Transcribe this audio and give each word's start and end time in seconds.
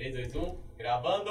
3, 0.00 0.14
2, 0.14 0.34
1, 0.34 0.56
gravando! 0.78 1.30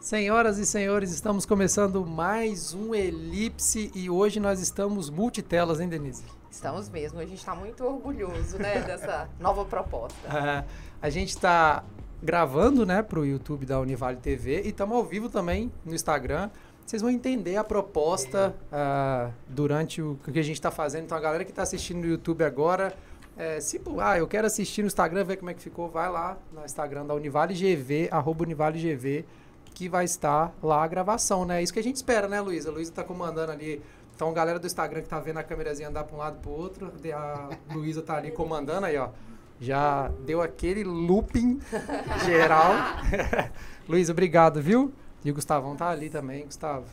Senhoras 0.00 0.56
e 0.56 0.64
senhores, 0.64 1.12
estamos 1.12 1.44
começando 1.44 2.06
mais 2.06 2.72
um 2.72 2.94
Elipse 2.94 3.92
e 3.94 4.08
hoje 4.08 4.40
nós 4.40 4.58
estamos 4.58 5.10
multitelas, 5.10 5.80
hein, 5.80 5.88
Denise? 5.90 6.24
Estamos 6.50 6.88
mesmo, 6.88 7.20
a 7.20 7.26
gente 7.26 7.40
está 7.40 7.54
muito 7.54 7.84
orgulhoso 7.84 8.56
né, 8.56 8.80
dessa 8.88 9.28
nova 9.38 9.66
proposta. 9.66 10.16
Ah, 10.30 10.64
a 11.02 11.10
gente 11.10 11.28
está 11.28 11.84
gravando 12.22 12.86
né, 12.86 13.02
para 13.02 13.20
o 13.20 13.26
YouTube 13.26 13.66
da 13.66 13.78
Univale 13.78 14.16
TV 14.16 14.62
e 14.62 14.68
estamos 14.68 14.96
ao 14.96 15.04
vivo 15.04 15.28
também 15.28 15.70
no 15.84 15.94
Instagram. 15.94 16.48
Vocês 16.88 17.02
vão 17.02 17.10
entender 17.10 17.54
a 17.56 17.62
proposta 17.62 18.56
ah, 18.72 19.30
durante 19.46 20.00
o 20.00 20.18
que 20.24 20.38
a 20.38 20.42
gente 20.42 20.56
está 20.56 20.70
fazendo. 20.70 21.04
Então, 21.04 21.18
a 21.18 21.20
galera 21.20 21.44
que 21.44 21.50
está 21.50 21.60
assistindo 21.60 21.98
no 21.98 22.06
YouTube 22.06 22.42
agora, 22.42 22.96
é, 23.36 23.60
se 23.60 23.78
ah, 24.00 24.16
eu 24.16 24.26
quero 24.26 24.46
assistir 24.46 24.80
no 24.80 24.86
Instagram, 24.86 25.22
ver 25.22 25.36
como 25.36 25.50
é 25.50 25.54
que 25.54 25.60
ficou, 25.60 25.90
vai 25.90 26.10
lá 26.10 26.38
no 26.50 26.64
Instagram 26.64 27.04
da 27.04 27.12
Univale 27.12 27.52
GV, 27.52 28.08
arroba 28.10 28.44
Univale 28.44 28.78
GV, 28.80 29.26
que 29.74 29.86
vai 29.86 30.06
estar 30.06 30.50
lá 30.62 30.82
a 30.82 30.86
gravação, 30.86 31.44
né? 31.44 31.60
É 31.60 31.62
isso 31.62 31.74
que 31.74 31.78
a 31.78 31.82
gente 31.82 31.96
espera, 31.96 32.26
né, 32.26 32.40
Luísa? 32.40 32.70
A 32.70 32.72
Luísa 32.72 32.90
está 32.90 33.04
comandando 33.04 33.52
ali. 33.52 33.82
Então, 34.16 34.32
galera 34.32 34.58
do 34.58 34.66
Instagram 34.66 35.02
que 35.02 35.10
tá 35.10 35.20
vendo 35.20 35.36
a 35.36 35.42
câmerazinha 35.42 35.90
andar 35.90 36.04
para 36.04 36.16
um 36.16 36.18
lado 36.18 36.38
para 36.40 36.50
o 36.50 36.54
outro, 36.54 36.90
a 37.14 37.50
Luísa 37.70 38.00
tá 38.00 38.16
ali 38.16 38.30
comandando 38.30 38.86
aí, 38.86 38.96
ó. 38.96 39.10
Já 39.60 40.08
deu 40.24 40.40
aquele 40.40 40.84
looping 40.84 41.60
geral. 42.24 42.72
Luísa, 43.86 44.12
obrigado, 44.12 44.62
viu? 44.62 44.90
E 45.24 45.30
o 45.30 45.34
Gustavão 45.34 45.76
tá 45.76 45.88
ali 45.88 46.08
também, 46.10 46.44
Gustavo. 46.44 46.86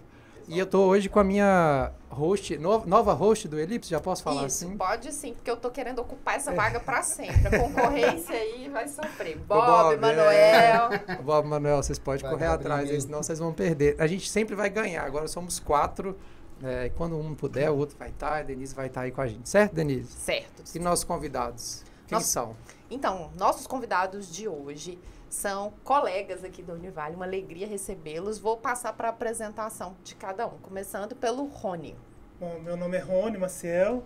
E 0.47 0.59
eu 0.59 0.67
tô 0.67 0.81
hoje 0.85 1.09
com 1.09 1.19
a 1.19 1.23
minha 1.23 1.91
host, 2.07 2.55
no, 2.59 2.85
nova 2.85 3.13
host 3.13 3.47
do 3.47 3.59
Elipse, 3.59 3.89
já 3.89 3.99
posso 3.99 4.21
falar 4.21 4.45
Isso, 4.45 4.65
assim? 4.65 4.77
pode 4.77 5.11
sim, 5.11 5.33
porque 5.33 5.49
eu 5.49 5.57
tô 5.57 5.71
querendo 5.71 5.97
ocupar 5.99 6.35
essa 6.35 6.51
vaga 6.53 6.79
para 6.79 7.01
sempre. 7.01 7.47
A 7.47 7.59
concorrência 7.59 8.35
aí 8.35 8.69
vai 8.69 8.87
sofrer. 8.87 9.37
Bob, 9.39 9.65
Bob, 9.65 9.97
Manuel. 9.97 10.31
é. 10.31 11.15
Bob, 11.23 11.47
Manuel, 11.47 11.81
vocês 11.81 11.97
podem 11.97 12.21
Vai 12.21 12.31
correr 12.31 12.45
atrás, 12.45 12.87
aí, 12.89 13.01
senão 13.01 13.23
vocês 13.23 13.39
vão 13.39 13.51
perder. 13.53 13.95
A 13.99 14.05
gente 14.05 14.29
sempre 14.29 14.53
vai 14.55 14.69
ganhar, 14.69 15.03
agora 15.03 15.27
somos 15.27 15.59
quatro. 15.59 16.15
é, 16.63 16.89
quando 16.95 17.17
um 17.17 17.33
puder, 17.33 17.71
o 17.71 17.77
outro 17.77 17.97
vai 17.97 18.09
estar, 18.09 18.37
a 18.37 18.43
Denise 18.43 18.75
vai 18.75 18.85
estar 18.85 19.01
aí 19.01 19.11
com 19.11 19.21
a 19.21 19.27
gente. 19.27 19.49
Certo, 19.49 19.73
Denise? 19.73 20.11
Certo. 20.11 20.63
E 20.75 20.79
nossos 20.79 21.03
convidados? 21.03 21.83
Quem 22.07 22.19
são? 22.19 22.55
Então, 22.89 23.31
nossos 23.35 23.65
convidados 23.65 24.31
de 24.31 24.47
hoje 24.47 24.99
são 25.35 25.73
colegas 25.83 26.43
aqui 26.43 26.63
da 26.63 26.73
Univale. 26.73 27.15
Uma 27.15 27.25
alegria 27.25 27.67
recebê-los. 27.67 28.39
Vou 28.39 28.55
passar 28.57 28.93
para 28.93 29.09
a 29.09 29.11
apresentação 29.11 29.95
de 30.03 30.15
cada 30.15 30.47
um, 30.47 30.57
começando 30.59 31.13
pelo 31.15 31.45
Rony. 31.45 31.95
Bom, 32.39 32.59
meu 32.59 32.77
nome 32.77 32.97
é 32.97 33.01
Rony 33.01 33.37
Maciel, 33.37 34.03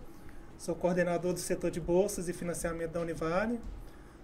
sou 0.58 0.76
coordenador 0.76 1.34
do 1.34 1.40
setor 1.40 1.72
de 1.72 1.80
bolsas 1.80 2.28
e 2.30 2.34
financiamento 2.34 2.92
da 2.92 3.00
Univale. 3.00 3.60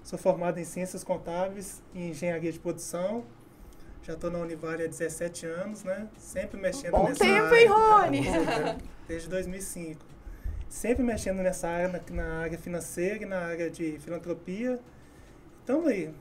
Sou 0.04 0.18
formado 0.18 0.60
em 0.60 0.64
Ciências 0.64 1.04
Contábeis 1.04 1.82
e 1.94 2.10
Engenharia 2.10 2.52
de 2.52 2.60
Produção. 2.60 3.24
Já 4.04 4.14
estou 4.14 4.30
na 4.30 4.40
Univale 4.40 4.84
há 4.84 4.88
17 4.88 5.46
anos, 5.48 5.84
né? 5.84 6.08
Sempre 6.18 6.60
mexendo 6.60 6.92
Bom 6.92 7.08
nessa 7.08 7.24
tempo, 7.24 7.46
área. 7.46 7.60
hein, 7.60 7.68
Rony? 7.68 8.22
Desde 9.08 9.30
2005. 9.30 10.02
Sempre 10.70 11.04
mexendo 11.04 11.38
nessa 11.38 11.68
área, 11.68 11.88
na, 11.88 12.02
na 12.12 12.40
área 12.42 12.58
financeira 12.58 13.24
e 13.24 13.26
na 13.26 13.40
área 13.40 13.70
de 13.70 13.98
filantropia. 14.00 14.80
Então 15.64 15.88
aí, 15.88 16.14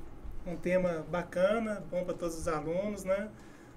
um 0.47 0.57
tema 0.57 1.05
bacana, 1.11 1.85
bom 1.91 2.05
para 2.05 2.15
todos 2.15 2.37
os 2.37 2.49
alunos, 2.49 3.05
né? 3.05 3.31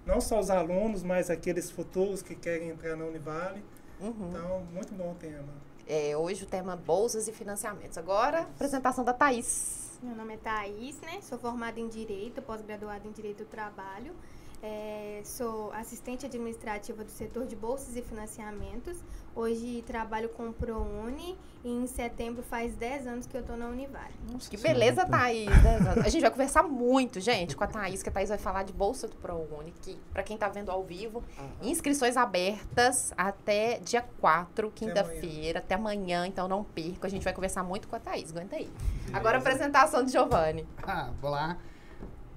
Não 0.05 0.21
só 0.21 0.39
os 0.39 0.49
alunos, 0.49 1.03
mas 1.03 1.29
aqueles 1.29 1.69
futuros 1.69 2.21
que 2.21 2.35
querem 2.35 2.69
entrar 2.69 2.95
na 2.95 3.05
Univale. 3.05 3.63
Uhum. 3.99 4.29
Então, 4.29 4.63
muito 4.73 4.93
bom 4.93 5.11
o 5.11 5.15
tema. 5.15 5.53
É, 5.87 6.15
hoje 6.15 6.43
o 6.43 6.47
tema 6.47 6.75
bolsas 6.75 7.27
e 7.27 7.33
financiamentos. 7.33 7.97
Agora, 7.97 8.41
apresentação 8.41 9.03
da 9.03 9.13
Thaís. 9.13 9.99
Meu 10.01 10.15
nome 10.15 10.35
é 10.35 10.37
Thaís, 10.37 10.99
né? 11.01 11.19
Sou 11.21 11.37
formada 11.37 11.79
em 11.79 11.87
Direito, 11.87 12.41
pós-graduada 12.41 13.07
em 13.07 13.11
Direito 13.11 13.39
do 13.39 13.45
Trabalho. 13.45 14.13
É, 14.61 15.21
sou 15.23 15.71
assistente 15.71 16.25
administrativa 16.25 17.03
do 17.03 17.11
setor 17.11 17.45
de 17.45 17.55
bolsas 17.55 17.95
e 17.95 18.01
financiamentos. 18.01 18.97
Hoje 19.37 19.83
trabalho 19.85 20.29
com 20.29 20.49
o 20.49 20.51
ProUni 20.51 21.37
e 21.63 21.69
em 21.69 21.85
setembro 21.85 22.41
faz 22.41 22.75
10 22.75 23.05
anos 23.05 23.27
que 23.27 23.37
eu 23.37 23.41
estou 23.41 23.55
na 23.55 23.67
Univale. 23.67 24.15
Que 24.49 24.57
beleza, 24.57 25.05
Thaís. 25.05 25.45
né? 25.45 25.93
A 26.03 26.09
gente 26.09 26.23
vai 26.23 26.31
conversar 26.31 26.63
muito, 26.63 27.19
gente, 27.19 27.55
com 27.55 27.63
a 27.63 27.67
Thaís, 27.67 28.01
que 28.01 28.09
a 28.09 28.11
Thaís 28.11 28.29
vai 28.29 28.39
falar 28.39 28.63
de 28.63 28.73
Bolsa 28.73 29.07
do 29.07 29.15
ProUni, 29.15 29.71
que, 29.83 29.95
para 30.11 30.23
quem 30.23 30.35
tá 30.39 30.49
vendo 30.49 30.71
ao 30.71 30.83
vivo, 30.83 31.23
inscrições 31.61 32.17
abertas 32.17 33.13
até 33.15 33.77
dia 33.77 34.03
4, 34.19 34.71
quinta-feira, 34.71 35.59
até 35.59 35.75
amanhã, 35.75 36.25
então 36.25 36.47
não 36.47 36.63
perca. 36.63 37.05
A 37.05 37.09
gente 37.09 37.23
vai 37.23 37.31
conversar 37.31 37.61
muito 37.61 37.87
com 37.87 37.95
a 37.95 37.99
Thaís, 37.99 38.31
aguenta 38.31 38.55
aí. 38.55 38.67
Agora 39.13 39.37
a 39.37 39.39
apresentação 39.39 40.03
de 40.03 40.11
Giovanni. 40.13 40.67
Ah, 40.81 41.11
vou 41.21 41.29
lá. 41.29 41.59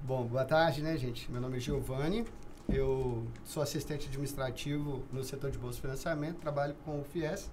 Bom, 0.03 0.27
boa 0.27 0.45
tarde, 0.45 0.83
né, 0.83 0.99
gente? 0.99 1.33
Meu 1.33 1.41
nome 1.41 1.57
é 1.57 1.61
Giovanni. 1.61 2.27
Eu 2.73 3.27
sou 3.45 3.63
assistente 3.63 4.07
administrativo 4.07 5.03
no 5.13 5.25
setor 5.25 5.51
de 5.51 5.59
bolsa 5.59 5.77
de 5.77 5.83
financiamento, 5.83 6.37
trabalho 6.39 6.75
com 6.85 7.01
o 7.01 7.05
FIES. 7.05 7.51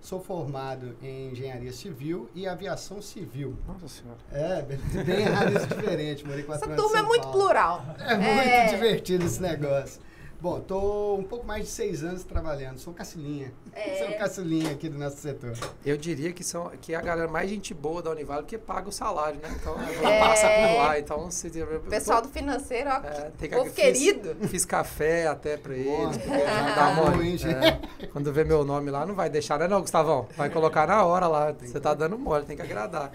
Sou 0.00 0.20
formado 0.20 0.94
em 1.02 1.30
engenharia 1.32 1.72
civil 1.72 2.30
e 2.34 2.46
aviação 2.46 3.02
civil. 3.02 3.56
Nossa 3.66 3.88
senhora. 3.88 4.18
É, 4.30 4.62
bem, 4.62 4.78
bem 5.04 5.26
áreas 5.26 5.66
diferentes. 5.66 6.22
Morei 6.22 6.44
quatro 6.44 6.64
Essa 6.70 6.72
anos 6.72 6.84
em 6.84 6.86
turma 6.94 6.98
é 7.04 7.08
muito 7.08 7.22
Paulo. 7.22 7.38
plural. 7.40 7.84
É 7.98 8.14
muito 8.14 8.28
É. 8.28 8.66
divertido 8.68 9.24
esse 9.24 9.42
negócio. 9.42 10.00
Bom, 10.38 10.60
tô 10.60 11.14
um 11.16 11.22
pouco 11.24 11.46
mais 11.46 11.64
de 11.64 11.70
seis 11.70 12.04
anos 12.04 12.22
trabalhando. 12.22 12.78
Sou 12.78 12.92
caçulinha. 12.92 13.52
É. 13.72 13.96
Sou 14.04 14.14
caçulinha 14.18 14.70
aqui 14.72 14.86
do 14.88 14.98
nosso 14.98 15.16
setor. 15.16 15.54
Eu 15.84 15.96
diria 15.96 16.30
que, 16.30 16.44
são, 16.44 16.70
que 16.80 16.92
é 16.92 16.96
a 16.96 17.00
galera 17.00 17.26
mais 17.26 17.48
gente 17.48 17.72
boa 17.72 18.02
da 18.02 18.10
Univale, 18.10 18.42
porque 18.42 18.58
paga 18.58 18.86
o 18.88 18.92
salário, 18.92 19.40
né? 19.40 19.48
Então, 19.58 19.74
É. 19.80 20.20
passa 20.20 20.46
por 20.46 20.76
lá. 20.78 20.98
Então, 20.98 21.30
se, 21.30 21.48
O 21.62 21.80
pessoal 21.88 22.20
do 22.20 22.28
financeiro, 22.28 22.90
ó, 22.90 22.96
É, 23.06 23.30
tem 23.38 23.48
povo 23.48 23.64
fiz- 23.70 23.74
querido. 23.74 24.36
Fiz 24.48 24.64
café 24.66 25.26
até 25.26 25.56
pra 25.56 25.74
eles. 25.74 25.96
Nossa, 26.18 26.18
Dá 26.76 26.92
mole. 26.94 27.36
É, 27.46 28.06
quando 28.08 28.30
vê 28.30 28.44
meu 28.44 28.62
nome 28.62 28.90
lá, 28.90 29.06
não 29.06 29.14
vai 29.14 29.30
deixar, 29.30 29.58
né, 29.58 29.66
não, 29.66 29.80
Gustavão? 29.80 30.28
Vai 30.36 30.50
colocar 30.50 30.86
na 30.86 31.02
hora 31.04 31.26
lá. 31.26 31.52
Você 31.52 31.80
tá 31.80 31.94
dando 31.94 32.18
mole, 32.18 32.44
tem 32.44 32.56
que 32.56 32.62
agradar. 32.62 33.10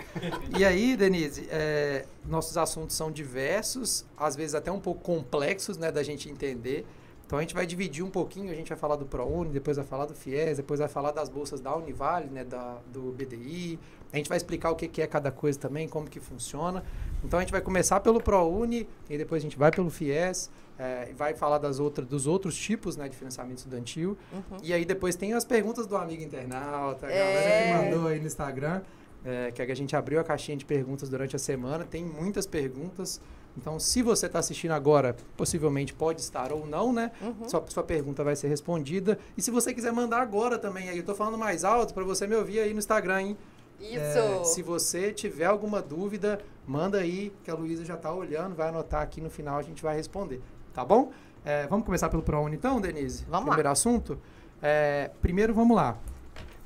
E 0.57 0.65
aí, 0.65 0.97
Denise, 0.97 1.47
é, 1.51 2.03
nossos 2.25 2.57
assuntos 2.57 2.95
são 2.95 3.11
diversos, 3.11 4.05
às 4.17 4.35
vezes 4.35 4.55
até 4.55 4.71
um 4.71 4.79
pouco 4.79 5.01
complexos, 5.01 5.77
né, 5.77 5.91
da 5.91 6.01
gente 6.01 6.27
entender. 6.27 6.83
Então 7.31 7.39
a 7.39 7.43
gente 7.43 7.53
vai 7.53 7.65
dividir 7.65 8.03
um 8.03 8.09
pouquinho, 8.09 8.51
a 8.51 8.53
gente 8.53 8.67
vai 8.67 8.77
falar 8.77 8.97
do 8.97 9.05
ProUni, 9.05 9.51
depois 9.51 9.77
vai 9.77 9.85
falar 9.85 10.05
do 10.05 10.13
FIES, 10.13 10.57
depois 10.57 10.81
vai 10.81 10.89
falar 10.89 11.11
das 11.11 11.29
bolsas 11.29 11.61
da 11.61 11.73
Univale, 11.73 12.29
né, 12.29 12.43
da, 12.43 12.79
do 12.91 13.13
BDI. 13.13 13.79
A 14.11 14.17
gente 14.17 14.27
vai 14.27 14.35
explicar 14.35 14.69
o 14.69 14.75
que, 14.75 14.85
que 14.85 15.01
é 15.01 15.07
cada 15.07 15.31
coisa 15.31 15.57
também, 15.57 15.87
como 15.87 16.09
que 16.09 16.19
funciona. 16.19 16.83
Então 17.23 17.39
a 17.39 17.41
gente 17.41 17.53
vai 17.53 17.61
começar 17.61 18.01
pelo 18.01 18.19
ProUni, 18.19 18.85
e 19.09 19.17
depois 19.17 19.41
a 19.41 19.43
gente 19.43 19.57
vai 19.57 19.71
pelo 19.71 19.89
FIES, 19.89 20.51
é, 20.77 21.13
vai 21.15 21.33
falar 21.33 21.57
das 21.57 21.79
outras, 21.79 22.05
dos 22.05 22.27
outros 22.27 22.53
tipos 22.53 22.97
né, 22.97 23.07
de 23.07 23.15
financiamento 23.15 23.59
estudantil. 23.59 24.17
Uhum. 24.33 24.57
E 24.61 24.73
aí 24.73 24.83
depois 24.83 25.15
tem 25.15 25.31
as 25.31 25.45
perguntas 25.45 25.87
do 25.87 25.95
amigo 25.95 26.21
internauta, 26.21 27.07
a 27.07 27.09
É. 27.09 27.17
galera 27.17 27.79
que 27.81 27.85
mandou 27.85 28.09
aí 28.09 28.19
no 28.19 28.27
Instagram, 28.27 28.81
é, 29.23 29.51
que 29.51 29.61
a 29.61 29.73
gente 29.73 29.95
abriu 29.95 30.19
a 30.19 30.23
caixinha 30.25 30.57
de 30.57 30.65
perguntas 30.65 31.07
durante 31.07 31.33
a 31.37 31.39
semana. 31.39 31.85
Tem 31.85 32.03
muitas 32.03 32.45
perguntas. 32.45 33.21
Então, 33.57 33.79
se 33.79 34.01
você 34.01 34.27
está 34.27 34.39
assistindo 34.39 34.71
agora, 34.71 35.15
possivelmente 35.35 35.93
pode 35.93 36.21
estar 36.21 36.51
ou 36.51 36.65
não, 36.65 36.93
né? 36.93 37.11
Uhum. 37.21 37.49
Sua, 37.49 37.63
sua 37.67 37.83
pergunta 37.83 38.23
vai 38.23 38.35
ser 38.35 38.47
respondida. 38.47 39.19
E 39.37 39.41
se 39.41 39.51
você 39.51 39.73
quiser 39.73 39.91
mandar 39.91 40.21
agora 40.21 40.57
também, 40.57 40.89
aí 40.89 40.97
eu 40.97 41.05
tô 41.05 41.13
falando 41.13 41.37
mais 41.37 41.63
alto 41.63 41.93
para 41.93 42.03
você 42.03 42.25
me 42.25 42.35
ouvir 42.35 42.59
aí 42.59 42.73
no 42.73 42.79
Instagram, 42.79 43.21
hein? 43.21 43.37
Isso. 43.79 43.97
É, 43.97 44.43
se 44.43 44.61
você 44.61 45.11
tiver 45.11 45.45
alguma 45.45 45.81
dúvida, 45.81 46.39
manda 46.67 46.99
aí, 46.99 47.33
que 47.43 47.49
a 47.49 47.55
Luísa 47.55 47.83
já 47.83 47.97
tá 47.97 48.13
olhando, 48.13 48.55
vai 48.55 48.69
anotar 48.69 49.01
aqui 49.01 49.19
no 49.19 49.29
final, 49.29 49.57
a 49.57 49.63
gente 49.63 49.81
vai 49.81 49.95
responder. 49.95 50.41
Tá 50.73 50.85
bom? 50.85 51.11
É, 51.43 51.65
vamos 51.67 51.85
começar 51.85 52.07
pelo 52.07 52.21
ProUni 52.21 52.55
então, 52.55 52.79
Denise? 52.79 53.25
Vamos 53.25 53.47
lá. 53.47 53.53
Primeiro 53.53 53.69
assunto. 53.69 54.19
É, 54.61 55.09
primeiro, 55.21 55.53
vamos 55.53 55.75
lá. 55.75 55.97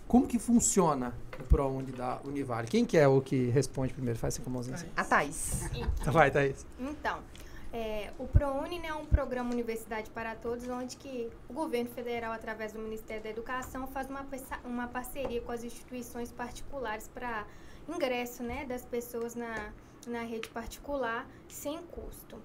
Como 0.08 0.28
que 0.28 0.38
funciona 0.38 1.16
o 1.42 1.46
ProUni 1.46 1.92
da 1.92 2.20
Univale? 2.24 2.68
Quem 2.68 2.86
que 2.86 2.98
é 2.98 3.08
o 3.08 3.22
que 3.22 3.50
responde 3.50 3.94
primeiro? 3.94 4.20
Faz 4.20 4.34
assim 4.34 4.44
com 4.44 4.50
a 4.50 4.54
mãozinha 4.54 4.76
assim. 4.76 4.88
A 4.96 5.04
Thaís. 5.04 5.70
Vai, 6.06 6.32
Thaís. 6.32 6.66
Então, 6.80 7.20
é, 7.74 8.14
o 8.18 8.26
ProUni 8.26 8.80
né, 8.80 8.88
é 8.88 8.94
um 8.94 9.06
programa 9.06 9.52
Universidade 9.52 10.10
para 10.10 10.34
Todos, 10.34 10.68
onde 10.70 10.96
que 10.96 11.30
o 11.50 11.54
governo 11.54 11.90
federal, 11.90 12.32
através 12.32 12.72
do 12.72 12.80
Ministério 12.80 13.22
da 13.22 13.30
Educação, 13.30 13.86
faz 13.88 14.10
uma, 14.10 14.26
uma 14.64 14.88
parceria 14.88 15.42
com 15.42 15.52
as 15.52 15.64
instituições 15.64 16.32
particulares 16.32 17.10
para 17.14 17.46
ingresso 17.88 18.44
né, 18.44 18.66
das 18.66 18.86
pessoas 18.86 19.36
na, 19.36 19.74
na 20.08 20.22
rede 20.22 20.48
particular 20.50 21.28
sem 21.50 21.82
custo. 21.84 22.38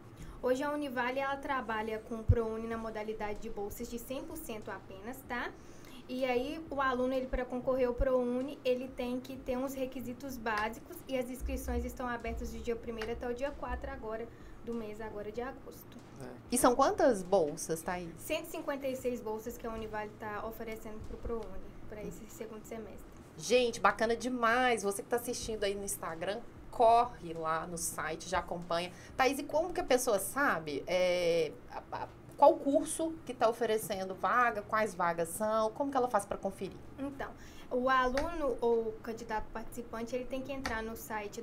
Hoje 0.42 0.62
a 0.62 0.72
Univale 0.72 1.20
ela 1.20 1.36
trabalha 1.36 1.98
com 2.00 2.16
o 2.16 2.24
ProUni 2.24 2.66
na 2.66 2.76
modalidade 2.76 3.40
de 3.40 3.50
bolsas 3.50 3.88
de 3.88 3.98
100% 3.98 4.68
apenas, 4.68 5.18
tá? 5.28 5.50
E 6.12 6.24
aí 6.24 6.60
o 6.68 6.80
aluno 6.80 7.14
ele 7.14 7.26
para 7.28 7.44
concorrer 7.44 7.86
ao 7.86 7.94
ProUni, 7.94 8.58
ele 8.64 8.88
tem 8.88 9.20
que 9.20 9.36
ter 9.36 9.56
uns 9.56 9.74
requisitos 9.74 10.36
básicos 10.36 10.96
e 11.06 11.16
as 11.16 11.30
inscrições 11.30 11.84
estão 11.84 12.08
abertas 12.08 12.50
do 12.50 12.58
dia 12.58 12.74
1 12.76 13.12
até 13.12 13.28
o 13.28 13.32
dia 13.32 13.52
4 13.52 13.92
agora 13.92 14.26
do 14.64 14.74
mês 14.74 15.00
agora 15.00 15.30
de 15.30 15.40
agosto. 15.40 15.96
E 16.50 16.58
são 16.58 16.74
quantas 16.74 17.22
bolsas, 17.22 17.80
Thaís? 17.80 18.10
156 18.18 19.20
bolsas 19.20 19.56
que 19.56 19.64
a 19.64 19.70
Univale 19.72 20.10
está 20.12 20.44
oferecendo 20.44 20.98
para 21.06 21.14
o 21.16 21.20
ProUni 21.20 21.70
para 21.88 22.02
esse 22.02 22.24
segundo 22.28 22.64
semestre. 22.64 23.06
Gente, 23.38 23.80
bacana 23.80 24.16
demais. 24.16 24.82
Você 24.82 25.02
que 25.02 25.06
está 25.06 25.16
assistindo 25.16 25.62
aí 25.62 25.76
no 25.76 25.84
Instagram, 25.84 26.40
corre 26.72 27.32
lá 27.34 27.66
no 27.68 27.78
site, 27.78 28.28
já 28.28 28.40
acompanha. 28.40 28.90
Thaís, 29.16 29.38
e 29.38 29.44
como 29.44 29.72
que 29.72 29.80
a 29.80 29.84
pessoa 29.84 30.18
sabe 30.18 30.82
é, 30.88 31.52
a- 31.70 31.82
a- 32.02 32.08
qual 32.40 32.56
curso 32.56 33.12
que 33.26 33.32
está 33.32 33.50
oferecendo 33.50 34.14
vaga, 34.14 34.62
quais 34.62 34.94
vagas 34.94 35.28
são, 35.28 35.70
como 35.72 35.90
que 35.90 35.96
ela 35.98 36.08
faz 36.08 36.24
para 36.24 36.38
conferir? 36.38 36.78
Então, 36.98 37.30
o 37.70 37.90
aluno 37.90 38.56
ou 38.62 38.92
candidato 39.02 39.44
participante, 39.52 40.16
ele 40.16 40.24
tem 40.24 40.40
que 40.40 40.50
entrar 40.50 40.82
no 40.82 40.96
site 40.96 41.42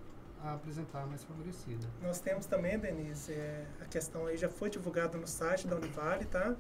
apresentar 0.52 1.04
a 1.04 1.06
mais 1.06 1.24
favorecida. 1.24 1.88
Nós 2.02 2.20
temos 2.20 2.46
também, 2.46 2.78
Denise, 2.78 3.32
é, 3.32 3.66
a 3.82 3.86
questão 3.86 4.26
aí 4.26 4.36
já 4.38 4.50
foi 4.50 4.70
divulgada 4.70 5.18
no 5.18 5.26
site 5.28 5.66
da 5.68 5.78
Univale, 5.78 6.26
tá? 6.26 6.56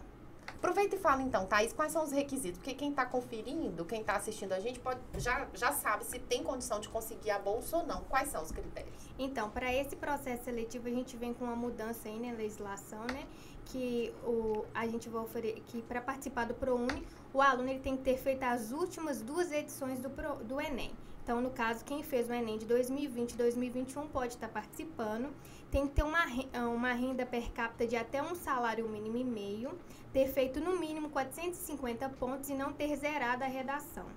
Aproveita 0.55 0.95
e 0.95 0.99
fala 0.99 1.21
então, 1.21 1.45
Thaís, 1.45 1.73
quais 1.73 1.91
são 1.91 2.03
os 2.03 2.11
requisitos? 2.11 2.59
Porque 2.59 2.73
quem 2.73 2.89
está 2.89 3.05
conferindo, 3.05 3.85
quem 3.85 4.01
está 4.01 4.15
assistindo 4.15 4.53
a 4.53 4.59
gente, 4.59 4.79
pode, 4.79 4.99
já, 5.17 5.47
já 5.53 5.71
sabe 5.71 6.05
se 6.05 6.19
tem 6.19 6.43
condição 6.43 6.79
de 6.79 6.89
conseguir 6.89 7.31
a 7.31 7.39
bolsa 7.39 7.77
ou 7.77 7.85
não. 7.85 8.01
Quais 8.03 8.29
são 8.29 8.41
os 8.41 8.51
critérios? 8.51 8.93
Então, 9.17 9.49
para 9.49 9.73
esse 9.73 9.95
processo 9.95 10.45
seletivo, 10.45 10.87
a 10.87 10.91
gente 10.91 11.15
vem 11.15 11.33
com 11.33 11.45
uma 11.45 11.55
mudança 11.55 12.09
aí 12.09 12.19
na 12.19 12.35
legislação, 12.35 13.05
né? 13.05 13.25
Que 13.65 14.13
o, 14.23 14.65
a 14.73 14.87
gente 14.87 15.07
vai 15.09 15.21
oferecer 15.21 15.61
que 15.67 15.81
para 15.81 16.01
participar 16.01 16.45
do 16.45 16.53
ProUni, 16.53 17.05
o 17.33 17.41
aluno 17.41 17.69
ele 17.69 17.79
tem 17.79 17.95
que 17.95 18.03
ter 18.03 18.17
feito 18.17 18.43
as 18.43 18.71
últimas 18.71 19.21
duas 19.21 19.51
edições 19.51 19.99
do, 19.99 20.09
Pro, 20.09 20.35
do 20.43 20.59
Enem. 20.59 20.91
Então, 21.29 21.41
no 21.41 21.51
caso, 21.51 21.85
quem 21.85 22.01
fez 22.01 22.27
o 22.27 22.33
Enem 22.33 22.57
de 22.57 22.65
2020 22.65 23.33
e 23.33 23.37
2021 23.37 24.07
pode 24.07 24.33
estar 24.33 24.49
participando. 24.49 25.29
Tem 25.69 25.85
que 25.85 25.93
ter 25.93 26.01
uma, 26.01 26.25
re- 26.25 26.49
uma 26.75 26.91
renda 26.91 27.23
per 27.23 27.51
capita 27.51 27.85
de 27.85 27.95
até 27.95 28.19
um 28.19 28.33
salário 28.33 28.89
mínimo 28.89 29.15
e 29.15 29.23
meio, 29.23 29.77
ter 30.11 30.27
feito 30.27 30.59
no 30.59 30.79
mínimo 30.79 31.11
450 31.11 32.09
pontos 32.09 32.49
e 32.49 32.55
não 32.55 32.73
ter 32.73 32.95
zerado 32.97 33.43
a 33.43 33.47
redação. 33.47 34.07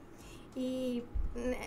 E 0.57 1.05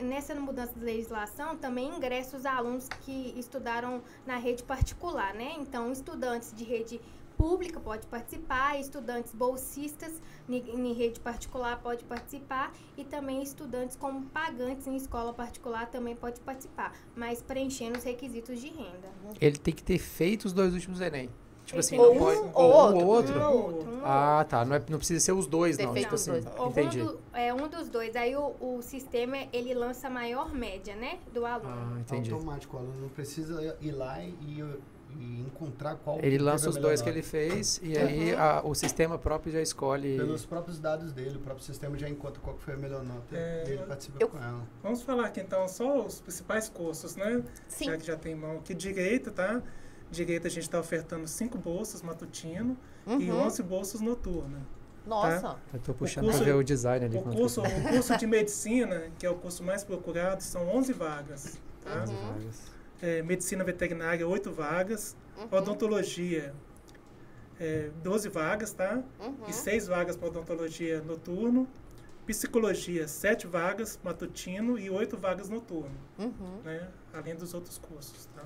nessa 0.01 0.33
mudança 0.33 0.73
de 0.73 0.83
legislação 0.83 1.55
também 1.55 1.89
ingressa 1.95 2.37
os 2.37 2.45
alunos 2.47 2.89
que 3.01 3.31
estudaram 3.37 4.01
na 4.25 4.37
rede 4.37 4.63
particular, 4.63 5.35
né? 5.35 5.53
Então, 5.59 5.91
estudantes 5.91 6.55
de 6.55 6.63
rede 6.63 6.99
pública 7.37 7.79
pode 7.79 8.07
participar, 8.07 8.79
estudantes 8.79 9.33
bolsistas 9.33 10.21
em 10.49 10.93
rede 10.93 11.19
particular 11.19 11.79
pode 11.81 12.03
participar 12.03 12.71
e 12.97 13.03
também 13.03 13.41
estudantes 13.41 13.95
como 13.95 14.23
pagantes 14.27 14.87
em 14.87 14.95
escola 14.95 15.33
particular 15.33 15.87
também 15.87 16.15
pode 16.15 16.39
participar, 16.41 16.93
mas 17.15 17.41
preenchendo 17.41 17.97
os 17.97 18.03
requisitos 18.03 18.59
de 18.59 18.67
renda. 18.69 19.09
Ele 19.39 19.57
tem 19.57 19.73
que 19.73 19.83
ter 19.83 19.97
feito 19.97 20.45
os 20.45 20.53
dois 20.53 20.73
últimos 20.73 21.01
Enem. 21.01 21.29
Tipo 21.65 21.79
assim, 21.79 21.97
tem 21.97 22.05
não 22.05 22.13
um 22.13 22.19
pode. 22.19 22.37
ou 22.37 22.45
um 22.45 22.53
outro. 22.53 22.99
ou 22.99 23.07
outro. 23.07 23.39
Um 23.39 23.43
ou 23.43 23.63
outro, 23.63 23.89
um 23.89 23.95
ou 24.01 24.05
Ah, 24.05 24.45
tá. 24.47 24.63
Não, 24.63 24.75
é, 24.75 24.83
não 24.87 24.99
precisa 24.99 25.19
ser 25.19 25.31
os 25.31 25.47
dois, 25.47 25.79
não. 25.79 25.93
feito 25.93 26.03
Tipo 26.03 26.13
assim. 26.15 26.29
dois. 26.31 26.45
Entendi. 26.45 26.99
do- 27.01 27.19
é 27.33 27.51
um 27.51 27.67
dos 27.67 27.89
dois. 27.89 28.15
Aí 28.15 28.35
o, 28.35 28.53
o 28.61 28.81
sistema, 28.83 29.35
ele 29.51 29.73
lança 29.73 30.05
a 30.05 30.09
maior 30.11 30.53
média, 30.53 30.95
né, 30.95 31.17
do 31.33 31.43
aluno. 31.43 31.73
Ah, 31.95 31.99
entendi. 31.99 32.31
Automático, 32.31 32.77
o 32.77 32.79
aluno 32.79 33.01
não 33.01 33.09
precisa 33.09 33.75
ir 33.81 33.91
lá 33.93 34.23
e, 34.23 34.63
e 35.19 35.41
encontrar 35.41 35.95
qual 35.95 36.19
Ele 36.21 36.37
lança 36.37 36.69
os 36.69 36.77
dois 36.77 37.01
que 37.01 37.09
ele 37.09 37.21
fez 37.21 37.79
e 37.83 37.97
aí 37.97 38.33
a- 38.35 38.61
o 38.63 38.73
sistema 38.75 39.17
próprio 39.17 39.51
já 39.53 39.61
escolhe. 39.61 40.17
Pelos 40.17 40.45
próprios 40.45 40.79
dados 40.79 41.11
dele, 41.13 41.37
o 41.37 41.39
próprio 41.39 41.63
sistema 41.65 41.97
já 41.97 42.09
encontra 42.09 42.39
qual 42.41 42.55
que 42.55 42.63
foi 42.63 42.73
a 42.73 42.77
melhor 42.77 43.03
nota 43.03 43.35
É, 43.35 43.63
e 43.67 43.71
ele 43.71 43.83
participa 43.83 44.17
eu- 44.19 44.27
com 44.29 44.37
ela. 44.37 44.61
Vamos 44.83 45.01
falar 45.01 45.27
aqui 45.27 45.39
então 45.41 45.67
só 45.67 46.05
os 46.05 46.19
principais 46.21 46.67
cursos, 46.69 47.15
né? 47.15 47.43
Sim. 47.67 47.85
Já 47.85 47.97
que 47.97 48.05
já 48.05 48.15
tem 48.15 48.33
em 48.33 48.35
mão 48.35 48.57
aqui. 48.57 48.73
Direito, 48.73 49.31
tá? 49.31 49.61
Direito 50.11 50.47
a 50.47 50.49
gente 50.49 50.63
está 50.63 50.79
ofertando 50.79 51.27
cinco 51.27 51.57
bolsas 51.57 52.01
matutino 52.01 52.77
e 53.07 53.29
Uhum. 53.31 53.41
11 53.45 53.63
bolsas 53.63 54.01
noturnas. 54.01 54.61
Nossa. 55.05 55.55
Eu 55.73 55.79
tô 55.79 55.93
puxando 55.93 56.23
curso- 56.25 56.39
pra 56.39 56.47
ver 56.47 56.55
o 56.55 56.63
design 56.63 57.05
ali. 57.05 57.17
O 57.17 57.21
curso, 57.21 57.61
que 57.61 57.67
o 57.67 57.83
curso 57.93 58.17
de 58.17 58.25
medicina, 58.25 59.03
que 59.19 59.25
é 59.25 59.29
o 59.29 59.35
curso 59.35 59.63
mais 59.63 59.83
procurado, 59.83 60.41
são 60.41 60.67
11 60.67 60.93
vagas. 60.93 61.59
tá. 61.83 61.91
Tá? 61.91 62.01
As 62.03 62.09
Uhum. 62.09 62.15
vagas. 62.15 62.74
É, 63.01 63.21
medicina 63.21 63.63
veterinária, 63.63 64.27
8 64.27 64.51
vagas. 64.51 65.15
Uhum. 65.37 65.57
Odontologia, 65.57 66.53
é, 67.59 67.89
12 68.03 68.29
vagas, 68.29 68.71
tá? 68.73 69.03
Uhum. 69.19 69.35
E 69.47 69.53
6 69.53 69.87
vagas 69.87 70.15
para 70.15 70.27
odontologia 70.29 71.01
noturno. 71.01 71.67
Psicologia, 72.25 73.07
7 73.07 73.45
vagas 73.45 73.99
matutino 74.03 74.79
e 74.79 74.89
8 74.89 75.15
vagas 75.15 75.47
noturno, 75.47 75.95
Uhum. 76.17 76.61
né? 76.63 76.89
Além 77.13 77.35
dos 77.35 77.53
outros 77.53 77.77
cursos, 77.77 78.25
tá? 78.33 78.43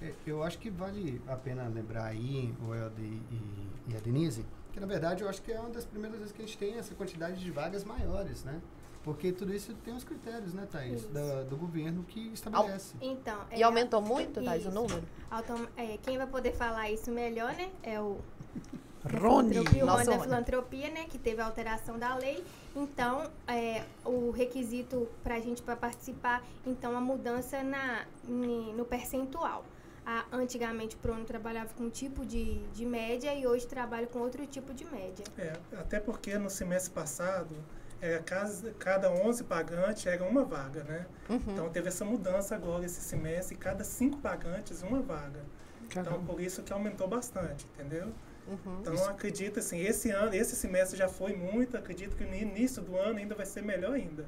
É, 0.00 0.12
Eu 0.24 0.42
acho 0.44 0.56
que 0.58 0.70
vale 0.70 1.20
a 1.26 1.34
pena 1.34 1.66
lembrar 1.66 2.04
aí, 2.04 2.54
o 2.64 2.72
Elde 2.74 3.02
e, 3.02 3.68
e 3.88 3.96
a 3.96 4.00
Denise, 4.00 4.46
que 4.72 4.78
na 4.78 4.86
verdade 4.86 5.22
eu 5.24 5.28
acho 5.28 5.42
que 5.42 5.50
é 5.50 5.58
uma 5.58 5.70
das 5.70 5.84
primeiras 5.84 6.18
vezes 6.20 6.32
que 6.32 6.42
a 6.42 6.46
gente 6.46 6.56
tem 6.58 6.74
essa 6.78 6.94
quantidade 6.94 7.42
de 7.42 7.50
vagas 7.50 7.82
maiores, 7.84 8.44
né? 8.44 8.60
Porque 9.02 9.32
tudo 9.32 9.54
isso 9.54 9.72
tem 9.84 9.94
os 9.94 10.04
critérios, 10.04 10.52
né, 10.52 10.66
Thaís? 10.70 11.04
Da- 11.06 11.42
do 11.44 11.56
governo 11.56 12.02
que 12.04 12.28
estabelece. 12.34 12.94
Então, 13.00 13.38
E 13.54 13.62
aumentou 13.62 14.02
muito, 14.02 14.42
Thais, 14.42 14.64
o 14.66 14.68
Isso. 14.68 14.74
número? 14.78 15.02
autom- 15.30 15.66
é, 15.76 15.96
quem 16.02 16.18
vai 16.18 16.26
poder 16.26 16.52
falar 16.52 16.90
isso 16.90 17.10
melhor, 17.10 17.54
né, 17.54 17.70
é 17.82 17.98
o 18.00 18.18
Rony! 19.04 19.58
o 19.58 19.86
Rony 19.86 20.04
da 20.04 20.18
filantropia, 20.20 20.90
né, 20.90 21.04
que 21.08 21.16
teve 21.18 21.40
a 21.40 21.46
alteração 21.46 21.98
da 21.98 22.14
lei. 22.16 22.44
Então, 22.76 23.30
é, 23.48 23.84
o 24.04 24.30
requisito 24.30 25.08
para 25.24 25.36
a 25.36 25.40
gente 25.40 25.62
para 25.62 25.74
participar, 25.76 26.44
então 26.66 26.94
a 26.96 27.00
mudança 27.00 27.62
na 27.62 28.04
no 28.28 28.84
percentual. 28.84 29.64
A- 30.04 30.24
antigamente 30.32 30.96
o 30.96 30.98
Prono 30.98 31.24
trabalhava 31.24 31.72
com 31.74 31.84
um 31.84 31.90
tipo 31.90 32.24
de, 32.26 32.58
de 32.74 32.84
média 32.84 33.34
e 33.34 33.46
hoje 33.46 33.66
trabalha 33.66 34.06
com 34.06 34.18
outro 34.18 34.46
tipo 34.46 34.74
de 34.74 34.84
média. 34.84 35.24
É, 35.38 35.56
até 35.78 35.98
porque 36.00 36.36
no 36.38 36.50
semestre 36.50 36.92
passado, 36.92 37.54
era 38.00 38.22
cada, 38.22 38.72
cada 38.78 39.10
11 39.10 39.44
pagantes 39.44 40.06
era 40.06 40.24
uma 40.24 40.44
vaga, 40.44 40.82
né? 40.84 41.06
Uhum. 41.28 41.40
Então 41.48 41.68
teve 41.70 41.88
essa 41.88 42.04
mudança 42.04 42.54
agora 42.54 42.84
esse 42.84 43.00
semestre, 43.00 43.56
cada 43.56 43.84
5 43.84 44.18
pagantes, 44.18 44.82
uma 44.82 45.00
vaga. 45.00 45.40
Então 45.84 46.04
Caramba. 46.04 46.32
por 46.32 46.40
isso 46.40 46.62
que 46.62 46.72
aumentou 46.72 47.06
bastante, 47.08 47.66
entendeu? 47.74 48.12
Uhum. 48.48 48.80
Então, 48.80 49.08
acredito 49.08 49.60
assim, 49.60 49.80
esse 49.80 50.10
ano, 50.10 50.34
esse 50.34 50.56
semestre 50.56 50.98
já 50.98 51.08
foi 51.08 51.36
muito, 51.36 51.76
acredito 51.76 52.16
que 52.16 52.24
no 52.24 52.34
início 52.34 52.82
do 52.82 52.96
ano 52.96 53.18
ainda 53.18 53.34
vai 53.34 53.46
ser 53.46 53.62
melhor 53.62 53.92
ainda. 53.92 54.26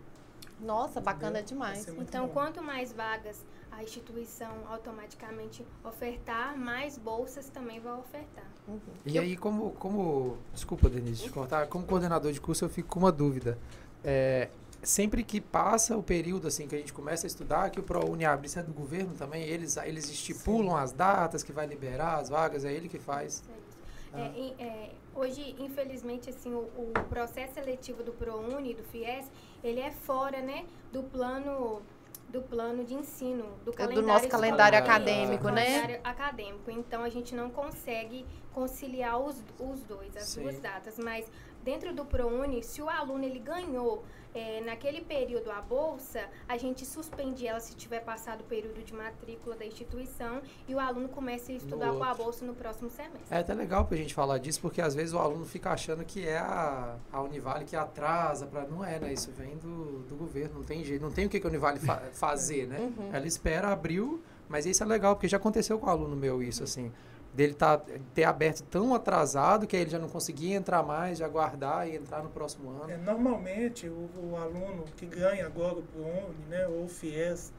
Nossa, 0.63 1.01
bacana 1.01 1.41
Entendeu? 1.41 1.67
demais. 1.67 1.89
Então, 1.89 2.27
bom. 2.27 2.33
quanto 2.33 2.63
mais 2.63 2.93
vagas 2.93 3.45
a 3.71 3.83
instituição 3.83 4.53
automaticamente 4.69 5.67
ofertar, 5.83 6.57
mais 6.57 6.99
bolsas 6.99 7.49
também 7.49 7.81
vai 7.81 7.95
ofertar. 7.95 8.47
Uhum. 8.69 8.79
E 9.05 9.19
aí, 9.19 9.37
como, 9.37 9.71
como. 9.73 10.37
Desculpa, 10.53 10.89
Denise, 10.89 11.25
de 11.25 11.31
cortar. 11.31 11.67
Como 11.67 11.85
coordenador 11.87 12.33
de 12.33 12.41
curso, 12.41 12.65
eu 12.65 12.69
fico 12.69 12.89
com 12.89 13.01
uma 13.01 13.13
dúvida. 13.13 13.59
É, 14.05 14.51
sempre 14.83 15.23
que 15.23 15.41
passa 15.41 15.97
o 15.97 16.03
período 16.03 16.49
assim 16.49 16.67
que 16.67 16.75
a 16.75 16.79
gente 16.79 16.93
começa 16.93 17.27
a 17.27 17.29
estudar, 17.29 17.71
que 17.71 17.81
o 17.81 17.83
ProUni 17.83 18.25
abre, 18.25 18.47
isso 18.47 18.59
é 18.59 18.63
do 18.63 18.73
governo 18.73 19.15
também, 19.15 19.45
eles, 19.45 19.77
eles 19.77 20.11
estipulam 20.11 20.77
as 20.77 20.93
datas 20.93 21.43
que 21.43 21.53
vai 21.53 21.67
liberar 21.67 22.19
as 22.19 22.29
vagas, 22.29 22.65
é 22.65 22.73
ele 22.73 22.89
que 22.89 22.99
faz. 22.99 23.35
Isso 23.35 23.45
é 23.51 23.59
isso. 23.59 23.73
Ah. 24.15 24.21
É, 24.21 24.65
é, 24.65 24.91
hoje, 25.15 25.57
infelizmente, 25.59 26.29
assim, 26.29 26.53
o, 26.53 26.69
o 26.77 26.93
processo 27.09 27.55
seletivo 27.55 28.03
do 28.03 28.13
ProUni, 28.13 28.75
do 28.75 28.83
FIES, 28.83 29.31
ele 29.63 29.81
é 29.81 29.91
fora, 29.91 30.41
né, 30.41 30.65
do 30.93 31.03
plano 31.03 31.83
do 32.29 32.41
plano 32.41 32.83
de 32.83 32.95
ensino, 32.95 33.45
do 33.63 33.73
É 33.73 33.75
calendário 33.75 34.03
do 34.03 34.07
nosso 34.09 34.27
calendário 34.27 34.79
acadêmico, 34.79 35.51
né? 35.51 35.67
calendário 35.67 36.01
acadêmico. 36.03 36.71
Então, 36.71 37.03
a 37.05 37.11
gente 37.11 37.35
não 37.35 37.51
consegue 37.51 38.25
conciliar 38.55 39.21
os, 39.21 39.37
os 39.59 39.83
dois, 39.83 40.17
as 40.17 40.25
Sim. 40.25 40.41
duas 40.41 40.59
datas. 40.59 40.99
Mas, 40.99 41.31
dentro 41.63 41.95
do 41.95 42.07
ProUni, 42.07 42.63
se 42.63 42.81
o 42.81 42.89
aluno 42.89 43.23
ele 43.23 43.39
ganhou 43.39 44.03
é, 44.35 44.61
naquele 44.63 45.01
período 45.03 45.51
a 45.51 45.61
bolsa, 45.61 46.25
a 46.49 46.57
gente 46.57 46.87
suspende 46.87 47.47
ela 47.47 47.61
se 47.61 47.75
tiver 47.75 48.01
passado 48.01 48.41
o 48.41 48.45
período 48.45 48.83
de 48.83 48.95
matrícula 48.95 49.57
da 49.57 49.65
instituição 49.65 50.41
e 50.67 50.75
o 50.75 50.81
aluno 50.81 51.09
começa 51.09 51.53
a 51.53 51.55
estudar 51.55 51.93
com 51.93 52.03
a 52.03 52.15
bolsa 52.15 52.45
no 52.45 52.55
próximo 52.55 52.89
semestre. 52.91 53.23
É 53.31 53.39
até 53.39 53.53
legal 53.53 53.85
pra 53.85 53.97
gente 53.97 54.15
falar 54.15 54.39
disso, 54.39 54.61
porque 54.61 54.81
às 54.81 54.95
vezes 54.95 55.13
o 55.13 55.19
aluno 55.19 55.45
fica 55.45 55.71
achando 55.71 56.05
que 56.05 56.27
é 56.27 56.39
a, 56.39 56.97
a 57.13 57.23
Univale 57.23 57.65
que 57.65 57.77
atrasa, 57.77 58.47
pra, 58.47 58.65
não 58.65 58.85
é, 58.85 58.99
né? 58.99 59.13
Isso 59.13 59.31
vem 59.33 59.57
do, 59.57 60.01
do 60.09 60.17
governo, 60.17 60.57
não 60.57 60.63
tem 60.65 60.83
jeito, 60.85 61.03
não 61.03 61.13
tem 61.13 61.27
o 61.27 61.29
que, 61.29 61.39
que 61.39 61.47
a 61.47 61.51
Univale 61.51 61.79
fa 61.79 61.97
fazer, 62.13 62.67
né? 62.67 62.79
Uhum. 62.79 63.11
Ela 63.13 63.27
espera 63.27 63.69
abril, 63.69 64.23
mas 64.49 64.65
isso 64.65 64.83
é 64.83 64.87
legal, 64.87 65.15
porque 65.15 65.29
já 65.29 65.37
aconteceu 65.37 65.79
com 65.79 65.87
o 65.87 65.91
aluno 65.91 66.17
meu 66.17 66.43
isso, 66.43 66.63
assim. 66.63 66.91
Dele 67.35 67.55
tá, 67.55 67.81
ter 68.15 68.25
aberto 68.25 68.63
tão 68.65 68.95
atrasado 68.95 69.67
que 69.67 69.75
aí 69.75 69.83
ele 69.83 69.91
já 69.91 69.99
não 69.99 70.09
conseguia 70.09 70.55
entrar 70.55 70.83
mais, 70.83 71.17
já 71.19 71.25
aguardar 71.25 71.89
e 71.89 71.97
entrar 71.97 72.23
no 72.23 72.29
próximo 72.29 72.71
ano. 72.71 72.91
É, 72.91 72.97
normalmente, 72.99 73.89
o, 73.89 74.11
o 74.23 74.37
aluno 74.37 74.85
que 74.97 75.07
ganha 75.07 75.47
agora 75.47 75.79
o 75.79 75.83
ProUni, 75.83 76.35
né, 76.51 76.67
ou 76.69 76.85
o 76.85 76.89
FIES, 76.89 77.51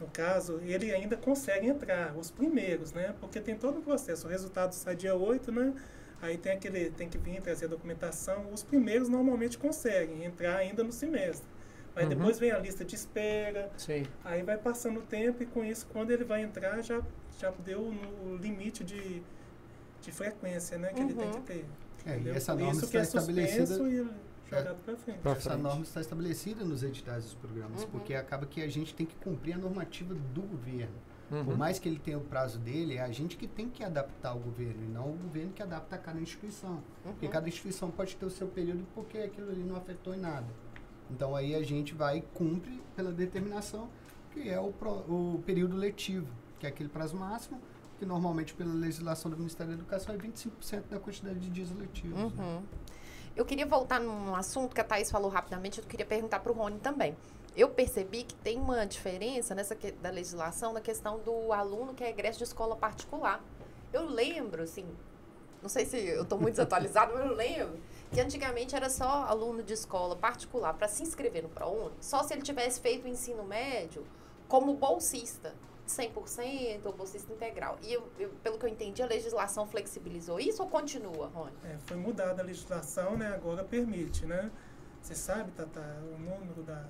no 0.00 0.08
caso, 0.08 0.60
ele 0.64 0.92
ainda 0.92 1.16
consegue 1.16 1.68
entrar, 1.68 2.16
os 2.16 2.30
primeiros, 2.32 2.92
né? 2.92 3.14
Porque 3.20 3.40
tem 3.40 3.56
todo 3.56 3.78
o 3.78 3.82
processo. 3.82 4.26
O 4.26 4.30
resultado 4.30 4.72
sai 4.72 4.96
dia 4.96 5.14
8, 5.14 5.52
né? 5.52 5.72
Aí 6.20 6.36
tem 6.36 6.52
aquele, 6.52 6.90
tem 6.90 7.08
que 7.08 7.18
vir 7.18 7.40
trazer 7.40 7.66
a 7.66 7.68
documentação. 7.68 8.46
Os 8.52 8.64
primeiros 8.64 9.08
normalmente 9.08 9.56
conseguem 9.56 10.24
entrar 10.24 10.56
ainda 10.56 10.82
no 10.82 10.90
semestre. 10.90 11.46
Mas 11.94 12.04
Uhum. 12.04 12.10
depois 12.10 12.38
vem 12.38 12.50
a 12.50 12.58
lista 12.58 12.84
de 12.84 12.94
espera, 12.96 13.70
Sim. 13.76 14.04
aí 14.24 14.42
vai 14.42 14.56
passando 14.56 14.98
o 15.00 15.02
tempo 15.02 15.42
e 15.42 15.46
com 15.46 15.62
isso, 15.64 15.86
quando 15.92 16.10
ele 16.10 16.24
vai 16.24 16.42
entrar, 16.42 16.80
já, 16.82 17.00
já 17.38 17.50
deu 17.64 17.80
no 17.92 18.36
limite 18.36 18.84
de, 18.84 19.22
de 20.00 20.12
frequência, 20.12 20.78
né? 20.78 20.92
Que 20.92 21.00
ele 21.00 21.14
tem 21.14 21.26
Uhum. 21.26 21.32
que 21.32 21.40
ter. 21.42 21.64
É, 22.06 22.18
e 22.18 22.28
essa 22.30 22.52
Por 22.52 22.60
norma 22.60 22.72
isso 22.72 22.80
que 22.90 22.96
está 22.96 22.98
é 22.98 23.02
estabelecida. 23.20 23.74
e 23.88 23.96
jogado 24.50 24.82
pra 24.84 24.96
frente. 24.96 25.18
Pra 25.20 25.32
Essa 25.32 25.56
norma 25.56 25.82
está 25.82 26.00
estabelecida 26.00 26.64
nos 26.64 26.82
editais 26.82 27.24
dos 27.24 27.34
programas, 27.34 27.82
Uhum. 27.82 27.90
porque 27.90 28.14
acaba 28.14 28.44
que 28.46 28.60
a 28.62 28.68
gente 28.68 28.94
tem 28.94 29.06
que 29.06 29.14
cumprir 29.16 29.54
a 29.54 29.58
normativa 29.58 30.14
do 30.14 30.42
governo. 30.42 30.94
Por 31.28 31.36
Uhum. 31.48 31.56
mais 31.56 31.78
que 31.78 31.88
ele 31.88 31.98
tenha 31.98 32.18
o 32.18 32.20
prazo 32.20 32.58
dele, 32.58 32.96
é 32.96 33.00
a 33.00 33.10
gente 33.10 33.38
que 33.38 33.46
tem 33.48 33.66
que 33.70 33.82
adaptar 33.82 34.34
o 34.36 34.38
governo, 34.38 34.84
e 34.84 34.88
não 34.88 35.08
o 35.08 35.16
governo 35.16 35.50
que 35.54 35.62
adapta 35.62 35.96
a 35.96 35.98
cada 35.98 36.20
instituição. 36.20 36.82
Porque 37.02 37.24
Uhum. 37.24 37.32
cada 37.32 37.48
instituição 37.48 37.90
pode 37.90 38.14
ter 38.16 38.26
o 38.26 38.30
seu 38.30 38.46
período 38.48 38.84
porque 38.94 39.16
aquilo 39.16 39.50
ali 39.50 39.62
não 39.64 39.76
afetou 39.76 40.14
em 40.14 40.18
nada. 40.18 40.46
Então 41.10 41.34
aí 41.34 41.54
a 41.54 41.62
gente 41.62 41.94
vai 41.94 42.18
e 42.18 42.22
cumpre 42.34 42.82
pela 42.94 43.10
determinação, 43.12 43.88
que 44.32 44.46
é 44.46 44.60
o, 44.60 44.72
pro- 44.72 45.04
o 45.08 45.42
período 45.46 45.74
letivo, 45.76 46.28
que 46.62 46.66
é 46.66 46.68
aquele 46.68 46.88
prazo 46.88 47.16
máximo, 47.16 47.60
que 47.98 48.06
normalmente 48.06 48.54
pela 48.54 48.72
legislação 48.72 49.28
do 49.28 49.36
Ministério 49.36 49.72
da 49.72 49.78
Educação 49.80 50.14
é 50.14 50.18
25% 50.18 50.84
da 50.88 51.00
quantidade 51.00 51.40
de 51.40 51.50
dias 51.50 51.68
letivos. 51.72 52.16
né? 52.16 52.24
Uhum. 52.38 52.62
Eu 53.34 53.44
queria 53.44 53.66
voltar 53.66 53.98
num 53.98 54.32
assunto 54.36 54.72
que 54.72 54.80
a 54.80 54.84
Thaís 54.84 55.10
falou 55.10 55.28
rapidamente, 55.28 55.80
eu 55.80 55.84
queria 55.84 56.06
perguntar 56.06 56.38
para 56.38 56.52
o 56.52 56.54
Rony 56.54 56.78
também. 56.78 57.16
Eu 57.56 57.68
percebi 57.70 58.22
que 58.22 58.34
tem 58.36 58.60
uma 58.60 58.86
diferença 58.86 59.56
nessa 59.56 59.74
que- 59.74 59.90
da 59.90 60.08
legislação 60.10 60.72
na 60.72 60.80
questão 60.80 61.18
do 61.18 61.52
aluno 61.52 61.94
que 61.94 62.04
é 62.04 62.10
egresso 62.10 62.38
de 62.38 62.44
escola 62.44 62.76
particular. 62.76 63.42
Eu 63.92 64.04
lembro, 64.06 64.62
assim, 64.62 64.86
não 65.60 65.68
sei 65.68 65.84
se 65.84 65.96
eu 65.96 66.22
estou 66.22 66.38
muito 66.38 66.54
desatualizada, 66.62 67.12
mas 67.12 67.26
eu 67.26 67.34
lembro 67.34 67.80
que 68.12 68.20
antigamente 68.20 68.76
era 68.76 68.88
só 68.88 69.24
aluno 69.24 69.64
de 69.64 69.72
escola 69.72 70.14
particular 70.14 70.74
para 70.74 70.86
se 70.86 71.02
inscrever 71.02 71.42
no 71.42 71.48
ProUni, 71.48 71.90
só 72.00 72.22
se 72.22 72.32
ele 72.32 72.42
tivesse 72.42 72.78
feito 72.80 73.04
o 73.04 73.08
ensino 73.08 73.42
médio 73.42 74.04
como 74.46 74.74
bolsista, 74.76 75.54
100% 75.86 76.86
ou 76.86 76.92
bolsista 76.92 77.32
integral. 77.32 77.78
E 77.82 77.92
eu- 77.92 78.08
eu- 78.18 78.30
pelo 78.42 78.58
que 78.58 78.64
eu 78.66 78.70
entendi, 78.70 79.02
a 79.02 79.06
legislação 79.06 79.66
flexibilizou 79.66 80.38
isso 80.40 80.62
ou 80.62 80.68
continua, 80.68 81.26
Rony? 81.28 81.52
É, 81.64 81.76
foi 81.86 81.96
mudada 81.96 82.42
a 82.42 82.44
legislação, 82.44 83.16
né? 83.16 83.28
Agora 83.34 83.64
permite, 83.64 84.24
né? 84.26 84.50
Você 85.00 85.14
sabe, 85.14 85.50
Tata, 85.52 85.80
o 86.14 86.18
número 86.18 86.62
da, 86.62 86.84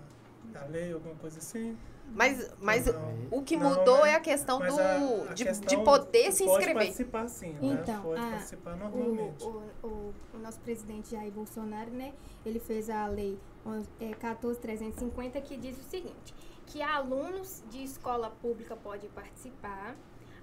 da 0.53 0.65
lei, 0.67 0.93
alguma 0.93 1.15
coisa 1.17 1.39
assim? 1.39 1.77
Mas, 2.15 2.51
mas 2.61 2.87
Não. 2.87 3.15
o 3.31 3.43
que 3.43 3.57
Não, 3.57 3.71
mudou 3.71 4.03
né? 4.03 4.11
é 4.11 4.15
a 4.17 4.21
questão 4.21 4.59
do, 4.59 4.65
a- 4.81 5.31
a 5.31 5.35
de, 5.35 5.45
questão 5.45 5.67
de 5.79 5.83
poder 5.85 6.31
se 6.33 6.45
Pode 6.45 6.59
inscrever. 6.59 6.75
participar 6.83 7.29
sim, 7.29 7.53
né? 7.53 7.59
Então, 7.81 8.03
Pode 8.03 8.21
a- 8.21 8.31
participar 8.33 8.75
O, 8.75 8.77
normalmente. 8.77 9.45
o, 9.45 9.63
o, 9.83 10.15
o 10.35 10.39
nosso 10.39 10.61
presidente 10.61 11.13
Jair 11.13 11.33
Bolsonaro, 11.33 11.91
né, 11.91 12.13
ele 12.45 12.59
fez 12.59 12.91
a 12.91 13.07
lei 13.07 13.39
é, 14.01 14.11
14.350 14.11 15.41
que 15.41 15.57
diz 15.57 15.79
o 15.79 15.83
seguinte, 15.85 16.35
que 16.73 16.81
alunos 16.81 17.63
de 17.71 17.85
escola 17.85 18.31
pública 18.31 18.75
podem 18.75 19.11
participar, 19.11 19.95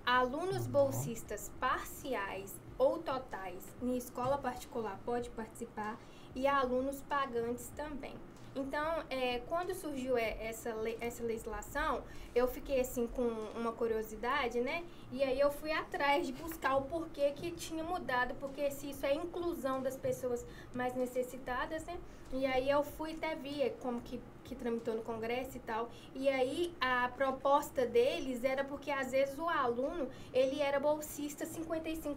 alunos 0.05 0.67
bolsistas 0.67 1.51
parciais 1.59 2.53
ou 2.77 3.00
totais 3.00 3.63
em 3.81 3.98
escola 3.98 4.38
particular 4.38 5.00
podem 5.03 5.31
participar 5.31 5.98
e 6.36 6.45
alunos 6.45 7.01
pagantes 7.01 7.69
também. 7.75 8.13
Então, 8.55 9.03
é, 9.09 9.39
quando 9.48 9.74
surgiu 9.74 10.17
é, 10.17 10.38
essa, 10.48 10.74
lei- 10.75 10.98
essa 11.01 11.24
legislação, 11.24 12.03
eu 12.36 12.48
fiquei 12.48 12.79
assim 12.79 13.07
com 13.07 13.27
uma 13.55 13.71
curiosidade, 13.71 14.59
né? 14.62 14.83
E 15.12 15.24
aí 15.24 15.39
eu 15.39 15.51
fui 15.51 15.71
atrás 15.71 16.27
de 16.27 16.33
buscar 16.33 16.75
o 16.75 16.83
porquê 16.83 17.31
que 17.31 17.51
tinha 17.51 17.83
mudado, 17.83 18.36
porque 18.36 18.69
se 18.69 18.89
isso 18.91 19.05
é 19.05 19.13
inclusão 19.15 19.81
das 19.81 19.98
pessoas 19.98 20.45
mais 20.74 20.93
necessitadas, 20.95 21.83
né? 21.86 21.98
E 22.31 22.45
aí 22.45 22.69
eu 22.69 22.83
fui 22.83 23.13
até 23.13 23.36
ver 23.36 23.77
como 23.81 24.01
que, 24.01 24.19
que 24.50 24.56
tramitou 24.56 24.96
no 24.96 25.01
Congresso 25.03 25.58
e 25.58 25.60
tal. 25.60 25.89
E 26.15 26.27
aí 26.27 26.74
a 26.82 27.08
proposta 27.10 27.86
deles 27.86 28.44
era 28.44 28.63
porque 28.63 28.91
às 28.91 29.12
vezes 29.12 29.38
o 29.38 29.48
aluno, 29.48 30.10
ele 30.34 30.60
era 30.60 30.79
bolsista 30.79 31.46
55%, 31.46 32.15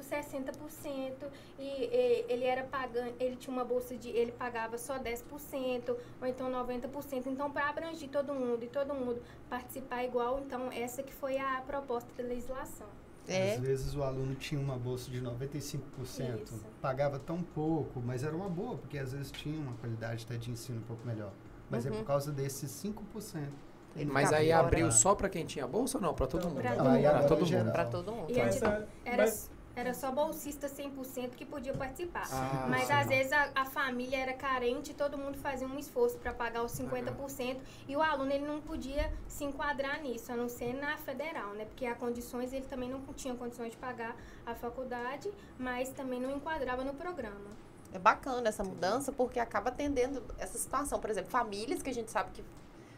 60%, 0.00 1.12
e, 1.58 1.62
e 1.62 2.24
ele 2.28 2.44
era 2.44 2.64
pagando, 2.64 3.14
ele 3.18 3.36
tinha 3.36 3.52
uma 3.52 3.64
bolsa 3.64 3.96
de, 3.96 4.10
ele 4.10 4.32
pagava 4.32 4.76
só 4.76 4.98
10%, 4.98 5.96
ou 6.20 6.26
então 6.26 6.50
90%. 6.50 7.26
Então 7.26 7.50
para 7.50 7.68
abranger 7.68 8.08
todo 8.10 8.34
mundo 8.34 8.62
e 8.62 8.68
todo 8.68 8.94
mundo 8.94 9.22
participar 9.48 10.04
igual, 10.04 10.40
então 10.40 10.70
essa 10.70 11.02
que 11.02 11.12
foi 11.12 11.38
a 11.38 11.62
proposta 11.62 12.10
da 12.16 12.28
legislação. 12.28 12.88
É. 13.26 13.54
Às 13.54 13.60
vezes 13.60 13.94
o 13.94 14.02
aluno 14.02 14.34
tinha 14.34 14.60
uma 14.60 14.76
bolsa 14.76 15.10
de 15.10 15.20
95%, 15.20 16.42
Isso. 16.42 16.64
pagava 16.80 17.18
tão 17.18 17.42
pouco, 17.42 18.00
mas 18.00 18.22
era 18.22 18.36
uma 18.36 18.50
boa, 18.50 18.76
porque 18.76 18.98
às 18.98 19.12
vezes 19.12 19.30
tinha 19.30 19.58
uma 19.58 19.72
qualidade 19.74 20.24
até 20.26 20.36
de 20.36 20.50
ensino 20.50 20.78
um 20.80 20.82
pouco 20.82 21.06
melhor. 21.06 21.32
Mas 21.74 21.86
é 21.86 21.90
Uhum. 21.90 21.96
por 21.98 22.04
causa 22.06 22.30
desses 22.32 22.70
5%. 22.70 23.48
Ele 23.96 24.10
Mas 24.10 24.32
aí 24.32 24.48
fora. 24.50 24.60
abriu 24.60 24.90
só 24.92 25.14
pra 25.14 25.28
quem 25.28 25.44
tinha 25.46 25.66
bolsa 25.66 25.98
ou 25.98 26.02
não? 26.02 26.14
Pra 26.14 26.26
todo 26.26 26.48
mundo? 26.48 26.62
Não, 26.62 27.26
todo 27.28 27.46
mundo. 27.46 27.72
Pra 27.72 27.84
todo 27.84 28.10
é 28.10 28.14
mundo. 28.14 28.30
E 28.32 28.40
antes 28.40 28.60
era, 28.60 28.88
mas- 29.16 29.50
era 29.76 29.94
só 29.94 30.10
bolsista 30.10 30.68
100% 30.68 31.36
que 31.36 31.44
podia 31.44 31.72
participar. 31.74 32.24
Ah, 32.32 32.66
Mas 32.68 32.86
sim. 32.88 32.92
às 32.92 33.06
vezes 33.06 33.32
a, 33.32 33.50
a 33.54 33.64
família 33.64 34.16
era 34.18 34.32
carente 34.32 34.90
e 34.90 34.94
todo 34.94 35.16
mundo 35.16 35.36
fazia 35.38 35.66
um 35.66 35.78
esforço 35.78 36.16
para 36.18 36.32
pagar 36.32 36.64
os 36.64 36.72
50% 36.72 37.60
e 37.88 37.96
o 37.96 38.02
aluno 38.02 38.30
ele 38.32 38.44
não 38.46 38.60
podia 38.60 39.12
se 39.28 39.44
enquadrar 39.44 40.00
nisso, 40.02 40.32
a 40.32 40.36
não 40.36 40.48
ser 40.48 40.74
na 40.74 40.96
federal, 40.96 41.54
né? 41.54 41.64
Porque 41.64 41.86
há 41.86 41.94
condições, 41.94 42.52
ele 42.52 42.66
também 42.66 42.88
não 42.90 43.00
tinha 43.14 43.34
condições 43.34 43.70
de 43.72 43.76
pagar 43.76 44.16
a 44.44 44.54
faculdade, 44.56 45.30
mas 45.58 45.88
também 45.90 46.20
não 46.20 46.32
enquadrava 46.36 46.82
no 46.82 46.94
programa. 46.94 47.62
É 47.94 47.98
bacana 47.98 48.48
essa 48.48 48.62
mudança 48.64 49.12
porque 49.12 49.38
acaba 49.38 49.68
atendendo 49.70 50.22
essa 50.36 50.58
situação. 50.58 50.98
Por 51.00 51.08
exemplo, 51.10 51.30
famílias 51.30 51.80
que 51.80 51.88
a 51.88 51.94
gente 51.94 52.10
sabe 52.10 52.32
que 52.32 52.44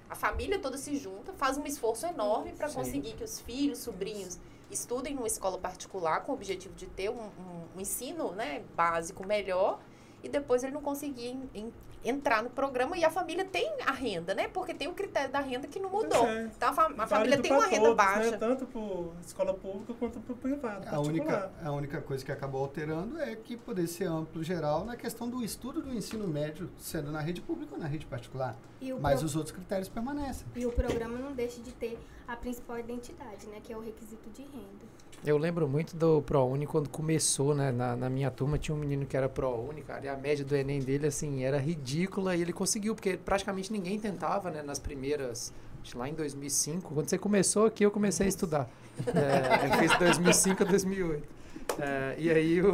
a 0.08 0.14
família 0.14 0.58
toda 0.58 0.78
se 0.78 0.96
junta, 0.96 1.32
faz 1.34 1.58
um 1.58 1.66
esforço 1.66 2.06
enorme 2.06 2.52
para 2.52 2.66
conseguir 2.70 3.12
que 3.14 3.22
os 3.24 3.38
filhos, 3.40 3.78
sobrinhos 3.80 4.38
estudem 4.70 5.14
numa 5.14 5.26
escola 5.26 5.58
particular 5.58 6.22
com 6.24 6.32
o 6.32 6.34
objetivo 6.34 6.74
de 6.74 6.86
ter 6.86 7.10
um, 7.10 7.20
um- 7.20 7.66
um 7.76 7.80
ensino 7.80 8.32
né, 8.32 8.64
básico 8.74 9.24
melhor. 9.26 9.78
e 10.24 10.28
depois 10.28 10.64
ele 10.64 10.72
não 10.72 10.80
conseguia 10.82 11.30
em- 11.30 11.48
em- 11.54 11.72
entrar 12.08 12.42
no 12.42 12.50
programa 12.50 12.96
e 12.96 13.04
a 13.04 13.10
família 13.10 13.44
tem 13.44 13.70
a 13.84 13.92
renda, 13.92 14.34
né? 14.34 14.48
Porque 14.48 14.72
tem 14.74 14.88
o 14.88 14.92
critério 14.94 15.30
da 15.30 15.40
renda 15.40 15.66
que 15.66 15.78
não 15.78 15.90
mudou. 15.90 16.26
É. 16.26 16.44
Então 16.56 16.68
a, 16.68 16.72
fa- 16.72 16.92
a 16.98 17.06
família 17.06 17.38
tem 17.40 17.52
uma 17.52 17.66
renda 17.66 17.80
todos, 17.82 17.96
baixa. 17.96 18.30
Né? 18.32 18.36
Tanto 18.38 18.66
por 18.66 19.12
escola 19.24 19.54
pública 19.54 19.94
quanto 19.98 20.20
por 20.20 20.36
privado. 20.36 20.86
A 20.88 21.00
única, 21.00 21.50
a 21.62 21.72
única 21.72 22.00
coisa 22.00 22.24
que 22.24 22.32
acabou 22.32 22.62
alterando 22.62 23.18
é 23.20 23.34
que 23.34 23.56
poder 23.56 23.86
ser 23.86 24.04
amplo 24.06 24.42
geral 24.42 24.84
na 24.84 24.96
questão 24.96 25.28
do 25.28 25.42
estudo 25.42 25.82
do 25.82 25.92
ensino 25.94 26.26
médio, 26.28 26.70
sendo 26.78 27.10
na 27.10 27.20
rede 27.20 27.40
pública 27.40 27.74
ou 27.74 27.80
na 27.80 27.86
rede 27.86 28.06
particular. 28.06 28.56
O, 28.80 29.00
Mas 29.00 29.18
pro- 29.20 29.26
os 29.26 29.36
outros 29.36 29.54
critérios 29.54 29.88
permanecem. 29.88 30.46
e 30.54 30.66
o 30.66 30.72
programa 30.72 31.18
não 31.18 31.32
deixa 31.32 31.60
de 31.60 31.72
ter 31.72 31.98
a 32.28 32.36
principal 32.36 32.78
identidade, 32.78 33.46
né? 33.46 33.60
Que 33.62 33.72
é 33.72 33.76
o 33.76 33.80
requisito 33.80 34.28
de 34.30 34.42
renda. 34.42 34.86
Eu 35.26 35.36
lembro 35.36 35.66
muito 35.66 35.96
do 35.96 36.22
ProUni 36.22 36.68
quando 36.68 36.88
começou, 36.88 37.52
né? 37.52 37.72
Na, 37.72 37.96
na 37.96 38.08
minha 38.08 38.30
turma 38.30 38.56
tinha 38.58 38.72
um 38.72 38.78
menino 38.78 39.04
que 39.04 39.16
era 39.16 39.28
ProUni, 39.28 39.82
cara, 39.82 40.04
e 40.04 40.08
a 40.08 40.16
média 40.16 40.44
do 40.44 40.54
Enem 40.54 40.78
dele, 40.78 41.08
assim, 41.08 41.42
era 41.42 41.58
ridícula 41.58 42.36
e 42.36 42.42
ele 42.42 42.52
conseguiu, 42.52 42.94
porque 42.94 43.16
praticamente 43.16 43.72
ninguém 43.72 43.98
tentava, 43.98 44.52
né? 44.52 44.62
Nas 44.62 44.78
primeiras, 44.78 45.52
lá 45.96 46.08
em 46.08 46.14
2005. 46.14 46.94
Quando 46.94 47.08
você 47.08 47.18
começou 47.18 47.66
aqui, 47.66 47.84
eu 47.84 47.90
comecei 47.90 48.26
a 48.26 48.28
estudar. 48.28 48.70
É, 49.08 49.66
eu 49.66 49.78
fiz 49.78 49.98
2005 49.98 50.62
a 50.62 50.66
2008. 50.66 51.35
É, 51.78 52.14
e 52.16 52.30
aí, 52.30 52.62
o, 52.62 52.68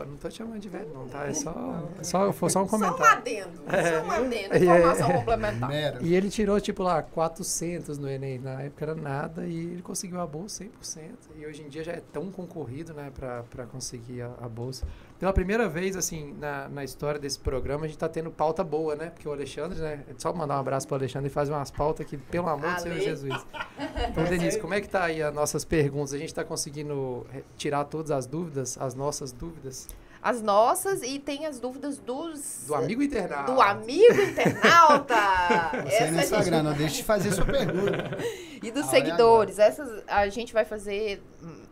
o- 0.00 0.04
Não 0.04 0.16
tô 0.18 0.28
te 0.28 0.36
chamando 0.38 0.60
de 0.60 0.68
velho, 0.68 0.88
não, 0.94 1.08
tá? 1.08 1.26
É 1.26 1.32
só, 1.34 1.82
é 1.98 2.04
só, 2.04 2.32
foi 2.32 2.48
só 2.50 2.62
um 2.62 2.68
Só 2.68 2.76
um 2.76 2.80
comentário. 2.80 3.18
adendo. 3.18 3.50
É. 3.66 3.98
Só 4.00 4.06
um 4.06 4.10
adendo. 4.10 4.54
É. 4.54 4.58
Informação 4.58 5.12
complementar. 5.12 5.68
Mera. 5.68 5.98
E 6.00 6.14
ele 6.14 6.28
tirou, 6.30 6.60
tipo, 6.60 6.82
lá, 6.82 7.02
400 7.02 7.98
no 7.98 8.08
Enem. 8.08 8.38
Na 8.38 8.62
época 8.62 8.84
era 8.84 8.94
nada 8.94 9.46
e 9.46 9.56
ele 9.72 9.82
conseguiu 9.82 10.20
a 10.20 10.26
bolsa 10.26 10.64
100%. 10.64 11.00
E 11.36 11.44
hoje 11.46 11.62
em 11.62 11.68
dia 11.68 11.82
já 11.82 11.92
é 11.92 12.02
tão 12.12 12.30
concorrido, 12.30 12.94
né, 12.94 13.10
pra 13.16 13.66
conseguir 13.66 14.22
a, 14.22 14.30
a 14.40 14.48
bolsa. 14.48 14.86
Pela 15.18 15.32
primeira 15.32 15.66
vez, 15.68 15.96
assim, 15.96 16.34
na, 16.38 16.68
na 16.68 16.84
história 16.84 17.18
desse 17.18 17.38
programa, 17.38 17.84
a 17.86 17.88
gente 17.88 17.96
tá 17.96 18.08
tendo 18.08 18.30
pauta 18.30 18.62
boa, 18.62 18.94
né? 18.94 19.10
Porque 19.10 19.26
o 19.26 19.32
Alexandre, 19.32 19.78
né? 19.78 20.00
Só 20.18 20.30
mandar 20.32 20.56
um 20.56 20.60
abraço 20.60 20.86
pro 20.86 20.96
Alexandre 20.96 21.28
e 21.28 21.32
fazer 21.32 21.52
umas 21.52 21.70
pautas 21.70 22.06
que, 22.06 22.18
pelo 22.18 22.48
amor 22.48 22.74
de 22.74 22.82
Senhor. 22.82 23.00
Jesus. 23.00 23.46
Então, 24.10 24.24
Denise, 24.24 24.60
como 24.60 24.74
é 24.74 24.80
que 24.80 24.88
tá 24.88 25.04
aí 25.04 25.22
as 25.22 25.34
nossas 25.34 25.64
perguntas? 25.64 26.12
A 26.12 26.18
gente 26.18 26.34
tá 26.34 26.44
conseguindo 26.44 27.26
eh, 27.34 27.42
tirar 27.56 27.84
todas 27.84 28.10
as 28.10 28.26
dúvidas, 28.26 28.76
as 28.78 28.94
nossas 28.94 29.32
dúvidas? 29.32 29.88
As 30.22 30.42
nossas 30.42 31.02
e 31.02 31.18
tem 31.18 31.46
as 31.46 31.60
dúvidas 31.60 31.98
dos. 31.98 32.64
Do 32.66 32.74
amigo 32.74 33.02
internauta. 33.02 33.52
Do 33.52 33.60
amigo 33.60 34.20
internauta. 34.20 35.14
Você 35.86 36.10
no 36.10 36.18
Essa 36.18 36.36
a 36.36 36.38
Instagram, 36.40 36.56
gente- 36.58 36.62
não 36.64 36.72
deixe 36.74 36.96
de 36.96 37.04
fazer 37.04 37.32
sua 37.32 37.44
pergunta. 37.44 38.18
E 38.62 38.70
dos 38.70 38.84
A 38.84 38.86
é 38.86 38.90
seguidores. 38.90 39.58
Essas 39.58 40.02
a 40.08 40.26
gente 40.28 40.52
vai 40.52 40.64
fazer. 40.64 41.22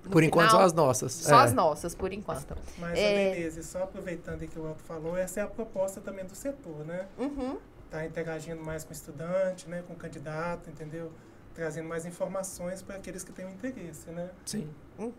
No 0.04 0.11
Por 0.11 0.23
enquanto, 0.23 0.49
final, 0.49 0.61
só 0.61 0.66
as 0.66 0.73
nossas. 0.73 1.12
Só 1.12 1.40
É. 1.40 1.44
as 1.44 1.52
nossas, 1.52 1.94
por 1.94 2.12
enquanto. 2.12 2.56
Mas, 2.78 2.99
É. 2.99 3.34
Denise, 3.34 3.62
só 3.64 3.82
aproveitando 3.84 4.46
que 4.46 4.58
o 4.58 4.70
Otto 4.70 4.82
falou, 4.84 5.16
essa 5.16 5.40
é 5.40 5.42
a 5.42 5.46
proposta 5.46 6.00
também 6.00 6.25
do 6.25 6.34
setor, 6.34 6.84
né? 6.84 7.06
Uhum. 7.18 7.58
Tá 7.90 8.04
interagindo 8.04 8.62
mais 8.62 8.84
com 8.84 8.90
o 8.90 8.92
estudante, 8.92 9.68
né? 9.68 9.82
Com 9.87 9.94
o 9.94 9.96
candidato, 9.96 10.68
entendeu? 10.68 11.11
Trazendo 11.54 11.88
mais 11.88 12.04
informações 12.04 12.82
para 12.82 12.96
aqueles 12.96 13.23
que 13.23 13.32
têm 13.32 13.46
o 13.46 13.50
interesse, 13.50 14.11
né? 14.11 14.28
Sim. 14.44 14.68
Uhum. 14.99 15.12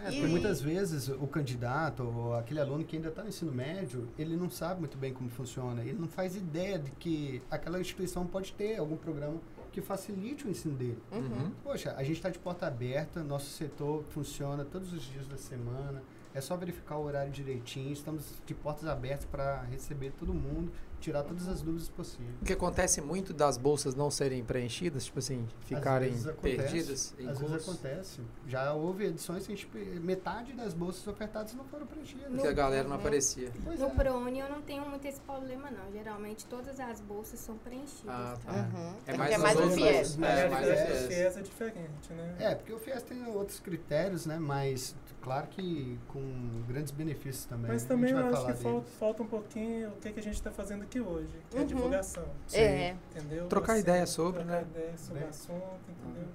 É, 0.00 0.04
porque 0.04 0.26
muitas 0.26 0.60
vezes 0.60 1.08
o 1.08 1.26
candidato 1.26 2.02
ou 2.02 2.34
aquele 2.34 2.60
aluno 2.60 2.84
que 2.84 2.96
ainda 2.96 3.08
está 3.08 3.22
no 3.22 3.28
ensino 3.28 3.52
médio, 3.52 4.08
ele 4.18 4.36
não 4.36 4.50
sabe 4.50 4.80
muito 4.80 4.98
bem 4.98 5.12
como 5.14 5.30
funciona, 5.30 5.82
ele 5.82 5.98
não 5.98 6.08
faz 6.08 6.36
ideia 6.36 6.78
de 6.78 6.90
que 6.92 7.42
aquela 7.50 7.80
instituição 7.80 8.26
pode 8.26 8.52
ter 8.52 8.78
algum 8.78 8.96
programa 8.96 9.38
que 9.72 9.80
facilite 9.80 10.46
o 10.46 10.50
ensino 10.50 10.76
dele. 10.76 11.02
Uhum. 11.10 11.50
Poxa, 11.64 11.94
a 11.96 12.02
gente 12.04 12.16
está 12.16 12.28
de 12.28 12.38
porta 12.38 12.66
aberta, 12.66 13.22
nosso 13.24 13.50
setor 13.50 14.04
funciona 14.10 14.64
todos 14.64 14.92
os 14.92 15.02
dias 15.02 15.26
da 15.26 15.38
semana, 15.38 16.02
é 16.34 16.40
só 16.40 16.56
verificar 16.56 16.96
o 16.98 17.04
horário 17.04 17.32
direitinho, 17.32 17.92
estamos 17.92 18.24
de 18.44 18.54
portas 18.54 18.86
abertas 18.86 19.24
para 19.24 19.62
receber 19.62 20.12
todo 20.12 20.32
mundo, 20.32 20.70
tirar 21.02 21.24
todas 21.24 21.48
as 21.48 21.60
dúvidas 21.60 21.88
possíveis. 21.88 22.30
O 22.40 22.44
que 22.44 22.52
acontece 22.52 23.00
muito 23.00 23.32
das 23.34 23.56
bolsas 23.58 23.94
não 23.94 24.10
serem 24.10 24.44
preenchidas, 24.44 25.04
tipo 25.04 25.18
assim, 25.18 25.46
ficarem 25.66 26.10
vezes 26.10 26.26
acontece, 26.28 26.56
perdidas 26.56 27.14
em 27.18 27.28
Às 27.28 27.38
vezes 27.40 27.54
curso. 27.64 27.70
acontece. 27.70 28.20
Já 28.46 28.72
houve 28.72 29.04
edições 29.06 29.46
que 29.46 29.52
a 29.52 29.56
gente, 29.56 29.68
metade 30.00 30.52
das 30.52 30.72
bolsas 30.72 31.06
ofertadas 31.06 31.52
não 31.54 31.64
foram 31.64 31.86
preenchidas. 31.86 32.28
Porque 32.28 32.46
a 32.46 32.52
galera 32.52 32.88
não 32.88 32.96
aparecia. 32.96 33.50
Pois 33.64 33.80
No 33.80 33.86
é. 33.86 33.90
ProUni 33.90 34.38
eu 34.40 34.48
não 34.48 34.62
tenho 34.62 34.88
muito 34.88 35.04
esse 35.06 35.20
problema, 35.20 35.70
não. 35.70 35.90
Geralmente 35.92 36.46
todas 36.46 36.78
as 36.78 37.00
bolsas 37.00 37.40
são 37.40 37.56
preenchidas. 37.58 38.08
Ah, 38.08 38.38
tá? 38.44 38.52
tá. 38.52 38.58
Uhum. 38.78 38.94
É 39.06 39.12
É 39.14 39.16
mais 39.16 39.32
é 39.32 39.36
os 39.36 39.42
mais 39.42 39.56
um 39.56 39.60
outros, 39.62 39.76
viés. 39.82 40.16
mas- 40.16 40.30
É, 40.38 40.42
mas 40.48 40.52
mais 40.52 40.68
é- 40.68 40.72
o 40.72 40.92
o. 41.04 41.08
FIES 41.08 41.36
é 41.36 41.42
diferente, 41.42 42.12
né? 42.12 42.36
É, 42.38 42.54
porque 42.54 42.72
o 42.72 42.78
FIES 42.78 43.02
tem 43.02 43.26
outros 43.26 43.58
critérios, 43.60 44.24
né? 44.26 44.38
Mas 44.38 44.94
claro 45.22 45.46
que 45.46 45.98
com 46.08 46.20
grandes 46.68 46.90
benefícios 46.90 47.44
também. 47.46 47.70
Mas 47.70 47.84
também 47.84 48.12
a 48.12 48.16
eu 48.16 48.22
gente 48.22 48.24
vai 48.24 48.32
acho 48.34 48.42
falar 48.42 48.56
que 48.56 48.62
falta, 48.62 48.86
falta 48.98 49.22
um 49.22 49.26
pouquinho 49.26 49.88
o 49.90 49.96
que, 49.96 50.12
que 50.12 50.20
a 50.20 50.22
gente 50.22 50.34
está 50.34 50.50
fazendo 50.50 50.82
aqui 50.82 51.00
hoje, 51.00 51.28
que 51.50 51.56
é 51.56 51.60
Uhum. 51.60 51.64
a 51.64 51.68
divulgação. 51.68 52.24
É. 52.52 52.94
Entendeu? 53.14 53.46
Trocar 53.48 53.74
Você- 53.74 53.80
ideia 53.80 54.06
sobre, 54.06 54.40
trocar 54.42 54.62
né? 54.62 54.66
ideia 54.70 54.98
sobre 54.98 55.24
o 55.24 55.28
assunto, 55.28 55.80
entendeu? 55.88 56.28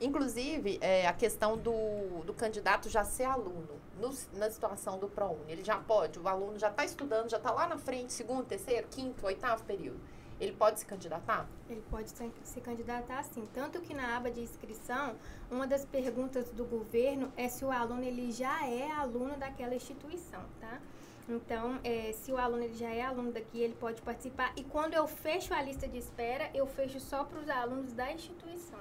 Inclusive, 0.00 0.78
é, 0.80 1.06
a 1.06 1.12
questão 1.12 1.56
do, 1.56 2.24
do 2.24 2.34
candidato 2.34 2.88
já 2.88 3.04
ser 3.04 3.24
aluno, 3.24 3.68
no- 4.00 4.12
na 4.38 4.50
situação 4.50 4.98
do 4.98 5.06
ProUni. 5.08 5.44
Ele 5.48 5.62
já 5.64 5.76
pode, 5.76 6.18
o 6.18 6.26
aluno 6.26 6.58
já 6.58 6.70
está 6.70 6.84
estudando, 6.84 7.30
já 7.30 7.36
está 7.36 7.52
lá 7.52 7.68
na 7.68 7.78
frente, 7.78 8.12
segundo, 8.12 8.44
terceiro, 8.44 8.88
quinto, 8.90 9.24
oitavo 9.24 9.62
período. 9.64 10.00
Ele 10.42 10.50
pode 10.50 10.80
se 10.80 10.84
candidatar? 10.84 11.48
Ele 11.70 11.84
pode 11.88 12.10
se 12.10 12.60
candidatar 12.60 13.20
assim. 13.20 13.48
Tanto 13.54 13.80
que 13.80 13.94
na 13.94 14.16
aba 14.16 14.28
de 14.28 14.40
inscrição, 14.40 15.14
uma 15.48 15.68
das 15.68 15.84
perguntas 15.84 16.50
do 16.50 16.64
governo 16.64 17.32
é 17.36 17.48
se 17.48 17.64
o 17.64 17.70
aluno 17.70 18.02
ele 18.02 18.32
já 18.32 18.66
é 18.66 18.90
aluno 18.90 19.36
daquela 19.36 19.72
instituição, 19.72 20.42
tá? 20.60 20.80
Então, 21.28 21.78
é, 21.84 22.10
se 22.12 22.32
o 22.32 22.36
aluno 22.36 22.64
ele 22.64 22.74
já 22.74 22.90
é 22.90 23.02
aluno 23.02 23.30
daqui, 23.30 23.60
ele 23.60 23.74
pode 23.74 24.02
participar. 24.02 24.52
E 24.56 24.64
quando 24.64 24.94
eu 24.94 25.06
fecho 25.06 25.54
a 25.54 25.62
lista 25.62 25.86
de 25.86 25.98
espera, 25.98 26.50
eu 26.52 26.66
fecho 26.66 26.98
só 26.98 27.22
para 27.22 27.38
os 27.38 27.48
alunos 27.48 27.92
da 27.92 28.10
instituição. 28.10 28.80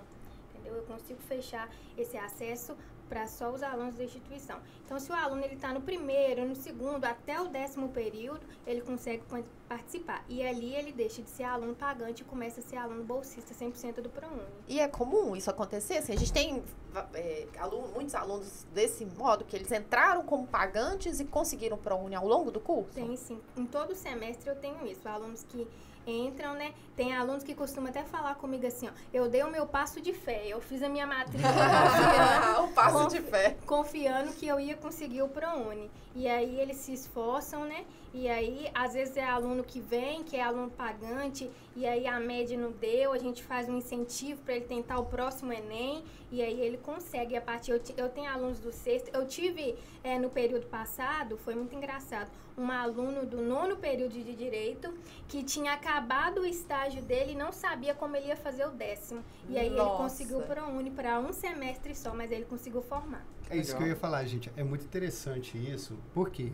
Entendeu? 0.49 0.75
Eu 0.77 0.83
consigo 0.83 1.21
fechar 1.21 1.69
esse 1.95 2.17
acesso 2.17 2.75
para 3.11 3.27
só 3.27 3.51
os 3.51 3.61
alunos 3.61 3.95
da 3.95 4.05
instituição. 4.05 4.57
Então, 4.85 4.97
se 4.97 5.11
o 5.11 5.13
aluno 5.13 5.43
ele 5.43 5.55
está 5.55 5.73
no 5.73 5.81
primeiro, 5.81 6.45
no 6.45 6.55
segundo, 6.55 7.03
até 7.03 7.41
o 7.41 7.49
décimo 7.49 7.89
período, 7.89 8.39
ele 8.65 8.79
consegue 8.79 9.21
pa- 9.23 9.43
participar. 9.67 10.23
E 10.29 10.41
ali 10.41 10.73
ele 10.73 10.93
deixa 10.93 11.21
de 11.21 11.29
ser 11.29 11.43
aluno 11.43 11.75
pagante 11.75 12.21
e 12.21 12.25
começa 12.25 12.61
a 12.61 12.63
ser 12.63 12.77
aluno 12.77 13.03
bolsista 13.03 13.53
100% 13.53 13.95
do 14.01 14.09
ProUni. 14.09 14.41
E 14.65 14.79
é 14.79 14.87
comum 14.87 15.35
isso 15.35 15.49
acontecer? 15.49 15.97
Assim, 15.97 16.13
a 16.13 16.17
gente 16.17 16.31
tem 16.31 16.63
é, 17.13 17.47
aluno- 17.59 17.89
muitos 17.89 18.15
alunos 18.15 18.65
desse 18.73 19.05
modo, 19.05 19.43
que 19.43 19.57
eles 19.57 19.69
entraram 19.73 20.23
como 20.23 20.47
pagantes 20.47 21.19
e 21.19 21.25
conseguiram 21.25 21.77
ProUni 21.77 22.15
ao 22.15 22.25
longo 22.25 22.49
do 22.49 22.61
curso? 22.61 22.93
Tem 22.93 23.17
sim. 23.17 23.41
Em 23.57 23.65
todo 23.65 23.93
semestre 23.93 24.49
eu 24.49 24.55
tenho 24.55 24.87
isso. 24.87 25.05
Alunos 25.09 25.43
que 25.43 25.67
entram, 26.05 26.53
né? 26.53 26.73
Tem 26.95 27.15
alunos 27.15 27.43
que 27.43 27.53
costumam 27.55 27.89
até 27.89 28.03
falar 28.03 28.35
comigo 28.35 28.65
assim, 28.67 28.87
ó. 28.87 28.91
Eu 29.13 29.29
dei 29.29 29.43
o 29.43 29.49
meu 29.51 29.65
passo 29.65 30.01
de 30.01 30.13
fé. 30.13 30.43
Eu 30.47 30.59
fiz 30.61 30.81
a 30.83 30.89
minha 30.89 31.07
matrícula 31.07 31.51
confiando, 31.51 32.63
o 32.63 32.67
passo 32.73 32.97
Confi- 33.03 33.19
de 33.19 33.23
fé. 33.25 33.57
confiando 33.65 34.31
que 34.33 34.47
eu 34.47 34.59
ia 34.59 34.75
conseguir 34.75 35.21
o 35.21 35.27
ProUni. 35.29 35.89
E 36.15 36.27
aí 36.27 36.59
eles 36.59 36.77
se 36.77 36.93
esforçam, 36.93 37.63
né? 37.65 37.85
E 38.13 38.27
aí, 38.27 38.69
às 38.73 38.93
vezes 38.93 39.15
é 39.15 39.23
aluno 39.23 39.63
que 39.63 39.79
vem, 39.79 40.21
que 40.23 40.35
é 40.35 40.41
aluno 40.43 40.69
pagante, 40.69 41.49
e 41.75 41.85
aí 41.87 42.05
a 42.05 42.19
média 42.19 42.57
não 42.57 42.71
deu, 42.71 43.13
a 43.13 43.17
gente 43.17 43.43
faz 43.43 43.69
um 43.69 43.77
incentivo 43.77 44.41
para 44.41 44.55
ele 44.55 44.65
tentar 44.65 44.99
o 44.99 45.05
próximo 45.05 45.53
Enem, 45.53 46.03
e 46.31 46.41
aí 46.41 46.59
ele 46.59 46.77
consegue. 46.77 47.35
A 47.35 47.41
partir, 47.41 47.71
eu, 47.71 47.81
eu 47.97 48.09
tenho 48.09 48.29
alunos 48.29 48.59
do 48.59 48.71
sexto, 48.71 49.09
eu 49.13 49.25
tive 49.25 49.75
eh, 50.03 50.19
no 50.19 50.29
período 50.29 50.65
passado, 50.67 51.37
foi 51.37 51.55
muito 51.55 51.75
engraçado, 51.75 52.29
um 52.57 52.69
aluno 52.69 53.25
do 53.25 53.41
nono 53.41 53.77
período 53.77 54.11
de 54.11 54.35
Direito 54.35 54.93
que 55.27 55.43
tinha 55.43 55.73
acabado 55.73 56.41
o 56.41 56.45
estágio 56.45 57.01
dele 57.01 57.31
e 57.31 57.35
não 57.35 57.51
sabia 57.51 57.93
como 57.93 58.15
ele 58.15 58.27
ia 58.27 58.35
fazer 58.35 58.65
o 58.65 58.71
décimo. 58.71 59.23
E 59.49 59.57
aí 59.57 59.67
ele 59.67 59.75
Nossa. 59.75 60.03
conseguiu 60.03 60.39
o 60.39 60.43
ProUni 60.43 60.91
para 60.91 61.19
um 61.19 61.31
semestre 61.31 61.95
só, 61.95 62.13
mas 62.13 62.31
ele 62.31 62.45
conseguiu 62.45 62.81
formar. 62.81 63.25
É 63.49 63.57
isso 63.57 63.75
que 63.75 63.83
eu 63.83 63.87
ia 63.87 63.95
falar, 63.95 64.23
gente. 64.25 64.51
É 64.55 64.63
muito 64.63 64.85
interessante 64.85 65.57
isso, 65.57 65.97
porque 66.13 66.51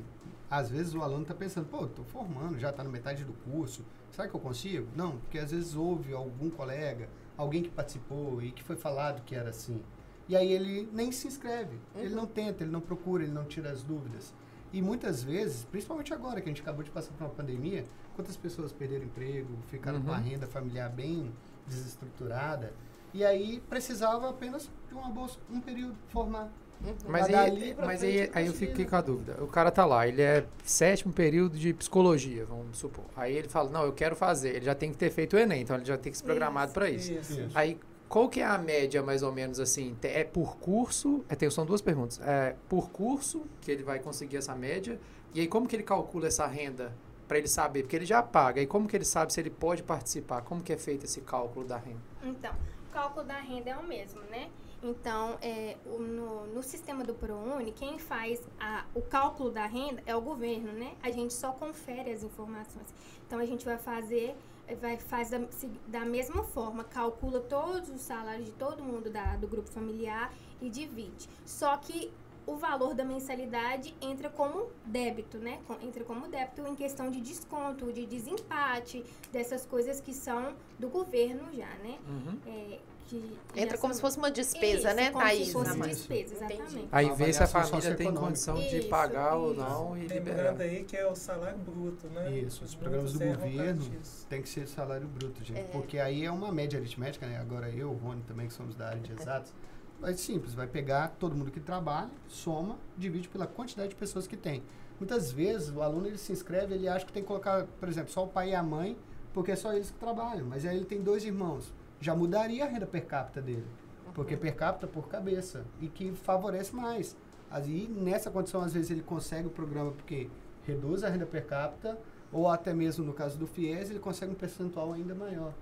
às 0.49 0.69
vezes 0.69 0.93
o 0.93 1.01
aluno 1.01 1.23
está 1.23 1.33
pensando, 1.33 1.67
pô, 1.67 1.85
tô 1.87 2.03
formando, 2.03 2.57
já 2.57 2.69
está 2.69 2.83
na 2.83 2.89
metade 2.89 3.23
do 3.23 3.33
curso, 3.33 3.85
será 4.11 4.27
que 4.27 4.35
eu 4.35 4.39
consigo? 4.39 4.87
Não, 4.95 5.17
porque 5.17 5.37
às 5.39 5.51
vezes 5.51 5.75
houve 5.75 6.13
algum 6.13 6.49
colega, 6.49 7.09
alguém 7.37 7.63
que 7.63 7.69
participou 7.69 8.41
e 8.41 8.51
que 8.51 8.63
foi 8.63 8.75
falado 8.75 9.21
que 9.23 9.35
era 9.35 9.49
assim. 9.49 9.81
E 10.27 10.35
aí 10.35 10.51
ele 10.51 10.89
nem 10.91 11.11
se 11.11 11.27
inscreve, 11.27 11.77
ele 11.95 12.13
não 12.13 12.25
tenta, 12.25 12.63
ele 12.63 12.71
não 12.71 12.81
procura, 12.81 13.23
ele 13.23 13.31
não 13.31 13.45
tira 13.45 13.71
as 13.71 13.81
dúvidas. 13.83 14.33
E 14.73 14.81
muitas 14.81 15.23
vezes, 15.23 15.63
principalmente 15.63 16.13
agora 16.13 16.41
que 16.41 16.49
a 16.49 16.51
gente 16.51 16.61
acabou 16.61 16.83
de 16.83 16.91
passar 16.91 17.13
por 17.13 17.23
uma 17.23 17.29
pandemia, 17.29 17.85
quantas 18.15 18.35
pessoas 18.35 18.73
perderam 18.73 19.05
emprego, 19.05 19.47
ficaram 19.69 20.01
com 20.01 20.11
a 20.11 20.17
Uhum. 20.17 20.23
renda 20.23 20.45
familiar 20.47 20.89
bem 20.89 21.31
desestruturada, 21.65 22.73
e 23.13 23.23
aí 23.23 23.61
precisava 23.69 24.29
apenas 24.29 24.69
de 24.89 24.93
uma 24.93 25.09
bolsa, 25.09 25.39
um 25.49 25.61
período 25.61 25.95
formar. 26.09 26.51
Mas, 26.79 27.03
Mas 27.07 27.33
aí, 27.33 27.75
mas 27.77 27.99
frente 27.99 28.19
aí, 28.19 28.27
eu 28.27 28.31
aí 28.33 28.45
eu 28.47 28.77
né? 28.77 28.85
com 28.85 28.95
a 28.95 29.01
dúvida. 29.01 29.43
O 29.43 29.47
cara 29.47 29.71
tá 29.71 29.85
lá, 29.85 30.07
ele 30.07 30.21
é 30.21 30.45
sétimo 30.63 31.11
período 31.11 31.57
de 31.57 31.73
psicologia, 31.73 32.45
vamos 32.45 32.77
supor. 32.77 33.05
Aí 33.15 33.35
ele 33.35 33.49
fala, 33.49 33.69
não, 33.69 33.83
eu 33.83 33.93
quero 33.93 34.15
fazer. 34.15 34.55
Ele 34.55 34.65
já 34.65 34.75
tem 34.75 34.91
que 34.91 34.97
ter 34.97 35.09
feito 35.09 35.35
o 35.35 35.39
Enem, 35.39 35.61
então 35.61 35.75
ele 35.75 35.85
já 35.85 35.97
tem 35.97 36.11
que 36.11 36.17
se 36.17 36.23
programado 36.23 36.71
para 36.71 36.89
isso. 36.89 37.11
Isso. 37.11 37.41
Isso. 37.41 37.51
Aí, 37.55 37.79
qual 38.07 38.29
que 38.29 38.39
é 38.39 38.45
a 38.45 38.57
média, 38.57 39.01
mais 39.01 39.23
ou 39.23 39.31
menos, 39.31 39.59
assim? 39.59 39.97
É 40.03 40.23
por 40.23 40.57
curso? 40.57 41.25
É, 41.27 41.35
tem, 41.35 41.49
são 41.49 41.65
duas 41.65 41.81
perguntas. 41.81 42.21
É 42.21 42.55
por 42.69 42.89
curso 42.89 43.43
que 43.61 43.71
ele 43.71 43.83
vai 43.83 43.99
conseguir 43.99 44.37
essa 44.37 44.55
média? 44.55 44.99
E 45.33 45.41
aí 45.41 45.47
como 45.47 45.67
que 45.67 45.75
ele 45.75 45.83
calcula 45.83 46.27
essa 46.27 46.47
renda 46.47 46.93
para 47.27 47.37
ele 47.37 47.47
saber? 47.47 47.83
Porque 47.83 47.95
ele 47.95 48.05
já 48.05 48.23
paga. 48.23 48.61
E 48.61 48.67
como 48.67 48.87
que 48.87 48.95
ele 48.95 49.05
sabe 49.05 49.33
se 49.33 49.39
ele 49.39 49.49
pode 49.49 49.83
participar? 49.83 50.41
Como 50.41 50.63
que 50.63 50.71
é 50.71 50.77
feito 50.77 51.05
esse 51.05 51.21
cálculo 51.21 51.65
da 51.65 51.77
renda? 51.77 51.99
Então, 52.23 52.53
o 52.89 52.93
cálculo 52.93 53.25
da 53.25 53.39
renda 53.39 53.71
é 53.71 53.77
o 53.77 53.85
mesmo, 53.85 54.21
né? 54.31 54.49
Então, 54.81 55.37
é, 55.41 55.75
no, 55.85 56.45
no 56.47 56.61
sistema 56.63 57.03
do 57.03 57.13
ProUni, 57.13 57.71
quem 57.71 57.97
faz 57.97 58.41
a- 58.59 58.85
o 58.93 59.01
cálculo 59.01 59.49
da 59.49 59.65
renda 59.65 60.01
é 60.05 60.15
o 60.15 60.21
governo, 60.21 60.71
né? 60.71 60.95
A 61.01 61.09
gente 61.09 61.33
só 61.33 61.51
confere 61.51 62.11
as 62.11 62.23
informações. 62.23 62.93
Então, 63.25 63.39
a 63.39 63.45
gente 63.45 63.65
vai 63.65 63.77
fazer, 63.77 64.35
vai 64.79 64.97
faz 64.97 65.29
da, 65.31 65.39
da 65.87 66.01
mesma 66.05 66.43
forma, 66.43 66.83
calcula 66.83 67.39
todos 67.39 67.89
os 67.89 68.01
salários 68.01 68.45
de 68.45 68.51
todo 68.51 68.83
mundo 68.83 69.09
da, 69.09 69.35
do 69.35 69.47
grupo 69.47 69.69
familiar 69.69 70.31
e 70.61 70.69
divide. 70.69 71.27
Só 71.45 71.75
que 71.77 72.11
o 72.45 72.55
valor 72.55 72.93
da 72.93 73.03
mensalidade 73.03 73.93
entra 73.99 74.29
como 74.29 74.67
débito, 74.85 75.37
né? 75.37 75.59
Entra 75.81 76.03
como 76.05 76.29
débito 76.29 76.65
em 76.65 76.75
questão 76.75 77.11
de 77.11 77.19
desconto, 77.19 77.91
de 77.91 78.05
desempate, 78.05 79.03
dessas 79.33 79.65
coisas 79.65 79.99
que 79.99 80.13
são 80.13 80.55
do 80.79 80.87
governo 80.87 81.51
já, 81.53 81.67
né? 81.83 81.97
Uhum. 82.07 82.39
É, 82.47 82.79
que 83.07 83.23
Entra 83.55 83.77
como 83.77 83.93
são- 83.93 83.95
se 83.95 84.01
fosse 84.01 84.17
uma 84.17 84.29
despesa, 84.29 84.87
Isso, 84.89 84.95
né, 84.95 85.11
como 85.11 85.23
Thaís? 85.23 85.47
se 85.47 85.53
fosse 85.53 85.79
despesa, 85.79 86.35
Entendi. 86.35 86.55
exatamente. 86.63 86.87
Aí 86.91 87.09
vê 87.15 87.33
se 87.33 87.43
a 87.43 87.47
família 87.47 87.95
tem 87.95 88.13
condição 88.13 88.55
de 88.55 88.77
Isso, 88.79 88.89
pagar 88.89 89.35
ou 89.35 89.53
isso. 89.53 89.61
não 89.61 89.97
e 89.97 90.01
liberar. 90.01 90.37
Lembrando 90.51 90.61
aí 90.61 90.83
que 90.83 90.97
é 90.97 91.07
o 91.09 91.15
salário 91.15 91.57
bruto, 91.57 92.07
né? 92.09 92.31
Isso, 92.37 92.63
os 92.63 92.75
programas 92.75 93.13
do 93.13 93.19
governo 93.19 93.81
tem 94.29 94.41
que 94.41 94.49
ser 94.49 94.67
salário 94.67 95.07
bruto, 95.07 95.43
gente. 95.43 95.59
É. 95.59 95.63
Porque 95.63 95.97
aí 95.97 96.25
é 96.25 96.31
uma 96.31 96.51
média 96.51 96.79
aritmética, 96.79 97.25
né? 97.25 97.37
Agora 97.39 97.69
eu, 97.69 97.89
o 97.89 97.95
Rony 97.95 98.21
também, 98.27 98.47
que 98.47 98.53
somos 98.53 98.75
da 98.75 98.87
área 98.89 99.01
de 99.01 99.11
exatos, 99.13 99.53
vai 99.99 100.13
simples, 100.13 100.53
vai 100.53 100.67
pegar 100.67 101.15
todo 101.19 101.35
mundo 101.35 101.49
que 101.49 101.59
trabalha, 101.59 102.09
soma, 102.27 102.77
divide 102.97 103.27
pela 103.29 103.47
quantidade 103.47 103.89
de 103.89 103.95
pessoas 103.95 104.27
que 104.27 104.37
tem. 104.37 104.61
Muitas 104.99 105.31
vezes 105.31 105.69
o 105.69 105.81
aluno 105.81 106.07
ele 106.07 106.17
se 106.17 106.31
inscreve, 106.33 106.73
ele 106.73 106.87
acha 106.87 107.05
que 107.05 107.13
tem 107.13 107.21
que 107.23 107.27
colocar, 107.27 107.65
por 107.79 107.87
exemplo, 107.87 108.11
só 108.11 108.23
o 108.23 108.27
pai 108.27 108.49
e 108.51 108.55
a 108.55 108.63
mãe, 108.63 108.97
porque 109.33 109.51
é 109.51 109.55
só 109.55 109.71
eles 109.73 109.91
que 109.91 109.97
trabalham. 109.97 110.45
Mas 110.47 110.65
aí 110.65 110.75
ele 110.75 110.85
tem 110.85 111.01
dois 111.01 111.23
irmãos. 111.23 111.71
Já 111.99 112.15
mudaria 112.15 112.63
a 112.63 112.67
renda 112.67 112.85
per 112.85 113.05
capita 113.05 113.41
dele. 113.41 113.65
Porque 114.13 114.35
per 114.37 114.55
capita 114.55 114.87
por 114.87 115.07
cabeça. 115.07 115.65
E 115.81 115.87
que 115.87 116.11
favorece 116.13 116.75
mais. 116.75 117.15
Aí, 117.49 117.87
nessa 117.87 118.29
condição, 118.29 118.61
às 118.61 118.73
vezes 118.73 118.91
ele 118.91 119.01
consegue 119.03 119.47
o 119.47 119.51
programa 119.51 119.91
porque 119.91 120.29
reduz 120.65 121.03
a 121.03 121.09
renda 121.09 121.25
per 121.25 121.45
capita, 121.45 121.97
ou 122.31 122.47
até 122.49 122.73
mesmo 122.73 123.05
no 123.05 123.13
caso 123.13 123.37
do 123.37 123.47
FIES, 123.47 123.89
ele 123.89 123.99
consegue 123.99 124.31
um 124.33 124.35
percentual 124.35 124.91
ainda 124.93 125.15
maior. 125.15 125.53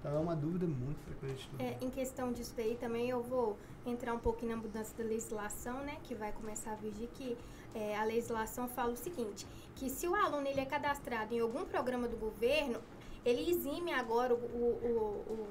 Então 0.00 0.16
é 0.16 0.18
uma 0.18 0.34
dúvida 0.34 0.66
muito 0.66 0.98
frequente. 1.02 1.48
É, 1.58 1.76
em 1.82 1.90
questão 1.90 2.32
disso 2.32 2.54
daí 2.56 2.76
também 2.76 3.08
eu 3.10 3.22
vou 3.22 3.58
entrar 3.86 4.14
um 4.14 4.18
pouquinho 4.18 4.52
na 4.54 4.62
mudança 4.62 4.94
da 4.96 5.04
legislação, 5.04 5.78
né, 5.82 5.96
que 6.02 6.14
vai 6.14 6.32
começar 6.32 6.72
a 6.72 6.76
vigir 6.76 7.08
que 7.14 7.36
é, 7.74 7.96
a 7.96 8.04
legislação 8.04 8.68
fala 8.68 8.92
o 8.92 8.96
seguinte, 8.96 9.46
que 9.74 9.88
se 9.90 10.06
o 10.06 10.14
aluno 10.14 10.46
ele 10.46 10.60
é 10.60 10.64
cadastrado 10.66 11.34
em 11.34 11.40
algum 11.40 11.64
programa 11.64 12.06
do 12.08 12.16
governo, 12.16 12.80
ele 13.24 13.50
exime 13.50 13.92
agora 13.92 14.34
o, 14.34 14.36
o, 14.36 14.78
o, 14.82 15.32
o- 15.32 15.48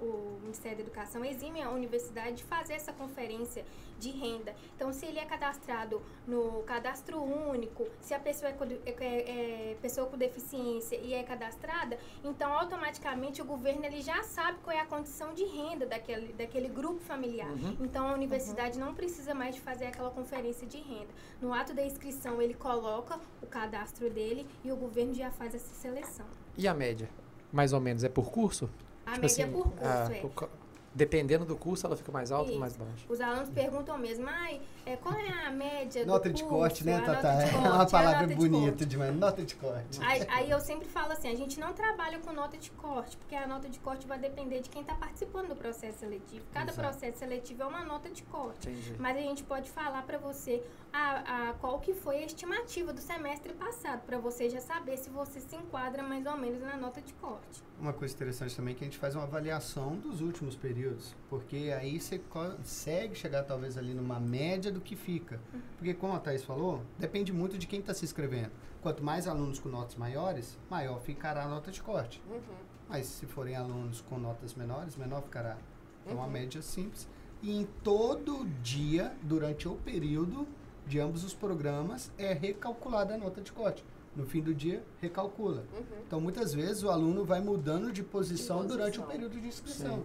o 0.00 0.38
Ministério 0.42 0.78
da 0.78 0.82
Educação 0.82 1.24
exime 1.24 1.62
a 1.62 1.70
universidade 1.70 2.36
de 2.36 2.44
fazer 2.44 2.74
essa 2.74 2.92
conferência 2.92 3.64
de 3.98 4.10
renda. 4.10 4.54
Então, 4.76 4.92
se 4.92 5.06
ele 5.06 5.18
é 5.18 5.24
cadastrado 5.24 6.02
no 6.26 6.62
cadastro 6.64 7.22
único, 7.22 7.86
se 8.00 8.12
a 8.12 8.18
pessoa 8.18 8.50
é, 8.50 8.56
é- 8.86 9.70
é- 9.70 9.76
pessoa 9.80 10.06
com 10.06 10.16
deficiência 10.16 10.96
e 10.96 11.14
é 11.14 11.22
cadastrada, 11.22 11.98
então 12.22 12.52
automaticamente 12.52 13.40
o 13.40 13.44
governo 13.44 13.84
ele 13.84 14.02
já 14.02 14.22
sabe 14.22 14.58
qual 14.62 14.76
é 14.76 14.80
a 14.80 14.86
condição 14.86 15.32
de 15.32 15.44
renda 15.44 15.86
daquele, 15.86 16.32
daquele 16.32 16.68
grupo 16.68 17.00
familiar. 17.00 17.50
Uhum. 17.50 17.76
Então 17.80 18.08
a 18.08 18.14
universidade 18.14 18.78
não 18.78 18.94
precisa 18.94 19.34
mais 19.34 19.54
de 19.54 19.60
fazer 19.60 19.86
aquela 19.86 20.10
conferência 20.10 20.66
de 20.66 20.78
renda. 20.78 21.08
No 21.40 21.52
ato 21.52 21.72
da 21.74 21.84
inscrição 21.84 22.40
ele 22.42 22.54
coloca 22.54 23.18
o 23.42 23.46
cadastro 23.46 24.10
dele 24.10 24.46
e 24.64 24.72
o 24.72 24.76
governo 24.76 25.14
já 25.14 25.30
faz 25.30 25.54
essa 25.54 25.74
seleção. 25.74 26.26
E 26.56 26.66
a 26.66 26.74
média? 26.74 27.08
Mais 27.52 27.72
ou 27.72 27.80
menos, 27.80 28.02
é 28.04 28.08
por 28.08 28.30
curso? 28.30 28.68
A 29.06 29.12
Tipo 29.12 29.26
média 29.26 29.44
assim, 29.44 29.52
por 29.52 29.64
curso, 29.64 29.84
ah, 29.84 30.08
é. 30.14 30.24
o 30.24 30.28
co- 30.30 30.48
dependendo 30.94 31.44
do 31.44 31.56
curso, 31.56 31.86
ela 31.86 31.96
fica 31.96 32.10
mais 32.12 32.30
alta 32.32 32.44
ou 32.46 32.50
Isso. 32.52 32.60
mais 32.60 32.76
baixa? 32.76 33.04
Os 33.08 33.20
alunos 33.20 33.50
perguntam 33.50 33.98
mesmo, 33.98 34.26
ai, 34.28 34.60
é, 34.86 34.96
qual 34.96 35.14
é 35.14 35.46
a 35.46 35.50
média 35.50 36.04
Nota 36.04 36.30
de 36.30 36.42
curso? 36.42 36.56
corte, 36.56 36.84
né, 36.84 37.00
Tata? 37.00 37.28
É 37.28 37.56
uma 37.56 37.82
a 37.82 37.86
palavra 37.86 38.26
de 38.26 38.34
bonita 38.34 38.84
demais. 38.84 39.14
Nota 39.14 39.42
de 39.42 39.54
corte. 39.54 40.00
Aí, 40.02 40.26
aí 40.28 40.50
eu 40.50 40.60
sempre 40.60 40.88
falo 40.88 41.12
assim, 41.12 41.28
a 41.28 41.34
gente 41.34 41.58
não 41.58 41.72
trabalha 41.72 42.18
com 42.18 42.32
nota 42.32 42.56
de 42.56 42.70
corte, 42.72 43.16
porque 43.16 43.34
a 43.34 43.46
nota 43.46 43.68
de 43.68 43.78
corte 43.78 44.06
vai 44.06 44.18
depender 44.18 44.60
de 44.60 44.68
quem 44.68 44.82
está 44.82 44.94
participando 44.94 45.48
do 45.48 45.56
processo 45.56 45.98
seletivo. 45.98 46.44
Cada 46.52 46.70
Exato. 46.70 46.88
processo 46.88 47.18
seletivo 47.18 47.62
é 47.62 47.66
uma 47.66 47.84
nota 47.84 48.10
de 48.10 48.22
corte. 48.24 48.68
Entendi. 48.68 48.94
Mas 48.98 49.16
a 49.16 49.20
gente 49.20 49.42
pode 49.42 49.70
falar 49.70 50.02
para 50.02 50.18
você 50.18 50.62
a, 50.92 51.50
a, 51.50 51.52
qual 51.54 51.80
que 51.80 51.92
foi 51.94 52.18
a 52.18 52.26
estimativa 52.26 52.92
do 52.92 53.00
semestre 53.00 53.52
passado, 53.52 54.02
para 54.06 54.18
você 54.18 54.48
já 54.48 54.60
saber 54.60 54.96
se 54.96 55.10
você 55.10 55.40
se 55.40 55.56
enquadra 55.56 56.02
mais 56.02 56.24
ou 56.26 56.36
menos 56.36 56.60
na 56.60 56.76
nota 56.76 57.00
de 57.00 57.12
corte. 57.14 57.62
Uma 57.80 57.92
coisa 57.92 58.14
interessante 58.14 58.54
também 58.54 58.74
é 58.74 58.76
que 58.76 58.84
a 58.84 58.86
gente 58.86 58.98
faz 58.98 59.14
uma 59.14 59.24
avaliação 59.24 59.96
dos 59.96 60.20
últimos 60.20 60.54
períodos, 60.54 61.14
porque 61.28 61.74
aí 61.76 61.98
você 61.98 62.18
consegue 62.18 63.14
chegar 63.14 63.42
talvez 63.42 63.76
ali 63.76 63.92
numa 63.92 64.20
média 64.20 64.70
do 64.74 64.80
que 64.80 64.94
fica. 64.96 65.40
Porque 65.78 65.94
como 65.94 66.12
a 66.14 66.18
Thaís 66.18 66.44
falou, 66.44 66.82
depende 66.98 67.32
muito 67.32 67.56
de 67.56 67.66
quem 67.66 67.80
está 67.80 67.94
se 67.94 68.04
inscrevendo. 68.04 68.50
Quanto 68.82 69.02
mais 69.02 69.26
alunos 69.26 69.58
com 69.58 69.68
notas 69.70 69.94
maiores, 69.96 70.58
maior 70.70 71.00
ficará 71.00 71.44
a 71.44 71.48
nota 71.48 71.70
de 71.70 71.82
corte. 71.82 72.22
Uhum. 72.28 72.40
Mas 72.88 73.06
se 73.06 73.24
forem 73.26 73.56
alunos 73.56 74.02
com 74.02 74.18
notas 74.18 74.54
menores, 74.54 74.96
menor 74.96 75.22
ficará. 75.22 75.56
Então, 76.04 76.18
uma 76.18 76.26
Uhum. 76.26 76.30
média 76.32 76.60
simples. 76.60 77.08
E 77.42 77.50
em 77.56 77.64
todo 77.82 78.44
dia, 78.62 79.14
durante 79.22 79.66
o 79.66 79.74
período 79.76 80.46
de 80.86 81.00
ambos 81.00 81.24
os 81.24 81.32
programas, 81.32 82.12
é 82.18 82.34
recalculada 82.34 83.14
a 83.14 83.18
nota 83.18 83.40
de 83.40 83.50
corte. 83.52 83.82
No 84.14 84.26
fim 84.26 84.42
do 84.42 84.54
dia, 84.54 84.84
recalcula. 85.00 85.64
Uhum. 85.72 85.82
Então, 86.06 86.20
muitas 86.20 86.52
vezes, 86.52 86.82
o 86.82 86.90
aluno 86.90 87.24
vai 87.24 87.40
mudando 87.40 87.90
de 87.90 88.02
posição, 88.02 88.60
De 88.62 88.68
durante 88.68 88.98
o 88.98 89.02
posição. 89.02 89.06
período 89.08 89.40
de 89.40 89.48
inscrição. 89.48 89.96
Sim. 89.96 90.04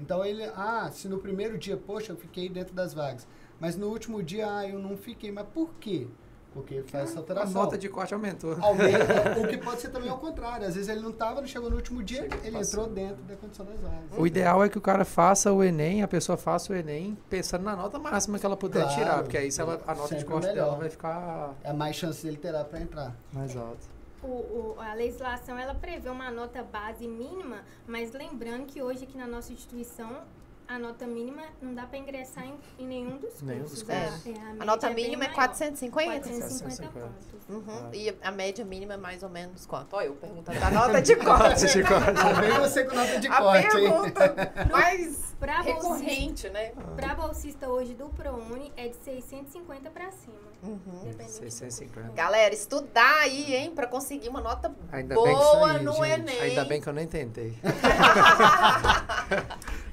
Então, 0.00 0.24
ele, 0.24 0.42
ah, 0.56 0.90
se 0.90 1.06
no 1.08 1.18
primeiro 1.18 1.56
dia, 1.56 1.76
poxa, 1.76 2.12
eu 2.12 2.16
fiquei 2.16 2.48
dentro 2.48 2.74
das 2.74 2.92
vagas. 2.92 3.26
Mas 3.60 3.76
no 3.76 3.88
último 3.88 4.22
dia, 4.22 4.46
ah, 4.50 4.68
eu 4.68 4.78
não 4.78 4.96
fiquei. 4.96 5.30
Mas 5.32 5.46
por 5.52 5.70
quê? 5.80 6.06
Porque 6.52 6.82
faz 6.84 7.10
essa 7.10 7.18
A 7.18 7.20
alteração. 7.20 7.52
nota 7.62 7.76
de 7.76 7.86
corte 7.86 8.14
aumentou. 8.14 8.56
Aumenta, 8.62 9.38
o 9.44 9.46
que 9.46 9.58
pode 9.58 9.78
ser 9.82 9.90
também 9.90 10.08
ao 10.08 10.16
contrário. 10.16 10.66
Às 10.66 10.74
vezes 10.74 10.88
ele 10.88 11.00
não 11.00 11.10
estava, 11.10 11.40
não 11.42 11.46
chegou 11.46 11.68
no 11.68 11.76
último 11.76 12.02
dia, 12.02 12.22
Chega, 12.22 12.36
ele 12.46 12.56
passou. 12.56 12.84
entrou 12.84 12.94
dentro 12.94 13.22
da 13.24 13.36
condição 13.36 13.66
das 13.66 13.78
vagas. 13.78 13.98
O 14.18 14.26
ideal 14.26 14.64
é 14.64 14.68
que 14.70 14.78
o 14.78 14.80
cara 14.80 15.04
faça 15.04 15.52
o 15.52 15.62
Enem, 15.62 16.02
a 16.02 16.08
pessoa 16.08 16.38
faça 16.38 16.72
o 16.72 16.76
Enem 16.76 17.16
pensando 17.28 17.62
na 17.62 17.76
nota 17.76 17.98
máxima 17.98 18.38
que 18.38 18.46
ela 18.46 18.56
puder 18.56 18.84
Claro. 18.84 18.94
tirar, 18.98 19.22
porque 19.22 19.36
aí 19.36 19.52
se 19.52 19.60
ela, 19.60 19.82
a 19.86 19.94
nota 19.94 20.14
de 20.14 20.24
corte 20.24 20.46
melhor. 20.46 20.64
dela 20.64 20.76
vai 20.78 20.88
ficar 20.88 21.54
É 21.62 21.74
mais 21.74 21.94
chance 21.96 22.24
dele 22.24 22.38
terá 22.38 22.64
para 22.64 22.80
entrar. 22.80 23.14
mais 23.34 23.54
alta. 23.54 23.94
O, 24.22 24.28
o- 24.28 24.76
a 24.78 24.94
legislação 24.94 25.58
ela 25.58 25.74
prevê 25.74 26.08
uma 26.08 26.30
nota 26.30 26.62
base 26.62 27.06
mínima, 27.06 27.58
mas 27.86 28.12
lembrando 28.12 28.64
que 28.64 28.82
hoje 28.82 29.04
aqui 29.04 29.18
na 29.18 29.26
nossa 29.26 29.52
instituição 29.52 30.22
a 30.68 30.78
nota 30.78 31.06
mínima 31.06 31.42
não 31.62 31.74
dá 31.74 31.86
para 31.86 31.98
ingressar 31.98 32.44
em, 32.44 32.54
em 32.78 32.86
nenhum 32.86 33.16
dos 33.18 33.40
Nenhum 33.42 33.62
dos 33.62 33.82
cursos. 33.82 34.12
cursos. 34.12 34.26
É, 34.26 34.30
A 34.30 34.44
média 34.52 34.64
nota 34.66 34.86
é 34.88 34.94
mínima 34.94 35.24
é 35.24 35.28
maior. 35.28 35.34
450? 35.34 36.10
450 36.20 36.92
450. 36.92 36.92
pontos. 37.00 37.36
Uhum. 37.48 37.64
Ah. 37.68 37.90
E 37.94 38.16
a 38.22 38.30
média 38.32 38.64
mínima 38.64 38.94
é 38.94 38.96
mais 38.96 39.22
ou 39.22 39.28
menos 39.28 39.64
quanto? 39.66 39.94
Olha, 39.94 40.06
eu 40.06 40.14
perguntando 40.16 40.58
a 40.64 40.70
nota 40.70 41.00
de 41.00 41.14
corte. 41.16 41.66
de 41.66 41.82
corte. 41.84 42.10
Lá 42.12 42.32
vem 42.40 42.50
você 42.58 42.84
com 42.84 42.94
nota 42.96 43.20
de 43.20 43.28
a 43.28 43.36
corte, 43.38 43.76
hein? 43.76 43.90
pergunta 43.90 44.52
mais 44.72 45.36
Para 45.38 45.62
bolsista, 45.62 45.82
recorrente, 45.88 46.48
né? 46.50 46.72
pra 46.96 47.14
bolsista 47.14 47.68
hoje 47.68 47.94
do 47.94 48.08
ProUni 48.08 48.72
é 48.76 48.88
de 48.88 48.96
650 48.96 49.90
para 49.90 50.10
cima. 50.10 50.34
Uhum. 50.62 50.80
Dependendo 51.04 51.38
do 51.38 51.50
650. 51.50 52.12
Galera, 52.14 52.52
estudar 52.52 53.20
aí, 53.20 53.54
hein, 53.54 53.70
pra 53.72 53.86
conseguir 53.86 54.28
uma 54.28 54.40
nota 54.40 54.74
Ainda 54.90 55.14
boa 55.14 55.70
aí, 55.72 55.84
no 55.84 55.92
gente. 55.92 56.10
Enem. 56.10 56.40
Ainda 56.40 56.64
bem 56.64 56.80
que 56.80 56.88
eu 56.88 56.92
nem 56.92 57.06
tentei. 57.06 57.56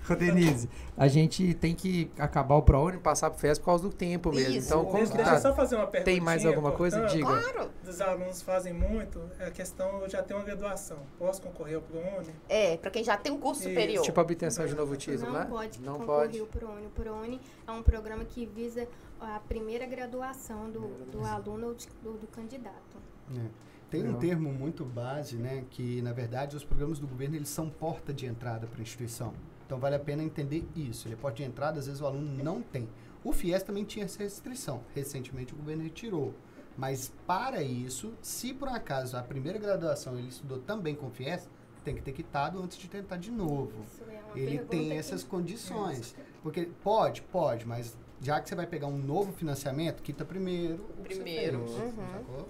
Ô, 0.10 0.16
Denise, 0.16 0.70
a 0.98 1.08
gente 1.08 1.54
tem 1.54 1.74
que 1.74 2.12
acabar 2.18 2.56
o 2.56 2.62
ProUni 2.62 2.98
e 2.98 3.00
passar 3.00 3.30
pro 3.30 3.40
FES 3.40 3.60
por 3.60 3.66
causa 3.66 3.84
do 3.84 3.94
tempo 3.94 4.32
mesmo. 4.32 4.56
Isso. 4.56 4.68
Então, 4.68 4.84
como 4.86 4.98
Deixa, 4.98 5.12
que 5.12 5.18
deixa 5.18 5.32
eu 5.32 5.36
tá? 5.36 5.42
só 5.42 5.56
fazer 5.56 5.76
uma 5.76 5.88
pergunta. 5.88 6.12
Tem 6.12 6.20
mais 6.20 6.46
alguma 6.46 6.72
coisa? 6.72 7.06
Diga. 7.06 7.26
Claro. 7.26 7.70
Dos 7.84 8.02
alunos 8.02 8.42
fazem 8.42 8.74
muito, 8.74 9.22
é 9.40 9.46
a 9.48 9.52
questão, 9.52 10.02
eu 10.02 10.10
já 10.10 10.22
tenho 10.22 10.40
uma 10.40 10.46
graduação. 10.46 10.98
Posso 11.18 11.42
concorrer 11.42 11.76
ao 11.76 11.82
ProUni? 11.82 12.34
É, 12.50 12.78
pra 12.78 12.92
quem 12.92 13.04
já 13.04 13.18
tem 13.18 13.32
um 13.32 13.38
curso 13.40 13.62
Isso. 13.62 13.70
superior. 13.70 14.04
Tipo 14.04 14.22
obtenção 14.22 14.66
de 14.66 14.76
novo 14.76 14.96
título, 14.96 15.32
não 15.32 15.40
né? 15.40 15.46
pode 15.50 15.82
Não 15.82 16.00
concorrer 16.00 16.28
pode. 16.28 16.42
o 16.42 16.46
ProUni. 16.48 16.86
O 16.86 16.90
ProUni 16.90 17.42
é 17.68 17.72
um 17.72 17.84
programa 17.84 18.26
que 18.26 18.46
visa 18.46 18.88
a 19.20 19.40
primeira 19.48 19.86
graduação 19.86 20.70
do, 20.70 20.82
do 21.12 21.24
aluno 21.24 21.68
ou 21.68 21.76
do, 22.04 22.18
do 22.20 22.28
candidato. 22.28 22.98
É. 23.36 23.74
Tem 23.90 24.08
um 24.08 24.16
termo 24.16 24.52
muito 24.52 24.84
base, 24.84 25.36
né, 25.36 25.66
que 25.70 26.02
na 26.02 26.12
verdade 26.12 26.56
os 26.56 26.64
programas 26.64 26.98
do 26.98 27.06
governo 27.06 27.36
eles 27.36 27.50
são 27.50 27.70
porta 27.70 28.12
de 28.12 28.26
entrada 28.26 28.66
para 28.66 28.80
a 28.80 28.82
instituição. 28.82 29.34
Então 29.66 29.80
vale 29.80 29.96
a 29.96 30.00
pena 30.00 30.24
entender 30.24 30.66
isso. 30.76 31.08
Ele 31.08 31.16
é 31.16 31.18
porta 31.18 31.38
de 31.38 31.44
entrada, 31.44 31.80
às 31.80 31.86
vezes 31.88 32.02
o 32.02 32.06
aluno 32.06 32.44
não 32.44 32.62
tem. 32.62 32.88
O 33.24 33.32
FIES 33.32 33.64
também 33.64 33.84
tinha 33.86 34.06
essa 34.06 34.22
restrição. 34.22 34.82
Recentemente 34.94 35.54
o 35.54 35.58
governo 35.58 35.84
retirou. 35.84 36.34
Mas 36.78 37.14
para 37.28 37.62
isso, 37.62 38.14
se 38.22 38.54
por 38.54 38.68
acaso 38.68 39.16
a 39.16 39.22
primeira 39.22 39.60
graduação 39.60 40.18
ele 40.18 40.28
estudou 40.28 40.60
também 40.60 40.96
com 40.96 41.08
o 41.08 41.12
FIES, 41.12 41.48
tem 41.84 41.94
que 41.96 42.02
ter 42.02 42.14
quitado 42.14 42.62
antes 42.62 42.78
de 42.78 42.88
tentar 42.88 43.18
de 43.18 43.30
novo. 43.30 43.72
Isso 43.84 44.04
é 44.10 44.22
uma 44.26 44.40
Ele 44.40 44.60
tem 44.60 44.90
que- 44.90 44.94
essas 44.96 45.22
condições. 45.24 46.16
Porque 46.42 46.70
pode, 46.82 47.22
pode, 47.24 47.68
mas 47.68 47.96
já 48.22 48.40
que 48.40 48.48
você 48.48 48.56
vai 48.56 48.66
pegar 48.66 48.88
um 48.88 48.98
novo 48.98 49.34
financiamento, 49.34 50.02
quita 50.02 50.24
primeiro 50.24 50.76
o 50.98 51.04
que 51.04 51.14
você 51.14 51.22
Primeiro, 51.22 51.68
fez, 51.68 51.80
uhum. 51.80 52.46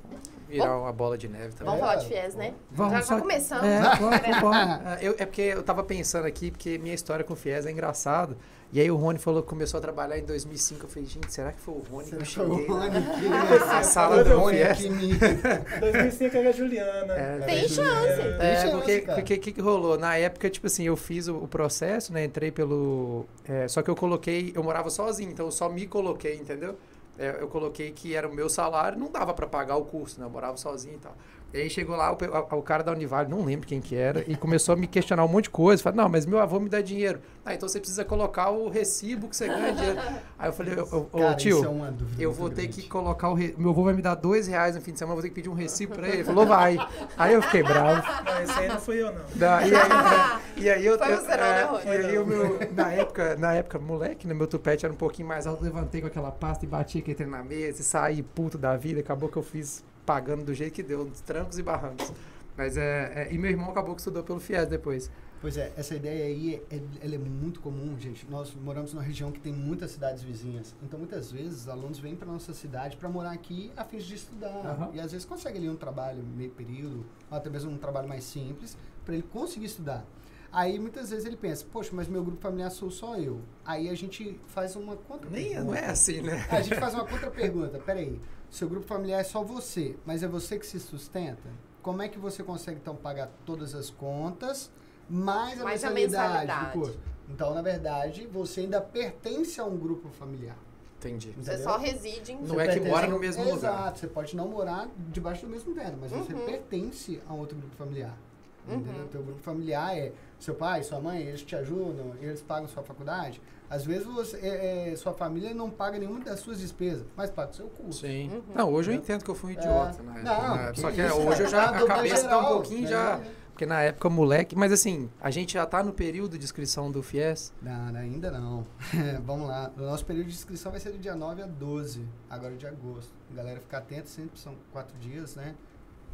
Virar 0.54 0.78
uma 0.78 0.94
bola 0.94 1.18
de 1.18 1.28
neve 1.28 1.54
também. 1.56 1.66
Vamos 1.66 1.80
É, 1.80 1.82
falar 1.82 1.96
de 1.96 2.06
FIES, 2.08 2.36
né? 2.36 2.54
Vamos 2.72 2.94
Já 2.94 3.02
só- 3.02 3.16
tá 3.16 3.22
começando. 3.22 3.64
É, 3.66 3.80
vamos, 3.98 4.20
vendo? 4.22 4.42
vamos. 4.42 4.80
É, 4.86 4.98
eu- 5.02 5.16
é 5.18 5.26
porque 5.26 5.42
eu 5.42 5.64
tava 5.64 5.84
pensando 5.84 6.26
aqui, 6.28 6.52
porque 6.52 6.78
minha 6.78 6.94
história 6.96 7.24
com 7.26 7.34
o 7.34 7.36
FIES 7.36 7.66
é 7.66 7.72
engraçado. 7.72 8.38
E 8.72 8.80
aí 8.82 8.90
o 8.90 8.96
Rony 8.96 9.20
falou 9.20 9.44
que 9.44 9.50
começou 9.50 9.78
a 9.78 9.82
trabalhar 9.82 10.18
em 10.18 10.26
2005. 10.26 10.86
Eu 10.86 10.90
falei, 10.90 11.08
gente, 11.08 11.32
será 11.32 11.52
que 11.52 11.62
foi 11.62 11.76
o 11.76 11.84
Rony 11.92 12.10
que 12.10 12.16
eu 12.16 12.26
Será 12.26 12.46
que 12.46 12.50
foi 12.52 12.58
cheguei? 12.58 12.66
o 12.66 12.78
na- 12.80 12.86
Rony 12.86 13.20
que- 13.22 13.30
na 13.68 13.84
sala 13.84 14.24
do 14.24 14.36
Rony 14.40 14.58
FIES? 14.58 14.78
que 14.80 14.90
me- 14.90 15.80
2005 15.80 16.38
era 16.38 16.50
a 16.50 16.52
Juliana. 16.52 17.14
É, 17.14 17.38
Tem 17.46 17.68
chance. 17.70 18.08
É, 18.22 18.38
Tem 18.38 18.48
É, 18.48 18.56
chance, 18.62 18.72
porque 18.72 19.06
o 19.22 19.24
que, 19.24 19.38
que, 19.38 19.52
que 19.54 19.62
rolou? 19.62 19.98
Na 19.98 20.18
época, 20.18 20.50
tipo 20.50 20.66
assim, 20.68 20.86
eu 20.86 20.96
fiz 20.96 21.28
o, 21.28 21.36
o 21.38 21.48
processo, 21.48 22.12
né? 22.12 22.24
Entrei 22.26 22.52
pelo. 22.52 23.26
é, 23.48 23.68
só 23.68 23.82
que 23.84 23.90
eu 23.92 23.96
coloquei, 23.96 24.52
eu 24.56 24.64
morava 24.64 24.90
sozinho, 24.90 25.30
então 25.32 25.46
eu 25.46 25.52
só 25.52 25.70
me 25.70 25.86
coloquei, 25.86 26.36
entendeu? 26.36 26.76
É, 27.18 27.38
eu 27.40 27.48
coloquei 27.48 27.92
que 27.92 28.16
era 28.16 28.28
o 28.28 28.34
meu 28.34 28.50
salário, 28.50 28.98
não 28.98 29.12
dava 29.12 29.34
pra 29.34 29.46
pagar 29.46 29.76
o 29.78 29.86
curso, 29.86 30.20
né? 30.20 30.26
Eu 30.26 30.30
morava 30.30 30.58
sozinho 30.58 30.96
e 30.96 31.00
tal. 31.00 31.16
E 31.54 31.58
aí 31.62 31.70
chegou 31.70 31.96
lá 31.96 32.12
o, 32.12 32.16
o- 32.16 32.60
o 32.60 32.64
cara 32.64 32.82
da 32.84 32.92
Univale, 32.92 33.30
não 33.30 33.46
lembro 33.46 33.68
quem 33.68 33.80
que 33.80 33.96
era, 33.96 34.24
e 34.28 34.36
começou 34.36 34.74
a 34.74 34.76
me 34.76 34.88
questionar 34.88 35.24
um 35.24 35.28
monte 35.28 35.44
de 35.44 35.50
coisa. 35.52 35.84
Falei, 35.84 35.98
não, 35.98 36.10
mas 36.10 36.26
meu 36.26 36.40
avô 36.40 36.60
me 36.60 36.68
dá 36.68 36.82
dinheiro. 36.82 37.20
Ah, 37.46 37.54
então 37.54 37.70
você 37.70 37.80
precisa 37.80 38.04
colocar 38.04 38.50
o 38.50 38.70
recibo 38.70 39.28
que 39.28 39.36
você 39.36 39.48
ganha 39.48 39.72
dinheiro. 39.72 40.00
Aí 40.40 40.50
eu 40.50 40.54
falei, 40.54 40.74
ô, 40.80 40.84
ô, 40.92 40.98
ô, 41.12 41.20
Cara, 41.20 41.36
tio, 41.36 41.64
é 41.64 42.24
eu 42.24 42.32
vou 42.32 42.50
ter 42.50 42.64
grande. 42.64 42.82
que 42.82 42.90
colocar 42.90 43.30
o. 43.30 43.36
Re... 43.36 43.54
Meu 43.58 43.70
avô 43.70 43.84
vai 43.84 43.94
me 43.94 44.02
dar 44.02 44.16
dois 44.16 44.48
reais 44.48 44.76
no 44.76 44.82
fim 44.82 44.94
de 44.94 44.98
semana, 44.98 45.12
eu 45.14 45.16
vou 45.18 45.22
ter 45.22 45.30
que 45.30 45.36
pedir 45.36 45.50
um 45.50 45.54
recibo 45.54 45.94
pra 45.94 46.08
ele. 46.08 46.18
Ele 46.18 46.24
falou, 46.24 46.46
vai. 46.48 46.76
Aí 47.18 47.34
eu 47.36 47.42
fiquei 47.44 47.62
bravo. 47.62 48.02
Não, 48.24 48.42
esse 48.42 48.60
aí 48.60 48.68
não 48.70 48.80
fui 48.80 49.02
eu, 49.04 49.14
não. 49.14 49.22
Da- 49.36 49.68
e, 49.68 49.76
aí, 49.76 50.42
e 50.58 50.70
aí 50.72 50.86
eu, 50.86 50.98
Foi 50.98 51.14
eu- 51.14 51.18
você 51.18 51.28
não, 51.38 51.44
é, 51.44 51.54
né, 51.56 51.64
Rony? 51.66 51.86
e 51.86 51.90
aí 51.90 52.18
o 52.18 52.26
meu, 52.26 52.60
na 52.74 52.92
época, 52.94 53.36
na 53.36 53.54
época, 53.54 53.78
moleque, 53.78 54.26
né, 54.28 54.34
meu 54.34 54.48
tupete 54.48 54.86
era 54.86 54.94
um 54.94 54.98
pouquinho 54.98 55.28
mais 55.28 55.46
alto, 55.46 55.64
levantei 55.64 56.02
com 56.02 56.08
aquela 56.08 56.32
pasta 56.32 56.66
e 56.66 56.68
bati 56.68 56.98
aqui 56.98 57.12
entre 57.12 57.28
na 57.28 57.44
mesa 57.44 57.82
e 57.82 57.84
saí 57.84 58.24
puto 58.24 58.58
da 58.58 58.76
vida, 58.76 59.02
acabou 59.02 59.30
que 59.30 59.38
eu 59.38 59.44
fiz 59.44 59.84
pagando 60.06 60.44
do 60.44 60.54
jeito 60.54 60.74
que 60.74 60.84
deu, 60.84 61.06
dos 61.06 61.22
trancos 61.22 61.58
e 61.58 61.64
barrancos. 61.64 62.12
Mas 62.58 62.78
é, 62.78 63.28
é- 63.30 63.34
e 63.34 63.38
meu 63.38 63.50
irmão 63.50 63.70
acabou 63.72 63.96
que 63.96 64.02
estudou 64.02 64.24
pelo 64.24 64.40
FIES 64.40 64.68
depois. 64.68 65.10
Pois 65.42 65.58
é, 65.58 65.74
essa 65.76 65.94
ideia 65.94 66.24
aí, 66.26 66.62
é, 66.72 66.80
ela 67.02 67.16
é 67.16 67.18
muito 67.18 67.60
comum, 67.60 68.00
gente. 68.00 68.26
Nós 68.30 68.54
moramos 68.56 68.94
numa 68.94 69.04
região 69.04 69.30
que 69.30 69.42
tem 69.42 69.52
muitas 69.52 69.92
cidades 69.92 70.24
vizinhas. 70.24 70.74
Então, 70.82 70.98
muitas 70.98 71.34
vezes, 71.34 71.62
os 71.64 71.68
alunos 71.68 72.00
vêm 72.00 72.16
para 72.16 72.32
nossa 72.32 72.54
cidade 72.54 72.96
para 72.96 73.10
morar 73.10 73.32
aqui 73.32 73.70
a 73.76 73.84
fim 73.84 73.98
de 73.98 74.16
estudar. 74.16 74.48
Aham. 74.66 74.92
E, 74.94 75.02
às 75.02 75.12
vezes, 75.12 75.26
consegue 75.26 75.58
ali 75.58 75.70
um 75.70 75.76
trabalho 75.76 76.24
meio 76.24 76.52
período, 76.52 77.06
ou 77.30 77.38
até 77.38 77.50
mesmo 77.50 77.72
um 77.72 77.78
trabalho 77.78 78.08
mais 78.08 78.24
simples, 78.24 78.78
para 79.04 79.16
ele 79.16 79.24
conseguir 79.24 79.66
estudar. 79.66 80.06
Aí, 80.50 80.80
muitas 80.80 81.10
vezes, 81.10 81.26
ele 81.26 81.36
pensa, 81.36 81.66
poxa, 81.74 81.90
mas 81.92 82.08
meu 82.08 82.24
grupo 82.24 82.40
familiar 82.40 82.70
sou 82.70 82.90
só 82.90 83.18
eu. 83.18 83.42
Aí, 83.66 83.90
a 83.90 83.96
gente 83.96 84.40
faz 84.48 84.78
uma 84.78 84.96
contra 84.96 85.30
Nem, 85.30 85.56
não 85.60 85.76
é 85.76 85.88
assim, 85.88 86.22
né? 86.22 86.46
A 86.50 86.62
gente 86.62 86.80
faz 86.80 86.94
uma 86.94 87.06
contra-pergunta. 87.06 87.80
Peraí, 87.80 88.18
seu 88.54 88.70
grupo 88.70 88.86
familiar 88.86 89.20
é 89.20 89.24
só 89.24 89.44
você, 89.44 89.96
mas 90.06 90.22
é 90.24 90.28
você 90.28 90.58
que 90.60 90.66
se 90.66 90.80
sustenta? 90.80 91.50
Como 91.82 92.02
é 92.02 92.08
que 92.08 92.18
você 92.20 92.44
consegue, 92.44 92.80
então, 92.82 92.96
pagar 92.96 93.30
todas 93.46 93.76
as 93.76 93.90
contas, 93.90 94.72
mais 95.10 95.60
a, 95.60 95.64
Mais 95.64 95.84
a 95.84 95.90
mensalidade, 95.90 96.48
mensalidade. 96.48 96.66
do 96.66 96.80
curso? 96.80 97.00
Então, 97.30 97.54
na 97.54 97.62
verdade, 97.62 98.28
você 98.28 98.62
ainda 98.62 98.80
pertence 98.80 99.60
a 99.60 99.66
um 99.66 99.76
grupo 99.78 100.10
familiar. 100.10 100.56
Entendi. 101.00 101.32
Você 101.32 101.52
entendeu? 101.52 101.64
só 101.64 101.78
reside 101.78 102.32
em 102.32 102.36
Não 102.38 102.46
Você 102.56 102.62
é 102.62 102.80
que 102.80 102.88
mora 102.88 103.08
no 103.08 103.20
mesmo 103.20 103.44
Exato, 103.44 103.56
lugar. 103.56 103.98
você 103.98 104.08
pode 104.08 104.36
não 104.36 104.48
morar 104.48 104.88
debaixo 105.10 105.46
do 105.46 105.52
mesmo 105.52 105.74
teto, 105.76 105.98
mas 106.00 106.12
você 106.12 106.34
Uhum. 106.34 106.46
pertence 106.46 107.22
a 107.28 107.34
outro 107.34 107.58
grupo 107.58 107.76
familiar. 107.76 108.18
Uhum. 108.68 108.76
Entendeu? 108.76 109.08
Teu 109.12 109.24
grupo 109.24 109.40
familiar 109.42 109.98
é 109.98 110.12
seu 110.40 110.56
pai, 110.56 110.84
sua 110.84 111.00
mãe, 111.00 111.22
eles 111.22 111.42
te 111.42 111.56
ajudam, 111.56 112.14
eles 112.22 112.42
pagam 112.42 112.68
sua 112.68 112.84
faculdade. 112.84 113.42
Às 113.70 113.86
vezes 113.86 114.06
você, 114.06 114.38
é, 114.38 114.92
é, 114.92 114.96
sua 114.96 115.14
família 115.14 115.54
não 115.54 115.70
paga 115.70 115.98
nenhuma 115.98 116.20
das 116.20 116.40
suas 116.42 116.60
despesas, 116.60 117.06
mas 117.16 117.30
paga 117.32 117.52
o 117.52 117.54
seu 117.56 117.68
curso. 117.68 118.02
Sim. 118.02 118.30
Uhum. 118.30 118.42
Não, 118.54 118.72
hoje 118.72 118.92
eu 118.92 118.96
entendo 118.96 119.24
que 119.24 119.32
eu 119.32 119.36
fui 119.36 119.52
um 119.52 119.54
idiota 119.54 120.00
É. 120.00 120.04
na 120.04 120.12
época. 120.20 120.24
Não, 120.24 120.56
né? 120.56 120.72
que 120.74 120.82
Só 120.82 120.92
que 120.92 121.02
isso, 121.02 121.16
hoje 121.18 121.42
eu 121.44 121.48
já, 121.50 121.66
cara. 121.72 121.84
a 121.84 121.88
cabeça 121.88 122.28
tá 122.28 122.38
um 122.38 122.42
Geral, 122.42 122.54
pouquinho 122.54 122.82
né? 122.82 122.88
já... 122.88 123.22
Porque 123.54 123.68
na 123.68 123.82
época, 123.84 124.10
moleque... 124.10 124.56
Mas 124.56 124.72
assim, 124.72 125.10
a 125.22 125.30
gente 125.30 125.54
já 125.54 125.64
tá 125.66 125.84
no 125.84 125.94
período 125.94 126.40
de 126.40 126.44
inscrição 126.44 126.92
do 126.92 127.04
FIES. 127.04 127.54
Não, 127.62 127.92
não, 127.92 128.00
ainda 128.00 128.32
não. 128.32 128.66
Vamos 129.24 129.48
lá. 129.48 129.72
O 129.78 129.82
nosso 129.82 130.04
período 130.06 130.28
de 130.28 130.34
inscrição 130.34 130.72
vai 130.72 130.82
ser 130.82 130.92
do 130.92 130.98
dia 130.98 131.16
9 131.16 131.44
a 131.44 131.46
12, 131.46 132.04
agora 132.30 132.56
de 132.56 132.66
agosto. 132.66 133.12
Galera, 133.32 133.60
ficar 133.60 133.78
atento, 133.78 134.10
sempre 134.10 134.40
são 134.40 134.56
quatro 134.72 134.98
dias, 134.98 135.36
né? 135.36 135.54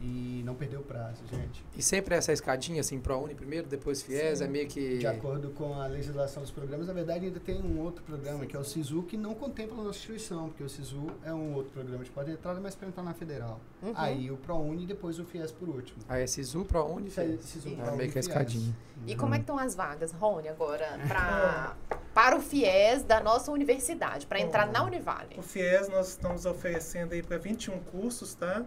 E 0.02 0.42
não 0.46 0.56
perder 0.56 0.78
o 0.78 0.82
prazo, 0.82 1.22
gente. 1.30 1.64
E 1.76 1.82
sempre 1.82 2.16
essa 2.16 2.32
escadinha, 2.32 2.80
assim, 2.80 3.00
ProUni 3.00 3.36
primeiro, 3.36 3.68
depois 3.68 4.02
FIES, 4.02 4.40
Sim. 4.40 4.46
é 4.46 4.48
meio 4.48 4.68
que... 4.68 4.98
De 4.98 5.08
acordo 5.08 5.50
com 5.50 5.74
a 5.74 5.88
legislação 5.88 6.42
dos 6.42 6.52
programas, 6.52 6.88
na 6.88 6.94
verdade 6.94 7.26
ainda 7.26 7.40
tem 7.40 7.62
um 7.62 7.82
outro 7.82 8.02
programa, 8.04 8.46
que 8.46 8.56
é 8.56 8.60
o 8.60 8.64
SISU, 8.64 9.04
que 9.04 9.18
não 9.18 9.34
contempla 9.34 9.76
a 9.82 9.84
nossa 9.84 9.98
instituição, 9.98 10.48
porque 10.48 10.64
o 10.64 10.70
SISU 10.70 11.08
é 11.24 11.34
um 11.34 11.54
outro 11.54 11.72
programa 11.74 12.02
de 12.02 12.10
porta 12.12 12.30
de 12.30 12.38
entrada, 12.38 12.62
mas 12.62 12.76
para 12.76 12.88
entrar 12.88 13.04
na 13.04 13.14
federal. 13.14 13.60
Uhum. 13.84 13.92
Aí 13.94 14.32
o 14.32 14.38
ProUni 14.38 14.84
e 14.84 14.88
depois 14.88 15.20
o 15.20 15.26
FIES 15.26 15.52
por 15.52 15.68
último. 15.68 16.00
Aí 16.08 16.24
é 16.24 16.28
SISU, 16.28 16.64
ProUni, 16.64 17.12
aí, 17.18 17.38
FIES. 17.38 17.46
SISU, 17.46 17.68
É, 17.68 17.72
É 17.74 17.76
ProUni 17.76 17.98
meio 17.98 18.12
que 18.12 18.18
a 18.18 18.22
escadinha. 18.22 18.76
E 19.06 19.16
como 19.16 19.34
é 19.34 19.38
que 19.38 19.44
estão 19.44 19.60
as 19.60 19.76
vagas, 19.76 20.14
Rony, 20.14 20.48
agora, 20.48 20.98
pra, 21.08 21.76
para 22.14 22.38
o 22.38 22.42
FIES 22.42 23.04
da 23.04 23.20
nossa 23.20 23.52
universidade, 23.52 24.26
para 24.26 24.40
entrar 24.40 24.68
na 24.72 24.84
Univale? 24.84 25.36
O 25.38 25.42
FIES 25.42 25.90
nós 25.90 26.10
estamos 26.10 26.46
oferecendo 26.46 27.14
aí 27.14 27.22
para 27.22 27.38
21 27.38 27.80
cursos, 27.80 28.34
tá? 28.34 28.66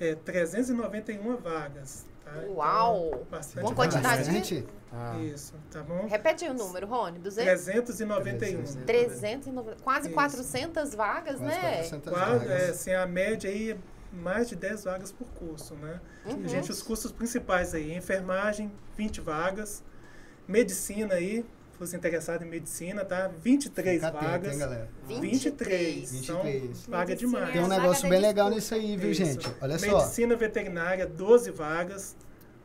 É, 0.00 0.14
391 0.14 1.36
vagas. 1.36 2.06
Tá? 2.24 2.32
Então, 2.38 2.54
Uau! 2.56 3.26
bastante 3.30 3.64
Uma 3.64 3.74
vagas. 3.74 3.94
quantidade. 3.94 4.24
Bastante? 4.24 4.66
Ah, 4.92 5.18
Isso, 5.18 5.54
tá 5.70 5.82
bom? 5.82 6.06
Repete 6.06 6.44
aí 6.44 6.50
o 6.50 6.54
número, 6.54 6.86
Rony, 6.86 7.18
200? 7.18 7.64
391. 7.64 8.84
390, 8.86 9.76
quase 9.82 10.06
Isso. 10.06 10.14
400 10.14 10.94
vagas, 10.94 11.36
Quase 11.38 11.44
né? 11.44 11.60
400 11.76 12.12
Quase, 12.12 12.46
vagas. 12.46 12.50
é, 12.62 12.70
assim, 12.70 12.92
a 12.94 13.06
média 13.06 13.50
aí 13.50 13.72
é 13.72 13.78
mais 14.12 14.48
de 14.48 14.56
10 14.56 14.84
vagas 14.84 15.12
por 15.12 15.26
curso, 15.28 15.74
né? 15.74 16.00
Uhum. 16.24 16.48
Gente, 16.48 16.70
os 16.70 16.82
cursos 16.82 17.12
principais 17.12 17.74
aí, 17.74 17.94
enfermagem, 17.94 18.72
20 18.96 19.20
vagas, 19.20 19.82
medicina 20.46 21.14
aí, 21.14 21.44
se 21.78 21.92
você 21.92 21.96
interessado 21.96 22.42
em 22.42 22.48
medicina, 22.48 23.04
tá? 23.04 23.28
23 23.28 23.94
Fica 23.96 24.08
atento, 24.08 24.24
vagas. 24.24 24.52
hein, 24.52 24.58
galera? 24.58 24.88
23. 25.06 26.10
23. 26.10 26.14
Então, 26.24 26.42
vaga 26.88 27.10
Medicina 27.10 27.30
demais. 27.32 27.52
Tem 27.52 27.62
um 27.62 27.68
negócio 27.68 28.08
bem 28.08 28.20
legal 28.20 28.50
nisso 28.50 28.74
aí, 28.74 28.96
viu, 28.96 29.10
Isso. 29.12 29.24
gente? 29.24 29.48
Olha 29.60 29.78
só. 29.78 29.98
Medicina 29.98 30.34
veterinária, 30.36 31.06
12 31.06 31.50
vagas. 31.52 32.16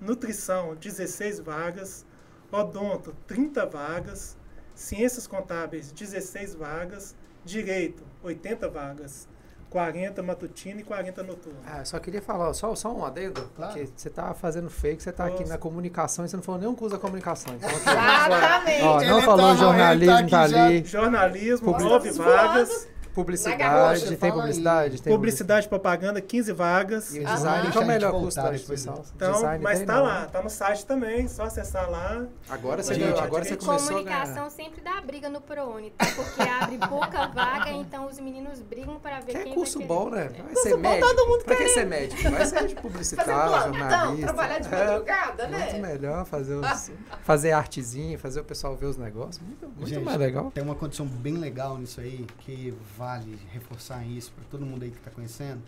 Nutrição, 0.02 0.76
16 0.76 1.40
vagas. 1.40 2.06
Odonto, 2.52 3.16
30 3.28 3.66
vagas. 3.68 4.36
Ciências 4.74 5.28
contábeis, 5.28 5.92
16 5.92 6.56
vagas. 6.56 7.16
Direito, 7.46 8.04
80 8.24 8.68
vagas. 8.70 9.28
40 9.74 10.22
matutino 10.22 10.80
e 10.80 10.84
40 10.84 11.24
noturno. 11.24 11.58
Ah, 11.66 11.84
só 11.84 11.98
queria 12.00 12.22
falar, 12.22 12.54
só, 12.54 12.76
só 12.76 12.94
um 12.94 13.04
adendo, 13.04 13.42
Claro. 13.56 13.74
porque 13.74 13.90
você 13.96 14.08
tá 14.08 14.32
fazendo 14.36 14.70
fake, 14.70 15.02
você 15.02 15.12
tá 15.12 15.26
aqui 15.26 15.40
Nossa. 15.40 15.54
na 15.54 15.58
comunicação 15.58 16.24
e 16.24 16.30
você 16.30 16.36
não 16.38 16.44
falou 16.44 16.62
nenhum 16.62 16.76
curso 16.76 16.96
da 16.96 17.02
comunicação. 17.02 17.56
Então, 17.56 17.68
aqui, 17.74 17.80
Exatamente. 17.80 18.84
ó, 18.84 18.94
não 19.02 19.18
Ele 19.18 19.22
falou 19.26 19.48
tá- 19.50 19.56
jornalismo, 19.56 20.14
ele 20.20 20.30
tá, 20.30 20.38
tá 20.38 20.44
aqui 20.44 20.54
já- 20.54 20.66
ali, 20.66 20.86
Jornalismo, 20.86 21.66
Publi- 21.74 21.84
9 21.90 22.10
Estamos 22.10 22.32
voando. 22.34 22.48
vagas. 22.48 22.88
Publicidade, 23.14 24.16
tem 24.18 24.32
publicidade, 24.32 25.02
tem 25.02 25.14
Publicidade 25.14 25.68
propaganda, 25.68 26.20
15 26.22 26.52
vagas. 26.54 27.16
E 27.16 27.20
o 27.20 27.28
Ah, 27.28 27.34
design, 27.36 27.72
qual 27.72 27.84
é 27.84 27.86
o 27.86 27.90
a 27.90 27.94
gente 27.94 27.94
melhor 27.94 28.12
curso 28.12 28.42
da 28.42 28.54
instituição? 28.56 29.04
Então, 29.16 29.34
Design 29.34 29.64
mas 29.64 29.82
tá 29.84 30.02
lá, 30.02 30.26
tá 30.26 30.42
no 30.42 30.50
site 30.50 30.86
também, 30.86 31.28
só 31.28 31.44
acessar 31.44 31.90
lá. 31.90 32.26
Agora 32.50 32.82
você, 32.84 32.94
Gente, 32.96 33.04
ganhou- 33.06 33.20
agora 33.22 33.44
você 33.46 33.56
começou. 33.58 33.88
Comunicação 33.90 34.50
sempre 34.50 34.82
dá 34.82 35.00
briga 35.02 35.30
no 35.30 35.42
ProUni, 35.42 35.92
tá? 35.92 36.06
Porque 36.16 36.42
abre 36.42 36.78
pouca 36.88 37.28
vaga, 37.28 37.70
então 37.72 38.08
os 38.08 38.20
meninos 38.20 38.60
brigam 38.62 39.00
para 39.00 39.20
ver 39.20 39.32
Que 39.32 39.38
é 39.38 39.44
quem 39.44 39.54
curso 39.54 39.78
vai 39.80 39.88
bom, 39.88 40.10
querer. 40.10 40.16
né? 40.30 40.30
Vai 40.38 40.48
Curso 40.54 40.64
ser 40.64 40.76
bom, 40.76 40.82
médico. 40.82 41.08
todo 41.16 41.28
mundo 41.30 41.44
pra 41.44 41.56
que 41.56 41.70
ser 41.70 41.86
médico? 41.86 42.30
Vai 42.32 42.46
ser 42.46 42.68
de 42.68 42.76
publicitário, 42.82 43.72
jornalista. 43.74 44.22
trabalhar 44.28 44.60
de 44.60 44.74
É, 44.74 44.86
madrugada, 44.86 45.48
Muito 45.48 45.58
né? 45.78 45.80
melhor 45.80 46.26
fazer, 46.26 46.56
os, 46.56 46.92
fazer 47.24 47.52
artezinha, 47.52 48.18
fazer 48.18 48.40
o 48.40 48.44
pessoal 48.44 48.76
ver 48.76 48.88
os 48.88 48.98
negócios. 48.98 49.40
Muito, 49.40 49.66
muito 49.68 49.88
Gente, 49.88 50.04
mais 50.04 50.18
legal. 50.18 50.52
Tem 50.52 50.64
uma 50.64 50.76
condição 50.76 51.06
bem 51.06 51.34
legal 51.38 51.78
nisso 51.78 52.00
aí, 52.02 52.26
que 52.40 52.74
vale 53.04 53.38
reforçar 53.52 54.06
isso 54.06 54.32
para 54.32 54.46
todo 54.46 54.66
mundo 54.66 54.84
aí 54.84 54.92
que 54.92 54.98
está 54.98 55.12
conhecendo. 55.12 55.62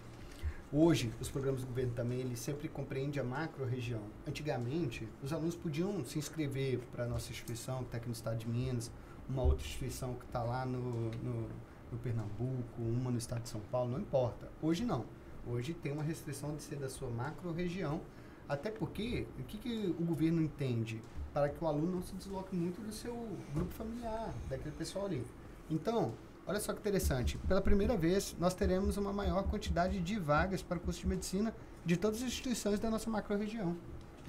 Hoje, 0.72 1.12
os 1.20 1.30
programas 1.30 1.62
do 1.62 1.68
governo 1.68 1.92
também, 1.94 2.20
eles 2.20 2.40
sempre 2.40 2.70
compreendem 2.70 3.20
a 3.22 3.26
macro-região. 3.26 4.02
Antigamente, 4.26 5.08
os 5.22 5.34
alunos 5.34 5.56
podiam 5.56 6.04
se 6.06 6.18
inscrever 6.18 6.80
para 6.94 7.04
a 7.04 7.08
nossa 7.08 7.32
instituição, 7.32 7.80
que 7.80 7.86
está 7.86 7.98
aqui 7.98 8.08
no 8.08 8.14
estado 8.14 8.38
de 8.38 8.48
Minas, 8.48 8.90
uma 9.30 9.44
outra 9.44 9.66
instituição 9.66 10.14
que 10.14 10.26
está 10.26 10.42
lá 10.44 10.66
no, 10.66 11.12
no, 11.12 11.50
no 11.92 11.98
Pernambuco, 12.02 12.82
uma 12.82 13.12
no 13.12 13.18
estado 13.18 13.44
de 13.44 13.50
São 13.50 13.62
Paulo, 13.70 13.92
não 13.92 14.00
importa. 14.00 14.50
Hoje 14.62 14.86
não. 14.86 15.06
Hoje 15.46 15.74
tem 15.74 15.92
uma 15.92 16.04
restrição 16.04 16.56
de 16.56 16.64
ser 16.64 16.78
da 16.78 16.90
sua 16.90 17.10
macro-região, 17.10 18.00
até 18.48 18.72
porque, 18.72 19.28
o 19.38 19.44
que, 19.44 19.58
que 19.58 19.96
o 20.00 20.04
governo 20.06 20.42
entende? 20.42 21.02
Para 21.34 21.50
que 21.50 21.62
o 21.62 21.68
aluno 21.68 21.96
não 21.96 22.02
se 22.02 22.16
desloque 22.16 22.56
muito 22.56 22.82
do 22.82 22.94
seu 22.94 23.14
grupo 23.54 23.72
familiar, 23.74 24.34
daquele 24.50 24.76
pessoal 24.76 25.06
ali. 25.06 25.24
Então, 25.70 26.14
olha 26.48 26.60
só 26.60 26.74
que 26.74 26.80
interessante. 26.80 27.38
Pela 27.48 27.62
primeira 27.62 27.96
vez, 27.98 28.36
nós 28.40 28.54
teremos 28.54 28.98
uma 28.98 29.12
maior 29.14 29.44
quantidade 29.44 30.00
de 30.00 30.20
vagas 30.20 30.62
para 30.62 30.78
o 30.78 30.80
curso 30.82 31.00
de 31.02 31.08
medicina 31.08 31.54
de 31.86 31.98
todas 31.98 32.18
as 32.22 32.28
instituições 32.28 32.80
da 32.80 32.90
nossa 32.90 33.10
macro-região. 33.10 33.76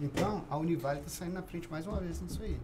Então, 0.00 0.44
a 0.50 0.56
Univale 0.58 0.98
está 1.00 1.10
saindo 1.10 1.34
na 1.34 1.42
frente 1.42 1.70
mais 1.70 1.86
uma 1.86 1.98
vez 2.00 2.20
nisso 2.20 2.42
aí. 2.42 2.58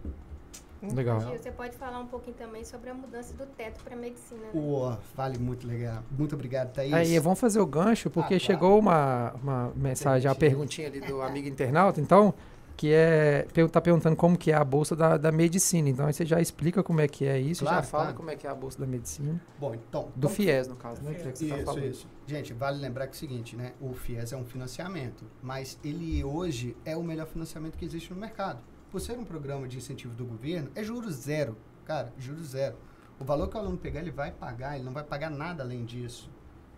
Legal. 0.93 1.21
Gil, 1.21 1.37
você 1.37 1.49
pode 1.49 1.77
falar 1.77 1.97
um 1.99 2.07
pouquinho 2.07 2.35
também 2.35 2.65
sobre 2.65 2.89
a 2.89 2.93
mudança 2.93 3.33
do 3.35 3.45
teto 3.45 3.81
para 3.85 3.95
medicina, 3.95 4.41
né? 4.53 4.97
Vale 5.15 5.37
muito 5.37 5.65
legal. 5.65 6.03
Muito 6.11 6.35
obrigado, 6.35 6.73
Thaís. 6.73 6.93
Aí, 6.93 7.17
vamos 7.19 7.39
fazer 7.39 7.61
o 7.61 7.65
gancho, 7.65 8.09
porque 8.09 8.35
Ah, 8.35 8.37
claro. 8.37 8.43
chegou 8.43 8.77
uma, 8.79 9.31
uma 9.41 9.71
mensagem, 9.77 10.29
a 10.29 10.35
Perguntinha. 10.35 10.89
perguntinha 10.89 11.07
ali 11.07 11.13
do 11.13 11.21
amigo 11.21 11.47
internauta, 11.47 12.01
então, 12.01 12.33
que 12.75 12.91
é, 12.91 13.45
tá 13.71 13.79
perguntando 13.79 14.15
como 14.15 14.37
que 14.37 14.51
é 14.51 14.55
a 14.55 14.63
bolsa 14.63 14.95
da, 14.95 15.15
da 15.17 15.31
medicina. 15.31 15.87
Então, 15.89 16.05
aí 16.07 16.13
você 16.13 16.25
já 16.25 16.41
explica 16.41 16.81
como 16.83 16.99
é 17.01 17.07
que 17.07 17.23
é 17.25 17.39
isso, 17.39 17.63
Claro, 17.63 17.77
já 17.77 17.83
fala 17.83 18.03
claro. 18.05 18.17
como 18.17 18.31
é 18.31 18.35
que 18.35 18.47
é 18.47 18.49
a 18.49 18.55
bolsa 18.55 18.79
da 18.79 18.87
medicina. 18.87 19.39
Bom, 19.59 19.73
então. 19.75 20.05
Do 20.15 20.27
vamos- 20.27 20.33
FIES, 20.35 20.67
no 20.67 20.75
caso, 20.75 21.01
né? 21.03 21.13
Que 21.13 21.27
é 21.27 21.31
que 21.31 21.37
você 21.37 21.47
tá 21.49 21.55
Isso, 21.57 21.65
falando. 21.65 21.85
isso. 21.85 22.07
Gente, 22.25 22.53
vale 22.53 22.79
lembrar 22.79 23.05
que 23.07 23.13
é 23.13 23.15
o 23.15 23.19
seguinte, 23.19 23.55
né? 23.55 23.73
O 23.79 23.93
FIES 23.93 24.33
é 24.33 24.37
um 24.37 24.45
financiamento, 24.45 25.23
mas 25.41 25.79
ele 25.83 26.23
hoje 26.23 26.75
é 26.83 26.97
o 26.97 27.03
melhor 27.03 27.27
financiamento 27.27 27.77
que 27.77 27.85
existe 27.85 28.11
no 28.13 28.19
mercado. 28.19 28.59
Por 28.91 28.99
ser 28.99 29.17
um 29.17 29.23
programa 29.25 29.67
de 29.67 29.77
incentivo 29.77 30.13
do 30.15 30.25
governo, 30.25 30.69
é 30.75 30.83
juros 30.83 31.13
zero. 31.15 31.55
Cara, 31.85 32.11
juros 32.17 32.47
zero. 32.49 32.75
O 33.19 33.23
valor 33.23 33.47
que 33.47 33.55
o 33.55 33.59
aluno 33.59 33.77
pegar, 33.77 33.99
ele 34.01 34.11
vai 34.11 34.31
pagar, 34.31 34.75
ele 34.75 34.83
não 34.83 34.91
vai 34.93 35.03
pagar 35.03 35.29
nada 35.29 35.63
além 35.63 35.85
disso. 35.85 36.29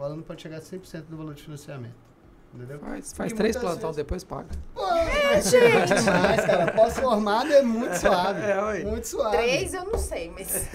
O 0.00 0.02
aluno 0.02 0.22
pode 0.22 0.40
chegar 0.40 0.56
a 0.56 0.62
100% 0.62 1.08
do 1.10 1.16
valor 1.18 1.34
de 1.34 1.42
financiamento. 1.42 2.09
Entendeu? 2.52 2.80
Faz, 2.80 3.12
faz 3.12 3.32
três 3.32 3.56
vezes- 3.56 3.96
depois 3.96 4.24
paga. 4.24 4.48
Pô, 4.74 4.84
é, 4.92 5.40
gente! 5.40 5.94
Demais, 5.94 6.44
cara. 6.44 6.72
Pós-formado 6.72 7.52
é 7.52 7.62
muito 7.62 7.94
suave. 7.94 8.42
É, 8.42 8.60
ué. 8.60 8.84
muito 8.84 9.06
suave. 9.06 9.36
Três 9.36 9.72
eu 9.72 9.84
não 9.84 9.96
sei, 9.96 10.30
mas 10.36 10.48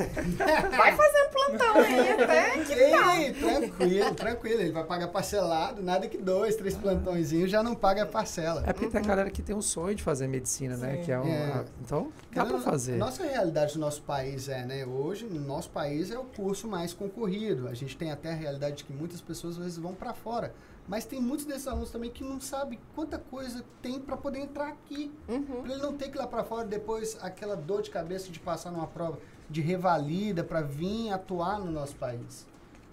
vai 0.77 0.95
fazendo 0.95 1.29
plantão 1.31 1.75
aí 1.75 2.11
até 2.23 2.51
que 2.59 2.73
Ei, 2.73 3.33
tranquilo, 3.33 4.15
tranquilo. 4.15 4.61
Ele 4.61 4.71
vai 4.71 4.85
pagar 4.85 5.09
parcelado, 5.09 5.83
nada 5.83 6.07
que 6.07 6.17
dois, 6.17 6.55
três 6.55 6.75
plantõezinhos 6.75 7.51
já 7.51 7.61
não 7.61 7.75
paga 7.75 8.03
a 8.03 8.05
parcela. 8.05 8.63
É 8.65 8.71
porque 8.71 8.88
tem 8.88 9.01
a 9.01 9.03
galera 9.03 9.29
que 9.29 9.41
tem 9.41 9.53
um 9.53 9.61
sonho 9.61 9.95
de 9.95 10.01
fazer 10.01 10.27
medicina, 10.27 10.77
né? 10.77 10.95
Sim. 10.97 11.03
Que 11.03 11.11
é 11.11 11.19
um, 11.19 11.27
É. 11.27 11.65
Então, 11.81 12.09
dá 12.33 12.45
pra 12.45 12.57
fazer. 12.59 12.95
Nossa 12.95 13.23
realidade 13.23 13.73
do 13.73 13.79
nosso 13.79 14.01
país 14.03 14.47
é, 14.47 14.63
né? 14.63 14.85
Hoje, 14.85 15.25
no 15.25 15.41
nosso 15.41 15.69
país 15.71 16.09
é 16.09 16.17
o 16.17 16.23
curso 16.23 16.69
mais 16.69 16.93
concorrido. 16.93 17.67
A 17.67 17.73
gente 17.73 17.97
tem 17.97 18.11
até 18.11 18.31
a 18.31 18.35
realidade 18.35 18.77
de 18.77 18.83
que 18.85 18.93
muitas 18.93 19.19
pessoas 19.19 19.55
às 19.57 19.63
vezes 19.63 19.77
vão 19.77 19.93
para 19.93 20.13
fora. 20.13 20.53
Mas 20.87 21.05
tem 21.05 21.19
muitos 21.19 21.45
desses 21.45 21.67
alunos 21.67 21.89
também 21.89 22.11
que 22.11 22.23
não 22.23 22.39
sabem 22.39 22.79
quanta 22.93 23.17
coisa 23.17 23.65
tem 23.81 23.99
para 23.99 24.15
poder 24.15 24.39
entrar 24.39 24.67
aqui. 24.67 25.11
Uhum. 25.27 25.63
Pra 25.63 25.73
ele 25.73 25.81
não 25.81 25.97
ter 25.97 26.09
que 26.09 26.17
ir 26.17 26.19
lá 26.19 26.27
para 26.27 26.43
fora 26.43 26.65
depois 26.65 27.17
aquela 27.21 27.55
dor 27.55 27.81
de 27.81 27.89
cabeça 27.89 28.31
de 28.31 28.39
passar 28.39 28.71
numa 28.71 28.87
prova 28.87 29.19
de 29.49 29.61
revalida 29.61 30.43
para 30.43 30.61
vir 30.61 31.11
atuar 31.11 31.59
no 31.59 31.71
nosso 31.71 31.95
país. 31.95 32.45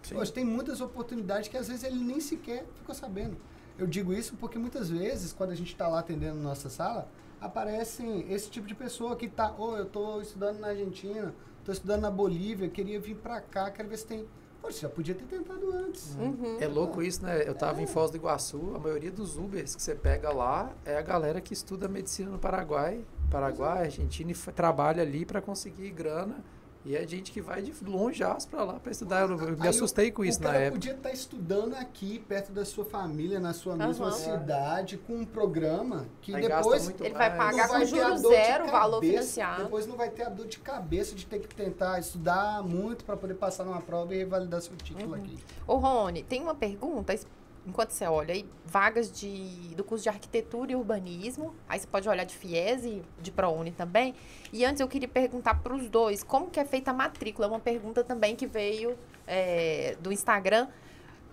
Sim. 0.02 0.16
Hoje 0.16 0.33
tem 0.33 0.44
muitas 0.44 0.81
oportunidades 0.81 1.48
que 1.48 1.57
às 1.57 1.68
vezes 1.68 1.85
ele 1.85 2.02
nem 2.02 2.20
sequer 2.20 2.66
ficou 2.76 2.94
sabendo. 2.94 3.37
Eu 3.78 3.87
digo 3.87 4.12
isso 4.12 4.37
porque 4.37 4.59
muitas 4.59 4.90
vezes, 4.90 5.33
quando 5.33 5.50
a 5.50 5.55
gente 5.55 5.72
está 5.72 5.88
lá 5.88 6.00
atendendo 6.00 6.38
nossa 6.38 6.68
sala, 6.68 7.09
aparecem 7.40 8.31
esse 8.33 8.50
tipo 8.50 8.66
de 8.66 8.74
pessoa 8.74 9.16
que 9.16 9.26
está, 9.26 9.55
oh, 9.59 9.76
eu 9.76 9.85
estou 9.85 10.20
estudando 10.20 10.61
na 10.61 10.68
Argentina, 10.68 11.35
estou 11.59 11.72
estudando 11.72 12.02
na 12.02 12.11
Bolívia, 12.11 12.68
queria 12.68 13.00
vir 13.00 13.16
para 13.16 13.40
cá, 13.40 13.70
quero 13.70 13.88
ver 13.88 13.96
se 13.96 14.07
tem. 14.07 14.26
Poxa, 14.62 14.83
já 14.83 14.88
podia 14.88 15.14
ter 15.14 15.25
tentado 15.25 15.72
antes. 15.72 16.14
Uhum. 16.14 16.57
É 16.61 16.68
louco 16.68 17.03
isso, 17.03 17.25
né? 17.25 17.42
Eu 17.44 17.55
tava 17.55 17.83
em 17.83 17.87
Foz 17.87 18.12
do 18.12 18.16
Iguaçu, 18.16 18.72
a 18.77 18.79
maioria 18.79 19.11
dos 19.11 19.37
Ubers 19.37 19.75
que 19.75 19.83
você 19.83 19.92
pega 19.92 20.33
lá 20.33 20.72
é 20.85 20.96
a 20.96 21.03
galera 21.03 21.40
que 21.40 21.53
estuda 21.53 21.88
medicina 21.88 22.31
no 22.31 22.38
Paraguai, 22.38 23.05
Paraguai, 23.29 23.85
Argentina 23.85 24.31
e 24.31 24.35
trabalha 24.53 25.03
ali 25.03 25.27
pra 25.27 25.42
conseguir 25.42 25.90
grana. 25.90 26.44
E 26.85 26.97
é 26.97 27.07
gente 27.07 27.31
que 27.31 27.40
vai 27.40 27.62
de 27.62 27.73
longe 27.85 28.25
pra 28.51 28.64
lá 28.64 28.75
pra 28.75 28.90
estudar. 28.90 29.29
Eu, 29.29 29.38
eu 29.38 29.57
me 29.57 29.68
assustei 29.68 30.11
com 30.11 30.25
isso 30.25 30.40
o 30.40 30.42
na 30.42 30.49
cara 30.51 30.61
época. 30.64 30.81
podia 30.81 30.95
estar 30.95 31.12
estudando 31.12 31.75
aqui, 31.75 32.18
perto 32.18 32.51
da 32.51 32.64
sua 32.64 32.85
família, 32.85 33.38
na 33.38 33.53
sua 33.53 33.77
mesma 33.77 34.07
Aham. 34.09 34.12
cidade, 34.16 34.97
com 34.99 35.14
um 35.14 35.25
programa 35.25 36.07
que 36.21 36.35
Aí 36.35 36.42
depois 36.42 36.85
muito 36.85 37.05
Ele 37.05 37.14
vai 37.14 37.37
pagar 37.37 37.68
com 37.68 37.85
juros 37.85 38.21
zero 38.21 38.64
o 38.66 38.71
valor 38.71 38.97
cabeça, 38.97 39.12
financiado. 39.12 39.62
Depois 39.64 39.87
não 39.87 39.97
vai 39.97 40.11
ter 40.11 40.25
a 40.25 40.29
dor 40.29 40.47
de 40.47 40.59
cabeça 40.59 41.14
de 41.14 41.25
ter 41.25 41.38
que 41.38 41.55
tentar 41.55 42.01
estudar 42.01 42.62
muito 42.64 43.05
para 43.05 43.16
poder 43.16 43.35
passar 43.35 43.64
numa 43.64 43.81
prova 43.81 44.14
e 44.14 44.18
revalidar 44.18 44.61
seu 44.61 44.75
título 44.77 45.11
Uhum. 45.14 45.14
aqui. 45.23 45.38
Ô, 45.66 45.77
Rony, 45.77 46.23
tem 46.25 46.42
uma 46.42 46.55
pergunta. 46.55 47.14
Enquanto 47.64 47.90
você 47.90 48.05
olha 48.07 48.35
aí, 48.35 48.44
vagas 48.64 49.11
de, 49.11 49.75
do 49.77 49.85
curso 49.85 50.03
de 50.03 50.09
arquitetura 50.09 50.72
e 50.72 50.75
urbanismo. 50.75 51.55
Aí 51.68 51.79
você 51.79 51.87
pode 51.87 52.09
olhar 52.09 52.25
de 52.25 52.35
FIES 52.35 52.85
e 52.85 53.03
de 53.20 53.31
ProUni 53.31 53.70
também. 53.70 54.14
E 54.53 54.64
antes 54.64 54.81
eu 54.81 54.88
queria 54.88 55.09
perguntar 55.09 55.55
para 55.62 55.72
os 55.72 55.88
dois, 55.88 56.25
como 56.25 56.51
que 56.51 56.59
é 56.59 56.64
feita 56.64 56.90
a 56.90 56.94
matrícula? 56.94 57.46
Uma 57.46 57.61
pergunta 57.61 58.03
também 58.03 58.35
que 58.35 58.46
veio 58.46 58.98
é, 59.27 59.96
do 60.01 60.12
Instagram. 60.12 60.68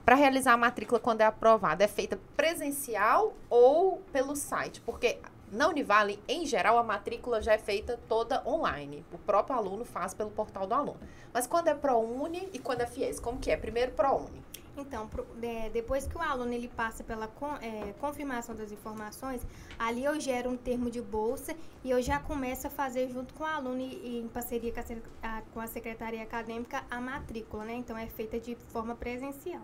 Para 0.05 0.15
realizar 0.15 0.53
a 0.53 0.57
matrícula 0.57 0.99
quando 0.99 1.21
é 1.21 1.25
aprovada, 1.25 1.83
é 1.83 1.87
feita 1.87 2.19
presencial 2.37 3.33
ou 3.49 3.97
pelo 4.11 4.35
site? 4.35 4.81
Porque 4.81 5.19
na 5.51 5.67
Univale, 5.67 6.21
em 6.27 6.45
geral, 6.45 6.77
a 6.77 6.83
matrícula 6.83 7.41
já 7.41 7.53
é 7.53 7.57
feita 7.57 7.99
toda 8.07 8.43
online. 8.47 9.03
O 9.11 9.17
próprio 9.17 9.55
aluno 9.55 9.83
faz 9.83 10.13
pelo 10.13 10.29
portal 10.29 10.67
do 10.67 10.75
aluno. 10.75 10.99
Mas 11.33 11.47
quando 11.47 11.69
é 11.69 11.73
ProUni 11.73 12.49
e 12.53 12.59
quando 12.59 12.81
é 12.81 12.85
FIES, 12.85 13.19
como 13.19 13.39
que 13.39 13.49
é? 13.49 13.57
Primeiro 13.57 13.91
ProUni. 13.93 14.43
Então, 14.79 15.07
pro- 15.07 15.27
é, 15.41 15.69
depois 15.69 16.07
que 16.07 16.17
o 16.17 16.21
aluno 16.21 16.53
ele 16.53 16.67
passa 16.69 17.03
pela 17.03 17.27
con- 17.27 17.57
é, 17.61 17.93
confirmação 17.99 18.55
das 18.55 18.71
informações, 18.71 19.41
ali 19.77 20.03
eu 20.05 20.19
gero 20.19 20.49
um 20.49 20.57
termo 20.57 20.89
de 20.89 21.01
bolsa 21.01 21.55
e 21.83 21.91
eu 21.91 22.01
já 22.01 22.19
começo 22.19 22.65
a 22.65 22.69
fazer 22.69 23.09
junto 23.09 23.33
com 23.33 23.43
o 23.43 23.47
aluno 23.47 23.81
e, 23.81 23.93
e 24.03 24.19
em 24.21 24.27
parceria 24.27 24.71
com 24.71 24.79
a, 24.79 24.83
sec- 24.83 25.05
a- 25.21 25.41
com 25.53 25.59
a 25.59 25.67
secretaria 25.67 26.23
acadêmica 26.23 26.83
a 26.89 26.99
matrícula, 27.01 27.65
né? 27.65 27.73
Então 27.73 27.97
é 27.97 28.07
feita 28.07 28.39
de 28.39 28.55
forma 28.55 28.95
presencial. 28.95 29.61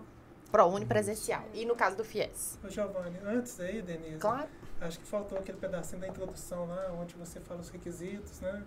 ProUni 0.52 0.86
presencial. 0.86 1.44
E 1.54 1.66
no 1.66 1.76
caso 1.76 1.98
do 1.98 2.04
FIES? 2.06 2.60
Ô, 2.64 2.70
Giovanni, 2.70 3.18
antes 3.26 3.60
aí, 3.60 3.82
Denise, 3.82 4.20
Claro. 4.20 4.48
acho 4.80 5.00
que 5.00 5.06
faltou 5.06 5.38
aquele 5.38 5.58
pedacinho 5.58 6.00
da 6.02 6.08
introdução 6.08 6.66
lá, 6.68 6.92
onde 7.02 7.14
você 7.16 7.40
fala 7.40 7.60
os 7.62 7.70
requisitos, 7.70 8.40
né? 8.42 8.64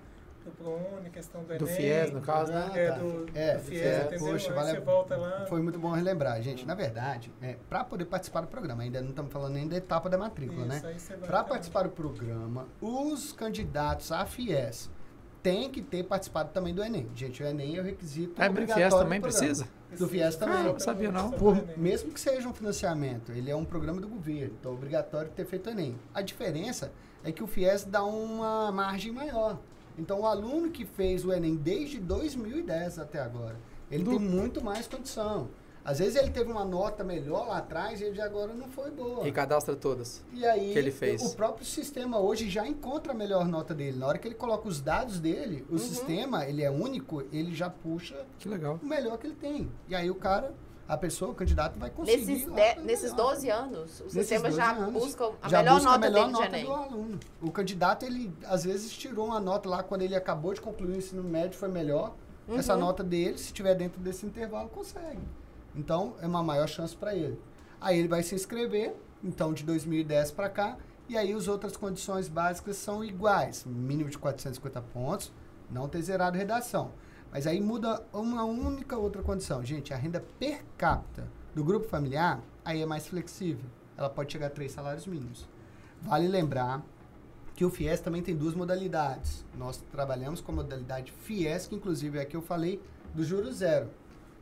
Do 0.48 0.56
ProUni, 0.56 1.10
questão 1.10 1.42
do 1.42 1.52
Enem. 1.52 1.58
Do 1.58 1.66
FIES, 1.66 2.10
no 2.12 2.20
caso, 2.22 2.52
né? 2.52 2.70
Ah, 2.72 2.78
É, 2.78 2.88
tá. 2.90 2.98
do, 2.98 3.26
É, 3.34 3.54
do 3.56 3.60
FIES, 3.64 3.82
é, 3.82 4.02
entendeu? 4.06 4.18
poxa, 4.32 4.52
vale 4.52 4.70
você 4.70 4.80
volta 4.80 5.16
lá. 5.16 5.46
Foi 5.46 5.60
muito 5.60 5.78
bom 5.78 5.90
relembrar, 5.90 6.40
gente. 6.42 6.66
Na 6.66 6.74
verdade, 6.74 7.30
é, 7.42 7.56
para 7.68 7.84
poder 7.84 8.06
participar 8.06 8.40
do 8.40 8.46
programa, 8.48 8.82
ainda 8.82 9.00
não 9.02 9.10
estamos 9.10 9.32
falando 9.32 9.52
nem 9.54 9.68
da 9.68 9.76
etapa 9.76 10.08
da 10.08 10.16
matrícula, 10.16 10.66
Isso, 10.66 10.84
né? 10.84 10.90
aí 10.92 10.98
você 10.98 11.16
vai 11.16 11.28
Para 11.28 11.44
participar 11.44 11.82
do 11.82 11.90
programa, 11.90 12.66
os 12.80 13.32
candidatos 13.32 14.10
à 14.10 14.24
FIES 14.24 14.90
têm 15.42 15.70
que 15.70 15.80
ter 15.82 16.02
participado 16.04 16.50
também 16.52 16.74
do 16.74 16.82
Enem. 16.82 17.08
Gente, 17.14 17.42
o 17.42 17.46
Enem 17.46 17.76
é 17.76 17.80
o 17.80 17.84
requisito 17.84 18.40
É, 18.42 18.48
obrigatório 18.48 18.90
FIES 18.90 19.02
também 19.02 19.20
do 19.20 19.22
precisa? 19.22 19.68
Do 19.98 20.08
FIES 20.08 20.36
também. 20.36 20.56
Ah, 20.58 20.62
não 20.64 20.78
sabia 20.78 21.10
não. 21.12 21.30
Por, 21.30 21.56
mesmo 21.78 22.10
que 22.12 22.20
seja 22.20 22.48
um 22.48 22.52
financiamento, 22.54 23.32
ele 23.32 23.50
é 23.50 23.56
um 23.56 23.64
programa 23.64 24.00
do 24.00 24.08
governo, 24.08 24.54
então 24.58 24.72
é 24.72 24.74
obrigatório 24.74 25.30
ter 25.30 25.44
feito 25.46 25.68
o 25.68 25.70
Enem. 25.70 25.94
A 26.12 26.20
diferença 26.22 26.90
é 27.24 27.30
que 27.32 27.42
o 27.42 27.46
FIES 27.46 27.84
dá 27.84 28.04
uma 28.04 28.70
margem 28.72 29.12
maior. 29.12 29.58
Então, 29.98 30.20
o 30.20 30.26
aluno 30.26 30.70
que 30.70 30.84
fez 30.84 31.24
o 31.24 31.32
Enem 31.32 31.56
desde 31.56 31.98
2010 31.98 32.98
até 32.98 33.20
agora, 33.20 33.56
ele 33.90 34.04
Do- 34.04 34.10
tem 34.10 34.18
muito 34.18 34.62
mais 34.62 34.86
condição. 34.86 35.48
Às 35.84 36.00
vezes 36.00 36.16
ele 36.16 36.30
teve 36.30 36.52
uma 36.52 36.66
nota 36.66 37.02
melhor 37.02 37.48
lá 37.48 37.58
atrás 37.58 37.98
e 38.02 38.20
agora 38.20 38.52
não 38.52 38.68
foi 38.68 38.90
boa. 38.90 39.26
E 39.26 39.32
cadastra 39.32 39.74
todas. 39.74 40.22
E 40.34 40.44
aí, 40.44 40.72
que 40.74 40.78
ele 40.78 40.90
fez. 40.90 41.22
o 41.22 41.34
próprio 41.34 41.64
sistema 41.64 42.18
hoje 42.18 42.50
já 42.50 42.66
encontra 42.68 43.12
a 43.12 43.14
melhor 43.14 43.48
nota 43.48 43.74
dele. 43.74 43.96
Na 43.98 44.06
hora 44.06 44.18
que 44.18 44.28
ele 44.28 44.34
coloca 44.34 44.68
os 44.68 44.82
dados 44.82 45.18
dele, 45.18 45.64
o 45.70 45.78
sistema, 45.78 46.44
ele 46.44 46.62
é 46.62 46.70
único, 46.70 47.22
ele 47.32 47.54
já 47.54 47.70
puxa 47.70 48.26
Que 48.38 48.48
legal. 48.50 48.78
o 48.82 48.86
melhor 48.86 49.16
que 49.16 49.26
ele 49.28 49.36
tem. 49.36 49.70
E 49.88 49.94
aí 49.94 50.10
o 50.10 50.14
cara, 50.14 50.52
a 50.88 50.96
pessoa, 50.96 51.32
o 51.32 51.34
candidato 51.34 51.78
vai 51.78 51.90
conseguir. 51.90 52.24
Nesses, 52.24 52.46
de- 52.46 52.80
nesses 52.82 53.12
melhor. 53.12 53.26
12 53.34 53.50
anos, 53.50 54.00
o 54.00 54.10
sistema 54.10 54.44
12 54.44 54.56
já 54.56 54.70
anos, 54.72 54.92
busca 55.04 55.30
a 55.42 55.48
já 55.48 55.58
melhor 55.58 55.74
busca 55.74 55.90
nota 55.90 55.96
a 56.06 56.10
melhor 56.10 56.30
nota 56.30 56.58
do 56.60 56.72
aluno. 56.72 57.20
O 57.42 57.50
candidato, 57.50 58.04
ele 58.06 58.32
às 58.46 58.64
vezes 58.64 58.90
tirou 58.96 59.26
uma 59.26 59.38
nota 59.38 59.68
lá 59.68 59.82
quando 59.82 60.02
ele 60.02 60.16
acabou 60.16 60.54
de 60.54 60.60
concluir 60.62 60.92
o 60.94 60.96
ensino 60.96 61.22
médio, 61.22 61.58
foi 61.58 61.68
melhor. 61.68 62.14
Essa 62.56 62.72
Uhum. 62.72 62.80
nota 62.80 63.04
dele, 63.04 63.36
se 63.36 63.52
tiver 63.52 63.74
dentro 63.74 64.00
desse 64.00 64.24
intervalo, 64.24 64.70
consegue. 64.70 65.20
Então, 65.76 66.14
é 66.22 66.26
uma 66.26 66.42
maior 66.42 66.66
chance 66.66 66.96
para 66.96 67.14
ele. 67.14 67.38
Aí 67.78 67.98
ele 67.98 68.08
vai 68.08 68.22
se 68.22 68.34
inscrever, 68.34 68.94
então 69.22 69.52
de 69.52 69.62
2010 69.64 70.30
para 70.30 70.48
cá, 70.48 70.78
e 71.10 71.16
aí 71.18 71.30
as 71.32 71.46
outras 71.46 71.76
condições 71.76 72.26
básicas 72.28 72.76
são 72.76 73.04
iguais, 73.04 73.64
mínimo 73.66 74.08
de 74.08 74.16
450 74.16 74.80
pontos, 74.80 75.30
não 75.70 75.86
ter 75.86 76.00
zerado 76.00 76.38
redação. 76.38 76.90
Mas 77.30 77.46
aí 77.46 77.60
muda 77.60 78.02
uma 78.12 78.44
única 78.44 78.96
outra 78.96 79.22
condição. 79.22 79.64
Gente, 79.64 79.92
a 79.92 79.96
renda 79.96 80.24
per 80.38 80.64
capita 80.76 81.28
do 81.54 81.62
grupo 81.62 81.86
familiar, 81.88 82.40
aí 82.64 82.82
é 82.82 82.86
mais 82.86 83.06
flexível. 83.06 83.64
Ela 83.96 84.08
pode 84.08 84.32
chegar 84.32 84.46
a 84.46 84.50
três 84.50 84.72
salários 84.72 85.06
mínimos. 85.06 85.46
Vale 86.02 86.28
lembrar 86.28 86.84
que 87.54 87.64
o 87.64 87.70
FIES 87.70 88.00
também 88.00 88.22
tem 88.22 88.36
duas 88.36 88.54
modalidades. 88.54 89.44
Nós 89.56 89.82
trabalhamos 89.90 90.40
com 90.40 90.52
a 90.52 90.54
modalidade 90.54 91.12
FIES, 91.12 91.66
que 91.66 91.74
inclusive 91.74 92.18
é 92.18 92.22
a 92.22 92.24
que 92.24 92.36
eu 92.36 92.42
falei, 92.42 92.80
do 93.14 93.24
juro 93.24 93.50
zero. 93.52 93.90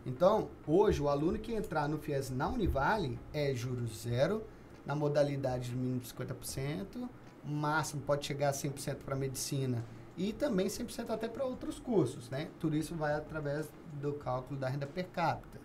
Então, 0.05 0.49
hoje, 0.67 1.01
o 1.01 1.09
aluno 1.09 1.39
que 1.39 1.55
entrar 1.55 1.89
no 1.89 1.99
FIES 1.99 2.31
na 2.31 2.49
Univale 2.49 3.19
é 3.33 3.55
juros 3.55 4.03
zero, 4.03 4.45
na 4.85 4.95
modalidade 4.95 5.71
de 5.71 5.77
mínimo 5.77 5.99
de 5.99 6.09
50%, 6.13 7.09
máximo 7.45 8.03
pode 8.03 8.27
chegar 8.27 8.51
a 8.51 8.53
100% 8.53 8.97
para 9.05 9.17
medicina 9.17 9.83
e 10.17 10.33
também 10.33 10.67
100% 10.67 11.11
até 11.11 11.29
para 11.29 11.45
outros 11.45 11.79
cursos, 11.79 12.31
né? 12.31 12.49
Tudo 12.59 12.77
isso 12.77 12.95
vai 12.95 13.15
através 13.15 13.71
do 14.01 14.15
cálculo 14.15 14.59
da 14.59 14.69
renda 14.69 14.87
per 14.87 15.09
capita. 15.09 15.61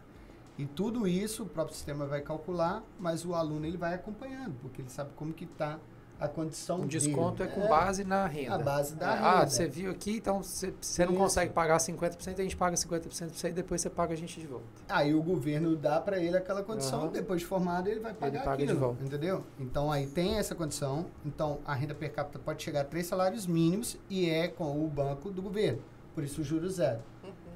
E 0.58 0.66
tudo 0.66 1.08
isso 1.08 1.44
o 1.44 1.46
próprio 1.48 1.76
sistema 1.76 2.06
vai 2.06 2.22
calcular, 2.22 2.84
mas 3.00 3.26
o 3.26 3.34
aluno 3.34 3.66
ele 3.66 3.78
vai 3.78 3.94
acompanhando, 3.94 4.56
porque 4.62 4.82
ele 4.82 4.90
sabe 4.90 5.12
como 5.16 5.34
que 5.34 5.46
está 5.46 5.80
a 6.22 6.28
condição 6.28 6.82
O 6.82 6.86
desconto 6.86 7.40
dele. 7.44 7.50
é 7.50 7.54
com 7.56 7.68
base 7.68 8.04
na 8.04 8.28
renda. 8.28 8.56
A 8.56 8.60
base 8.60 8.96
da 8.96 9.12
É, 9.12 9.16
renda. 9.16 9.30
Ah, 9.42 9.48
você 9.50 9.68
viu 9.68 9.90
aqui, 9.90 10.18
então 10.18 10.42
você 10.44 11.06
não 11.06 11.16
consegue 11.16 11.52
pagar 11.52 11.78
50%, 11.80 12.40
a 12.40 12.44
gente 12.44 12.56
paga 12.56 12.76
50% 12.78 13.18
pra 13.30 13.30
você 13.30 13.50
e 13.50 13.52
depois 13.52 13.82
você 13.82 13.90
paga 13.90 14.14
a 14.14 14.16
gente 14.16 14.40
de 14.40 14.46
volta. 14.46 14.66
Aí 14.88 15.16
o 15.16 15.24
governo 15.24 15.76
dá 15.76 16.00
para 16.00 16.20
ele 16.20 16.38
aquela 16.38 16.62
condição, 16.64 17.04
Aham. 17.06 17.12
depois 17.12 17.40
de 17.42 17.48
formado 17.48 17.90
ele 17.90 18.00
vai 18.00 18.14
pagar 18.14 18.44
paga 18.44 18.58
de 18.58 18.64
aquilo, 18.66 18.80
volta. 18.80 19.04
entendeu? 19.04 19.44
Então 19.60 19.92
aí 19.92 20.06
tem 20.06 20.38
essa 20.38 20.54
condição, 20.54 21.08
então 21.26 21.60
a 21.66 21.74
renda 21.74 21.96
per 21.96 22.14
capita 22.14 22.38
pode 22.38 22.62
chegar 22.62 22.82
a 22.82 22.86
três 22.86 23.08
salários 23.08 23.48
mínimos 23.48 23.98
e 24.08 24.30
é 24.30 24.48
com 24.48 24.86
o 24.86 24.88
banco 24.88 25.32
do 25.32 25.42
governo, 25.42 25.82
por 26.14 26.24
isso 26.24 26.42
o 26.42 26.44
juro 26.44 26.70
zero. 26.70 27.00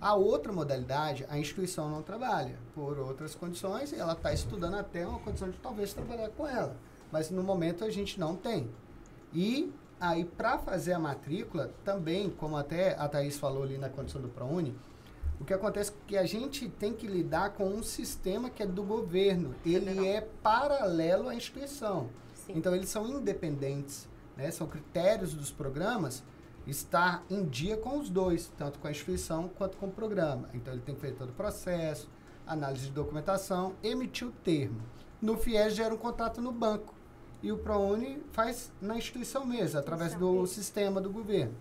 A 0.01 0.13
outra 0.13 0.51
modalidade, 0.51 1.25
a 1.29 1.37
instituição 1.39 1.89
não 1.89 2.01
trabalha, 2.01 2.55
por 2.75 2.99
outras 2.99 3.33
condições, 3.33 3.93
ela 3.93 4.13
está 4.13 4.33
estudando 4.33 4.75
até 4.75 5.07
uma 5.07 5.19
condição 5.19 5.49
de 5.49 5.57
talvez 5.57 5.93
trabalhar 5.93 6.29
com 6.29 6.45
ela, 6.45 6.75
mas 7.11 7.29
no 7.29 7.43
momento 7.43 7.83
a 7.83 7.89
gente 7.89 8.19
não 8.19 8.35
tem. 8.35 8.69
E 9.33 9.71
aí, 9.99 10.25
para 10.25 10.57
fazer 10.57 10.93
a 10.93 10.99
matrícula, 10.99 11.73
também, 11.83 12.29
como 12.29 12.57
até 12.57 12.95
a 12.95 13.07
Thaís 13.07 13.37
falou 13.37 13.63
ali 13.63 13.77
na 13.77 13.89
condição 13.89 14.21
do 14.21 14.29
ProUni, 14.29 14.75
o 15.39 15.43
que 15.43 15.53
acontece 15.53 15.91
é 15.91 15.93
que 16.07 16.17
a 16.17 16.25
gente 16.25 16.69
tem 16.69 16.93
que 16.93 17.07
lidar 17.07 17.51
com 17.51 17.67
um 17.67 17.83
sistema 17.83 18.49
que 18.49 18.63
é 18.63 18.65
do 18.65 18.83
governo. 18.83 19.53
Ele 19.65 19.93
Legal. 19.93 20.05
é 20.05 20.21
paralelo 20.21 21.27
à 21.27 21.35
instituição. 21.35 22.09
Sim. 22.33 22.53
Então, 22.55 22.73
eles 22.73 22.89
são 22.89 23.07
independentes. 23.07 24.07
Né? 24.37 24.49
São 24.51 24.67
critérios 24.67 25.33
dos 25.33 25.51
programas 25.51 26.23
estar 26.65 27.23
em 27.29 27.43
dia 27.45 27.77
com 27.77 27.99
os 27.99 28.09
dois, 28.09 28.51
tanto 28.57 28.79
com 28.79 28.87
a 28.87 28.91
instituição 28.91 29.49
quanto 29.49 29.77
com 29.77 29.87
o 29.87 29.91
programa. 29.91 30.49
Então, 30.53 30.73
ele 30.73 30.81
tem 30.81 30.95
que 30.95 31.01
fazer 31.01 31.13
todo 31.13 31.29
o 31.29 31.33
processo, 31.33 32.09
análise 32.47 32.85
de 32.85 32.91
documentação, 32.91 33.73
emitir 33.83 34.27
o 34.27 34.31
termo. 34.31 34.81
No 35.21 35.37
FIES, 35.37 35.75
gera 35.75 35.93
um 35.93 35.97
contrato 35.97 36.41
no 36.41 36.51
banco. 36.51 36.94
E 37.41 37.51
o 37.51 37.57
ProUni 37.57 38.23
faz 38.31 38.71
na 38.81 38.97
instituição 38.97 39.45
mesmo, 39.45 39.79
através 39.79 40.13
do 40.15 40.35
Saber. 40.35 40.47
sistema 40.47 41.01
do 41.01 41.09
governo. 41.09 41.53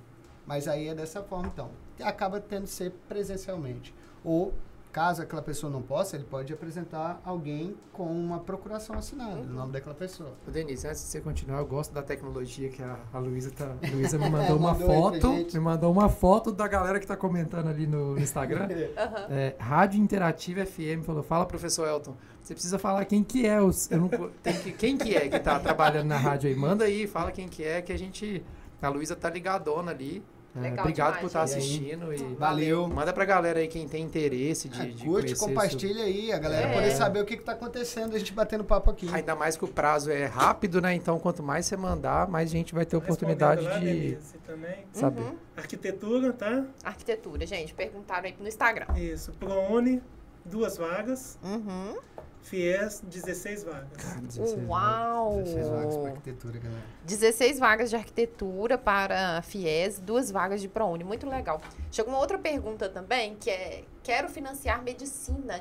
Mas 0.47 0.69
aí 0.69 0.89
é 0.89 0.95
dessa 0.95 1.23
forma, 1.23 1.49
então. 1.49 1.71
Acaba 2.01 2.41
tendo 2.41 2.65
que 2.65 2.71
ser 2.71 2.93
presencialmente. 3.09 3.95
Ou, 4.23 4.55
caso 4.95 5.21
aquela 5.21 5.43
pessoa 5.43 5.73
não 5.73 5.83
possa, 5.83 6.15
ele 6.15 6.25
pode 6.25 6.53
apresentar 6.53 7.21
alguém 7.25 7.75
com 7.93 8.07
uma 8.07 8.39
procuração 8.39 8.97
assinada, 8.97 9.43
no 9.43 9.53
nome 9.53 9.73
daquela 9.73 9.95
pessoa. 9.95 10.35
Ô, 10.47 10.53
Denise, 10.53 10.87
antes 10.87 11.03
de 11.03 11.09
você 11.09 11.21
continuar, 11.21 11.59
eu 11.59 11.67
gosto 11.67 11.93
da 11.93 12.01
tecnologia 12.01 12.69
que 12.69 12.81
a, 12.81 12.97
a 13.13 13.19
Luísa 13.19 13.51
tá. 13.51 13.75
A 13.83 13.91
Luísa 13.91 14.17
me 14.17 14.31
mandou 14.31 14.57
uma 14.57 14.73
Mandou 14.73 15.11
pra 15.11 15.21
foto. 15.21 15.33
Me 15.53 15.61
mandou 15.61 15.93
uma 15.93 16.09
foto 16.09 16.53
da 16.53 16.69
galera 16.69 17.01
que 17.01 17.07
tá 17.09 17.17
comentando 17.17 17.69
ali 17.69 17.89
no, 17.89 18.15
no 18.15 18.21
Instagram. 18.21 18.69
Aham. 18.97 19.27
É, 19.31 19.57
Rádio 19.59 20.01
Interativa 20.01 20.65
FM 20.65 21.05
falou: 21.05 21.25
fala, 21.25 21.45
professor 21.45 21.89
Elton. 21.89 22.15
Você 22.41 22.55
precisa 22.55 22.79
falar 22.79 23.05
quem 23.05 23.25
que 23.25 23.45
é 23.45 23.61
os. 23.61 23.91
Eu 23.91 23.99
não, 23.99 24.09
que, 24.09 24.73
quem 24.73 24.97
que 24.97 25.17
é 25.17 25.29
que 25.29 25.41
tá 25.41 25.59
trabalhando 25.59 26.07
na 26.07 26.19
rádio 26.19 26.49
aí? 26.49 26.55
Manda 26.55 26.85
aí, 26.85 27.09
fala 27.09 27.33
quem 27.33 27.49
que 27.49 27.65
é, 27.65 27.83
que 27.83 27.93
a 27.93 27.99
gente. 27.99 28.45
A 28.81 28.89
Luísa 28.89 29.17
tá 29.17 29.29
ligadona 29.29 29.91
ali. 29.91 30.23
É, 30.57 30.61
Legal 30.61 30.85
obrigado 30.85 31.07
demais, 31.15 31.21
por 31.21 31.27
estar 31.27 31.47
gente. 31.47 31.59
assistindo. 31.59 32.15
E 32.15 32.35
Valeu. 32.37 32.87
manda 32.89 33.13
pra 33.13 33.25
galera 33.25 33.59
aí 33.59 33.67
quem 33.67 33.89
tem 33.89 34.05
interesse 34.05 34.69
de, 34.69 34.81
Ah, 34.81 34.87
de 34.87 35.05
curte, 35.05 35.35
compartilha 35.35 36.05
aí, 36.05 36.33
a 36.33 36.39
galera 36.39 36.69
É. 36.69 36.75
poder 36.75 36.91
saber 36.93 37.21
o 37.21 37.25
que 37.25 37.35
está 37.35 37.53
acontecendo, 37.53 38.15
a 38.15 38.19
gente 38.19 38.33
batendo 38.33 38.63
papo 38.63 38.91
aqui. 38.91 39.09
Ainda 39.13 39.35
mais 39.35 39.57
que 39.57 39.65
o 39.65 39.69
prazo 39.69 40.11
é 40.13 40.27
rápido, 40.27 40.81
né? 40.81 40.95
Então, 40.95 41.19
quanto 41.19 41.43
mais 41.43 41.67
você 41.67 41.77
mandar, 41.77 42.29
mais 42.29 42.51
gente 42.51 42.73
vai 42.73 42.87
ter 42.87 42.97
oportunidade 42.97 43.63
lá, 43.65 43.79
de 43.79 43.85
Denise, 43.85 44.39
também. 44.47 44.77
saber. 44.93 45.23
Uhum. 45.23 45.37
Arquitetura, 45.57 46.33
tá? 46.33 46.65
Arquitetura, 46.85 47.45
gente, 47.47 47.75
perguntaram 47.75 48.27
aí 48.27 48.37
no 48.39 48.47
Instagram. 48.47 48.87
Isso. 48.97 49.33
ProUni, 49.33 50.01
duas 50.45 50.77
vagas. 50.77 51.39
Uhum. 51.43 51.97
FIES, 52.45 53.03
16 53.07 53.65
vagas. 53.65 53.89
Cara, 53.97 54.21
16 54.21 54.57
né? 54.59 54.67
Uau! 54.69 55.43
16 55.43 55.69
vagas 55.69 55.97
para 55.97 56.09
arquitetura, 56.11 56.59
galera. 56.59 56.83
16 57.05 57.59
vagas 57.59 57.91
de 57.91 57.97
arquitetura 57.97 58.77
para 58.79 59.41
FIES, 59.43 59.99
duas 59.99 60.31
vagas 60.31 60.61
de 60.61 60.69
ProUni. 60.69 61.05
Muito 61.05 61.29
legal. 61.29 61.61
Chegou 61.91 62.13
uma 62.13 62.21
outra 62.21 62.39
pergunta 62.39 62.89
também, 62.89 63.35
que 63.37 63.51
é: 63.51 63.85
quero 64.03 64.29
financiar 64.29 64.83
medicina. 64.83 65.59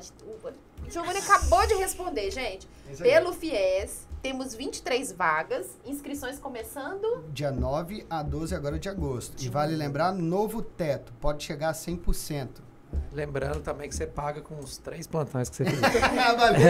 O 0.86 0.90
Giovanni 0.90 1.18
acabou 1.20 1.66
de 1.66 1.74
responder, 1.74 2.30
gente. 2.30 2.68
Aí. 2.86 2.96
Pelo 2.96 3.32
FIES, 3.32 4.06
temos 4.20 4.54
23 4.54 5.12
vagas, 5.12 5.78
inscrições 5.86 6.38
começando. 6.38 7.24
Dia 7.32 7.50
9 7.50 8.06
a 8.10 8.22
12 8.22 8.54
agora 8.54 8.78
de 8.78 8.90
agosto. 8.90 9.42
E 9.42 9.48
vale 9.48 9.74
lembrar, 9.74 10.12
novo 10.12 10.60
teto, 10.60 11.14
pode 11.20 11.42
chegar 11.42 11.70
a 11.70 11.72
100%. 11.72 12.63
Lembrando 13.12 13.60
também 13.60 13.88
que 13.88 13.94
você 13.94 14.06
paga 14.06 14.40
com 14.40 14.58
os 14.58 14.76
três 14.78 15.06
plantões 15.06 15.48
que 15.48 15.56
você 15.56 15.64
fizer. 15.66 15.90
Valeu. 16.36 16.60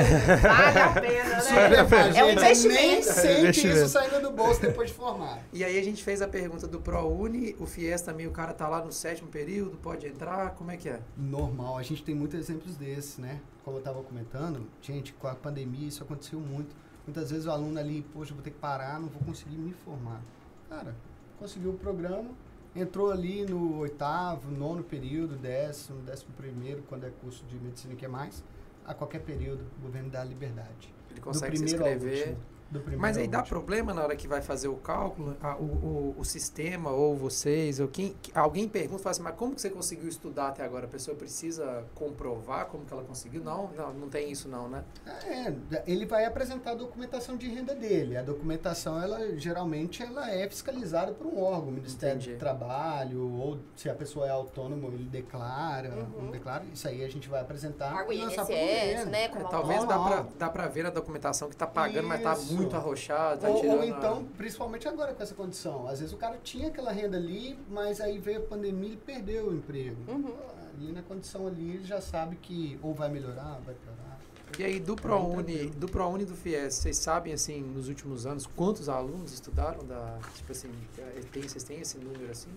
Vale 0.41 0.79
a 0.79 0.93
pena, 1.01 1.43
né? 1.43 2.15
é, 2.15 2.19
É 2.19 2.25
um 2.25 2.29
gente, 2.29 2.69
Nem 2.69 2.99
investimento. 3.01 3.05
sente 3.05 3.41
Investimento. 3.41 3.79
isso 3.79 3.89
saindo 3.89 4.21
do 4.21 4.31
bolso 4.31 4.61
depois 4.61 4.91
de 4.91 4.97
formar. 4.97 5.39
E 5.53 5.65
aí 5.65 5.79
a 5.79 5.83
gente 5.83 6.03
fez 6.05 6.21
a 6.23 6.29
pergunta 6.29 6.67
do 6.67 6.81
ProUni, 6.81 7.57
o 7.59 7.67
FIES 7.67 8.03
também, 8.03 8.27
o 8.27 8.31
cara 8.31 8.53
tá 8.53 8.69
lá 8.69 8.85
no 8.85 8.93
sétimo 8.93 9.29
período, 9.29 9.77
pode 9.79 10.07
entrar, 10.07 10.51
como 10.51 10.71
é 10.71 10.77
que 10.77 10.89
é? 10.89 11.01
Normal, 11.17 11.79
a 11.79 11.83
gente 11.83 12.03
tem 12.03 12.15
muitos 12.15 12.39
exemplos 12.39 12.77
desses, 12.77 13.19
né? 13.19 13.41
Como 13.65 13.77
eu 13.77 13.81
estava 13.81 14.03
comentando, 14.03 14.67
gente, 14.83 15.13
com 15.15 15.27
a 15.27 15.35
pandemia 15.35 15.89
isso 15.89 16.03
aconteceu 16.03 16.39
muito. 16.39 16.75
Muitas 17.07 17.31
vezes 17.31 17.47
o 17.47 17.51
aluno 17.51 17.79
ali, 17.79 18.05
poxa, 18.13 18.33
vou 18.35 18.43
ter 18.43 18.51
que 18.51 18.59
parar, 18.59 18.99
não 19.01 19.09
vou 19.09 19.23
conseguir 19.23 19.57
me 19.57 19.73
formar. 19.73 20.21
Cara, 20.69 20.95
conseguiu 21.39 21.71
o 21.71 21.75
programa, 21.75 22.31
entrou 22.75 23.11
ali 23.11 23.45
no 23.45 23.79
oitavo, 23.79 24.51
nono 24.51 24.83
período, 24.83 25.37
décimo, 25.37 26.01
décimo 26.03 26.33
primeiro, 26.37 26.83
quando 26.89 27.05
é 27.05 27.11
curso 27.11 27.45
de 27.45 27.57
medicina 27.59 27.95
que 27.95 28.05
é 28.05 28.09
mais, 28.09 28.43
a 28.85 28.93
qualquer 28.93 29.21
período, 29.21 29.65
o 29.79 29.83
governo 29.83 30.11
dá 30.11 30.25
liberdade. 30.25 30.93
Ele 31.11 31.21
consegue 31.21 31.57
se 31.57 31.65
primeiro 31.65 31.85
ao 31.85 31.93
inscrever. 31.93 32.37
Último. 32.75 32.81
Do 32.81 32.81
primeiro 32.81 33.01
Mas 33.01 33.17
aí 33.17 33.29
dá 33.29 33.39
último. 33.39 33.55
problema 33.61 33.95
na 33.95 34.03
hora 34.03 34.17
que 34.17 34.27
vai 34.27 34.43
fazer 34.43 34.69
o 34.69 34.77
cálculo, 34.77 35.37
a- 35.41 35.57
o, 35.57 35.65
o, 35.65 36.15
o 36.19 36.25
sistema 36.25 36.91
ou 36.91 37.17
vocês, 37.17 37.79
ou 37.81 37.89
quem, 37.89 38.15
que- 38.21 38.33
alguém 38.37 38.69
pergunta, 38.69 39.03
fala 39.03 39.11
assim, 39.13 39.23
mas 39.23 39.35
como 39.37 39.55
que 39.55 39.61
você 39.61 39.71
conseguiu 39.71 40.09
estudar 40.09 40.49
até 40.49 40.65
agora? 40.65 40.87
A 40.87 40.89
pessoa 40.89 41.17
precisa 41.17 41.85
comprovar 41.95 42.67
como 42.67 42.85
que 42.85 42.93
ela 42.93 43.05
conseguiu? 43.05 43.43
Não, 43.43 43.71
não, 43.77 43.93
não 43.93 44.09
tem 44.09 44.31
isso 44.31 44.49
não, 44.49 44.69
né? 44.69 44.85
É, 45.07 45.53
ele 45.87 46.07
vai 46.07 46.25
apresentar 46.25 46.73
a 46.73 46.75
documentação 46.75 47.37
de 47.37 47.49
renda 47.49 47.75
dele. 47.75 48.17
A 48.17 48.23
documentação, 48.23 49.01
ela 49.03 49.37
geralmente 49.39 50.03
ela 50.03 50.31
é 50.31 50.49
fiscalizada 50.49 51.13
por 51.13 51.27
um 51.27 51.41
órgão, 51.43 51.71
Ministério 51.71 52.17
Entendi. 52.17 52.33
do 52.35 52.39
Trabalho, 52.39 53.31
ou 53.33 53.59
se 53.77 53.89
a 53.89 53.95
pessoa 53.95 54.27
é 54.27 54.31
autônomo, 54.31 54.89
ele 54.89 55.05
declara, 55.05 55.91
Uhum. 55.91 56.25
não 56.25 56.31
declara. 56.31 56.65
Isso 56.73 56.89
aí 56.89 57.05
a 57.05 57.09
gente 57.09 57.29
vai 57.29 57.41
apresentar 57.41 58.07
o 58.07 58.13
INSS, 58.13 59.07
né? 59.07 59.25
É, 59.25 59.29
talvez 59.29 59.85
dá 59.85 59.99
pra, 59.99 60.27
dá 60.39 60.49
pra 60.51 60.67
ver 60.69 60.85
na 60.85 60.91
documentação 60.91 61.49
que 61.49 61.57
tá 61.57 61.67
pagando, 61.67 62.09
mas 62.09 62.23
tá 62.23 62.33
Isso. 62.35 62.55
Muito 62.65 62.77
arrochado, 62.77 63.41
tá 63.41 63.49
Ou, 63.49 63.67
ou 63.67 63.81
a- 63.81 63.87
então, 63.87 64.25
principalmente 64.37 64.89
agora 64.89 65.15
com 65.15 65.23
essa 65.23 65.35
condição, 65.35 65.87
às 65.89 66.01
vezes 66.01 66.13
o 66.15 66.17
cara 66.17 66.39
tinha 66.43 66.69
aquela 66.69 66.93
renda 66.93 67.17
ali, 67.17 67.59
mas 67.71 68.01
aí 68.01 68.19
veio 68.19 68.39
a 68.39 68.43
pandemia 68.43 68.93
e 68.95 68.97
perdeu 68.97 69.49
o 69.49 69.55
emprego. 69.55 69.97
Uhum. 70.09 70.35
Ali 70.77 70.93
na 70.93 71.03
condição 71.03 71.47
ali, 71.47 71.71
ele 71.77 71.85
já 71.85 72.01
sabe 72.01 72.37
que 72.37 72.79
ou 72.83 72.93
vai 72.95 73.09
melhorar, 73.09 73.61
vai 73.65 73.75
piorar. 73.75 74.19
E 74.59 74.63
aí, 74.63 74.79
do 74.79 74.95
ProUni, 74.95 75.67
do 75.71 75.89
ProUni 75.89 76.25
do 76.25 76.35
FIES, 76.37 76.75
vocês 76.75 76.97
sabem, 76.99 77.33
assim, 77.33 77.61
nos 77.61 77.89
últimos 77.89 78.25
anos, 78.25 78.47
quantos 78.47 78.89
alunos 78.89 79.33
estudaram 79.33 79.85
da... 79.85 80.19
Tipo 80.35 80.53
assim, 80.53 80.71
é, 80.97 81.21
tem, 81.33 81.43
vocês 81.43 81.65
têm 81.65 81.81
esse 81.81 81.99
número, 81.99 82.31
assim? 82.31 82.51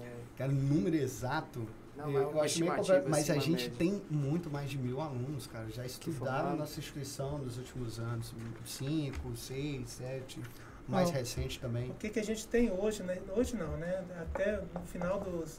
É, 0.00 0.10
Cara, 0.38 0.50
o 0.50 0.54
número 0.54 0.96
exato. 0.96 1.66
Não, 1.96 2.10
eu 2.10 2.12
mas 2.12 2.22
uma 2.22 2.26
acho 2.26 2.34
meio 2.34 2.46
estimativa, 2.46 3.00
complexo, 3.00 3.10
mas 3.10 3.30
a 3.30 3.34
gente 3.38 3.62
média. 3.70 3.72
tem 3.78 4.02
muito 4.10 4.50
mais 4.50 4.70
de 4.70 4.78
mil 4.78 5.00
alunos, 5.00 5.46
cara. 5.46 5.68
Já 5.70 5.84
estudaram 5.86 6.56
nossa 6.56 6.78
instituição 6.78 7.38
nos 7.38 7.56
últimos 7.58 7.98
anos. 7.98 8.34
Cinco, 8.64 9.36
seis, 9.36 9.90
sete. 9.90 10.40
Mais 10.86 11.08
Não. 11.08 11.16
recente 11.16 11.58
também. 11.60 11.90
O 11.90 11.94
que, 11.94 12.10
que 12.10 12.20
a 12.20 12.24
gente 12.24 12.46
tem 12.46 12.70
hoje, 12.70 13.02
né? 13.02 13.18
Hoje 13.34 13.56
não, 13.56 13.74
né? 13.78 14.04
Até 14.20 14.60
no 14.74 14.80
final 14.86 15.18
dos, 15.18 15.58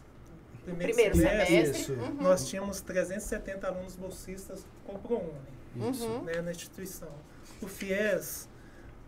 Primeiro 0.65 0.93
semestre, 1.15 1.45
semestre. 1.45 1.81
Isso. 1.81 1.93
Uhum. 1.93 2.13
nós 2.21 2.47
tínhamos 2.47 2.81
370 2.81 3.67
alunos 3.67 3.95
bolsistas 3.95 4.65
com 4.85 4.93
o 4.93 4.99
ProUni, 4.99 5.31
Isso. 5.91 6.05
Uhum. 6.05 6.23
né, 6.23 6.41
na 6.41 6.51
instituição. 6.51 7.09
O 7.61 7.67
FIES, 7.67 8.49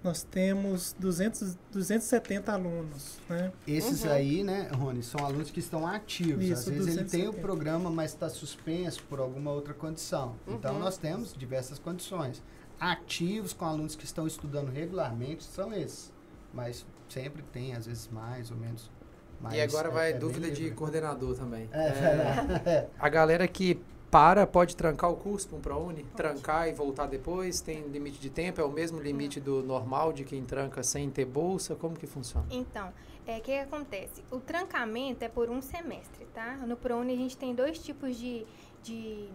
nós 0.07 0.23
temos 0.23 0.95
200, 0.97 1.57
270 1.71 2.51
alunos, 2.53 3.17
né? 3.29 3.51
Esses 3.67 4.03
Uhum. 4.03 4.11
aí, 4.11 4.43
né, 4.43 4.69
Rony, 4.73 5.03
são 5.03 5.25
alunos 5.25 5.51
que 5.51 5.59
estão 5.59 5.85
ativos. 5.85 6.49
Às 6.49 6.59
Isso, 6.61 6.71
vezes 6.71 6.87
ele 6.95 7.09
tem 7.09 7.21
o 7.23 7.31
270. 7.31 7.41
programa, 7.41 7.89
mas 7.89 8.11
está 8.11 8.29
suspenso 8.29 9.03
por 9.09 9.19
alguma 9.19 9.51
outra 9.51 9.73
condição. 9.73 10.35
Então 10.47 10.75
Uhum. 10.75 10.79
nós 10.79 10.97
temos 10.97 11.33
diversas 11.33 11.77
condições. 11.77 12.41
Ativos 12.79 13.51
com 13.53 13.65
alunos 13.65 13.95
que 13.95 14.05
estão 14.05 14.25
estudando 14.25 14.69
regularmente 14.69 15.43
são 15.43 15.73
esses. 15.73 16.11
Mas 16.53 16.85
sempre 17.09 17.43
tem, 17.51 17.73
às 17.75 17.85
vezes, 17.85 18.07
mais 18.11 18.49
ou 18.49 18.57
menos. 18.57 18.89
Mas 19.41 19.53
e 19.55 19.61
agora 19.61 19.89
é- 19.89 19.91
vai 19.91 20.09
é 20.09 20.11
bem 20.13 20.19
dúvida 20.21 20.49
de 20.49 20.71
coordenador 20.71 21.35
também. 21.35 21.67
É, 21.71 21.79
É, 21.87 22.69
é. 22.69 22.89
a 22.97 23.09
galera 23.09 23.47
que 23.47 23.79
para 24.09 24.47
pode 24.47 24.75
trancar 24.75 25.11
o 25.11 25.17
curso 25.17 25.47
para 25.47 25.57
um 25.57 25.61
ProUni? 25.61 26.03
Trancar 26.15 26.67
e 26.67 26.73
voltar 26.73 27.07
depois? 27.07 27.59
Tem 27.59 27.81
limite 27.87 28.19
de 28.19 28.29
tempo? 28.29 28.61
É 28.61 28.63
o 28.63 28.71
mesmo 28.71 28.99
limite 28.99 29.39
do 29.39 29.61
normal 29.61 30.13
de 30.13 30.23
quem 30.23 30.43
tranca 30.43 30.81
sem 30.81 31.09
ter 31.09 31.25
bolsa? 31.25 31.75
Como 31.75 31.95
que 31.95 32.07
funciona? 32.07 32.47
Então, 32.49 32.93
é, 33.25 33.37
o 33.37 33.41
que, 33.41 33.51
que 33.51 33.59
acontece? 33.59 34.23
O 34.31 34.39
trancamento 34.39 35.23
é 35.23 35.27
por 35.27 35.49
um 35.49 35.61
semestre, 35.61 36.25
tá? 36.33 36.55
No 36.65 36.77
ProUni 36.77 37.13
a 37.13 37.17
gente 37.17 37.35
tem 37.35 37.53
dois 37.53 37.77
tipos 37.79 38.15
de, 38.15 38.45
de, 38.81 39.27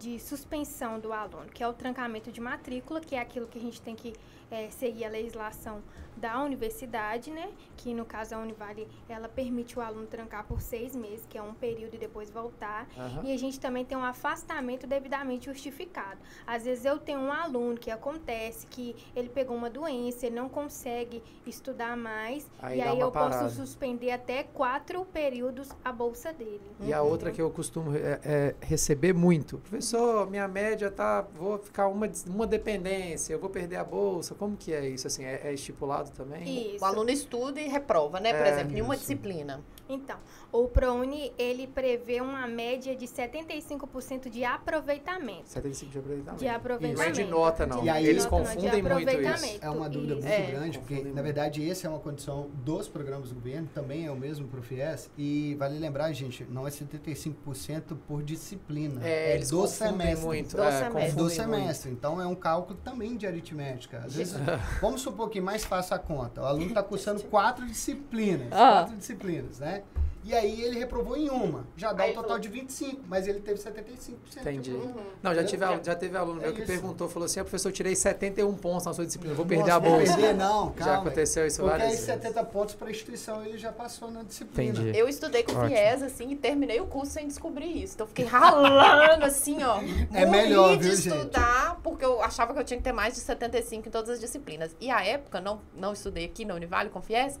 de 0.00 0.18
suspensão 0.18 0.98
do 0.98 1.12
aluno, 1.12 1.46
que 1.46 1.62
é 1.62 1.68
o 1.68 1.72
trancamento 1.72 2.32
de 2.32 2.40
matrícula, 2.40 3.00
que 3.00 3.14
é 3.14 3.20
aquilo 3.20 3.46
que 3.46 3.58
a 3.58 3.62
gente 3.62 3.80
tem 3.80 3.94
que 3.94 4.12
é, 4.50 4.68
seguir 4.70 5.04
a 5.04 5.08
legislação 5.08 5.80
da 6.16 6.42
universidade, 6.42 7.30
né? 7.30 7.50
Que 7.76 7.94
no 7.94 8.04
caso 8.04 8.34
a 8.34 8.38
Univale, 8.38 8.88
ela 9.08 9.28
permite 9.28 9.78
o 9.78 9.82
aluno 9.82 10.06
trancar 10.06 10.44
por 10.44 10.60
seis 10.60 10.94
meses, 10.94 11.26
que 11.28 11.36
é 11.36 11.42
um 11.42 11.54
período 11.54 11.94
e 11.94 11.98
depois 11.98 12.30
voltar. 12.30 12.88
Aham. 12.96 13.22
E 13.24 13.32
a 13.32 13.36
gente 13.36 13.58
também 13.58 13.84
tem 13.84 13.96
um 13.96 14.04
afastamento 14.04 14.86
devidamente 14.86 15.46
justificado. 15.46 16.18
Às 16.46 16.64
vezes 16.64 16.84
eu 16.84 16.98
tenho 16.98 17.20
um 17.20 17.32
aluno 17.32 17.76
que 17.76 17.90
acontece 17.90 18.66
que 18.66 18.94
ele 19.14 19.28
pegou 19.28 19.56
uma 19.56 19.70
doença, 19.70 20.26
ele 20.26 20.36
não 20.36 20.48
consegue 20.48 21.22
estudar 21.46 21.96
mais, 21.96 22.48
Aí 22.60 22.78
e 22.78 22.82
aí 22.82 23.00
eu 23.00 23.10
parada. 23.10 23.42
posso 23.42 23.56
suspender 23.56 24.10
até 24.10 24.42
quatro 24.42 25.04
períodos 25.06 25.70
a 25.84 25.92
bolsa 25.92 26.32
dele. 26.32 26.60
E 26.80 26.92
a 26.92 27.02
outra 27.02 27.30
que 27.30 27.40
eu 27.40 27.50
costumo 27.50 27.96
é, 27.96 28.20
é 28.24 28.54
receber 28.60 29.12
muito. 29.12 29.58
Professor, 29.58 30.28
minha 30.30 30.46
média 30.48 30.90
tá. 30.90 31.22
Vou 31.34 31.58
ficar 31.58 31.88
uma, 31.88 32.10
uma 32.26 32.46
dependência, 32.46 33.32
eu 33.32 33.38
vou 33.38 33.50
perder 33.50 33.76
a 33.76 33.84
bolsa. 33.84 34.34
Como 34.34 34.56
que 34.56 34.72
é 34.72 34.88
isso? 34.88 35.06
Assim, 35.06 35.24
é, 35.24 35.40
é 35.44 35.52
estipulado 35.52 36.01
também? 36.10 36.74
Isso. 36.74 36.84
O 36.84 36.86
aluno 36.86 37.10
estuda 37.10 37.60
e 37.60 37.68
reprova, 37.68 38.18
né? 38.20 38.32
Por 38.32 38.46
É, 38.46 38.50
exemplo, 38.50 38.76
em 38.76 38.82
uma 38.82 38.96
disciplina. 38.96 39.60
Então, 39.92 40.16
o 40.50 40.66
ProUni, 40.68 41.32
ele 41.38 41.66
prevê 41.66 42.20
uma 42.22 42.46
média 42.46 42.96
de 42.96 43.06
75% 43.06 44.30
de 44.30 44.42
aproveitamento. 44.44 45.48
75 45.50 45.92
de 45.92 45.98
aproveitamento. 45.98 46.38
De 46.42 46.48
aproveitamento. 46.48 46.98
Não 46.98 47.04
é 47.06 47.10
de 47.10 47.24
nota, 47.30 47.66
não. 47.66 47.84
E 47.84 47.90
aí- 47.90 48.06
Eles 48.06 48.24
nota, 48.24 48.36
de 48.36 48.42
confundem 48.54 48.82
muito 48.82 49.10
isso. 49.10 49.58
É 49.60 49.70
uma 49.70 49.88
dúvida 49.88 50.14
Isso. 50.14 50.22
muito 50.28 50.32
É. 50.40 50.46
grande, 50.50 50.78
porque 50.78 50.94
Confundem 50.94 51.12
na 51.14 51.22
muito. 51.22 51.34
verdade 51.34 51.70
essa 51.70 51.86
é 51.86 51.90
uma 51.90 51.98
condição 52.00 52.50
dos 52.64 52.88
programas 52.88 53.28
do 53.28 53.34
governo, 53.34 53.68
também 53.74 54.06
é 54.06 54.10
o 54.10 54.16
mesmo 54.16 54.48
para 54.48 54.60
o 54.60 54.62
FIES, 54.62 55.10
e 55.18 55.54
vale 55.58 55.78
lembrar, 55.78 56.10
gente, 56.12 56.44
não 56.44 56.66
é 56.66 56.70
75% 56.70 57.96
por 58.08 58.22
disciplina, 58.22 59.06
É, 59.06 59.32
é 59.32 59.34
eles 59.34 59.50
do 59.50 59.58
confundem 59.58 59.90
semestre. 59.92 60.24
muito. 60.26 60.56
Do 60.56 60.62
é, 60.62 60.72
semestre. 60.72 61.02
É 61.02 61.12
do 61.12 61.30
semestre, 61.30 61.90
então 61.92 62.20
é 62.20 62.26
um 62.26 62.34
cálculo 62.34 62.78
também 62.82 63.16
de 63.16 63.26
aritmética. 63.26 63.98
Às 63.98 64.14
vezes, 64.16 64.34
vamos 64.80 65.00
supor 65.02 65.28
que 65.28 65.40
mais 65.40 65.64
faça 65.64 65.94
a 65.94 65.98
conta. 65.98 66.40
O 66.42 66.44
aluno 66.46 66.66
está 66.68 66.82
cursando 66.82 67.22
quatro 67.28 67.66
disciplinas. 67.66 68.48
Ah. 68.52 68.72
Quatro 68.82 68.96
disciplinas, 68.96 69.58
né? 69.58 69.81
E 70.24 70.32
aí 70.32 70.62
ele 70.62 70.78
reprovou 70.78 71.16
em 71.16 71.28
uma. 71.28 71.66
Já 71.76 71.92
dá 71.92 72.04
Aí 72.04 72.12
um 72.12 72.14
total 72.14 72.38
de 72.38 72.48
25, 72.48 73.02
mas 73.08 73.26
ele 73.26 73.40
teve 73.40 73.58
75%. 73.60 74.12
Entendi. 74.40 74.70
de 74.70 74.76
aprovo. 74.76 75.00
Não, 75.20 75.34
já, 75.34 75.42
tive, 75.42 75.64
já 75.82 75.94
teve 75.96 76.16
aluno 76.16 76.38
É 76.40 76.44
meu 76.44 76.52
que 76.54 76.60
isso. 76.60 76.70
perguntou, 76.70 77.08
falou 77.08 77.26
assim, 77.26 77.40
ah, 77.40 77.42
professor, 77.42 77.70
eu 77.70 77.72
tirei 77.72 77.96
71 77.96 78.54
pontos 78.54 78.86
na 78.86 78.94
sua 78.94 79.04
disciplina, 79.04 79.34
vou 79.34 79.44
perder 79.44 79.64
Nossa, 79.64 79.74
a 79.74 79.80
bolsa. 79.80 80.12
Não 80.12 80.14
perder, 80.14 80.34
não, 80.34 80.70
calma. 80.70 80.92
Já 80.92 80.98
aconteceu 81.00 81.44
isso 81.44 81.56
Porque 81.60 81.72
aí 81.72 81.78
várias 81.80 81.98
vezes. 81.98 82.06
70 82.22 82.44
pontos 82.44 82.74
para 82.76 82.86
a 82.86 82.90
instituição 82.92 83.44
ele 83.44 83.58
já 83.58 83.72
passou 83.72 84.12
na 84.12 84.22
disciplina. 84.22 84.78
Entendi. 84.78 84.96
Eu 84.96 85.08
estudei 85.08 85.42
com 85.42 85.54
Ótimo. 85.54 85.76
FIES, 85.76 86.02
assim, 86.04 86.30
e 86.30 86.36
terminei 86.36 86.80
o 86.80 86.86
curso 86.86 87.10
sem 87.10 87.26
descobrir 87.26 87.82
isso. 87.82 87.94
Então, 87.94 88.04
eu 88.04 88.08
fiquei 88.08 88.24
ralando, 88.24 89.24
assim, 89.24 89.60
ó. 89.64 89.80
É 90.14 90.24
melhor, 90.24 90.76
de 90.76 90.84
viu, 90.84 90.94
gente? 90.96 91.16
estudar, 91.16 91.80
porque 91.82 92.04
eu 92.04 92.22
achava 92.22 92.54
que 92.54 92.60
eu 92.60 92.64
tinha 92.64 92.78
que 92.78 92.84
ter 92.84 92.92
mais 92.92 93.14
de 93.14 93.20
75 93.20 93.88
em 93.88 93.90
todas 93.90 94.08
as 94.10 94.20
disciplinas. 94.20 94.76
E 94.80 94.88
a 94.88 95.04
época, 95.04 95.40
não, 95.40 95.60
não 95.76 95.92
estudei 95.92 96.26
aqui 96.26 96.44
na 96.44 96.54
Univale, 96.54 96.90
com 96.90 97.02
FIES, 97.02 97.40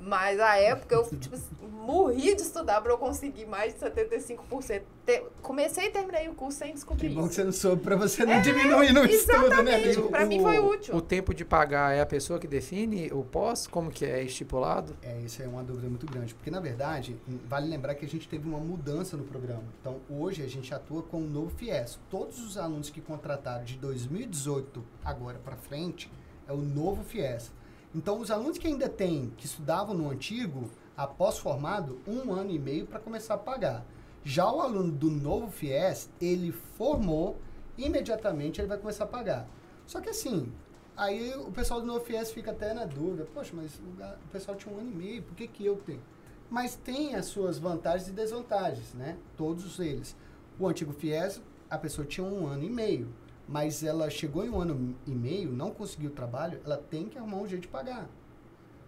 mas 0.00 0.38
a 0.40 0.56
época 0.56 0.94
eu, 0.94 1.04
tipo, 1.18 1.36
morri 1.84 2.34
de 2.34 2.42
estudar 2.42 2.80
pra 2.80 2.92
eu 2.92 2.98
conseguir 2.98 3.46
mais 3.46 3.74
de 3.74 3.80
75%. 3.80 4.82
Te- 5.06 5.22
comecei 5.42 5.86
e 5.86 5.90
terminei 5.90 6.28
o 6.28 6.34
curso 6.34 6.58
sem 6.58 6.68
Que 6.68 6.74
descobrir 6.74 7.08
bom 7.10 7.22
que 7.22 7.26
isso. 7.28 7.34
você 7.34 7.44
não 7.44 7.52
soube 7.52 7.82
para 7.82 7.94
você 7.96 8.24
não 8.24 8.40
diminuir 8.40 8.92
no 8.92 9.04
estudo, 9.04 9.62
né, 9.62 9.74
amigo? 9.76 10.08
pra 10.08 10.24
mim 10.24 10.40
foi 10.40 10.58
útil. 10.58 10.94
O 10.96 11.00
tempo 11.02 11.34
de 11.34 11.44
pagar 11.44 11.94
é 11.94 12.00
a 12.00 12.06
pessoa 12.06 12.38
que 12.38 12.46
define 12.46 13.10
o 13.12 13.22
pós? 13.22 13.66
Como 13.66 13.90
que 13.90 14.04
é 14.04 14.22
estipulado? 14.22 14.96
É, 15.02 15.18
isso 15.20 15.42
é 15.42 15.46
uma 15.46 15.62
dúvida 15.62 15.88
muito 15.88 16.06
grande, 16.06 16.34
porque 16.34 16.50
na 16.50 16.60
verdade, 16.60 17.16
vale 17.46 17.68
lembrar 17.68 17.94
que 17.94 18.04
a 18.04 18.08
gente 18.08 18.26
teve 18.28 18.48
uma 18.48 18.58
mudança 18.58 19.16
no 19.16 19.24
programa. 19.24 19.64
Então, 19.80 20.00
hoje 20.08 20.42
a 20.42 20.48
gente 20.48 20.72
atua 20.74 21.02
com 21.02 21.18
o 21.18 21.26
novo 21.28 21.50
FIES. 21.50 21.98
Todos 22.10 22.40
os 22.40 22.56
alunos 22.56 22.88
que 22.88 23.00
contrataram 23.02 23.64
de 23.64 23.76
2018 23.76 24.82
agora 25.04 25.38
para 25.44 25.56
frente 25.56 26.10
é 26.48 26.52
o 26.52 26.56
novo 26.58 27.02
FIES. 27.04 27.52
Então, 27.94 28.18
os 28.18 28.30
alunos 28.30 28.58
que 28.58 28.66
ainda 28.66 28.88
têm, 28.88 29.32
que 29.36 29.46
estudavam 29.46 29.94
no 29.94 30.10
antigo, 30.10 30.68
após 30.96 31.38
formado, 31.38 32.00
um 32.06 32.32
ano 32.32 32.50
e 32.50 32.58
meio 32.58 32.86
para 32.86 32.98
começar 32.98 33.34
a 33.34 33.38
pagar. 33.38 33.86
Já 34.24 34.50
o 34.50 34.60
aluno 34.60 34.90
do 34.90 35.10
novo 35.10 35.50
FIES, 35.50 36.08
ele 36.20 36.50
formou, 36.50 37.38
imediatamente 37.78 38.60
ele 38.60 38.68
vai 38.68 38.78
começar 38.78 39.04
a 39.04 39.06
pagar. 39.06 39.46
Só 39.86 40.00
que 40.00 40.08
assim, 40.08 40.50
aí 40.96 41.34
o 41.34 41.52
pessoal 41.52 41.80
do 41.80 41.86
novo 41.86 42.04
FIES 42.04 42.32
fica 42.32 42.50
até 42.50 42.72
na 42.72 42.84
dúvida, 42.84 43.28
poxa, 43.32 43.52
mas 43.54 43.74
o, 43.78 44.28
pessoal 44.32 44.56
tinha 44.56 44.74
um 44.74 44.78
ano 44.78 44.90
e 44.90 44.94
meio, 44.94 45.22
por 45.22 45.36
que, 45.36 45.46
que 45.46 45.64
eu 45.64 45.76
tenho? 45.76 46.02
Mas 46.50 46.74
tem 46.74 47.14
as 47.14 47.26
suas 47.26 47.58
vantagens 47.58 48.08
e 48.08 48.12
desvantagens, 48.12 48.94
né? 48.94 49.16
Todos 49.36 49.78
eles. 49.78 50.16
O 50.58 50.66
antigo 50.66 50.92
FIES, 50.92 51.40
a 51.68 51.78
pessoa 51.78 52.06
tinha 52.06 52.26
um 52.26 52.46
ano 52.46 52.64
e 52.64 52.70
meio, 52.70 53.12
mas 53.48 53.82
ela 53.82 54.08
chegou 54.10 54.44
em 54.44 54.50
um 54.50 54.60
ano 54.60 54.94
e 55.06 55.10
meio, 55.10 55.52
não 55.52 55.70
conseguiu 55.70 56.10
trabalho, 56.10 56.60
ela 56.64 56.76
tem 56.76 57.06
que 57.08 57.18
arrumar 57.18 57.38
um 57.38 57.48
jeito 57.48 57.62
de 57.62 57.68
pagar. 57.68 58.08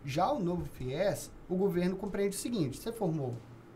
Já 0.05 0.31
o 0.31 0.39
novo 0.39 0.65
FIES, 0.65 1.31
o 1.49 1.57
governo 1.57 1.97
compreende 1.97 2.37
o 2.37 2.39
seguinte: 2.39 2.79
você 2.79 2.93
formou, 2.93 3.35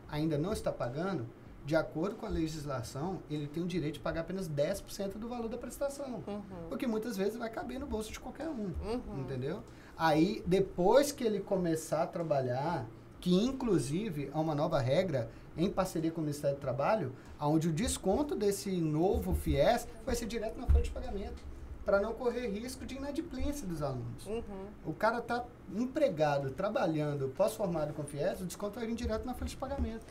ainda 0.09 0.39
não 0.39 0.53
está 0.53 0.71
pagando, 0.73 1.27
de 1.67 1.77
acordo 1.77 2.17
com 2.17 2.25
a 2.25 2.29
legislação, 2.29 3.19
ele 3.31 3.47
tem 3.47 3.63
o 3.63 3.67
direito 3.67 3.95
de 3.95 4.01
pagar 4.01 4.23
apenas 4.23 4.49
10% 4.49 5.19
do 5.19 5.29
valor 5.29 5.49
da 5.49 5.59
prestação. 5.59 6.23
Uhum, 6.27 6.43
O 6.71 6.77
que 6.77 6.87
muitas 6.87 7.17
vezes 7.17 7.37
vai 7.37 7.51
caber 7.51 7.79
no 7.79 7.87
bolso 7.87 8.11
de 8.13 8.19
qualquer 8.21 8.49
um. 8.49 8.73
uhum. 8.83 9.21
Entendeu? 9.21 9.63
Aí, 9.97 10.43
depois 10.47 11.13
que 11.13 11.23
ele 11.23 11.41
começar 11.41 12.05
a 12.05 12.07
trabalhar, 12.07 12.87
que 13.21 13.35
inclusive 13.45 14.31
há 14.33 14.41
uma 14.41 14.55
nova 14.55 14.81
regra 14.81 15.31
em 15.57 15.71
parceria 15.71 16.11
com 16.11 16.21
o 16.21 16.25
Ministério 16.25 16.57
do 16.57 16.61
Trabalho, 16.61 17.13
onde 17.41 17.69
o 17.69 17.73
desconto 17.73 18.35
desse 18.35 18.71
novo 18.71 19.35
FIES 19.35 19.87
vai 20.05 20.15
ser 20.15 20.27
direto 20.27 20.59
na 20.59 20.67
folha 20.67 20.83
de 20.83 20.91
pagamento, 20.91 21.43
para 21.85 22.01
não 22.01 22.13
correr 22.13 22.49
risco 22.49 22.85
de 22.85 22.97
inadimplência 22.97 23.67
dos 23.67 23.83
alunos. 23.83 24.27
Uhum. 24.27 24.67
O 24.85 24.93
cara 24.93 25.19
está 25.19 25.45
empregado, 25.75 26.51
trabalhando, 26.51 27.29
pós-formado 27.37 27.93
com 27.95 28.05
FIES, 28.05 28.41
o 28.41 28.45
desconto 28.45 28.79
vai 28.79 28.87
vir 28.87 28.95
direto 28.95 29.25
na 29.25 29.35
folha 29.35 29.49
de 29.49 29.57
pagamento. 29.57 30.07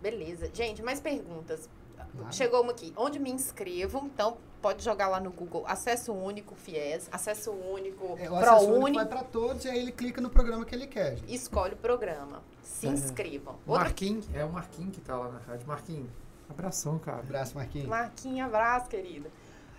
Beleza. 0.00 0.50
Gente, 0.52 0.82
mais 0.82 1.00
perguntas. 1.00 1.68
Nada. 2.14 2.32
Chegou 2.32 2.62
uma 2.62 2.72
aqui. 2.72 2.92
Onde 2.96 3.18
me 3.18 3.30
inscrevo? 3.30 4.02
Então, 4.04 4.36
pode 4.60 4.82
jogar 4.84 5.08
lá 5.08 5.18
no 5.20 5.30
Google 5.30 5.64
Acesso 5.66 6.12
Único 6.12 6.54
FIES, 6.54 7.08
Acesso 7.10 7.50
Único 7.52 8.16
É, 8.18 8.30
o 8.30 8.36
acesso 8.36 8.70
único 8.70 8.94
vai 8.98 9.06
para 9.06 9.24
todos 9.24 9.64
e 9.64 9.68
aí 9.70 9.78
ele 9.78 9.92
clica 9.92 10.20
no 10.20 10.30
programa 10.30 10.64
que 10.64 10.74
ele 10.74 10.86
quer. 10.86 11.16
gente. 11.16 11.34
Escolhe 11.34 11.74
o 11.74 11.76
programa. 11.76 12.42
Se 12.62 12.86
Uhum. 12.86 12.92
inscrevam. 12.92 13.56
Outra 13.66 13.84
Marquinhos, 13.84 14.26
é 14.34 14.44
o 14.44 14.52
Marquinhos 14.52 14.94
que 14.94 15.00
tá 15.00 15.16
lá 15.16 15.28
na 15.30 15.38
rádio. 15.38 15.66
Marquinhos, 15.66 16.10
abração, 16.48 16.98
cara. 16.98 17.18
Abraço, 17.20 17.54
Marquinhos. 17.56 17.88
Marquinha, 17.88 18.44
abraço, 18.44 18.88
querida. 18.88 19.30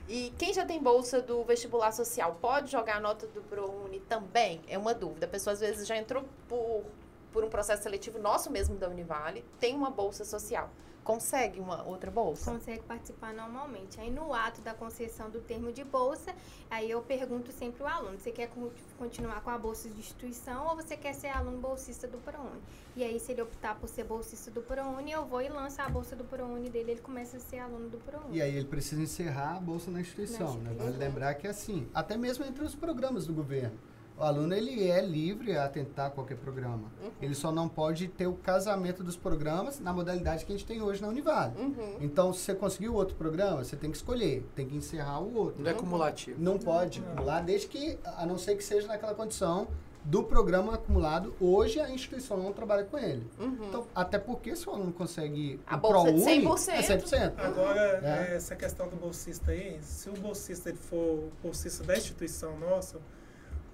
E 0.09 0.33
quem 0.37 0.53
já 0.53 0.65
tem 0.65 0.81
bolsa 0.83 1.21
do 1.21 1.43
vestibular 1.45 1.93
social 1.93 2.37
pode 2.41 2.69
jogar 2.69 2.97
a 2.97 2.99
nota 2.99 3.25
do 3.27 3.41
ProUni 3.43 4.01
também? 4.01 4.59
É 4.67 4.77
uma 4.77 4.93
dúvida. 4.93 5.25
A 5.25 5.29
pessoa 5.29 5.53
às 5.53 5.61
vezes 5.61 5.87
já 5.87 5.95
entrou 5.95 6.25
por, 6.49 6.83
por 7.31 7.41
um 7.43 7.49
processo 7.49 7.83
seletivo 7.83 8.19
nosso 8.19 8.51
mesmo 8.51 8.75
da 8.75 8.89
Univale, 8.89 9.45
tem 9.61 9.73
uma 9.73 9.89
bolsa 9.89 10.25
social. 10.25 10.69
Consegue 11.03 11.59
uma 11.59 11.83
outra 11.83 12.09
bolsa? 12.09 12.49
consegue 12.51 12.81
participar 12.83 13.33
normalmente. 13.33 13.99
Aí 13.99 14.09
no 14.09 14.33
ato 14.33 14.61
da 14.61 14.73
concessão 14.73 15.29
do 15.29 15.41
termo 15.41 15.71
de 15.71 15.83
bolsa, 15.83 16.33
aí 16.69 16.89
eu 16.89 17.01
pergunto 17.01 17.51
sempre 17.51 17.83
o 17.83 17.87
aluno, 17.87 18.17
você 18.17 18.31
quer 18.31 18.47
con- 18.47 18.69
continuar 18.97 19.41
com 19.41 19.49
a 19.49 19.57
bolsa 19.57 19.89
de 19.89 19.99
instituição 19.99 20.65
ou 20.67 20.75
você 20.77 20.95
quer 20.95 21.13
ser 21.13 21.27
aluno 21.27 21.57
bolsista 21.59 22.07
do 22.07 22.17
ProUni? 22.19 22.61
E 22.95 23.03
aí 23.03 23.19
se 23.19 23.31
ele 23.33 23.41
optar 23.41 23.75
por 23.75 23.89
ser 23.89 24.05
bolsista 24.05 24.49
do 24.49 24.61
ProUni, 24.61 25.11
eu 25.11 25.25
vou 25.25 25.41
e 25.41 25.49
lanço 25.49 25.81
a 25.81 25.89
bolsa 25.89 26.15
do 26.15 26.23
ProUni 26.23 26.69
dele, 26.69 26.91
ele 26.91 27.01
começa 27.01 27.35
a 27.37 27.39
ser 27.39 27.59
aluno 27.59 27.89
do 27.89 27.97
ProUni. 27.97 28.37
E 28.37 28.41
aí 28.41 28.55
ele 28.55 28.67
precisa 28.67 29.01
encerrar 29.01 29.57
a 29.57 29.59
bolsa 29.59 29.91
na 29.91 29.99
instituição, 29.99 30.39
Na 30.39 30.53
né? 30.53 30.59
instituição. 30.71 30.85
Vale 30.85 30.97
lembrar 30.97 31.33
que 31.35 31.47
é 31.47 31.49
assim, 31.49 31.87
até 31.93 32.15
mesmo 32.15 32.45
entre 32.45 32.63
os 32.63 32.75
programas 32.75 33.27
do 33.27 33.33
governo. 33.33 33.77
O 34.17 34.23
aluno 34.23 34.53
ele 34.53 34.87
é 34.89 35.01
livre 35.01 35.57
a 35.57 35.67
tentar 35.67 36.11
qualquer 36.11 36.37
programa. 36.37 36.91
Uhum. 37.01 37.11
Ele 37.21 37.33
só 37.33 37.51
não 37.51 37.67
pode 37.67 38.07
ter 38.07 38.27
o 38.27 38.33
casamento 38.33 39.03
dos 39.03 39.15
programas 39.17 39.79
na 39.79 39.91
modalidade 39.91 40.45
que 40.45 40.53
a 40.53 40.55
gente 40.55 40.67
tem 40.67 40.81
hoje 40.81 41.01
na 41.01 41.07
Univale. 41.07 41.53
Uhum. 41.57 41.97
Então, 41.99 42.31
se 42.31 42.41
você 42.41 42.53
conseguiu 42.53 42.93
outro 42.93 43.15
programa, 43.15 43.63
você 43.63 43.75
tem 43.75 43.89
que 43.89 43.97
escolher, 43.97 44.45
tem 44.55 44.67
que 44.67 44.75
encerrar 44.75 45.19
o 45.19 45.35
outro. 45.35 45.63
Não 45.63 45.69
é 45.71 45.73
cumulativo. 45.73 46.39
Não 46.41 46.57
pode 46.59 46.99
acumular, 46.99 47.41
desde 47.41 47.67
que, 47.67 47.97
a 48.17 48.25
não 48.25 48.37
ser 48.37 48.55
que 48.55 48.63
seja 48.63 48.87
naquela 48.87 49.15
condição 49.15 49.67
do 50.05 50.21
programa 50.21 50.75
acumulado, 50.75 51.33
hoje 51.39 51.79
a 51.79 51.89
instituição 51.89 52.37
não 52.37 52.51
trabalha 52.51 52.83
com 52.83 52.97
ele. 52.97 53.25
Uhum. 53.39 53.57
Então, 53.69 53.87
até 53.95 54.19
porque 54.19 54.53
se 54.55 54.67
o 54.69 54.73
aluno 54.73 54.91
consegue 54.91 55.59
A 55.65 55.77
o 55.77 55.79
bolsa 55.79 56.11
de 56.11 56.21
ProUni, 56.21 56.45
100%. 56.45 56.69
é 56.73 56.81
100%. 56.81 57.33
Agora, 57.37 57.79
É. 58.03 58.31
é, 58.33 58.35
essa 58.35 58.53
questão 58.55 58.87
do 58.89 58.95
bolsista 58.97 59.51
aí, 59.51 59.79
se 59.81 60.09
o 60.09 60.13
bolsista 60.13 60.69
ele 60.69 60.77
for 60.77 61.29
bolsista 61.41 61.83
da 61.85 61.95
instituição 61.97 62.59
nossa, 62.59 62.99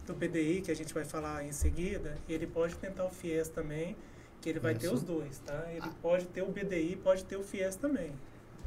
do 0.09 0.15
PDI, 0.15 0.61
que 0.61 0.71
a 0.71 0.75
gente 0.75 0.93
vai 0.93 1.05
falar 1.05 1.45
em 1.45 1.51
seguida, 1.51 2.17
ele 2.27 2.47
pode 2.47 2.75
tentar 2.75 3.05
o 3.05 3.09
FIES 3.09 3.47
também, 3.49 3.95
que 4.41 4.49
ele 4.49 4.59
vai 4.59 4.73
ter 4.73 4.87
Isso. 4.87 4.95
os 4.95 5.03
dois, 5.03 5.39
tá? 5.39 5.67
Ele 5.71 5.89
pode 6.01 6.25
ter 6.27 6.41
o 6.41 6.47
BDI, 6.47 6.95
pode 7.03 7.23
ter 7.25 7.37
o 7.37 7.43
FIES 7.43 7.75
também. 7.75 8.11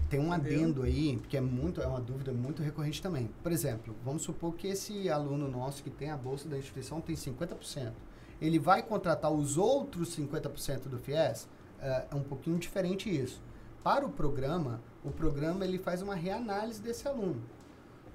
Tem 0.09 0.21
um 0.21 0.35
Entendeu? 0.35 0.59
adendo 0.59 0.83
aí, 0.83 1.19
que 1.29 1.37
é 1.37 1.41
muito, 1.41 1.81
é 1.81 1.87
uma 1.87 2.01
dúvida 2.01 2.33
muito 2.33 2.63
recorrente 2.63 3.01
também. 3.03 3.31
Por 3.43 3.51
exemplo, 3.51 3.97
vamos 4.05 4.23
supor 4.23 4.55
que 4.55 4.69
esse 4.69 5.09
aluno 5.09 5.49
nosso 5.49 5.83
que 5.83 5.91
tem 5.91 6.11
a 6.11 6.17
bolsa 6.17 6.49
da 6.49 6.59
instituição 6.59 7.01
tem 7.01 7.17
50%. 7.17 7.93
Ele 8.41 8.59
vai 8.59 8.83
contratar 8.83 9.33
os 9.33 9.57
outros 9.57 10.17
50% 10.17 10.89
do 10.89 10.99
FIES? 10.99 11.49
É, 11.81 12.07
é 12.11 12.15
um 12.15 12.23
pouquinho 12.23 12.59
diferente 12.59 13.09
isso. 13.09 13.43
Para 13.83 14.07
o 14.07 14.11
programa, 14.11 14.81
o 15.03 15.11
programa 15.11 15.65
ele 15.65 15.79
faz 15.79 16.03
uma 16.03 16.15
reanálise 16.15 16.81
desse 16.81 17.09
aluno. 17.09 17.43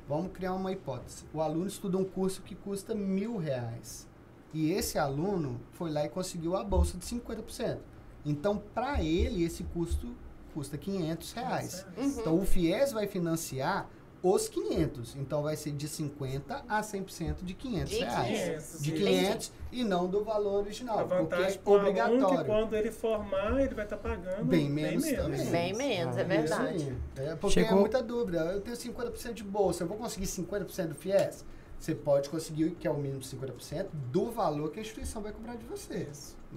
Vamos 0.08 0.32
criar 0.32 0.54
uma 0.54 0.72
hipótese. 0.72 1.26
O 1.34 1.42
aluno 1.42 1.68
estuda 1.68 1.98
um 1.98 2.06
curso 2.06 2.42
que 2.42 2.56
custa 2.56 2.96
mil 2.96 3.38
reais. 3.38 4.08
E 4.54 4.72
esse 4.72 4.98
aluno 4.98 5.60
foi 5.74 5.92
lá 5.92 6.06
e 6.06 6.10
conseguiu 6.10 6.56
a 6.56 6.64
bolsa 6.64 6.98
de 6.98 7.06
50%. 7.06 7.80
Então, 8.26 8.62
para 8.74 9.04
ele, 9.04 9.44
esse 9.44 9.64
custo 9.64 10.16
custa 10.54 10.78
500 10.78 11.32
reais. 11.34 11.86
Uhum. 11.98 12.06
Então, 12.06 12.40
o 12.40 12.46
FIES 12.46 12.92
vai 12.92 13.06
financiar 13.08 13.90
os 14.24 14.48
500. 14.50 15.16
Então, 15.16 15.44
vai 15.44 15.56
ser 15.56 15.72
de 15.72 15.88
50% 15.88 16.42
a 16.68 16.82
100% 16.82 17.44
de 17.44 17.54
500 17.54 17.90
De 17.90 18.00
reais. 18.00 18.28
500, 18.28 18.82
De 18.82 18.92
sim. 18.92 18.98
500 18.98 19.52
e 19.72 19.84
não 19.84 20.08
do 20.08 20.24
valor 20.24 20.62
original. 20.64 21.00
A 21.00 21.04
vantagem 21.04 21.60
porque 21.64 21.90
é 21.90 21.94
para 21.94 22.02
o 22.02 22.06
aluno 22.06 22.18
que 22.20 22.24
obrigatório. 22.26 22.46
quando 22.46 22.74
ele 22.76 22.92
formar, 22.92 23.60
ele 23.62 23.74
vai 23.76 23.84
estar 23.86 23.98
pagando 23.98 24.46
Bem 24.46 24.70
menos 24.70 25.04
também. 25.12 25.46
Bem 25.50 25.74
menos, 25.74 26.18
é 26.18 26.22
Ah, 26.22 26.24
Isso 26.24 26.28
verdade. 26.28 26.98
É, 27.16 27.36
porque 27.36 27.54
Chegou- 27.62 27.78
é 27.78 27.80
muita 27.82 28.02
dúvida. 28.04 28.40
Eu 28.54 28.62
tenho 28.62 28.76
50% 28.76 29.34
de 29.34 29.44
bolsa, 29.44 29.84
eu 29.84 29.88
vou 29.88 29.98
conseguir 29.98 30.26
50% 30.28 30.88
do 30.90 30.96
FIES? 30.96 31.46
Você 31.80 31.94
pode 31.94 32.28
conseguir, 32.30 32.72
que 32.72 32.88
é 32.88 32.92
o 32.92 32.96
mínimo 32.98 33.20
de 33.20 33.28
50%, 33.28 33.90
do 34.12 34.32
valor 34.32 34.72
que 34.72 34.80
a 34.80 34.82
instituição 34.82 35.22
vai 35.22 35.32
cobrar 35.32 35.56
de 35.56 35.66
você. 35.66 36.08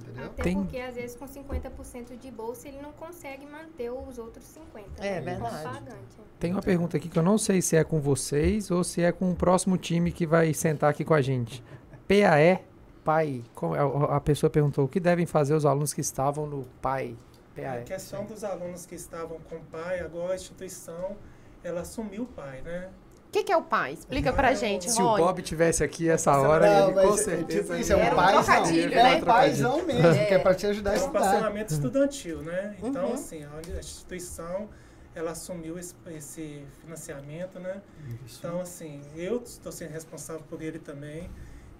Entendeu? 0.02 0.26
Até 0.26 0.42
Tem- 0.42 0.54
porque, 0.54 0.78
às 0.78 0.94
vezes, 0.94 1.16
com 1.16 1.26
50% 1.26 2.16
de 2.16 2.30
bolsa, 2.30 2.68
ele 2.68 2.80
não 2.80 2.92
consegue 2.92 3.46
manter 3.46 3.90
os 3.90 4.18
outros 4.18 4.44
50%. 4.44 5.04
É 5.04 5.20
né, 5.20 5.34
verdade. 5.34 5.94
Tem 6.38 6.52
uma 6.52 6.62
pergunta 6.62 6.96
aqui 6.96 7.08
que 7.08 7.18
eu 7.18 7.22
não 7.22 7.38
sei 7.38 7.60
se 7.60 7.76
é 7.76 7.84
com 7.84 8.00
vocês 8.00 8.70
ou 8.70 8.82
se 8.82 9.02
é 9.02 9.12
com 9.12 9.30
o 9.30 9.36
próximo 9.36 9.76
time 9.76 10.10
que 10.10 10.26
vai 10.26 10.52
sentar 10.54 10.90
aqui 10.90 11.04
com 11.04 11.14
a 11.14 11.20
gente. 11.20 11.62
PAE, 12.08 12.64
pai. 13.04 13.44
é? 13.76 14.14
a 14.14 14.20
pessoa 14.20 14.50
perguntou 14.50 14.84
o 14.84 14.88
que 14.88 15.00
devem 15.00 15.26
fazer 15.26 15.54
os 15.54 15.64
alunos 15.64 15.92
que 15.92 16.00
estavam 16.00 16.46
no 16.46 16.64
PAE. 16.82 17.16
A 17.56 17.82
questão 17.82 18.24
dos 18.24 18.42
alunos 18.42 18.86
que 18.86 18.94
estavam 18.94 19.38
com 19.48 19.56
o 19.56 19.60
pai, 19.64 20.00
agora 20.00 20.32
a 20.32 20.36
instituição, 20.36 21.16
ela 21.62 21.82
assumiu 21.82 22.22
o 22.22 22.26
pai, 22.26 22.62
né? 22.62 22.88
O 23.30 23.32
que, 23.32 23.44
que 23.44 23.52
é 23.52 23.56
o 23.56 23.62
pai? 23.62 23.92
Explica 23.92 24.32
pra 24.32 24.52
gente, 24.54 24.90
Se 24.90 25.00
o 25.00 25.04
Rony. 25.06 25.22
Bob 25.22 25.40
tivesse 25.42 25.84
aqui 25.84 26.08
essa 26.08 26.36
hora, 26.36 26.66
Não, 26.68 26.90
ele 26.90 26.94
com 27.08 27.14
é 27.14 27.16
certeza. 27.16 27.62
tipo 27.62 27.74
isso, 27.76 27.92
é 27.92 27.96
um 27.96 28.12
um 28.12 28.16
paizão. 28.16 28.42
trocadilho, 28.42 28.92
é 28.92 29.02
né? 29.04 29.14
um 29.16 29.20
paizão 29.20 29.86
mesmo, 29.86 30.06
É. 30.08 30.24
que 30.26 30.34
é 30.34 30.38
pra 30.40 30.52
te 30.52 30.66
ajudar 30.66 30.90
a 30.90 30.94
É 30.94 30.96
um 30.96 31.00
estudar. 31.00 31.20
parcelamento 31.20 31.72
estudantil, 31.72 32.42
né? 32.42 32.74
Então, 32.82 33.06
Uhum. 33.06 33.14
assim, 33.14 33.44
a 33.44 33.78
instituição, 33.78 34.68
ela 35.14 35.30
assumiu 35.30 35.78
esse, 35.78 35.94
esse 36.08 36.64
financiamento, 36.80 37.60
né? 37.60 37.80
Isso. 38.26 38.40
Então, 38.44 38.60
assim, 38.60 39.00
eu 39.14 39.40
estou 39.44 39.70
sendo 39.70 39.92
responsável 39.92 40.42
por 40.50 40.60
ele 40.60 40.80
também. 40.80 41.30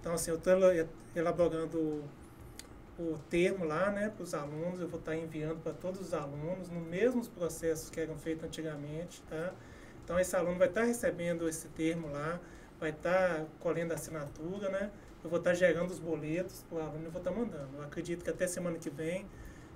Então, 0.01 0.13
assim, 0.15 0.31
eu 0.31 0.37
estou 0.37 0.53
elaborando 1.17 1.77
o, 1.79 2.05
o 2.97 3.19
termo 3.29 3.65
lá, 3.65 3.91
né, 3.91 4.09
para 4.15 4.23
os 4.23 4.35
alunos. 4.35 4.81
Eu 4.81 4.87
vou 4.87 5.01
estar 5.01 5.17
enviando 5.17 5.57
para 5.61 5.73
todos 5.73 6.01
os 6.01 6.15
alunos, 6.15 6.71
nos 6.71 6.87
mesmos 6.87 7.27
processos 7.27 7.91
que 7.91 7.99
eram 7.99 8.17
feitos 8.17 8.45
antigamente, 8.45 9.21
tá? 9.29 9.53
Então, 10.11 10.19
esse 10.19 10.35
aluno 10.35 10.59
vai 10.59 10.67
estar 10.67 10.83
recebendo 10.83 11.49
esse 11.49 11.69
termo 11.69 12.11
lá, 12.11 12.41
vai 12.81 12.91
estar 12.91 13.47
colhendo 13.61 13.93
a 13.93 13.95
assinatura, 13.95 14.69
né? 14.69 14.91
Eu 15.23 15.31
vou 15.31 15.39
estar 15.39 15.55
gerando 15.55 15.93
os 15.93 16.01
boletos 16.01 16.65
para 16.69 16.79
o 16.79 16.83
aluno 16.83 17.07
e 17.07 17.11
vou 17.11 17.21
estar 17.21 17.31
mandando. 17.31 17.77
Eu 17.77 17.85
acredito 17.85 18.25
que 18.25 18.31
até 18.31 18.45
semana 18.49 18.77
que 18.77 18.91
vem 18.91 19.25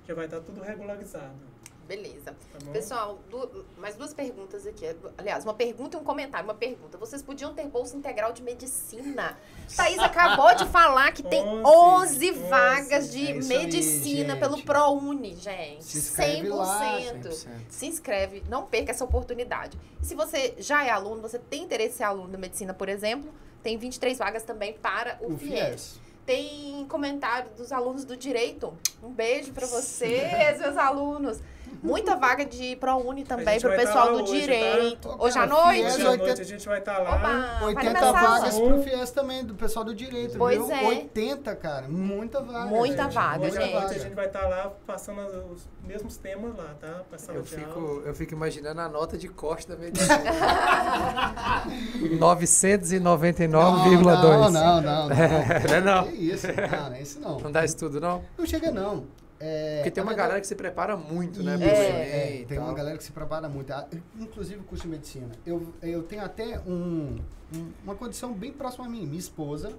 já 0.09 0.13
vai 0.13 0.25
estar 0.25 0.41
tudo 0.41 0.61
regularizado, 0.61 1.39
Beleza. 1.87 2.35
tá? 2.53 2.71
Pessoal, 2.73 3.19
du- 3.31 3.65
mais 3.77 3.95
duas 3.95 4.15
perguntas 4.15 4.67
aqui. 4.67 4.85
Aliás, 5.19 5.45
uma 5.45 5.53
pergunta 5.55 5.97
e 5.97 6.01
um 6.01 6.05
comentário. 6.05 6.47
Uma 6.47 6.55
pergunta. 6.55 6.97
Vocês 6.97 7.23
podiam 7.23 7.53
ter 7.53 7.67
bolsa 7.67 7.97
integral 7.97 8.33
de 8.33 8.43
medicina. 8.43 9.39
Thaís 9.77 9.99
acabou 10.01 10.55
de 10.55 10.67
falar 10.67 11.13
que 11.13 11.23
tem 11.23 11.43
11, 11.43 11.63
11, 11.65 12.31
vagas 12.49 13.13
de 13.13 13.27
É 13.27 13.33
aí, 13.33 13.45
medicina 13.45 14.31
gente. 14.35 14.41
pelo 14.41 14.63
ProUni, 14.63 15.35
gente. 15.37 15.85
Se 15.85 15.99
inscreve 15.99 16.49
100%. 16.49 16.55
lá, 16.55 16.99
100%. 17.01 17.61
Se 17.69 17.87
inscreve, 17.87 18.43
não 18.49 18.65
perca 18.67 18.91
essa 18.91 19.05
oportunidade. 19.05 19.79
E 20.03 20.07
se 20.07 20.15
você 20.15 20.55
já 20.59 20.85
é 20.85 20.91
aluno, 20.91 21.21
você 21.21 21.39
tem 21.39 21.63
interesse 21.65 21.95
em 21.95 21.97
ser 21.99 22.05
aluno 22.05 22.29
da 22.29 22.39
medicina, 22.39 22.73
por 22.73 22.89
exemplo, 22.89 23.31
tem 23.63 23.77
23 23.77 24.17
vagas 24.19 24.43
também 24.43 24.73
para 24.75 25.19
o, 25.21 25.35
O 25.35 25.39
FIES. 25.39 25.51
FIES. 25.59 26.05
Tem 26.27 26.87
comentário 26.89 27.51
dos 27.51 27.71
alunos 27.71 28.07
do 28.07 28.17
direito. 28.17 28.73
Um 29.03 29.11
beijo 29.11 29.53
para 29.53 29.67
vocês, 29.67 30.59
meus 30.59 30.77
alunos. 30.79 31.39
Muita 31.83 32.17
vaga 32.17 32.45
de 32.45 32.77
ProUni 32.77 33.25
também 33.25 33.55
gente 33.55 33.63
para 33.63 33.73
o 33.73 33.77
vai 33.77 33.85
pessoal 33.87 34.07
tá 34.07 34.13
lá 34.13 34.19
do 34.19 34.23
hoje, 34.25 34.41
direito. 34.41 35.09
tá? 35.09 35.17
Hoje 35.25 35.39
à 35.39 35.47
cara, 35.49 35.63
noite. 35.65 35.81
FIES 35.83 35.95
Hoje 35.95 36.07
à 36.07 36.17
noite 36.17 36.41
a 36.41 36.45
gente 36.45 36.69
vai 36.69 36.79
estar 36.79 36.99
lá. 36.99 37.11
Opa, 37.17 37.19
vai 37.61 37.65
80 37.75 37.93
na 37.93 38.01
sala. 38.01 38.13
vagas 38.39 38.61
pro 38.61 38.83
FIES 38.83 39.11
também, 39.11 39.45
do 39.45 39.55
pessoal 39.55 39.85
do 39.85 39.95
direito, 39.95 40.39
Pois 40.39 40.57
viu? 40.59 40.71
é. 40.73 40.85
80, 40.85 41.57
cara. 41.57 41.89
Muita 41.89 42.41
vaga. 42.41 42.67
Muita 42.67 43.03
gente. 43.05 43.13
vaga, 43.13 43.45
Hoje 43.47 43.59
Muita 43.59 43.65
à 43.65 43.71
noite 43.81 43.89
gente. 43.89 44.01
a 44.01 44.03
gente 44.05 44.15
vai 44.15 44.27
estar 44.27 44.49
lá 44.49 44.73
passando 44.87 45.21
as- 45.21 45.35
os 45.35 45.69
mesmos 45.85 46.17
temas 46.17 46.57
lá, 46.57 46.75
tá? 46.81 47.03
Pra 47.09 47.19
sala 47.19 47.39
Eu 47.39 47.45
fico, 47.45 47.79
aula. 47.79 48.03
eu 48.07 48.15
fico 48.15 48.33
imaginando 48.35 48.81
a 48.81 48.89
nota 48.89 49.19
de 49.19 49.29
corte 49.29 49.69
da 49.69 49.77
medicina. 49.77 50.19
999,2. 52.19 53.43
Não, 53.43 54.51
não, 54.51 54.51
não. 54.51 54.81
não, 54.83 55.09
Não 55.09 55.75
é 55.75 55.81
não? 55.81 56.05
Que 56.05 56.13
isso? 56.17 56.47
Não, 56.49 56.89
não 56.91 56.97
é 56.97 57.03
isso 57.03 57.21
não. 57.21 57.39
Não 57.41 57.53
dá 57.53 57.65
isso 57.65 57.77
tudo, 57.77 58.01
não? 58.01 58.23
Não 58.39 58.47
chega 58.47 58.71
não. 58.71 59.05
É, 59.41 59.79
Porque 59.79 59.91
tem 59.91 60.03
uma 60.03 60.09
verdade- 60.11 60.27
galera 60.29 60.41
que 60.41 60.47
se 60.47 60.55
prepara 60.55 60.97
muito, 60.97 61.43
né? 61.43 61.57
é, 61.61 62.37
e 62.41 62.47
tem 62.47 62.59
uma 62.59 62.73
galera 62.73 62.97
que 62.97 63.05
se 63.05 63.13
prepara 63.13 63.49
muito. 63.49 63.73
Ah, 63.73 63.87
Inclusive 64.19 64.61
o 64.61 64.65
curso 64.65 64.85
de 64.85 64.89
medicina. 64.91 65.31
Eu, 65.45 65.73
eu 65.83 66.03
tenho 66.05 66.23
até 66.25 66.61
um, 66.61 67.19
um- 67.55 67.73
uma 67.83 67.95
condição 67.95 68.33
bem 68.33 68.53
próxima 68.53 68.87
a 68.87 68.89
mim. 68.89 69.05
Minha 69.07 69.19
esposa, 69.19 69.73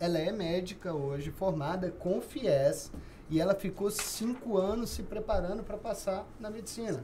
ela 0.00 0.18
é 0.18 0.32
médica 0.32 0.92
hoje, 0.94 1.30
formada 1.30 1.90
com 1.90 2.20
FIES. 2.20 2.90
E 3.30 3.40
ela 3.40 3.54
ficou 3.54 3.90
cinco 3.90 4.58
anos 4.58 4.90
se 4.90 5.02
preparando 5.02 5.62
para 5.62 5.76
passar 5.78 6.26
na 6.40 6.50
medicina. 6.50 7.02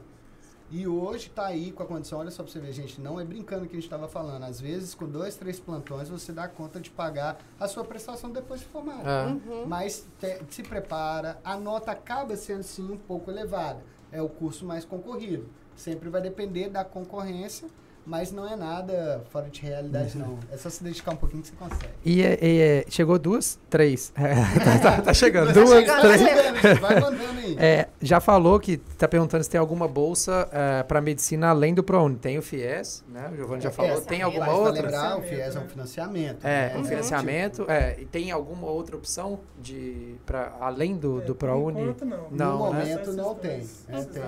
E 0.71 0.87
hoje 0.87 1.27
está 1.27 1.47
aí 1.47 1.69
com 1.71 1.83
a 1.83 1.85
condição, 1.85 2.19
olha 2.19 2.31
só 2.31 2.43
para 2.43 2.51
você 2.51 2.59
ver, 2.59 2.71
gente, 2.71 3.01
não 3.01 3.19
é 3.19 3.25
brincando 3.25 3.65
que 3.65 3.71
a 3.71 3.75
gente 3.75 3.83
estava 3.83 4.07
falando. 4.07 4.43
Às 4.43 4.61
vezes, 4.61 4.95
com 4.95 5.05
dois, 5.05 5.35
três 5.35 5.59
plantões, 5.59 6.07
você 6.07 6.31
dá 6.31 6.47
conta 6.47 6.79
de 6.79 6.89
pagar 6.89 7.39
a 7.59 7.67
sua 7.67 7.83
prestação 7.83 8.29
depois 8.31 8.61
de 8.61 8.67
formado 8.67 9.05
É. 9.07 9.25
Uhum. 9.27 9.65
mas 9.67 10.07
te- 10.19 10.39
se 10.49 10.63
prepara, 10.63 11.39
a 11.43 11.57
nota 11.57 11.91
acaba 11.91 12.37
sendo 12.37 12.63
sim 12.63 12.89
um 12.89 12.97
pouco 12.97 13.29
elevada. 13.29 13.83
É 14.13 14.21
o 14.21 14.29
curso 14.29 14.65
mais 14.65 14.85
concorrido. 14.85 15.49
Sempre 15.75 16.09
vai 16.09 16.21
depender 16.21 16.69
da 16.69 16.85
concorrência, 16.85 17.67
mas 18.05 18.31
não 18.31 18.47
é 18.51 18.55
nada 18.55 19.23
fora 19.31 19.49
de 19.49 19.61
realidade, 19.61 20.17
não. 20.17 20.37
É 20.51 20.57
só 20.57 20.69
se 20.69 20.83
dedicar 20.83 21.11
um 21.11 21.15
pouquinho 21.17 21.43
que 21.43 21.49
você 21.49 21.55
consegue. 21.55 21.93
E, 22.03 22.21
é- 22.23 22.39
e 22.41 22.59
é- 22.61 22.85
chegou 22.89 23.17
duas? 23.19 23.59
Três. 23.69 24.11
tá, 24.15 24.79
tá- 24.79 25.01
tá 25.01 25.13
chegando. 25.13 25.53
Duas, 25.53 25.69
chegando, 25.69 26.01
três. 26.01 26.21
tá 26.21 26.27
Vai 26.27 26.39
mandando, 26.41 26.79
vai 26.81 26.99
mandando 27.01 27.39
aí. 27.39 27.55
É, 27.59 27.87
já 28.01 28.19
falou 28.19 28.59
que 28.59 28.77
tá 28.77 29.07
perguntando 29.07 29.43
se 29.43 29.49
tem 29.49 29.59
alguma 29.59 29.87
bolsa 29.87 30.49
para 30.87 30.99
medicina 31.01 31.49
além 31.49 31.73
do 31.73 31.83
ProUni. 31.83 32.15
Tem 32.15 32.37
o 32.37 32.41
FIES, 32.41 33.03
né? 33.07 33.29
O 33.31 33.35
Giovanni 33.35 33.61
já 33.61 33.69
É, 33.69 33.71
falou. 33.71 33.91
é, 33.97 34.01
tem 34.01 34.21
alguma 34.21 34.45
Mas 34.45 34.55
pra 34.55 34.63
outra? 34.63 34.81
lembrar, 34.81 35.17
o 35.17 35.21
FIES 35.21 35.55
é 35.55 35.59
um 35.59 35.61
né? 35.63 35.67
financiamento. 35.69 36.45
É, 36.47 36.69
né? 36.73 36.77
um 36.79 36.83
financiamento. 36.83 37.65
É, 37.69 37.95
e 37.99 38.05
tem 38.05 38.31
alguma 38.31 38.67
outra 38.67 38.95
opção 38.95 39.39
de 39.59 40.15
para 40.25 40.53
além 40.59 40.95
do, 40.97 41.21
É, 41.21 41.25
do 41.25 41.35
ProUni? 41.35 41.81
enquanto, 41.81 42.05
não. 42.05 42.27
Não, 42.31 42.57
no 42.57 42.73
né? 42.73 42.79
momento 42.79 43.13
não 43.13 43.35
tem. 43.35 43.51
É, 43.51 43.57
esses 43.61 44.05
tem. 44.07 44.23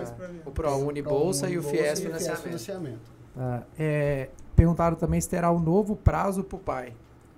O 0.45 0.51
ProUni 0.51 1.01
Pro 1.01 1.11
bolsa 1.11 1.49
e 1.49 1.57
o 1.57 1.63
FIES 1.63 1.99
financiamento. 2.01 3.12
Ah, 3.38 3.63
é, 3.77 4.29
perguntaram 4.55 4.95
também 4.95 5.19
se 5.21 5.29
terá 5.29 5.51
um 5.51 5.59
novo 5.59 5.95
prazo 5.95 6.43
pro 6.43 6.57
pai. 6.59 6.93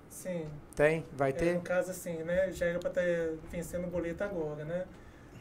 Sim. 0.08 0.46
Tem? 0.74 1.04
Vai 1.12 1.32
É, 1.32 1.32
ter? 1.32 1.54
no 1.54 1.60
caso, 1.62 1.90
assim, 1.90 2.22
né? 2.22 2.52
Já 2.52 2.66
era 2.66 2.78
para 2.78 2.90
estar 2.90 3.38
vencendo 3.50 3.86
o 3.86 3.90
boleto 3.90 4.24
agora, 4.24 4.64
né? 4.64 4.86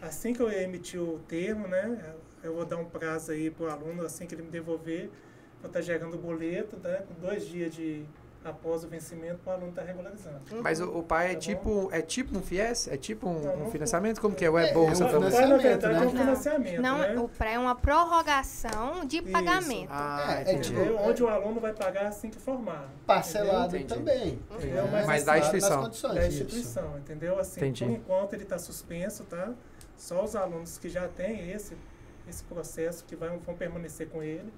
Assim 0.01 0.33
que 0.33 0.41
eu 0.41 0.51
emitir 0.51 1.01
o 1.01 1.19
termo, 1.27 1.67
né? 1.67 2.15
Eu 2.43 2.55
vou 2.55 2.65
dar 2.65 2.77
um 2.77 2.85
prazo 2.85 3.31
aí 3.31 3.49
pro 3.49 3.69
aluno, 3.69 4.03
assim 4.05 4.27
que 4.27 4.35
ele 4.35 4.43
me 4.43 4.49
devolver, 4.51 5.09
vou 5.61 5.67
estar 5.67 5.81
gerando 5.81 6.15
o 6.15 6.19
boleto, 6.19 6.77
né? 6.77 7.03
Com 7.07 7.15
dois 7.15 7.47
dias 7.47 7.73
de 7.73 8.05
após 8.45 8.83
o 8.83 8.87
vencimento, 8.87 9.39
o 9.45 9.49
aluno 9.49 9.69
está 9.69 9.81
regularizando. 9.81 10.39
Mas 10.61 10.79
o, 10.79 10.99
o 10.99 11.03
pai 11.03 11.31
é 11.31 11.33
Tá 11.33 11.39
tipo, 11.39 11.89
é 11.91 12.01
tipo 12.01 12.37
um 12.37 12.41
FIES? 12.41 12.87
É 12.87 12.95
tipo 12.95 13.27
um, 13.27 13.41
Não, 13.41 13.63
um 13.63 13.71
financiamento? 13.71 14.21
Como 14.21 14.35
que 14.35 14.45
é? 14.45 14.49
Ou 14.49 14.57
é 14.59 14.69
É, 14.69 14.73
bolsa 14.73 15.03
é 15.03 15.07
um 15.07 15.09
O 15.09 15.11
também? 15.13 15.31
pai, 15.31 15.39
na 15.41 15.57
financiamento, 15.57 15.81
verdade, 15.81 15.95
é 15.95 16.07
um 16.07 16.11
né? 16.13 16.19
financiamento, 16.21 16.81
Não, 16.81 16.97
né? 16.99 17.19
o 17.19 17.27
pré 17.27 17.53
é 17.53 17.59
uma 17.59 17.75
prorrogação 17.75 19.05
de 19.05 19.17
Isso. 19.17 19.31
pagamento. 19.31 19.89
Ah, 19.91 20.43
É, 20.45 20.51
é 20.55 20.59
tipo- 20.59 20.79
Entendeu? 20.79 20.99
Onde 20.99 21.23
o 21.23 21.27
aluno 21.27 21.59
vai 21.59 21.73
pagar 21.73 22.07
assim 22.07 22.29
que 22.29 22.37
formar. 22.39 22.87
Parcelado 23.05 23.77
também. 23.85 24.39
Entendeu? 24.51 24.83
né? 24.85 24.89
Mas 24.91 25.07
Mas 25.07 25.23
da 25.23 25.37
instituição. 25.39 25.69
nas 25.77 25.85
condições, 25.87 26.13
da 26.15 26.27
isso. 26.27 26.43
instituição, 26.43 26.97
entendeu? 26.99 27.39
Assim, 27.39 27.59
Entendi. 27.61 27.85
por 27.85 27.91
enquanto 27.91 28.33
ele 28.33 28.43
está 28.43 28.57
suspenso, 28.59 29.23
tá? 29.25 29.51
Só 29.97 30.23
os 30.23 30.35
alunos 30.35 30.77
que 30.77 30.89
já 30.89 31.07
têm 31.07 31.49
esse, 31.51 31.75
esse 32.29 32.43
processo 32.43 33.03
que 33.05 33.15
vai, 33.15 33.29
vão 33.37 33.55
permanecer 33.55 34.09
com 34.09 34.21
ele. 34.21 34.51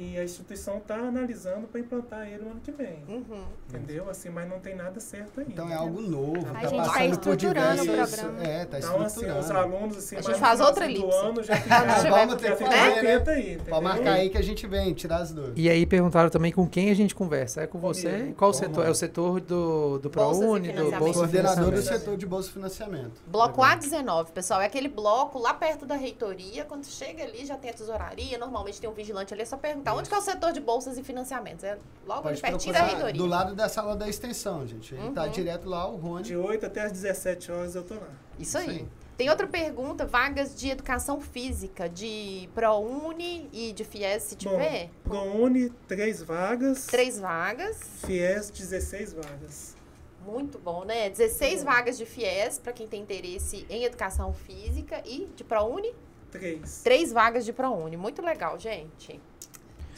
E 0.00 0.18
a 0.18 0.24
instituição 0.24 0.78
está 0.78 0.94
analisando 0.94 1.68
para 1.68 1.78
implantar 1.78 2.26
ele 2.26 2.42
no 2.42 2.52
ano 2.52 2.60
que 2.60 2.72
vem. 2.72 3.04
Uhum. 3.06 3.44
Entendeu? 3.68 4.08
Assim, 4.08 4.30
mas 4.30 4.48
não 4.48 4.58
tem 4.58 4.74
nada 4.74 4.98
certo 4.98 5.40
ainda. 5.40 5.52
Então 5.52 5.68
é 5.68 5.74
algo 5.74 6.00
novo, 6.00 6.38
A 6.48 6.54
tá 6.54 6.68
gente 6.68 6.86
tá 6.86 6.92
por 6.92 7.10
estruturando 7.10 7.82
o 7.82 7.84
diversas... 7.84 8.20
programa. 8.20 8.46
É, 8.46 8.64
tá 8.64 8.78
Então, 8.78 9.02
assim, 9.02 9.30
os 9.30 9.50
alunos, 9.50 9.96
assim, 9.98 10.16
A 10.16 10.22
gente 10.22 10.38
faz 10.38 10.58
outra 10.58 10.88
do 10.88 11.12
ano 11.12 11.42
já 11.42 11.54
ficaram, 11.60 12.10
vamos 12.10 12.36
ter 12.36 12.56
que 12.56 12.64
fazer, 12.64 13.02
né? 13.02 13.24
aí, 13.26 13.58
Pode 13.58 13.84
marcar 13.84 14.12
aí 14.14 14.30
que 14.30 14.38
a 14.38 14.42
gente 14.42 14.66
vem, 14.66 14.94
tirar 14.94 15.18
as 15.18 15.32
dúvidas. 15.32 15.52
E 15.56 15.68
aí 15.68 15.84
perguntaram 15.84 16.30
também 16.30 16.50
com 16.50 16.66
quem 16.66 16.90
a 16.90 16.94
gente 16.94 17.14
conversa. 17.14 17.60
É 17.60 17.66
com 17.66 17.78
você? 17.78 18.10
Comigo. 18.10 18.34
Qual 18.36 18.50
o 18.52 18.54
setor? 18.54 18.86
É 18.86 18.90
o 18.90 18.94
setor 18.94 19.40
do, 19.42 19.98
do 19.98 20.08
ProUni, 20.08 20.72
do. 20.72 20.90
Bolsa 20.92 21.20
Coordenador 21.20 21.72
do 21.72 21.82
setor 21.82 22.16
de 22.16 22.24
bolsa 22.26 22.50
financiamento. 22.50 23.20
Bloco 23.26 23.62
Legal. 23.62 23.78
A19, 23.78 24.30
pessoal, 24.30 24.62
é 24.62 24.66
aquele 24.66 24.88
bloco 24.88 25.38
lá 25.38 25.52
perto 25.52 25.84
da 25.84 25.94
reitoria. 25.94 26.64
Quando 26.64 26.86
chega 26.86 27.22
ali, 27.22 27.44
já 27.44 27.58
tem 27.58 27.70
a 27.70 27.74
tesouraria. 27.74 28.38
Normalmente 28.38 28.80
tem 28.80 28.88
um 28.88 28.94
vigilante 28.94 29.34
ali. 29.34 29.42
É 29.42 29.46
só 29.46 29.58
perguntar 29.58 29.89
onde 29.94 30.08
que 30.08 30.14
é 30.14 30.18
o 30.18 30.22
setor 30.22 30.52
de 30.52 30.60
bolsas 30.60 30.96
e 30.98 31.02
financiamentos. 31.02 31.64
É 31.64 31.78
logo 32.06 32.22
Pode 32.22 32.40
pertinho 32.40 32.72
da 32.74 32.82
reitoria. 32.82 33.12
do 33.14 33.26
lado 33.26 33.54
da 33.54 33.68
sala 33.68 33.96
da 33.96 34.08
extensão, 34.08 34.66
gente. 34.66 34.94
Ele 34.94 35.10
tá 35.12 35.24
Uhum. 35.24 35.30
direto 35.30 35.68
lá, 35.68 35.86
o 35.88 35.96
Rony. 35.96 36.22
De 36.24 36.36
8 36.36 36.66
até 36.66 36.82
as 36.82 36.92
17 36.92 37.50
horas 37.52 37.74
eu 37.74 37.82
tô 37.82 37.94
lá. 37.94 38.08
Isso 38.38 38.56
aí. 38.58 38.68
Aí. 38.70 38.88
Tem 39.16 39.28
outra 39.28 39.46
pergunta, 39.46 40.06
vagas 40.06 40.54
de 40.54 40.70
educação 40.70 41.20
física, 41.20 41.88
de 41.90 42.48
ProUni 42.54 43.50
e 43.52 43.70
de 43.72 43.84
FIES, 43.84 44.22
se 44.22 44.34
tiver? 44.36 44.86
Bom, 45.04 45.10
ProUni, 45.10 45.68
3 45.86 46.22
vagas. 46.22 46.86
Três 46.86 47.20
vagas. 47.20 47.78
FIES, 48.06 48.50
16 48.50 49.12
vagas. 49.12 49.76
Muito 50.24 50.58
bom, 50.58 50.84
né? 50.84 51.10
16 51.10 51.62
vagas 51.62 51.98
de 51.98 52.06
FIES 52.06 52.58
para 52.58 52.72
quem 52.72 52.86
tem 52.88 53.02
interesse 53.02 53.66
em 53.68 53.84
educação 53.84 54.32
física 54.32 55.02
e 55.04 55.26
de 55.36 55.44
ProUni, 55.44 55.94
3. 56.30 56.80
três 56.82 57.12
vagas 57.12 57.44
de 57.44 57.52
ProUni. 57.52 57.96
Muito 57.98 58.22
legal, 58.22 58.58
gente. 58.58 59.20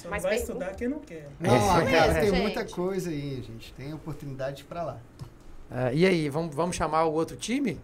Só 0.03 0.11
Mas 0.11 0.23
não 0.23 0.31
vai 0.31 0.39
estudar 0.39 0.75
quem 0.75 0.89
não 0.89 0.99
quer. 0.99 1.29
Não, 1.39 1.57
Isso 1.57 1.67
cara, 1.69 1.85
mesmo, 1.85 2.15
tem 2.21 2.31
gente. 2.31 2.41
muita 2.43 2.65
coisa 2.65 3.11
aí, 3.11 3.43
gente. 3.47 3.73
Tem 3.75 3.95
oportunidade 3.95 4.65
pra 4.65 4.83
lá. 4.83 4.99
Ah, 5.71 5.93
e 5.93 6.05
aí, 6.05 6.29
vamos, 6.29 6.55
vamos 6.55 6.75
chamar 6.77 7.05
o 7.05 7.13
outro 7.13 7.37
time? 7.37 7.81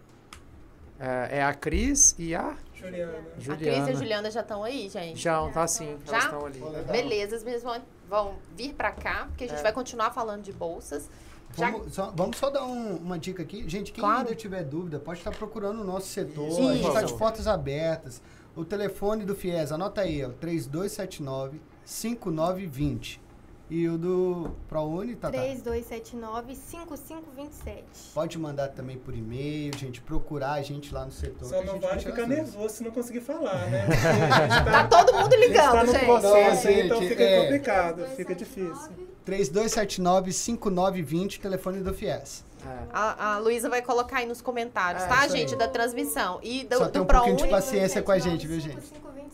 Ah, 1.00 1.28
é 1.30 1.42
a 1.44 1.54
Cris 1.54 2.14
e 2.18 2.34
a 2.34 2.56
Juliana. 2.74 3.12
A 3.12 3.22
Cris 3.22 3.38
e 3.38 3.44
Juliana. 3.44 3.88
a 3.88 3.92
Juliana 3.92 4.30
já 4.30 4.40
estão 4.40 4.64
aí, 4.64 4.88
gente? 4.88 5.20
Já, 5.20 5.48
tá 5.50 5.66
sim. 5.66 5.96
Já? 6.04 6.12
Elas 6.12 6.24
estão 6.24 6.46
ali. 6.46 6.60
Beleza, 6.90 7.36
as 7.36 7.44
meninas 7.44 7.62
vão, 7.62 7.80
vão 8.08 8.34
vir 8.56 8.74
para 8.74 8.90
cá, 8.90 9.26
porque 9.28 9.44
a 9.44 9.48
gente 9.48 9.60
É. 9.60 9.62
vai 9.62 9.72
continuar 9.72 10.10
falando 10.12 10.42
de 10.42 10.52
bolsas. 10.52 11.08
Já- 11.56 11.70
Vamos 11.70 11.94
só, 11.94 12.12
vamos 12.14 12.36
só 12.36 12.50
dar 12.50 12.64
um- 12.64 12.96
uma 12.96 13.18
dica 13.18 13.42
aqui. 13.42 13.66
Gente, 13.68 13.92
quem 13.92 14.02
Claro. 14.02 14.18
ainda 14.20 14.34
tiver 14.34 14.64
dúvida, 14.64 14.98
pode 14.98 15.20
estar 15.20 15.30
procurando 15.30 15.80
o 15.80 15.84
nosso 15.84 16.08
setor. 16.08 16.48
Isso. 16.48 16.68
A 16.68 16.74
gente 16.74 16.88
está 16.88 17.02
de 17.02 17.14
portas 17.14 17.46
abertas. 17.46 18.20
O 18.56 18.64
telefone 18.64 19.24
do 19.24 19.34
FIES, 19.36 19.70
anota 19.72 20.00
aí, 20.00 20.20
é 20.20 20.26
o 20.26 20.32
3279-5920. 21.88 23.18
E 23.70 23.86
o 23.86 23.98
do 23.98 24.50
ProUni, 24.66 25.14
tá, 25.14 25.30
tá? 25.30 25.36
3279-5527. 25.38 27.82
Pode 28.14 28.38
mandar 28.38 28.68
também 28.68 28.96
por 28.96 29.14
e-mail, 29.14 29.76
gente, 29.76 30.00
procurar 30.00 30.52
a 30.52 30.62
gente 30.62 30.94
lá 30.94 31.04
no 31.04 31.12
setor. 31.12 31.46
Só 31.46 31.62
não 31.62 31.78
vale 31.78 32.00
ficar 32.00 32.22
as 32.22 32.28
dúvidas. 32.28 32.54
nervoso 32.54 32.74
se 32.76 32.82
não 32.82 32.90
conseguir 32.90 33.20
falar, 33.20 33.66
né? 33.68 33.86
Gente 33.90 34.64
Tá 34.72 34.88
todo 34.88 35.12
mundo 35.12 35.28
tá 35.28 35.36
ligando, 35.36 35.84
no 35.84 35.92
gente. 35.92 36.04
processo, 36.06 36.64
Não, 36.66 36.72
então 36.72 36.96
gente, 37.00 37.08
fica 37.10 37.22
é. 37.22 37.42
complicado, 37.42 38.06
fica 38.16 38.34
difícil. 38.34 38.90
3279-5920, 39.26 41.38
telefone 41.40 41.82
do 41.82 41.92
FIES. 41.92 42.42
É. 42.64 42.78
A, 42.90 43.34
a 43.34 43.38
Luísa 43.38 43.68
vai 43.68 43.82
colocar 43.82 44.16
aí 44.18 44.26
nos 44.26 44.40
comentários, 44.40 45.02
É, 45.04 45.06
tá, 45.06 45.28
gente, 45.28 45.54
da 45.54 45.68
transmissão. 45.68 46.40
E 46.42 46.64
do, 46.64 46.78
Só 46.78 46.84
do 46.86 46.90
tem 46.90 47.02
um 47.02 47.04
pouquinho 47.04 47.36
de 47.36 47.42
ProUni, 47.42 47.62
paciência 47.62 48.00
com 48.02 48.12
a 48.12 48.18
gente, 48.18 48.46
viu, 48.46 48.58
gente? 48.58 48.80
5527. 48.86 49.27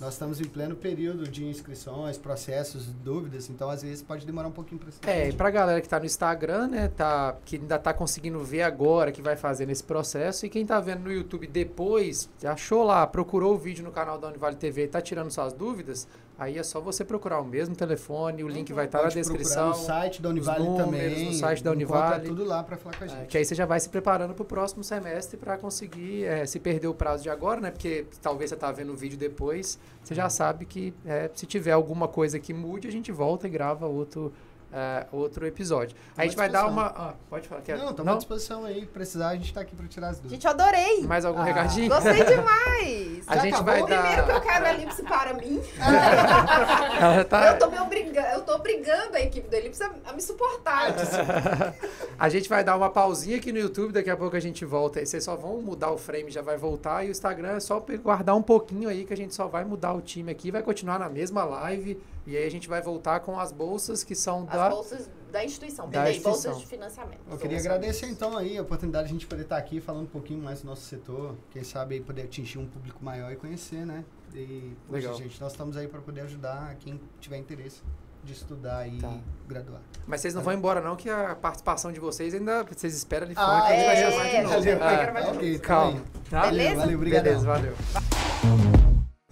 Nós 0.00 0.12
estamos 0.12 0.40
em 0.40 0.44
pleno 0.44 0.76
período 0.76 1.26
de 1.26 1.44
inscrições, 1.44 2.16
processos, 2.16 2.86
dúvidas, 2.86 3.50
então 3.50 3.68
às 3.68 3.82
vezes 3.82 4.00
pode 4.00 4.24
demorar 4.24 4.46
um 4.46 4.52
pouquinho 4.52 4.80
para 4.80 5.10
É, 5.10 5.28
e 5.28 5.32
pra 5.32 5.50
galera 5.50 5.80
que 5.80 5.88
tá 5.88 5.98
no 5.98 6.06
Instagram, 6.06 6.68
né, 6.68 6.88
tá, 6.88 7.36
que 7.44 7.56
ainda 7.56 7.76
tá 7.80 7.92
conseguindo 7.92 8.38
ver 8.44 8.62
agora, 8.62 9.10
que 9.10 9.20
vai 9.20 9.34
fazer 9.34 9.66
nesse 9.66 9.82
processo, 9.82 10.46
e 10.46 10.48
quem 10.48 10.64
tá 10.64 10.78
vendo 10.78 11.02
no 11.02 11.12
YouTube 11.12 11.48
depois, 11.48 12.30
achou 12.44 12.84
lá, 12.84 13.04
procurou 13.08 13.54
o 13.54 13.58
vídeo 13.58 13.84
no 13.84 13.90
canal 13.90 14.18
da 14.18 14.28
Univale 14.28 14.54
TV 14.54 14.84
e 14.84 14.88
tá 14.88 15.00
tirando 15.00 15.32
suas 15.32 15.52
dúvidas, 15.52 16.06
aí 16.38 16.56
é 16.56 16.62
só 16.62 16.80
você 16.80 17.04
procurar 17.04 17.40
o 17.40 17.44
mesmo 17.44 17.74
telefone, 17.74 18.44
o 18.44 18.48
link 18.48 18.72
vai 18.72 18.84
estar 18.86 19.02
na 19.02 19.08
descrição. 19.08 19.70
no 19.70 19.74
site 19.74 20.22
da 20.22 20.28
Univale 20.28 20.62
números, 20.64 20.84
também. 20.84 21.24
no 21.26 21.32
site 21.34 21.64
da 21.64 21.72
Univale. 21.72 22.28
tudo 22.28 22.44
lá 22.44 22.62
para 22.62 22.76
falar 22.76 22.96
com 22.96 23.04
a 23.04 23.06
É, 23.06 23.10
gente. 23.10 23.26
que 23.28 23.36
aí 23.38 23.44
você 23.44 23.54
já 23.54 23.66
vai 23.66 23.80
se 23.80 23.88
preparando 23.88 24.32
pro 24.34 24.44
próximo 24.44 24.84
semestre 24.84 25.36
para 25.36 25.58
conseguir, 25.58 26.24
é, 26.24 26.46
se 26.46 26.60
perder 26.60 26.86
o 26.86 26.94
prazo 26.94 27.22
de 27.24 27.30
agora, 27.30 27.60
né? 27.60 27.70
Porque 27.70 28.06
talvez 28.22 28.50
você 28.50 28.56
tá 28.56 28.70
vendo 28.70 28.92
o 28.92 28.96
vídeo 28.96 29.18
depois, 29.18 29.78
você 30.02 30.14
já 30.14 30.28
sabe 30.30 30.64
que 30.64 30.94
é, 31.04 31.28
se 31.34 31.44
tiver 31.44 31.72
alguma 31.72 32.06
coisa 32.06 32.38
que 32.38 32.54
mude, 32.54 32.86
a 32.86 32.92
gente 32.92 33.10
volta 33.10 33.46
e 33.46 33.50
grava 33.50 33.86
outro, 33.86 34.32
é, 34.72 35.06
outro 35.12 35.46
episódio. 35.46 35.96
a 36.16 36.24
gente 36.24 36.36
vai 36.36 36.48
dar 36.48 36.66
uma. 36.66 36.86
ah, 36.86 37.14
pode 37.30 37.48
falar. 37.48 37.62
Quer, 37.62 37.78
Não, 37.78 37.90
estamos 37.90 38.12
à 38.12 38.16
disposição 38.16 38.64
aí. 38.64 38.84
Precisar, 38.86 39.28
a 39.28 39.34
gente 39.36 39.52
tá 39.54 39.60
aqui 39.62 39.74
para 39.74 39.86
tirar 39.86 40.08
as 40.08 40.16
dúvidas. 40.16 40.32
Gente, 40.32 40.44
eu 40.44 40.50
adorei. 40.50 41.02
Mais 41.06 41.24
algum 41.24 41.40
Ah. 41.40 41.44
recadinho? 41.44 41.88
Gostei 41.88 42.24
demais. 42.24 43.22
A 43.26 43.36
Já 43.36 43.42
gente 43.42 43.54
acabou? 43.54 43.74
vai 43.74 43.82
Primeiro 43.84 44.24
que 44.24 44.30
eu 44.30 44.34
dar. 44.34 44.40
quero 44.40 44.64
a 44.66 44.74
Elipse 44.74 45.02
para 45.02 45.34
mim. 45.34 45.60
Ela 47.00 47.24
tá- 47.24 47.46
Eu 47.52 47.58
tô 47.58 47.70
me 47.70 47.78
obrigando, 47.80 48.26
eu 48.28 48.40
tô 48.42 48.54
obrigando 48.54 49.16
a 49.16 49.20
equipe 49.20 49.48
da 49.48 49.56
Elipse 49.58 49.82
a, 49.82 49.90
a 50.06 50.12
me 50.12 50.20
suportar. 50.22 50.94
A 52.18 52.28
gente 52.28 52.48
vai 52.48 52.64
dar 52.64 52.76
uma 52.76 52.90
pausinha 52.90 53.36
aqui 53.36 53.52
no 53.52 53.58
YouTube, 53.60 53.92
daqui 53.92 54.10
a 54.10 54.16
pouco 54.16 54.34
a 54.34 54.40
gente 54.40 54.64
volta. 54.64 54.98
Aí 54.98 55.06
Vocês 55.06 55.22
só 55.22 55.36
vão 55.36 55.62
mudar 55.62 55.92
o 55.92 55.96
frame, 55.98 56.30
já 56.32 56.42
vai 56.42 56.56
voltar. 56.56 57.04
E 57.04 57.08
o 57.08 57.10
Instagram 57.12 57.50
é 57.56 57.60
só 57.60 57.78
guardar 58.02 58.34
um 58.34 58.42
pouquinho 58.42 58.88
aí, 58.88 59.04
que 59.04 59.12
a 59.12 59.16
gente 59.16 59.32
só 59.34 59.46
vai 59.46 59.64
mudar 59.64 59.92
o 59.92 60.00
time 60.00 60.32
aqui. 60.32 60.50
Vai 60.50 60.62
continuar 60.62 60.98
na 60.98 61.08
mesma 61.08 61.44
live. 61.44 62.00
E 62.28 62.36
aí 62.36 62.46
a 62.46 62.50
gente 62.50 62.68
vai 62.68 62.82
voltar 62.82 63.20
com 63.20 63.40
as 63.40 63.50
bolsas 63.50 64.04
que 64.04 64.14
são 64.14 64.40
As 64.50 64.54
da. 64.58 64.68
bolsas 64.68 65.10
da 65.32 65.42
instituição, 65.42 65.88
Da 65.88 66.10
instituição. 66.10 66.32
bolsas 66.52 66.58
de 66.58 66.66
financiamento. 66.66 67.20
Eu 67.30 67.38
queria 67.38 67.58
agradecer 67.58 68.04
então 68.06 68.36
aí 68.36 68.58
a 68.58 68.62
oportunidade 68.62 69.08
de 69.08 69.14
a 69.14 69.14
gente 69.14 69.26
poder 69.26 69.42
estar 69.44 69.56
aqui 69.56 69.80
falando 69.80 70.02
um 70.02 70.08
pouquinho 70.08 70.42
mais 70.42 70.60
do 70.60 70.66
nosso 70.66 70.82
setor. 70.82 71.34
Quem 71.50 71.64
sabe 71.64 71.94
aí 71.94 72.00
poder 72.02 72.22
atingir 72.22 72.58
um 72.58 72.66
público 72.66 73.02
maior 73.02 73.32
e 73.32 73.36
conhecer, 73.36 73.86
né? 73.86 74.04
E, 74.34 74.74
poxa, 74.86 74.98
Legal. 75.00 75.14
gente, 75.14 75.40
nós 75.40 75.52
estamos 75.52 75.74
aí 75.78 75.88
para 75.88 76.02
poder 76.02 76.20
ajudar 76.20 76.74
quem 76.80 77.00
tiver 77.18 77.38
interesse 77.38 77.80
de 78.22 78.34
estudar 78.34 78.86
e 78.86 78.98
Tá. 78.98 79.16
graduar. 79.48 79.80
Mas 80.06 80.20
vocês 80.20 80.34
não 80.34 80.42
vão 80.42 80.52
embora, 80.52 80.82
não, 80.82 80.96
que 80.96 81.08
a 81.08 81.34
participação 81.34 81.90
de 81.90 81.98
vocês 81.98 82.34
ainda. 82.34 82.62
Vocês 82.64 82.94
esperam 82.94 83.24
ali 83.24 83.34
fora 83.34 83.46
Ah, 83.58 83.66
que 83.68 83.72
a 83.72 83.76
gente 83.76 83.86
vai 83.86 83.96
é, 83.96 84.10
chamar 84.10 84.24
de 84.60 84.68
é, 84.68 84.74
novo. 84.74 84.78
vai 85.14 85.22
Ah, 85.22 85.30
ok. 85.30 85.58
Calma. 85.60 86.02
Tá? 86.28 86.42
Beleza? 86.50 86.76
Valeu, 86.76 86.96
obrigadão. 86.98 87.24
Beleza, 87.24 87.46
valeu. 87.46 88.87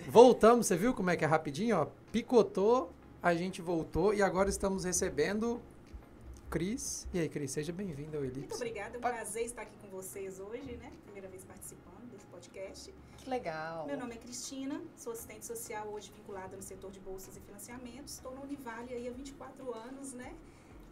Voltamos, 0.08 0.66
você 0.66 0.76
viu 0.76 0.94
como 0.94 1.10
é 1.10 1.16
que 1.16 1.24
é 1.24 1.26
rapidinho, 1.28 1.76
ó? 1.78 1.86
Picotou, 2.12 2.92
a 3.22 3.34
gente 3.34 3.60
voltou 3.60 4.14
e 4.14 4.22
agora 4.22 4.48
estamos 4.48 4.84
recebendo 4.84 5.60
Cris. 6.48 7.06
E 7.12 7.18
aí, 7.18 7.28
Cris, 7.28 7.50
seja 7.50 7.72
bem-vinda 7.72 8.16
ao 8.16 8.22
Muito 8.22 8.38
Elipse. 8.38 8.54
obrigada, 8.56 8.94
é 8.94 8.98
um 8.98 9.00
prazer 9.00 9.44
estar 9.44 9.62
aqui 9.62 9.76
com 9.78 9.88
vocês 9.88 10.38
hoje, 10.38 10.76
né? 10.76 10.92
Primeira 11.04 11.28
vez 11.28 11.44
participando 11.44 12.08
desse 12.12 12.24
podcast. 12.26 12.94
Que 13.18 13.28
legal. 13.28 13.86
Meu 13.86 13.98
nome 13.98 14.14
é 14.14 14.18
Cristina, 14.18 14.80
sou 14.96 15.12
assistente 15.12 15.44
social 15.44 15.88
hoje 15.88 16.12
vinculada 16.16 16.56
no 16.56 16.62
setor 16.62 16.92
de 16.92 17.00
bolsas 17.00 17.36
e 17.36 17.40
financiamentos. 17.40 18.14
Estou 18.14 18.32
na 18.32 18.42
Univale 18.42 18.94
aí 18.94 19.08
há 19.08 19.10
24 19.10 19.74
anos, 19.74 20.12
né? 20.12 20.32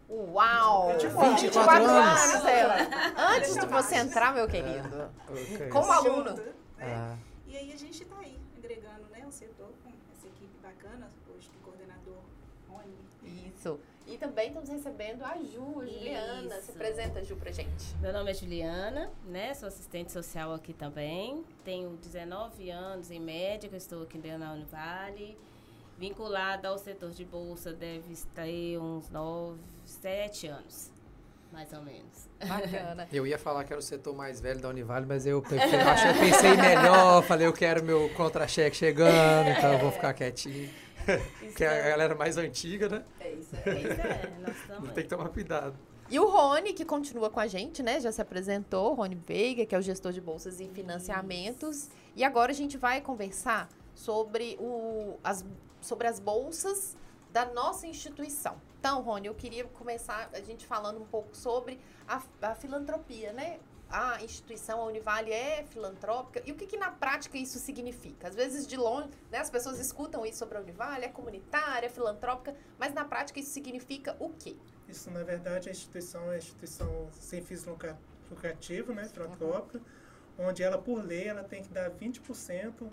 Uau! 0.09 0.91
24 0.91 1.35
24 1.41 1.85
anos. 1.85 2.21
anos, 2.21 2.45
ela. 2.45 2.75
Antes 3.37 3.55
de 3.55 3.65
você 3.65 3.95
entrar, 3.95 4.33
meu 4.33 4.47
querido. 4.47 5.09
Ok. 5.29 5.69
Como 5.69 5.89
aluno. 5.91 6.29
Junto, 6.31 6.41
né? 6.41 6.53
Ah, 6.79 7.15
E 7.47 7.55
aí 7.57 7.71
a 7.71 7.77
gente 7.77 8.03
está 8.03 8.19
aí, 8.19 8.37
agregando 8.65 9.07
né, 9.11 9.23
o 9.27 9.31
setor 9.31 9.71
com 9.83 9.91
essa 10.11 10.27
equipe 10.27 10.57
bacana, 10.61 11.07
hoje 11.33 11.47
do 11.49 11.59
coordenador 11.63 12.17
Rony. 12.67 12.95
Isso. 13.47 13.79
E 14.07 14.17
também 14.17 14.47
estamos 14.47 14.69
recebendo 14.69 15.23
a 15.23 15.37
Ju, 15.37 15.81
a 15.81 15.85
Juliana. 15.85 16.55
Se 16.55 16.61
Isso. 16.61 16.71
apresenta, 16.71 17.23
Ju, 17.23 17.35
pra 17.35 17.51
gente. 17.51 17.95
Meu 18.01 18.11
nome 18.11 18.31
é 18.31 18.33
Juliana, 18.33 19.11
né? 19.25 19.53
Sou 19.53 19.67
assistente 19.67 20.11
social 20.11 20.53
aqui 20.53 20.73
também. 20.73 21.43
Tenho 21.63 21.95
19 21.97 22.69
anos 22.69 23.09
em 23.09 23.19
média, 23.19 23.69
que 23.69 23.75
eu 23.75 23.77
estou 23.77 24.03
aqui 24.03 24.17
da 24.17 24.51
Univale. 24.53 25.37
Vinculada 25.97 26.67
ao 26.67 26.77
setor 26.77 27.11
de 27.11 27.23
bolsa 27.23 27.71
deve 27.71 28.11
estar 28.13 28.43
aí 28.43 28.77
uns 28.77 29.09
9, 29.09 29.57
7 29.85 30.47
anos, 30.47 30.91
mais 31.51 31.71
ou 31.73 31.81
menos. 31.81 32.29
Bacana. 32.45 33.07
eu 33.13 33.25
ia 33.25 33.37
falar 33.37 33.63
que 33.63 33.73
era 33.73 33.79
o 33.79 33.83
setor 33.83 34.15
mais 34.15 34.41
velho 34.41 34.59
da 34.59 34.69
Univale, 34.69 35.05
mas 35.05 35.25
eu, 35.25 35.41
prefiro, 35.41 35.87
acho, 35.87 36.07
eu 36.07 36.13
pensei 36.13 36.55
melhor, 36.55 37.23
falei, 37.23 37.47
eu 37.47 37.53
quero 37.53 37.83
meu 37.83 38.09
contra-cheque 38.09 38.75
chegando, 38.75 39.49
então 39.49 39.73
eu 39.73 39.79
vou 39.79 39.91
ficar 39.91 40.13
quietinho. 40.13 40.69
Que 41.55 41.63
é 41.63 41.85
a 41.85 41.89
galera 41.89 42.15
mais 42.15 42.37
antiga, 42.37 42.89
né? 42.89 43.03
É 43.19 43.29
Pois 43.29 43.53
é. 43.53 43.61
Pois 43.61 43.99
é, 43.99 44.33
nós 44.41 44.55
estamos. 44.57 44.89
Tem 44.93 45.03
que 45.03 45.09
tomar 45.09 45.29
cuidado. 45.29 45.75
E 46.09 46.19
o 46.19 46.27
Rony, 46.27 46.73
que 46.73 46.85
continua 46.85 47.29
com 47.29 47.39
a 47.39 47.47
gente, 47.47 47.81
né? 47.81 47.99
Já 47.99 48.11
se 48.11 48.21
apresentou, 48.21 48.93
Rony 48.93 49.15
Veiga, 49.15 49.65
que 49.65 49.73
é 49.73 49.77
o 49.77 49.81
gestor 49.81 50.11
de 50.11 50.21
bolsas 50.21 50.59
e 50.59 50.67
financiamentos. 50.67 51.89
E 52.15 52.23
agora 52.23 52.51
a 52.51 52.55
gente 52.55 52.77
vai 52.77 53.01
conversar 53.01 53.69
sobre, 53.93 54.55
o, 54.59 55.17
as, 55.23 55.43
sobre 55.81 56.07
as 56.07 56.19
bolsas 56.19 56.95
da 57.31 57.45
nossa 57.45 57.87
instituição. 57.87 58.55
Então, 58.85 59.01
Rony, 59.01 59.25
eu 59.25 59.33
queria 59.33 59.63
começar 59.63 60.29
a 60.31 60.39
gente 60.41 60.63
falando 60.63 61.01
um 61.01 61.05
pouco 61.07 61.35
sobre 61.35 61.79
a, 62.07 62.21
a 62.43 62.53
filantropia, 62.53 63.33
né? 63.33 63.59
A 63.89 64.23
instituição, 64.23 64.79
a 64.79 64.85
Univale 64.85 65.31
é 65.33 65.63
filantrópica. 65.63 66.43
E 66.45 66.51
o 66.51 66.55
que, 66.55 66.67
que 66.67 66.77
na 66.77 66.91
prática 66.91 67.35
isso 67.35 67.57
significa? 67.57 68.27
Às 68.27 68.35
vezes, 68.35 68.67
de 68.67 68.77
longe, 68.77 69.09
né, 69.31 69.39
as 69.39 69.49
pessoas 69.49 69.79
escutam 69.79 70.23
isso 70.23 70.37
sobre 70.37 70.59
a 70.59 70.61
Univale, 70.61 71.03
é 71.03 71.07
comunitária, 71.07 71.87
é 71.87 71.89
filantrópica, 71.89 72.55
mas 72.77 72.93
na 72.93 73.03
prática 73.03 73.39
isso 73.39 73.49
significa 73.49 74.15
o 74.19 74.29
quê? 74.29 74.55
Isso, 74.87 75.09
na 75.09 75.23
verdade, 75.23 75.67
a 75.67 75.71
instituição 75.71 76.31
é 76.31 76.37
instituição 76.37 77.09
sem 77.11 77.41
fins 77.41 77.65
lucra- 77.65 77.97
lucrativo, 78.29 78.93
né, 78.93 79.05
filantrópica, 79.05 79.81
onde 80.37 80.61
ela, 80.61 80.77
por 80.77 81.03
lei, 81.03 81.27
ela 81.27 81.43
tem 81.43 81.63
que 81.63 81.69
dar 81.69 81.89
20% 81.89 82.87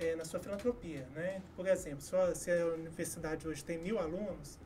eh, 0.00 0.16
na 0.16 0.24
sua 0.24 0.40
filantropia, 0.40 1.06
né? 1.14 1.42
Por 1.54 1.66
exemplo, 1.66 2.00
se 2.00 2.50
a 2.50 2.66
universidade 2.68 3.46
hoje 3.46 3.62
tem 3.62 3.76
mil 3.76 3.98
alunos, 3.98 4.58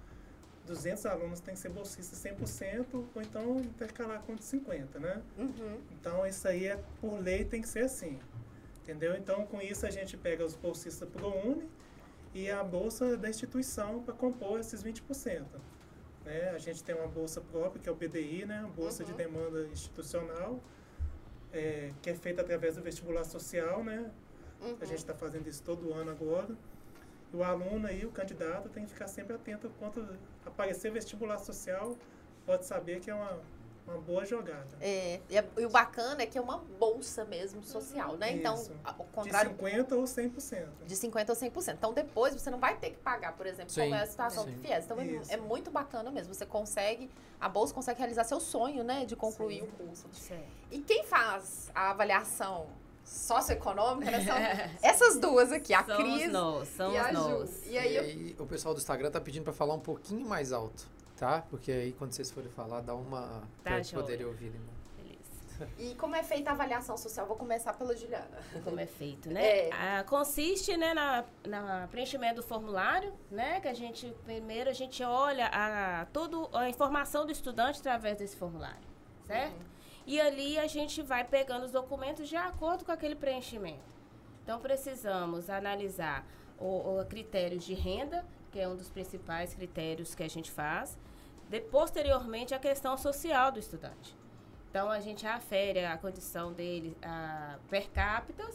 200 0.67 1.07
alunos 1.07 1.41
têm 1.41 1.55
que 1.55 1.61
ser 1.61 1.71
bolsistas 1.71 2.19
100%, 2.23 2.87
ou 2.93 3.23
então 3.23 3.59
intercalar 3.61 4.21
com 4.23 4.37
50%, 4.37 4.99
né? 4.99 5.23
Uhum. 5.39 5.81
Então, 5.91 6.27
isso 6.27 6.47
aí, 6.47 6.67
é, 6.67 6.77
por 7.01 7.19
lei, 7.21 7.45
tem 7.45 7.61
que 7.61 7.69
ser 7.69 7.85
assim. 7.85 8.19
Entendeu? 8.83 9.17
Então, 9.17 9.47
com 9.47 9.61
isso, 9.61 9.87
a 9.87 9.91
gente 9.91 10.17
pega 10.17 10.45
os 10.45 10.57
bolsistas 10.57 11.09
ProUni 11.09 11.69
e 12.35 12.51
a 12.51 12.63
bolsa 12.65 13.17
da 13.17 13.29
instituição 13.29 14.03
para 14.03 14.15
compor 14.15 14.59
esses 14.59 14.83
20%. 14.83 15.45
Né? 16.25 16.51
A 16.51 16.59
gente 16.59 16.83
tem 16.83 16.95
uma 16.95 17.09
bolsa 17.09 17.41
própria, 17.41 17.83
que 17.83 17.89
é 17.89 17.93
o 17.93 17.95
BDI, 17.95 18.47
né? 18.47 18.61
a 18.65 18.69
Bolsa 18.69 19.05
de 19.05 19.11
Uhum. 19.13 19.17
Demanda 19.17 19.67
Institucional, 19.67 20.61
é, 21.53 21.93
que 22.01 22.11
é 22.11 22.15
feita 22.15 22.43
através 22.43 22.77
do 22.77 22.83
vestibular 22.83 23.25
social. 23.25 23.85
Né? 23.85 24.11
Uhum. 24.61 24.77
A 24.81 24.85
gente 24.85 24.99
está 24.99 25.15
fazendo 25.15 25.49
isso 25.49 25.63
todo 25.63 25.93
ano 25.93 26.11
agora. 26.11 26.57
E 27.33 27.37
o 27.37 27.43
aluno 27.43 27.87
aí, 27.87 28.05
o 28.05 28.11
candidato, 28.11 28.69
tem 28.69 28.85
que 28.85 28.91
ficar 28.93 29.09
sempre 29.09 29.35
atento 29.35 29.71
quando 29.79 30.19
aparecer 30.45 30.91
vestibular 30.93 31.39
social, 31.39 31.97
pode 32.45 32.67
saber 32.67 33.01
que 33.01 33.11
é 33.11 33.15
uma, 33.15 33.39
uma 33.87 33.97
boa 33.99 34.27
jogada. 34.27 34.69
É, 34.83 35.19
e, 35.31 35.61
e 35.63 35.65
o 35.65 35.71
bacana 35.71 36.23
é 36.23 36.27
que 36.27 36.37
é 36.37 36.41
uma 36.41 36.59
bolsa 36.59 37.25
mesmo 37.25 37.63
social, 37.63 38.17
né? 38.19 38.33
Então, 38.33 38.55
Isso. 38.55 38.73
a- 38.85 38.91
ao 38.91 39.07
De 39.07 39.13
contrário 39.13 39.51
50% 39.57 39.93
ou 39.93 40.05
100%. 40.05 40.69
de 40.87 40.95
50% 40.95 41.29
ou 41.31 41.35
100%. 41.35 41.73
Então, 41.79 41.93
depois 41.95 42.35
você 42.35 42.51
não 42.51 42.59
vai 42.59 42.77
ter 42.77 42.91
que 42.91 42.99
pagar, 42.99 43.33
por 43.35 43.47
exemplo, 43.47 43.71
Sim. 43.73 43.83
como 43.85 43.95
é 43.95 44.03
a 44.03 44.07
situação 44.07 44.45
Sim. 44.45 44.53
do 44.53 44.61
FIES. 44.61 44.85
Então, 44.85 45.01
é, 45.01 45.05
Isso. 45.07 45.33
é 45.33 45.37
muito 45.39 45.71
bacana 45.71 46.11
mesmo. 46.11 46.35
Você 46.35 46.45
consegue, 46.45 47.09
a 47.41 47.49
bolsa 47.49 47.73
consegue 47.73 47.99
realizar 47.99 48.25
seu 48.25 48.41
sonho, 48.41 48.85
né? 48.85 49.07
De 49.07 49.17
concluir 49.17 49.61
Sim. 49.63 49.69
o 49.69 49.87
curso. 49.87 50.07
Certo. 50.13 50.45
E 50.71 50.81
quem 50.81 51.03
faz 51.05 51.71
a 51.75 51.91
avaliação 51.93 52.67
socioeconômica 53.05 54.11
né, 54.11 54.25
são 54.25 54.37
essas 54.83 55.19
duas 55.19 55.53
aqui, 55.53 55.73
a 55.75 55.85
somos 55.85 55.97
Cris 55.97 56.33
nós, 56.33 56.69
somos 56.69 56.95
e 56.95 56.99
a 56.99 57.13
Ju. 57.13 57.15
nós. 57.15 57.67
E 57.67 57.79
aí, 57.79 57.93
E 57.93 57.97
eu- 57.97 58.03
aí 58.03 58.37
o 58.39 58.47
pessoal 58.47 58.75
do 58.75 58.79
Instagram 58.79 59.11
tá 59.11 59.21
pedindo 59.21 59.45
pra 59.45 59.53
falar 59.53 59.75
um 59.75 59.81
pouquinho 59.81 60.27
mais 60.27 60.53
alto, 60.53 60.87
tá? 61.17 61.43
Porque 61.51 61.71
aí 61.73 61.93
quando 61.93 62.13
vocês 62.13 62.31
forem 62.31 62.51
falar, 62.51 62.81
dá 62.81 62.95
uma... 62.95 63.43
Tá, 63.63 63.73
pra 63.81 63.83
poderem 64.01 64.27
ouvir. 64.27 64.51
Né? 64.51 64.59
Beleza. 64.97 65.69
e 65.79 65.95
como 65.97 66.15
é 66.17 66.23
feita 66.23 66.51
a 66.51 66.53
avaliação 66.55 66.97
social? 66.97 67.27
Vou 67.27 67.37
começar 67.37 67.73
pela 67.75 67.95
Juliana. 67.97 68.27
Como 68.65 68.79
é 68.81 68.87
feito, 68.87 69.29
né? 69.31 69.45
É. 69.69 69.71
Ah, 69.73 70.05
consiste, 70.05 70.77
né, 70.77 70.95
na, 70.95 71.25
na 71.47 71.89
preenchimento 71.89 72.37
do 72.37 72.43
formulário, 72.43 73.13
né? 73.31 73.61
Que 73.61 73.69
a 73.69 73.75
gente, 73.75 74.13
primeiro, 74.25 74.71
a 74.71 74.73
gente 74.73 75.03
olha 75.03 75.47
a, 75.53 76.07
toda 76.07 76.37
a 76.59 76.69
informação 76.69 77.25
do 77.27 77.33
estudante 77.33 77.81
através 77.81 78.17
desse 78.19 78.37
formulário, 78.37 78.81
certo? 79.27 79.53
Uhum. 79.55 79.72
E 80.07 80.21
ali 80.21 80.59
a 80.59 80.67
gente 80.67 81.03
vai 81.03 81.25
pegando 81.25 81.65
os 81.65 81.73
documentos 81.73 82.29
de 82.29 82.37
acordo 82.37 82.85
com 82.85 82.93
aquele 82.93 83.15
preenchimento. 83.15 83.93
Então, 84.43 84.61
precisamos 84.61 85.49
analisar 85.49 86.27
o, 86.59 87.01
o 87.01 87.07
critérios 87.07 87.65
de 87.65 87.75
renda, 87.75 88.25
que 88.51 88.59
é 88.59 88.69
um 88.69 88.77
dos 88.77 88.91
principais 88.91 89.55
critérios 89.55 90.15
que 90.15 90.23
a 90.23 90.29
gente 90.29 90.51
faz. 90.51 90.99
De, 91.49 91.61
posteriormente, 91.61 92.55
a 92.55 92.59
questão 92.59 92.97
social 92.97 93.53
do 93.53 93.59
estudante. 93.59 94.17
Então, 94.71 94.91
a 94.91 95.01
gente 95.01 95.27
afere 95.27 95.85
a 95.85 95.97
condição 95.97 96.53
dele 96.53 96.97
a 97.03 97.59
per 97.69 97.91
capita, 97.91 98.49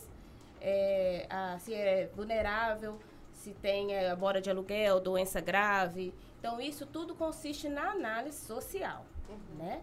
é, 0.60 1.28
se 1.60 1.74
é 1.74 2.10
vulnerável, 2.16 3.00
se 3.32 3.54
tem 3.54 3.94
é, 3.94 4.14
mora 4.16 4.42
de 4.42 4.50
aluguel, 4.50 5.00
doença 5.00 5.40
grave. 5.40 6.14
Então, 6.40 6.60
isso 6.60 6.86
tudo 6.86 7.16
consiste 7.16 7.70
na 7.70 7.92
análise 7.92 8.46
social, 8.46 9.06
né? 9.58 9.82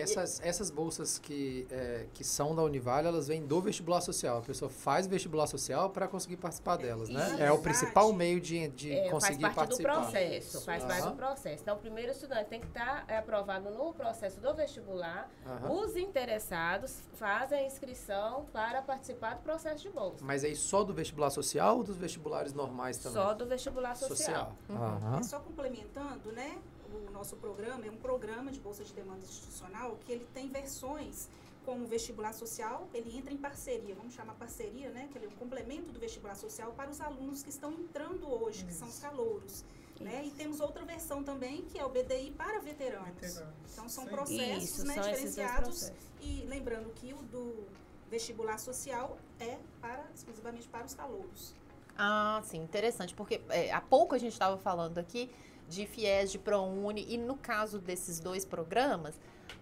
Essas, 0.00 0.40
essas 0.42 0.70
bolsas 0.70 1.18
que, 1.18 1.66
é, 1.70 2.06
que 2.14 2.24
são 2.24 2.54
da 2.54 2.62
Univale, 2.62 3.06
elas 3.08 3.28
vêm 3.28 3.44
do 3.44 3.60
vestibular 3.60 4.00
social. 4.00 4.38
A 4.38 4.42
pessoa 4.42 4.70
faz 4.70 5.06
vestibular 5.06 5.46
social 5.46 5.90
para 5.90 6.08
conseguir 6.08 6.36
participar 6.36 6.76
delas, 6.76 7.08
né? 7.08 7.20
isso, 7.20 7.30
É 7.32 7.34
o 7.34 7.36
verdade. 7.56 7.62
principal 7.62 8.12
meio 8.12 8.40
de, 8.40 8.68
de 8.68 8.92
É, 8.92 9.00
faz 9.00 9.10
conseguir 9.10 9.42
parte 9.42 9.54
participar. 9.56 9.94
do 9.96 10.00
processo, 10.02 10.60
faz 10.62 10.84
parte 10.84 11.00
Aham. 11.02 11.10
do 11.10 11.16
processo. 11.16 11.62
Então, 11.62 11.76
o 11.76 11.78
primeiro 11.78 12.10
estudante 12.12 12.46
tem 12.48 12.60
que 12.60 12.66
estar 12.66 13.04
é, 13.08 13.18
aprovado 13.18 13.70
no 13.70 13.92
processo 13.92 14.40
do 14.40 14.54
vestibular. 14.54 15.30
Aham. 15.46 15.70
Os 15.72 15.96
interessados 15.96 17.00
fazem 17.14 17.58
a 17.60 17.66
inscrição 17.66 18.46
para 18.52 18.82
participar 18.82 19.34
do 19.34 19.42
processo 19.42 19.82
de 19.82 19.90
bolsa. 19.90 20.24
Mas 20.24 20.44
aí 20.44 20.56
só 20.56 20.82
do 20.84 20.94
vestibular 20.94 21.30
social 21.30 21.76
ou 21.78 21.82
dos 21.82 21.96
vestibulares 21.96 22.52
normais 22.52 22.98
também? 22.98 23.22
Só 23.22 23.34
do 23.34 23.46
vestibular 23.46 23.94
social. 23.94 24.56
Aham. 24.70 25.18
É 25.18 25.22
só 25.22 25.38
complementando, 25.40 26.32
né? 26.32 26.58
O 26.92 27.10
nosso 27.10 27.36
programa 27.36 27.86
é 27.86 27.90
um 27.90 27.96
programa 27.96 28.50
de 28.50 28.60
bolsa 28.60 28.84
de 28.84 28.92
demanda 28.92 29.24
institucional 29.24 29.98
que 30.04 30.12
ele 30.12 30.26
tem 30.34 30.48
versões 30.48 31.28
como 31.64 31.84
o 31.84 31.86
vestibular 31.86 32.32
social, 32.32 32.88
ele 32.92 33.16
entra 33.16 33.32
em 33.32 33.36
parceria, 33.36 33.94
vamos 33.94 34.14
chamar 34.14 34.34
parceria, 34.34 34.90
né? 34.90 35.08
Que 35.10 35.18
ele 35.18 35.26
é 35.26 35.28
um 35.28 35.36
complemento 35.36 35.92
do 35.92 36.00
vestibular 36.00 36.34
social 36.34 36.72
para 36.72 36.90
os 36.90 37.00
alunos 37.00 37.42
que 37.42 37.50
estão 37.50 37.72
entrando 37.72 38.28
hoje, 38.28 38.64
que 38.64 38.74
são 38.74 38.88
os 38.88 38.98
calouros. 38.98 39.64
Né? 40.00 40.24
E 40.24 40.30
temos 40.32 40.58
outra 40.58 40.84
versão 40.84 41.22
também, 41.22 41.62
que 41.62 41.78
é 41.78 41.84
o 41.84 41.88
BDI 41.88 42.32
para 42.36 42.58
veteranos. 42.58 43.14
Veteranos. 43.20 43.72
Então 43.72 43.88
são 43.88 44.04
Sim. 44.04 44.10
processos 44.10 44.64
Isso, 44.64 44.84
né, 44.84 44.94
são 44.94 45.02
diferenciados. 45.04 45.78
processos. 45.78 45.96
E 46.20 46.44
lembrando 46.48 46.92
que 46.94 47.12
o 47.14 47.22
do 47.22 47.64
vestibular 48.10 48.58
social 48.58 49.16
é 49.38 49.58
para 49.80 50.04
exclusivamente 50.12 50.66
para 50.68 50.84
os 50.84 50.94
calouros. 50.94 51.54
Ah, 51.96 52.40
sim, 52.44 52.58
interessante, 52.58 53.14
porque 53.14 53.40
é, 53.48 53.70
há 53.70 53.80
pouco 53.80 54.14
a 54.14 54.18
gente 54.18 54.32
estava 54.32 54.56
falando 54.56 54.98
aqui 54.98 55.30
de 55.68 55.86
FIES, 55.86 56.32
de 56.32 56.38
ProUni, 56.38 57.04
e 57.08 57.16
no 57.16 57.36
caso 57.36 57.78
desses 57.78 58.20
dois 58.20 58.44
programas, 58.44 59.14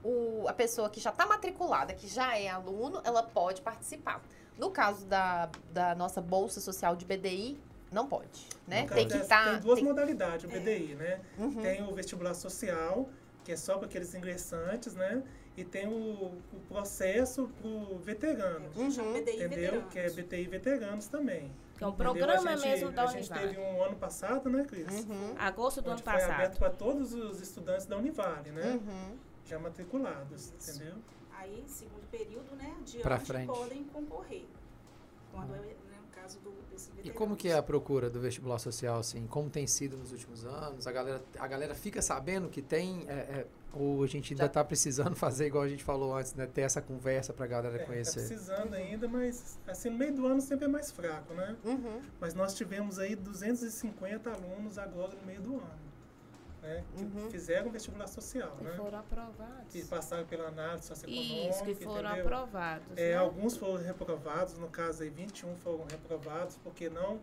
o, 0.02 0.44
a 0.48 0.52
pessoa 0.52 0.88
que 0.90 1.00
já 1.00 1.10
está 1.10 1.26
matriculada, 1.26 1.92
que 1.94 2.08
já 2.08 2.36
é 2.38 2.48
aluno, 2.48 3.00
ela 3.04 3.22
pode 3.22 3.60
participar. 3.62 4.22
No 4.58 4.70
caso 4.70 5.06
da, 5.06 5.48
da 5.72 5.94
nossa 5.94 6.20
Bolsa 6.20 6.60
Social 6.60 6.96
de 6.96 7.04
BDI, 7.04 7.58
não 7.90 8.06
pode, 8.06 8.46
né? 8.68 8.82
No 8.82 8.88
Tem 8.94 9.08
que 9.08 9.16
estar... 9.16 9.44
Tem 9.52 9.60
duas 9.60 9.80
modalidades, 9.82 10.44
o 10.44 10.50
É. 10.54 10.58
BDI, 10.60 10.94
né? 10.94 11.20
Uhum. 11.38 11.60
Tem 11.62 11.82
o 11.82 11.92
vestibular 11.94 12.34
social, 12.34 13.08
que 13.44 13.52
é 13.52 13.56
só 13.56 13.78
para 13.78 13.86
aqueles 13.86 14.14
ingressantes, 14.14 14.94
né? 14.94 15.22
E 15.56 15.64
tem 15.64 15.86
o, 15.88 15.92
o 16.52 16.60
processo 16.68 17.48
para 17.60 17.68
o 17.68 17.98
veterano, 17.98 18.70
É, 18.74 18.78
gente 18.78 18.94
chama 18.94 19.08
Uhum. 19.08 19.20
BDI 19.20 19.30
entendeu? 19.36 19.48
veteranos. 19.82 19.92
Que 19.92 19.98
é 19.98 20.10
BTI 20.10 20.44
veteranos 20.46 21.08
também. 21.08 21.50
Que 21.80 21.84
é 21.84 21.86
um 21.86 21.90
entendeu? 21.92 22.12
programa 22.12 22.50
a 22.50 22.56
gente, 22.56 22.68
mesmo 22.68 22.92
da 22.92 23.02
A 23.04 23.06
gente 23.06 23.30
Univale. 23.30 23.48
teve 23.54 23.58
um 23.58 23.82
ano 23.82 23.96
passado, 23.96 24.50
né, 24.50 24.64
Cris? 24.64 24.86
Uhum. 25.06 25.34
Agosto 25.38 25.80
do 25.80 25.86
ano 25.86 25.94
Onde 25.94 26.02
foi 26.02 26.12
passado. 26.12 26.30
aberto 26.32 26.58
para 26.58 26.68
todos 26.70 27.14
os 27.14 27.40
estudantes 27.40 27.86
da 27.86 27.96
Univale, 27.96 28.50
né? 28.50 28.72
Uhum. 28.86 29.16
Já 29.46 29.58
matriculados, 29.58 30.52
entendeu? 30.52 30.96
Aí, 31.32 31.64
segundo 31.66 32.06
período, 32.10 32.54
né, 32.54 32.70
adiante, 32.80 33.00
Pra 33.02 33.18
frente. 33.18 33.46
podem 33.46 33.84
concorrer. 33.84 34.44
Quando 35.32 35.52
o 35.52 35.89
caso 36.20 36.38
do, 36.40 36.50
desse 36.70 36.90
E 36.90 36.94
veterano. 36.96 37.18
como 37.18 37.36
que 37.36 37.48
é 37.48 37.56
a 37.56 37.62
procura 37.62 38.08
do 38.10 38.20
vestibular 38.20 38.58
social, 38.58 38.98
assim? 38.98 39.26
Como 39.26 39.48
tem 39.50 39.66
sido 39.66 39.96
nos 39.96 40.12
últimos 40.12 40.44
anos? 40.44 40.86
A 40.86 40.92
galera, 40.92 41.22
a 41.38 41.46
galera 41.48 41.74
fica 41.74 42.00
sabendo 42.02 42.48
que 42.48 42.60
tem... 42.62 43.04
é, 43.08 43.12
é, 43.12 43.46
ou 43.72 44.02
a 44.02 44.06
gente 44.08 44.32
ainda 44.32 44.46
está 44.46 44.64
precisando 44.64 45.14
fazer, 45.16 45.46
igual 45.46 45.62
a 45.62 45.68
gente 45.68 45.84
falou 45.84 46.16
antes, 46.16 46.34
né? 46.34 46.44
Ter 46.46 46.62
essa 46.62 46.82
conversa 46.82 47.32
para 47.32 47.44
a 47.44 47.48
galera 47.48 47.76
É, 47.76 47.78
tá 47.78 47.84
conhecer. 47.86 48.26
precisando 48.26 48.74
ainda, 48.74 49.06
mas 49.06 49.58
assim, 49.66 49.90
no 49.90 49.96
meio 49.98 50.12
do 50.12 50.26
ano 50.26 50.40
sempre 50.40 50.64
é 50.64 50.68
mais 50.68 50.90
fraco, 50.90 51.32
né? 51.34 51.56
Uhum. 51.64 52.00
Mas 52.20 52.34
nós 52.34 52.54
tivemos 52.54 52.98
aí 52.98 53.14
250 53.14 54.28
alunos 54.30 54.76
agora 54.76 55.12
no 55.14 55.24
meio 55.26 55.40
do 55.40 55.54
ano, 55.54 55.89
né? 56.62 56.84
Que 56.96 57.02
Uhum. 57.04 57.30
fizeram 57.30 57.70
vestibular 57.70 58.06
social, 58.06 58.54
Que 58.56 58.64
né? 58.64 58.72
foram 58.76 58.98
aprovados. 58.98 59.72
Que 59.72 59.84
passaram 59.86 60.26
pela 60.26 60.48
análise 60.48 60.86
socioeconômica, 60.86 61.48
Isso, 61.50 61.64
que 61.64 61.74
foram 61.74 62.10
entendeu? 62.10 62.24
aprovados. 62.26 62.86
É, 62.96 63.10
né? 63.12 63.16
alguns 63.16 63.56
foram 63.56 63.82
reprovados, 63.82 64.58
no 64.58 64.68
caso 64.68 65.02
aí 65.02 65.08
21 65.10 65.56
foram 65.56 65.84
reprovados 65.84 66.56
porque 66.58 66.88
não 66.90 67.20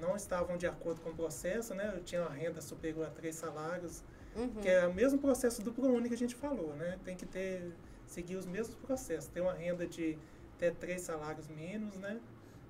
não 0.00 0.16
estavam 0.16 0.56
de 0.56 0.66
acordo 0.66 1.00
com 1.00 1.10
o 1.10 1.14
processo, 1.14 1.74
né? 1.74 1.92
Eu 1.94 2.02
tinha 2.02 2.22
uma 2.22 2.30
renda 2.30 2.60
superior 2.60 3.06
a 3.06 3.10
três 3.10 3.36
salários, 3.36 4.02
Uhum. 4.34 4.48
que 4.60 4.68
é 4.68 4.84
o 4.86 4.92
mesmo 4.92 5.18
processo 5.20 5.62
do 5.62 5.72
ProUni 5.72 6.08
que 6.08 6.14
a 6.14 6.18
gente 6.18 6.34
falou, 6.34 6.74
né? 6.74 6.98
Tem 7.04 7.14
que 7.14 7.26
ter 7.26 7.72
seguir 8.06 8.34
os 8.36 8.46
mesmos 8.46 8.74
processos, 8.76 9.28
ter 9.28 9.40
uma 9.42 9.52
renda 9.52 9.86
de 9.86 10.18
até 10.56 10.70
três 10.72 11.02
salários 11.02 11.46
mínimos, 11.48 11.96
né? 11.98 12.18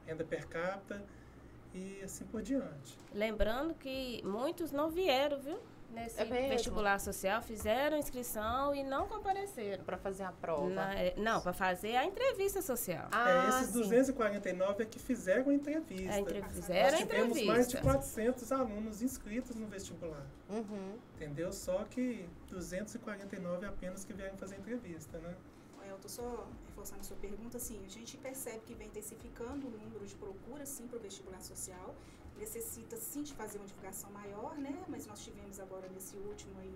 Renda 0.05 0.25
per 0.25 0.47
capita 0.49 1.03
e 1.73 2.03
assim 2.03 2.25
por 2.27 2.43
diante. 2.43 2.99
Lembrando 3.15 3.73
que 3.75 4.21
muitos 4.25 4.71
não 4.73 4.91
vieram, 4.91 5.41
viu? 5.41 5.59
Nesse 5.93 6.21
É 6.21 6.25
vestibular 6.49 6.99
social, 6.99 7.43
fizeram 7.43 7.99
inscrição 7.99 8.75
e 8.75 8.83
não 8.83 9.07
compareceram. 9.07 9.85
Pra 9.85 9.99
fazer 9.99 10.23
a 10.25 10.33
prova. 10.33 10.71
Na- 10.71 10.95
é, 10.95 11.15
não, 11.19 11.41
para 11.43 11.53
fazer 11.53 11.97
a 11.97 12.05
entrevista 12.05 12.63
social. 12.63 13.09
Ah, 13.13 13.31
é, 13.31 13.49
esses 13.51 13.67
sim. 13.69 13.81
249 13.81 14.83
é 14.83 14.87
que 14.87 14.99
fizeram 14.99 15.51
a 15.51 15.55
entrevista. 15.55 16.15
A 16.15 16.21
Nós 16.41 16.53
fizeram 16.53 16.97
a 16.97 17.01
tivemos 17.01 17.43
mais 17.43 17.69
de 17.69 17.77
entrevista. 17.77 17.81
400 17.83 18.53
alunos 18.53 19.03
inscritos 19.03 19.55
no 19.55 19.67
vestibular, 19.67 20.27
Uhum. 20.49 20.97
entendeu? 21.17 21.53
Só 21.53 21.85
que 21.85 22.27
249 22.49 23.67
apenas 23.67 24.05
que 24.05 24.13
vieram 24.13 24.37
fazer 24.37 24.57
entrevista, 24.57 25.19
né? 25.19 25.35
Eu 25.89 25.99
tô 25.99 26.09
só 26.09 26.47
reforçando 26.69 27.01
a 27.01 27.05
sua 27.05 27.17
pergunta, 27.19 27.59
assim, 27.59 27.79
a 27.85 27.89
gente 27.89 28.17
percebe 28.17 28.61
que 28.65 28.73
vem 28.75 28.87
intensificando 28.87 29.67
o 29.67 29.71
número 29.71 30.07
de 30.07 30.15
procura, 30.15 30.65
sim, 30.65 30.87
para 30.87 30.97
o 30.97 31.01
vestibular 31.01 31.41
social. 31.43 31.95
Necessita, 32.43 32.97
sim, 32.97 33.23
de 33.23 33.33
fazer 33.41 33.59
uma 33.59 33.67
divulgação 33.73 34.11
maior, 34.11 34.53
né? 34.67 34.75
Mas 34.89 35.07
nós 35.07 35.21
tivemos 35.27 35.61
agora, 35.61 35.87
nesse 35.95 36.17
último 36.17 36.55
aí, 36.63 36.75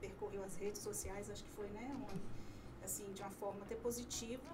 percorreu 0.00 0.42
as 0.42 0.54
redes 0.56 0.80
sociais, 0.88 1.28
acho 1.30 1.44
que 1.44 1.50
foi, 1.58 1.68
né? 1.78 1.86
Um, 2.02 2.84
assim, 2.86 3.04
de 3.12 3.20
uma 3.20 3.30
forma 3.42 3.60
até 3.66 3.74
positiva, 3.74 4.50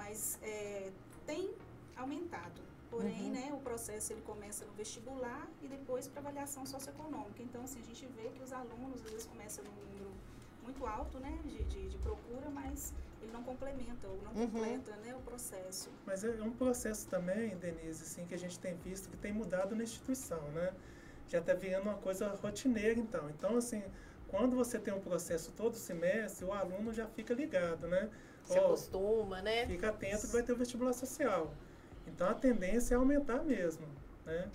mas 0.00 0.38
é, 0.42 0.92
tem 1.26 1.52
aumentado. 1.96 2.60
Porém, 2.88 3.22
Uhum. 3.26 3.32
né, 3.32 3.46
o 3.52 3.58
processo 3.68 4.12
ele 4.12 4.22
começa 4.22 4.64
no 4.64 4.72
vestibular 4.82 5.44
e 5.60 5.66
depois 5.66 6.06
para 6.06 6.20
avaliação 6.20 6.64
socioeconômica. 6.64 7.42
Então, 7.42 7.62
assim, 7.64 7.80
a 7.80 7.86
gente 7.90 8.06
vê 8.18 8.28
que 8.34 8.42
os 8.46 8.52
alunos 8.52 9.02
às 9.04 9.10
vezes 9.10 9.26
começam 9.26 9.64
num 9.64 9.74
número 9.84 10.10
muito 10.62 10.86
alto, 10.86 11.18
né, 11.18 11.36
de, 11.44 11.64
de, 11.64 11.88
de 11.88 11.98
procura, 11.98 12.48
mas 12.50 12.94
ele 13.22 13.32
não 13.32 13.42
complementa 13.42 14.06
ou 14.08 14.20
não 14.22 14.32
Uhum. 14.32 14.50
completa, 14.50 14.96
né, 14.96 15.14
o 15.14 15.20
processo. 15.20 15.90
Mas 16.06 16.22
é 16.24 16.30
um 16.42 16.50
processo 16.52 17.06
também, 17.08 17.56
Denise, 17.56 18.02
assim, 18.02 18.26
que 18.26 18.34
a 18.34 18.38
gente 18.38 18.58
tem 18.58 18.74
visto 18.76 19.08
que 19.08 19.16
tem 19.16 19.32
mudado 19.32 19.74
na 19.74 19.82
instituição, 19.82 20.42
né? 20.52 20.72
Já 21.28 21.38
está 21.40 21.54
virando 21.54 21.84
uma 21.84 21.94
coisa 21.98 22.28
rotineira, 22.28 22.98
então. 23.00 23.28
Então, 23.30 23.56
assim, 23.56 23.82
quando 24.28 24.54
você 24.54 24.78
tem 24.78 24.94
um 24.94 25.00
processo 25.00 25.52
todo 25.52 25.74
semestre, 25.76 26.44
o 26.44 26.52
aluno 26.52 26.92
já 26.92 27.06
fica 27.06 27.34
ligado, 27.34 27.88
né? 27.88 28.08
Se 28.44 28.58
Ó, 28.58 28.66
acostuma, 28.66 29.42
né? 29.42 29.66
fica 29.66 29.88
atento 29.88 30.26
que 30.26 30.32
vai 30.32 30.42
ter 30.42 30.52
o 30.52 30.56
vestibular 30.56 30.92
social. 30.92 31.52
Então, 32.06 32.28
a 32.28 32.34
tendência 32.34 32.94
é 32.94 32.96
aumentar 32.96 33.42
mesmo, 33.42 33.86
né? 34.24 34.48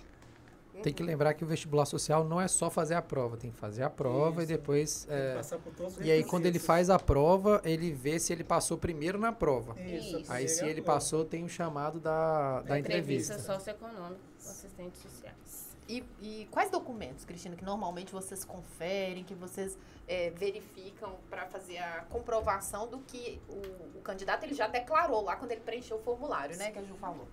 Tem 0.80 0.92
que 0.92 1.02
lembrar 1.02 1.34
que 1.34 1.44
o 1.44 1.46
vestibular 1.46 1.84
social 1.84 2.24
não 2.24 2.40
é 2.40 2.48
só 2.48 2.70
fazer 2.70 2.94
a 2.94 3.02
prova, 3.02 3.36
tem 3.36 3.50
que 3.50 3.56
fazer 3.58 3.82
a 3.82 3.90
prova 3.90 4.40
e 4.40 4.44
Isso. 4.44 4.52
depois. 4.52 5.04
Tem 5.04 5.16
que 5.16 5.22
é, 5.22 5.34
passar 5.34 5.58
por 5.58 5.72
todos 5.74 5.96
os 5.98 6.06
e 6.06 6.10
aí, 6.10 6.24
quando 6.24 6.46
ele 6.46 6.58
faz 6.58 6.88
a 6.88 6.98
prova, 6.98 7.60
ele 7.64 7.92
vê 7.92 8.18
se 8.18 8.32
ele 8.32 8.42
passou 8.42 8.78
primeiro 8.78 9.18
na 9.18 9.32
prova. 9.32 9.78
Isso, 9.80 10.20
Isso. 10.20 10.32
Aí, 10.32 10.48
se 10.48 10.64
ele 10.64 10.80
passou, 10.80 11.24
tem 11.24 11.44
o 11.44 11.48
chamado 11.48 12.00
da, 12.00 12.62
da 12.62 12.78
entrevista. 12.78 13.38
socioeconômica 13.38 14.20
com 14.42 14.48
assistentes 14.48 15.02
sociais. 15.02 15.72
E, 15.88 16.02
e 16.20 16.48
quais 16.50 16.70
documentos, 16.70 17.24
Cristina, 17.24 17.54
que 17.56 17.64
normalmente 17.64 18.12
vocês 18.12 18.44
conferem, 18.44 19.24
que 19.24 19.34
vocês 19.34 19.76
é, 20.08 20.30
verificam 20.30 21.16
para 21.28 21.46
fazer 21.46 21.78
a 21.78 22.02
comprovação 22.08 22.86
do 22.86 22.98
que 23.00 23.40
o, 23.48 23.98
o 23.98 24.00
candidato 24.02 24.44
ele 24.44 24.54
já 24.54 24.66
declarou 24.68 25.22
lá 25.22 25.36
quando 25.36 25.52
ele 25.52 25.60
preencheu 25.60 25.98
o 25.98 26.02
formulário, 26.02 26.56
né? 26.56 26.70
Que 26.70 26.78
a 26.78 26.82
Ju 26.82 26.94
falou. 26.94 27.26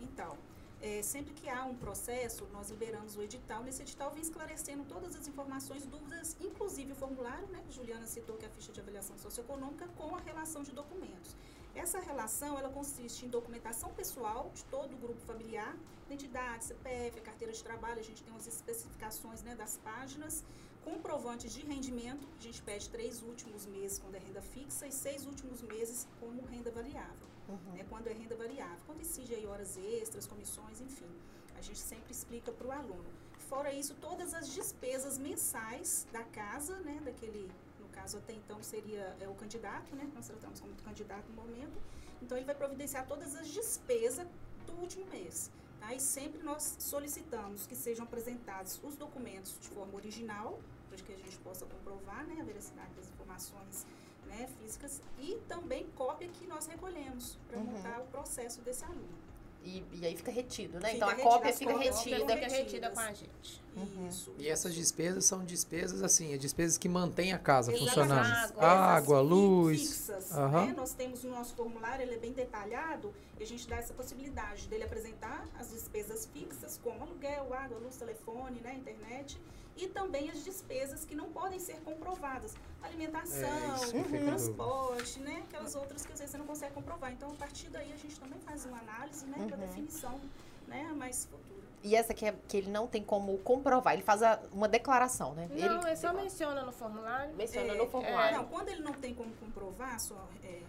Então, 0.00 0.36
é, 0.82 1.02
sempre 1.02 1.34
que 1.34 1.48
há 1.48 1.64
um 1.64 1.74
processo, 1.74 2.46
nós 2.52 2.70
liberamos 2.70 3.16
o 3.16 3.22
edital. 3.22 3.62
Nesse 3.62 3.82
edital 3.82 4.10
vem 4.10 4.22
esclarecendo 4.22 4.84
todas 4.84 5.14
as 5.14 5.28
informações, 5.28 5.84
dúvidas, 5.84 6.36
inclusive 6.40 6.92
o 6.92 6.94
formulário, 6.94 7.46
né? 7.48 7.62
Juliana 7.70 8.06
citou 8.06 8.36
que 8.36 8.46
é 8.46 8.48
a 8.48 8.50
ficha 8.50 8.72
de 8.72 8.80
avaliação 8.80 9.16
socioeconômica 9.18 9.86
com 9.88 10.14
a 10.16 10.20
relação 10.20 10.62
de 10.62 10.72
documentos. 10.72 11.36
Essa 11.74 12.00
relação, 12.00 12.58
ela 12.58 12.70
consiste 12.70 13.26
em 13.26 13.28
documentação 13.28 13.90
pessoal 13.92 14.50
de 14.54 14.64
todo 14.64 14.94
o 14.94 14.96
grupo 14.96 15.20
familiar, 15.20 15.76
identidade, 16.06 16.64
CPF, 16.64 17.20
carteira 17.20 17.52
de 17.52 17.62
trabalho, 17.62 18.00
a 18.00 18.02
gente 18.02 18.22
tem 18.22 18.34
as 18.34 18.46
especificações 18.46 19.42
né, 19.42 19.54
das 19.54 19.76
páginas, 19.76 20.42
comprovantes 20.82 21.52
de 21.52 21.60
rendimento, 21.60 22.26
a 22.38 22.42
gente 22.42 22.60
pede 22.62 22.88
três 22.88 23.22
últimos 23.22 23.66
meses 23.66 23.98
quando 23.98 24.14
é 24.16 24.18
renda 24.18 24.40
fixa 24.40 24.86
e 24.86 24.92
seis 24.92 25.26
últimos 25.26 25.62
meses 25.62 26.08
como 26.18 26.42
renda 26.46 26.70
variável 26.70 27.29
né, 27.72 27.84
quando 27.88 28.08
é 28.08 28.12
renda 28.12 28.36
variável. 28.36 28.78
Quando 28.86 29.00
incide 29.00 29.34
aí 29.34 29.46
horas 29.46 29.76
extras, 29.76 30.26
comissões, 30.26 30.80
enfim, 30.80 31.10
a 31.56 31.62
gente 31.62 31.78
sempre 31.78 32.12
explica 32.12 32.52
para 32.52 32.66
o 32.66 32.72
aluno. 32.72 33.10
Fora 33.48 33.72
isso, 33.72 33.94
todas 34.00 34.32
as 34.32 34.52
despesas 34.52 35.18
mensais 35.18 36.06
da 36.12 36.22
casa, 36.24 36.76
né, 36.80 37.00
daquele, 37.04 37.50
no 37.80 37.88
caso 37.88 38.18
até 38.18 38.32
então 38.32 38.62
seria 38.62 39.16
é, 39.20 39.28
o 39.28 39.34
candidato, 39.34 39.94
né, 39.96 40.08
nós 40.14 40.26
tratamos 40.26 40.60
como 40.60 40.72
candidato 40.76 41.26
no 41.28 41.34
momento, 41.34 41.76
então 42.22 42.36
ele 42.36 42.46
vai 42.46 42.54
providenciar 42.54 43.06
todas 43.06 43.34
as 43.34 43.48
despesas 43.48 44.26
do 44.66 44.72
último 44.80 45.06
mês. 45.06 45.50
Tá? 45.80 45.94
E 45.94 46.00
sempre 46.00 46.42
nós 46.42 46.76
solicitamos 46.78 47.66
que 47.66 47.74
sejam 47.74 48.04
apresentados 48.04 48.78
os 48.84 48.96
documentos 48.96 49.58
de 49.60 49.68
forma 49.68 49.94
original, 49.96 50.60
para 50.88 50.98
que 50.98 51.12
a 51.12 51.16
gente 51.16 51.38
possa 51.38 51.64
comprovar 51.66 52.26
né, 52.26 52.40
a 52.40 52.44
veracidade 52.44 52.92
das 52.94 53.08
informações 53.08 53.86
né, 54.30 54.48
físicas 54.58 55.02
e 55.18 55.34
também 55.48 55.86
cópia 55.96 56.28
que 56.28 56.46
nós 56.46 56.66
recolhemos 56.66 57.38
para 57.48 57.58
Uhum. 57.58 57.64
montar 57.64 58.00
o 58.00 58.04
processo 58.06 58.60
desse 58.62 58.84
aluno. 58.84 59.18
E, 59.62 59.84
e 59.92 60.06
aí 60.06 60.16
fica 60.16 60.30
retido, 60.30 60.80
né? 60.80 60.88
Fica 60.88 60.96
então 60.96 61.08
a 61.08 61.10
retido, 61.12 61.28
cópia 61.28 61.52
fica 61.52 61.76
retida. 61.76 62.16
Fica 62.36 62.48
retida 62.48 62.90
com 62.90 63.00
a 63.00 63.12
gente. 63.12 63.62
Uhum. 63.76 64.08
Isso. 64.08 64.34
E 64.38 64.48
essas 64.48 64.74
despesas 64.74 65.24
são 65.24 65.44
despesas 65.44 66.02
assim, 66.02 66.34
é 66.34 66.36
despesas 66.36 66.76
que 66.76 66.88
mantêm 66.88 67.32
a 67.32 67.38
casa 67.38 67.72
Exatamente. 67.72 67.88
funcionando. 68.28 68.58
Água, 68.58 68.66
Água, 68.66 69.20
luz. 69.20 69.80
Fixas, 69.80 70.32
Aham. 70.32 70.66
né? 70.66 70.74
Nós 70.76 70.92
temos 70.92 71.22
no 71.22 71.30
nosso 71.30 71.54
formulário, 71.54 72.02
ele 72.02 72.14
é 72.14 72.18
bem 72.18 72.32
detalhado, 72.32 73.12
e 73.38 73.42
a 73.42 73.46
gente 73.46 73.68
dá 73.68 73.76
essa 73.76 73.94
possibilidade 73.94 74.66
dele 74.68 74.84
apresentar 74.84 75.46
as 75.58 75.70
despesas 75.70 76.26
fixas, 76.26 76.78
como 76.82 77.02
aluguel, 77.02 77.52
água, 77.54 77.78
luz, 77.78 77.96
telefone, 77.96 78.60
né, 78.60 78.74
internet, 78.74 79.40
e 79.76 79.86
também 79.88 80.28
as 80.30 80.44
despesas 80.44 81.04
que 81.04 81.14
não 81.14 81.30
podem 81.30 81.58
ser 81.60 81.76
comprovadas. 81.84 82.54
Alimentação, 82.82 83.44
É, 83.44 83.86
fica 84.04 84.18
transporte, 84.24 85.20
né? 85.20 85.42
Aquelas 85.48 85.74
outras 85.74 86.04
que 86.04 86.12
às 86.12 86.18
vezes 86.18 86.32
você 86.32 86.38
não 86.38 86.46
consegue 86.46 86.74
comprovar. 86.74 87.12
Então, 87.12 87.30
a 87.30 87.34
partir 87.34 87.68
daí, 87.70 87.92
a 87.92 87.96
gente 87.96 88.18
também 88.18 88.38
faz 88.40 88.66
uma 88.66 88.78
análise, 88.78 89.24
né, 89.26 89.36
para 89.46 89.56
Uhum. 89.56 89.66
definição, 89.66 90.20
né, 90.66 90.92
mais 90.96 91.24
futura. 91.24 91.59
E 91.82 91.96
essa 91.96 92.12
que, 92.12 92.26
é, 92.26 92.34
que 92.46 92.58
ele 92.58 92.70
não 92.70 92.86
tem 92.86 93.02
como 93.02 93.38
comprovar, 93.38 93.94
ele 93.94 94.02
faz 94.02 94.22
a- 94.22 94.38
uma 94.52 94.68
declaração, 94.68 95.34
né? 95.34 95.48
Não, 95.50 95.86
ele 95.86 95.96
só 95.96 96.12
menciona 96.12 96.62
no 96.62 96.72
formulário. 96.72 97.34
menciona 97.34 97.72
É, 97.72 97.76
no 97.78 97.86
formulário. 97.88 98.36
Não, 98.36 98.44
quando 98.46 98.68
ele 98.68 98.82
não 98.82 98.92
tem 98.92 99.14
como 99.14 99.32
comprovar, 99.36 99.98
só, 99.98 100.28
é, 100.44 100.60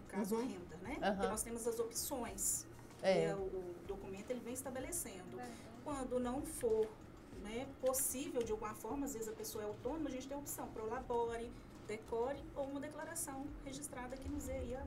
no 0.00 0.06
caso, 0.08 0.34
Uhum. 0.34 0.42
renda, 0.48 0.76
né? 0.82 0.96
Aham. 1.00 1.12
Porque 1.14 1.28
nós 1.28 1.42
temos 1.42 1.66
as 1.66 1.78
opções. 1.78 2.66
que 3.00 3.06
É. 3.08 3.24
é 3.24 3.34
o, 3.34 3.38
o 3.40 3.74
documento 3.88 4.30
ele 4.30 4.38
vem 4.40 4.52
estabelecendo. 4.54 5.36
Quando 5.84 6.20
não 6.20 6.40
for 6.42 6.86
né, 7.42 7.66
possível, 7.80 8.40
de 8.44 8.52
alguma 8.52 8.72
forma, 8.74 9.04
às 9.06 9.14
vezes 9.14 9.28
a 9.28 9.32
pessoa 9.32 9.64
é 9.64 9.66
autônoma, 9.66 10.08
a 10.08 10.12
gente 10.12 10.28
tem 10.28 10.36
a 10.36 10.40
opção, 10.40 10.68
prolabore, 10.68 11.50
decore 11.88 12.38
ou 12.54 12.66
uma 12.66 12.78
declaração 12.78 13.44
registrada 13.64 14.16
que 14.16 14.28
nos 14.28 14.44
dê 14.44 14.52
aí 14.52 14.74
a- 14.76 14.84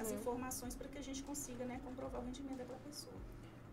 as 0.00 0.10
Uhum. 0.10 0.14
informações 0.18 0.76
para 0.76 0.86
que 0.86 0.98
a 0.98 1.02
gente 1.02 1.24
consiga 1.24 1.64
né, 1.64 1.80
comprovar 1.84 2.20
o 2.20 2.24
rendimento 2.24 2.58
daquela 2.58 2.78
pessoa. 2.78 3.16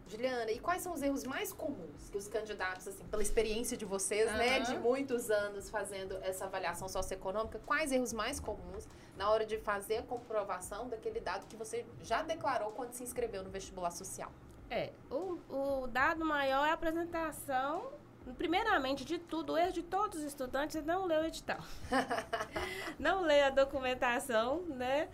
Juliana, 0.08 0.52
e 0.52 0.60
quais 0.60 0.82
são 0.82 0.94
os 0.94 1.02
erros 1.02 1.24
mais 1.24 1.52
comuns 1.54 2.10
que 2.10 2.18
os 2.18 2.28
candidatos, 2.28 2.88
assim, 2.88 3.06
pela 3.06 3.22
experiência 3.22 3.76
de 3.78 3.86
vocês, 3.86 4.32
né, 4.34 4.58
Aham. 4.58 4.64
de 4.64 4.80
muitos 4.80 5.32
anos 5.32 5.70
fazendo 5.70 6.18
essa 6.22 6.46
avaliação 6.46 6.88
socioeconômica, 6.88 7.60
quais 7.66 7.92
erros 7.92 8.14
mais 8.14 8.40
comuns 8.40 8.88
na 9.18 9.30
hora 9.30 9.46
de 9.46 9.58
fazer 9.58 9.98
a 9.98 10.04
comprovação 10.04 10.90
daquele 10.90 11.20
dado 11.20 11.48
que 11.48 11.56
você 11.56 11.86
já 12.02 12.22
declarou 12.22 12.72
quando 12.72 12.94
se 12.94 13.04
inscreveu 13.04 13.44
no 13.44 13.50
vestibular 13.50 13.92
social? 13.92 14.32
É, 14.70 14.92
o, 15.10 15.40
o 15.50 15.88
dado 15.88 16.26
maior 16.26 16.66
é 16.66 16.72
a 16.72 16.74
apresentação, 16.74 17.92
primeiramente 18.38 19.04
de 19.04 19.20
tudo, 19.20 19.54
o 19.54 19.58
erro 19.58 19.72
de 19.72 19.84
todos 19.84 20.20
os 20.20 20.26
estudantes 20.26 20.76
é 20.76 20.82
não 20.82 21.06
ler 21.06 21.20
o 21.22 21.26
edital. 21.26 21.60
não 22.98 23.22
ler 23.22 23.44
a 23.44 23.50
documentação, 23.50 24.62
né? 24.68 25.10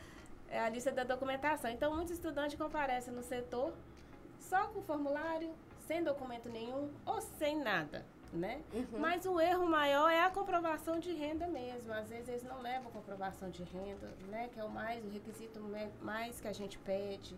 É 0.48 0.60
a 0.60 0.70
lista 0.70 0.92
da 0.92 1.04
documentação. 1.04 1.70
Então, 1.70 1.94
muitos 1.94 2.14
estudantes 2.14 2.58
comparecem 2.58 3.14
no 3.14 3.22
setor 3.22 3.74
só 4.50 4.68
com 4.68 4.82
formulário, 4.82 5.54
sem 5.88 6.04
documento 6.04 6.50
nenhum 6.50 6.92
ou 7.06 7.22
sem 7.22 7.58
nada, 7.60 8.04
né? 8.34 8.62
Mas 8.98 9.26
o 9.26 9.40
erro 9.40 9.68
maior 9.68 10.10
é 10.10 10.24
a 10.24 10.30
comprovação 10.30 11.00
de 11.00 11.14
renda 11.14 11.48
mesmo. 11.48 11.94
Às 11.94 12.10
vezes 12.10 12.28
eles 12.28 12.44
não 12.44 12.62
levam 12.62 12.92
comprovação 12.92 13.50
de 13.50 13.64
renda, 13.64 14.08
né? 14.28 14.50
Que 14.52 14.60
é 14.60 14.64
o 14.64 14.70
mais, 14.70 15.06
o 15.06 15.10
requisito 15.10 15.60
mais 16.02 16.42
que 16.42 16.48
a 16.48 16.54
gente 16.54 16.80
pede, 16.80 17.36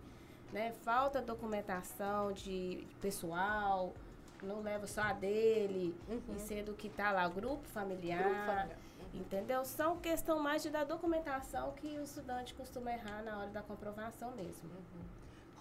né? 0.54 0.72
Falta 0.84 1.22
documentação 1.22 2.32
de 2.32 2.88
pessoal, 3.02 3.94
não 4.42 4.62
leva 4.62 4.88
só 4.88 5.02
a 5.02 5.14
dele, 5.14 5.96
e 6.36 6.40
sendo 6.40 6.74
que 6.74 6.90
tá 6.90 7.12
lá 7.12 7.28
grupo 7.28 7.68
familiar. 7.68 8.24
Grupo 8.24 8.46
familiar. 8.46 8.78
Entendeu? 9.14 9.66
São 9.66 9.98
questão 9.98 10.40
mais 10.40 10.64
de 10.64 10.70
da 10.70 10.86
documentação 10.86 11.74
que 11.74 11.98
o 12.00 12.04
estudante 12.04 12.54
costuma 12.54 12.94
errar 12.94 13.22
na 13.22 13.40
hora 13.40 13.50
da 13.50 13.62
comprovação 13.62 14.32
mesmo. 14.32 14.70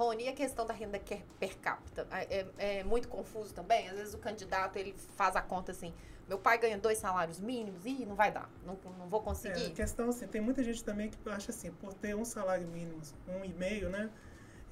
Rony, 0.01 0.25
e 0.25 0.29
a 0.29 0.33
questão 0.33 0.65
da 0.67 0.73
renda 0.73 0.99
que- 0.99 1.23
per 1.39 1.59
capita? 1.59 2.07
É, 2.11 2.41
é- 2.59 2.79
é 2.81 2.85
muito 2.85 3.07
confuso 3.09 3.53
também? 3.55 3.89
Às 3.89 3.97
vezes 3.99 4.15
o 4.15 4.19
candidato, 4.19 4.77
ele 4.79 4.95
faz 5.17 5.37
a 5.37 5.43
conta 5.43 5.73
assim, 5.73 5.93
meu 6.27 6.39
pai 6.39 6.57
ganha 6.59 6.79
dois 6.79 6.97
salários 6.99 7.39
mínimos, 7.41 7.85
ih, 7.85 8.07
não 8.07 8.15
vai 8.17 8.31
dar, 8.33 8.49
não, 8.65 8.79
não 8.99 9.09
vou 9.09 9.21
É, 9.21 9.23
a 9.23 9.25
conseguir. 9.25 9.71
questão 9.73 10.09
assim, 10.09 10.27
tem 10.27 10.41
muita 10.41 10.63
gente 10.65 10.83
também 10.83 11.11
que 11.11 11.19
acha 11.29 11.51
assim, 11.51 11.71
por 11.73 11.93
ter 11.93 12.15
um 12.17 12.25
salário 12.25 12.67
mínimo, 12.69 13.01
um 13.29 13.45
e 13.45 13.53
meio, 13.53 13.89
né? 13.91 14.11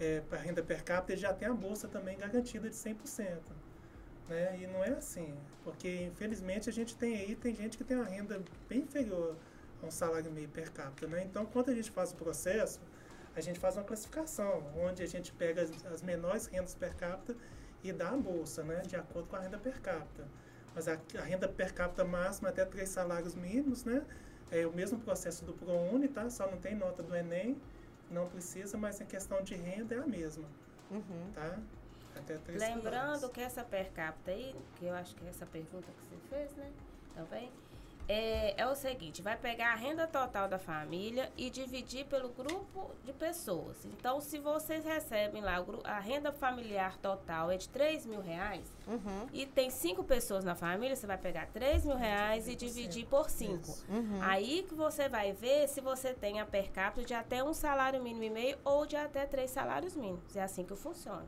é, 0.00 0.20
para 0.20 0.38
renda 0.38 0.62
per 0.62 0.84
capita, 0.84 1.12
ele 1.12 1.20
já 1.20 1.34
tem 1.34 1.48
a 1.48 1.52
bolsa 1.52 1.88
também 1.88 2.16
garantida 2.16 2.70
de 2.70 2.76
100%. 2.76 3.52
Né? 4.28 4.58
E 4.60 4.66
não 4.68 4.84
é 4.84 4.90
assim, 4.90 5.34
porque 5.64 6.04
infelizmente 6.04 6.68
a 6.68 6.72
gente 6.72 6.94
tem 6.96 7.16
aí, 7.16 7.34
tem 7.34 7.54
gente 7.54 7.76
que 7.76 7.82
tem 7.82 7.96
uma 7.96 8.06
renda 8.06 8.40
bem 8.68 8.80
inferior 8.82 9.36
a 9.82 9.86
um 9.86 9.90
salário 9.90 10.30
meio 10.30 10.48
per 10.48 10.70
capita. 10.70 11.06
Né? 11.08 11.24
Então, 11.24 11.44
quando 11.46 11.70
a 11.70 11.74
gente 11.74 11.90
faz 11.90 12.12
o 12.12 12.14
processo, 12.14 12.78
a 13.38 13.42
gente 13.42 13.58
faz 13.58 13.76
uma 13.76 13.84
classificação, 13.84 14.64
onde 14.76 15.02
a 15.02 15.06
gente 15.06 15.32
pega 15.32 15.62
as, 15.62 15.86
as 15.86 16.02
menores 16.02 16.46
rendas 16.46 16.74
per 16.74 16.94
capita 16.96 17.36
e 17.82 17.92
dá 17.92 18.10
a 18.10 18.16
bolsa, 18.16 18.62
né? 18.64 18.82
de 18.82 18.96
acordo 18.96 19.28
com 19.28 19.36
a 19.36 19.40
renda 19.40 19.58
per 19.58 19.80
capita. 19.80 20.26
Mas 20.74 20.88
a, 20.88 20.98
a 21.18 21.22
renda 21.22 21.48
per 21.48 21.72
capita 21.72 22.04
máxima 22.04 22.48
até 22.48 22.64
três 22.64 22.88
salários 22.88 23.34
mínimos, 23.34 23.84
né? 23.84 24.04
É 24.50 24.66
o 24.66 24.72
mesmo 24.72 24.98
processo 25.00 25.44
do 25.44 25.52
ProUni, 25.52 26.08
tá? 26.08 26.28
Só 26.30 26.50
não 26.50 26.58
tem 26.58 26.74
nota 26.74 27.02
do 27.02 27.14
Enem, 27.14 27.60
não 28.10 28.28
precisa, 28.28 28.76
mas 28.78 29.00
a 29.00 29.04
questão 29.04 29.42
de 29.42 29.54
renda 29.54 29.94
é 29.94 29.98
a 29.98 30.06
mesma, 30.06 30.46
Uhum. 30.90 31.30
tá? 31.34 31.58
Até 32.16 32.36
três 32.38 32.58
Lembrando 32.60 32.90
salários. 32.90 33.30
que 33.30 33.40
essa 33.40 33.62
per 33.64 33.90
capita 33.92 34.30
aí, 34.30 34.54
que 34.76 34.86
eu 34.86 34.94
acho 34.94 35.14
que 35.14 35.24
é 35.26 35.28
essa 35.28 35.46
pergunta 35.46 35.86
que 35.92 36.02
você 36.02 36.16
fez, 36.28 36.54
né? 36.56 36.72
Também. 37.14 37.50
É, 38.10 38.54
é 38.56 38.66
o 38.66 38.74
seguinte, 38.74 39.20
vai 39.20 39.36
pegar 39.36 39.72
a 39.72 39.74
renda 39.74 40.06
total 40.06 40.48
da 40.48 40.58
família 40.58 41.30
e 41.36 41.50
dividir 41.50 42.06
pelo 42.06 42.30
grupo 42.30 42.90
de 43.04 43.12
pessoas. 43.12 43.84
Então, 43.84 44.18
se 44.18 44.38
vocês 44.38 44.82
recebem 44.82 45.42
lá, 45.42 45.62
a 45.84 45.98
renda 46.00 46.32
familiar 46.32 46.96
total 46.96 47.50
é 47.50 47.58
de 47.58 47.68
3 47.68 48.06
mil 48.06 48.22
reais 48.22 48.64
Uhum. 48.86 49.26
e 49.30 49.44
tem 49.44 49.68
cinco 49.68 50.02
pessoas 50.02 50.42
na 50.42 50.54
família, 50.54 50.96
você 50.96 51.06
vai 51.06 51.18
pegar 51.18 51.48
3 51.48 51.84
mil 51.84 51.96
reais 51.96 52.48
e 52.48 52.54
dividir 52.56 53.04
por 53.06 53.28
cinco. 53.28 53.76
Uhum. 53.90 54.18
Aí 54.22 54.62
que 54.66 54.74
você 54.74 55.06
vai 55.06 55.32
ver 55.32 55.68
se 55.68 55.82
você 55.82 56.14
tem 56.14 56.40
a 56.40 56.46
per 56.46 56.70
capita 56.72 57.06
de 57.06 57.12
até 57.12 57.44
um 57.44 57.52
salário 57.52 58.02
mínimo 58.02 58.24
e 58.24 58.30
meio 58.30 58.58
ou 58.64 58.86
de 58.86 58.96
até 58.96 59.26
três 59.26 59.50
salários 59.50 59.94
mínimos. 59.94 60.34
É 60.34 60.42
assim 60.42 60.64
que 60.64 60.74
funciona. 60.74 61.26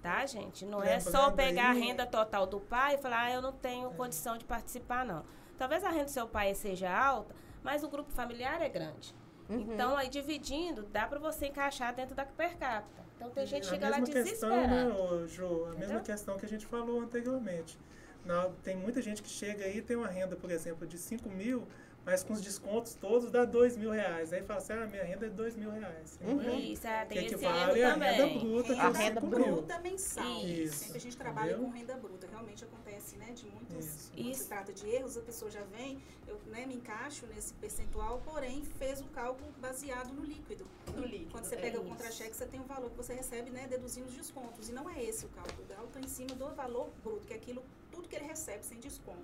Tá, 0.00 0.24
gente? 0.24 0.64
Não 0.64 0.82
é 0.82 0.98
só 1.00 1.30
pegar 1.32 1.66
a 1.66 1.70
aí- 1.72 1.80
renda 1.80 2.06
total 2.06 2.46
do 2.46 2.58
pai 2.60 2.94
e 2.94 2.98
falar, 2.98 3.24
ah, 3.24 3.32
eu 3.32 3.42
não 3.42 3.52
tenho 3.52 3.90
condição 3.90 4.38
de 4.38 4.44
participar, 4.46 5.04
não. 5.04 5.22
Talvez 5.60 5.84
a 5.84 5.90
renda 5.90 6.04
do 6.06 6.10
seu 6.10 6.26
pai 6.26 6.54
seja 6.54 6.90
alta, 6.90 7.34
mas 7.62 7.84
o 7.84 7.88
grupo 7.90 8.10
familiar 8.10 8.62
é 8.62 8.68
grande. 8.70 9.14
Uhum. 9.46 9.74
Então, 9.74 9.94
aí 9.94 10.08
dividindo, 10.08 10.84
dá 10.84 11.06
para 11.06 11.18
você 11.18 11.48
encaixar 11.48 11.94
dentro 11.94 12.14
da 12.14 12.24
per 12.24 12.56
capita. 12.56 13.02
Então, 13.14 13.28
tem 13.28 13.44
gente 13.44 13.64
que 13.64 13.68
a 13.68 13.70
chega 13.72 13.90
lá 13.90 13.98
mesma 14.00 14.14
questão, 14.22 14.48
né, 14.48 14.56
desesperada. 14.56 14.94
a 14.94 15.68
mesma 15.68 15.74
Entendeu? 15.84 16.00
questão 16.00 16.38
que 16.38 16.46
a 16.46 16.48
gente 16.48 16.64
falou 16.64 16.98
anteriormente. 17.02 17.78
Na- 18.24 18.48
tem 18.62 18.74
muita 18.74 19.02
gente 19.02 19.22
que 19.22 19.28
chega 19.28 19.66
aí 19.66 19.76
e 19.76 19.82
tem 19.82 19.98
uma 19.98 20.06
renda, 20.08 20.34
por 20.34 20.50
exemplo, 20.50 20.86
de 20.86 20.96
5 20.96 21.28
mil, 21.28 21.68
mas 22.04 22.22
com 22.24 22.32
os 22.32 22.40
descontos 22.40 22.94
todos 22.94 23.30
dá 23.30 23.44
2 23.44 23.76
mil 23.76 23.90
reais. 23.90 24.32
Aí 24.32 24.42
fala 24.42 24.58
assim, 24.58 24.72
ah, 24.72 24.86
minha 24.86 25.04
renda 25.04 25.26
é 25.26 25.30
2 25.30 25.56
mil 25.56 25.70
reais. 25.70 26.18
E 26.20 26.24
não 26.24 26.40
é. 26.42 26.54
Isso, 26.54 26.86
é, 26.86 27.02
Que 27.06 27.14
tem 27.14 27.26
esse 27.26 27.34
equivale 27.34 27.80
erro 27.80 27.90
à 27.90 27.92
renda 27.94 28.16
também. 28.16 28.38
bruta, 28.38 28.74
que 28.74 28.80
A 28.80 28.84
é 28.84 28.92
renda 28.92 29.20
5 29.20 29.26
bruta. 29.26 29.78
mensal. 29.80 30.24
Isso. 30.46 30.76
Sempre 30.76 30.96
a 30.96 31.00
gente 31.00 31.16
trabalha 31.16 31.50
Entendeu? 31.52 31.66
com 31.70 31.76
renda 31.76 31.96
bruta. 31.96 32.26
Realmente 32.26 32.64
acontece, 32.64 33.16
né? 33.16 33.32
De 33.32 33.46
muitos. 33.46 33.84
Isso. 33.86 34.10
Quando 34.14 34.26
Isso. 34.30 34.42
se 34.42 34.48
trata 34.48 34.72
de 34.72 34.88
erros, 34.88 35.16
a 35.16 35.20
pessoa 35.20 35.50
já 35.50 35.62
vem, 35.64 35.98
eu 36.26 36.38
né, 36.46 36.66
me 36.66 36.74
encaixo 36.74 37.26
nesse 37.26 37.52
percentual, 37.54 38.20
porém 38.24 38.64
fez 38.64 39.00
o 39.00 39.04
cálculo 39.06 39.50
baseado 39.60 40.12
no 40.12 40.24
líquido. 40.24 40.66
No 40.94 41.04
líquido, 41.04 41.30
Quando 41.30 41.44
você 41.44 41.54
é 41.54 41.58
pega 41.60 41.78
o 41.78 41.82
isso. 41.82 41.90
contra-cheque, 41.90 42.34
você 42.36 42.46
tem 42.46 42.60
um 42.60 42.64
valor 42.66 42.90
que 42.90 42.96
você 42.96 43.14
recebe, 43.14 43.50
né? 43.50 43.66
Deduzindo 43.68 44.08
os 44.08 44.14
descontos. 44.14 44.68
E 44.68 44.72
não 44.72 44.88
é 44.90 45.02
esse 45.04 45.26
o 45.26 45.28
cálculo. 45.28 45.62
O 45.62 45.66
cálculo 45.66 45.90
tá 45.92 46.00
em 46.00 46.08
cima 46.08 46.34
do 46.34 46.48
valor 46.54 46.90
bruto, 47.04 47.26
que 47.26 47.32
é 47.32 47.36
aquilo, 47.36 47.62
tudo 47.92 48.08
que 48.08 48.16
ele 48.16 48.24
recebe 48.26 48.64
sem 48.64 48.78
desconto. 48.80 49.18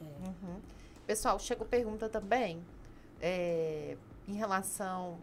Uhum. 0.00 0.60
Pessoal, 1.10 1.40
chegou 1.40 1.66
pergunta 1.66 2.08
também 2.08 2.64
é, 3.20 3.96
em 4.28 4.34
relação 4.34 5.18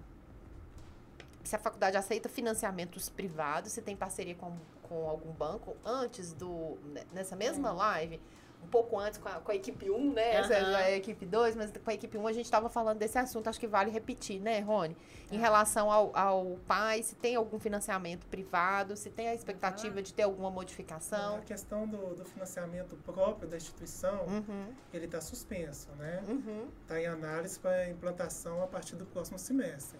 se 1.45 1.55
a 1.55 1.59
faculdade 1.59 1.95
aceita 1.95 2.27
financiamentos 2.27 3.07
privados, 3.07 3.71
se 3.71 3.81
tem 3.81 3.95
parceria 3.95 4.35
com, 4.35 4.51
com 4.83 5.09
algum 5.09 5.31
banco. 5.31 5.77
Antes 5.85 6.33
do. 6.33 6.77
né, 6.87 7.05
Nessa 7.13 7.37
mesma 7.37 7.71
live, 7.71 8.19
um 8.63 8.67
pouco 8.67 8.99
antes 8.99 9.17
com 9.17 9.29
a, 9.29 9.33
com 9.33 9.51
a 9.51 9.55
equipe 9.55 9.89
1, 9.89 10.13
né? 10.13 10.35
Essa 10.35 10.55
Aham. 10.55 10.71
já 10.71 10.79
é 10.81 10.93
a 10.93 10.97
equipe 10.97 11.25
2, 11.25 11.55
mas 11.55 11.71
com 11.71 11.89
a 11.89 11.93
equipe 11.93 12.17
1 12.17 12.27
a 12.27 12.33
gente 12.33 12.45
estava 12.45 12.67
falando 12.69 12.97
desse 12.97 13.17
assunto, 13.17 13.47
acho 13.47 13.59
que 13.59 13.67
vale 13.67 13.89
repetir, 13.89 14.41
né, 14.41 14.59
Rony? 14.59 14.95
Em 15.31 15.37
relação 15.37 15.89
ao, 15.91 16.11
ao 16.15 16.57
pai, 16.67 17.01
se 17.03 17.15
tem 17.15 17.35
algum 17.35 17.59
financiamento 17.59 18.25
privado, 18.27 18.95
se 18.97 19.09
tem 19.09 19.29
a 19.29 19.33
expectativa 19.35 20.01
de 20.01 20.13
ter 20.13 20.23
alguma 20.23 20.49
modificação. 20.51 21.37
A 21.37 21.41
questão 21.41 21.87
do, 21.87 22.15
do 22.15 22.25
financiamento 22.25 22.95
próprio 22.97 23.47
da 23.47 23.57
instituição, 23.57 24.25
Uhum, 24.27 24.73
ele 24.93 25.05
está 25.05 25.21
suspenso, 25.21 25.89
né? 25.97 26.23
uhum. 26.27 26.67
Está 26.81 26.99
em 26.99 27.05
análise 27.07 27.59
para 27.59 27.89
implantação 27.89 28.61
a 28.63 28.67
partir 28.67 28.95
do 28.95 29.05
próximo 29.05 29.37
semestre. 29.39 29.99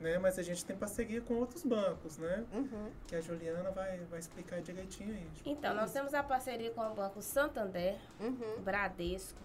Né? 0.00 0.18
Mas 0.18 0.38
a 0.38 0.42
gente 0.42 0.64
tem 0.64 0.74
parceria 0.74 1.20
com 1.20 1.34
outros 1.34 1.62
bancos, 1.62 2.16
né? 2.16 2.44
Uhum. 2.52 2.90
Que 3.06 3.16
a 3.16 3.20
Juliana 3.20 3.70
vai, 3.70 3.98
vai 4.06 4.18
explicar 4.18 4.60
direitinho 4.62 5.14
aí. 5.14 5.28
Então, 5.44 5.74
nós 5.74 5.92
temos 5.92 6.14
a 6.14 6.22
parceria 6.22 6.70
com 6.70 6.80
o 6.80 6.94
Banco 6.94 7.20
Santander, 7.20 7.98
Uhum. 8.18 8.62
Bradesco, 8.62 9.38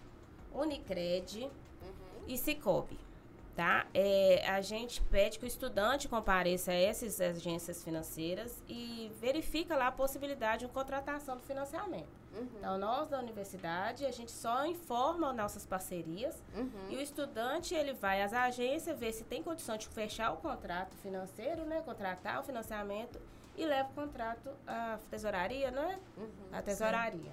Unicred 0.53 1.51
e 2.28 2.38
Cicobi. 2.38 2.97
Tá? 3.56 3.86
É, 3.93 4.45
a 4.49 4.60
gente 4.62 5.01
pede 5.03 5.39
que 5.39 5.45
o 5.45 5.47
estudante 5.47 6.10
compareça 6.10 6.72
a 6.72 6.76
essas 6.76 7.22
agências 7.22 7.82
financeiras 7.84 8.62
e 8.68 9.10
verifica 9.22 9.78
lá 9.78 9.88
a 9.88 9.91
possibilidade 9.93 10.66
de 10.66 10.72
contratação 10.74 11.38
do 11.38 11.43
financiamento. 11.43 12.08
Uhum. 12.36 12.47
Então, 12.57 12.77
nós 12.77 13.07
da 13.07 13.19
universidade, 13.19 14.05
a 14.05 14.11
gente 14.11 14.31
só 14.31 14.65
informa 14.65 15.31
nossas 15.33 15.65
parcerias 15.65 16.41
Uhum. 16.55 16.89
e 16.89 16.97
o 16.97 17.01
estudante, 17.01 17.73
ele 17.73 17.93
vai 17.93 18.21
às 18.21 18.33
agências, 18.33 18.99
ver 18.99 19.13
se 19.13 19.23
tem 19.23 19.41
condição 19.41 19.77
de 19.77 19.88
fechar 19.88 20.33
o 20.33 20.38
contrato 20.38 20.95
financeiro, 20.97 21.63
né? 21.65 21.81
Contratar 21.81 22.41
o 22.41 22.43
financiamento 22.43 23.19
e 23.55 23.65
leva 23.65 23.89
o 23.89 23.93
contrato 23.93 24.49
à 24.67 24.99
tesouraria, 25.09 25.71
né? 25.71 25.99
Uhum. 26.17 26.29
À 26.51 26.61
tesouraria. 26.61 27.31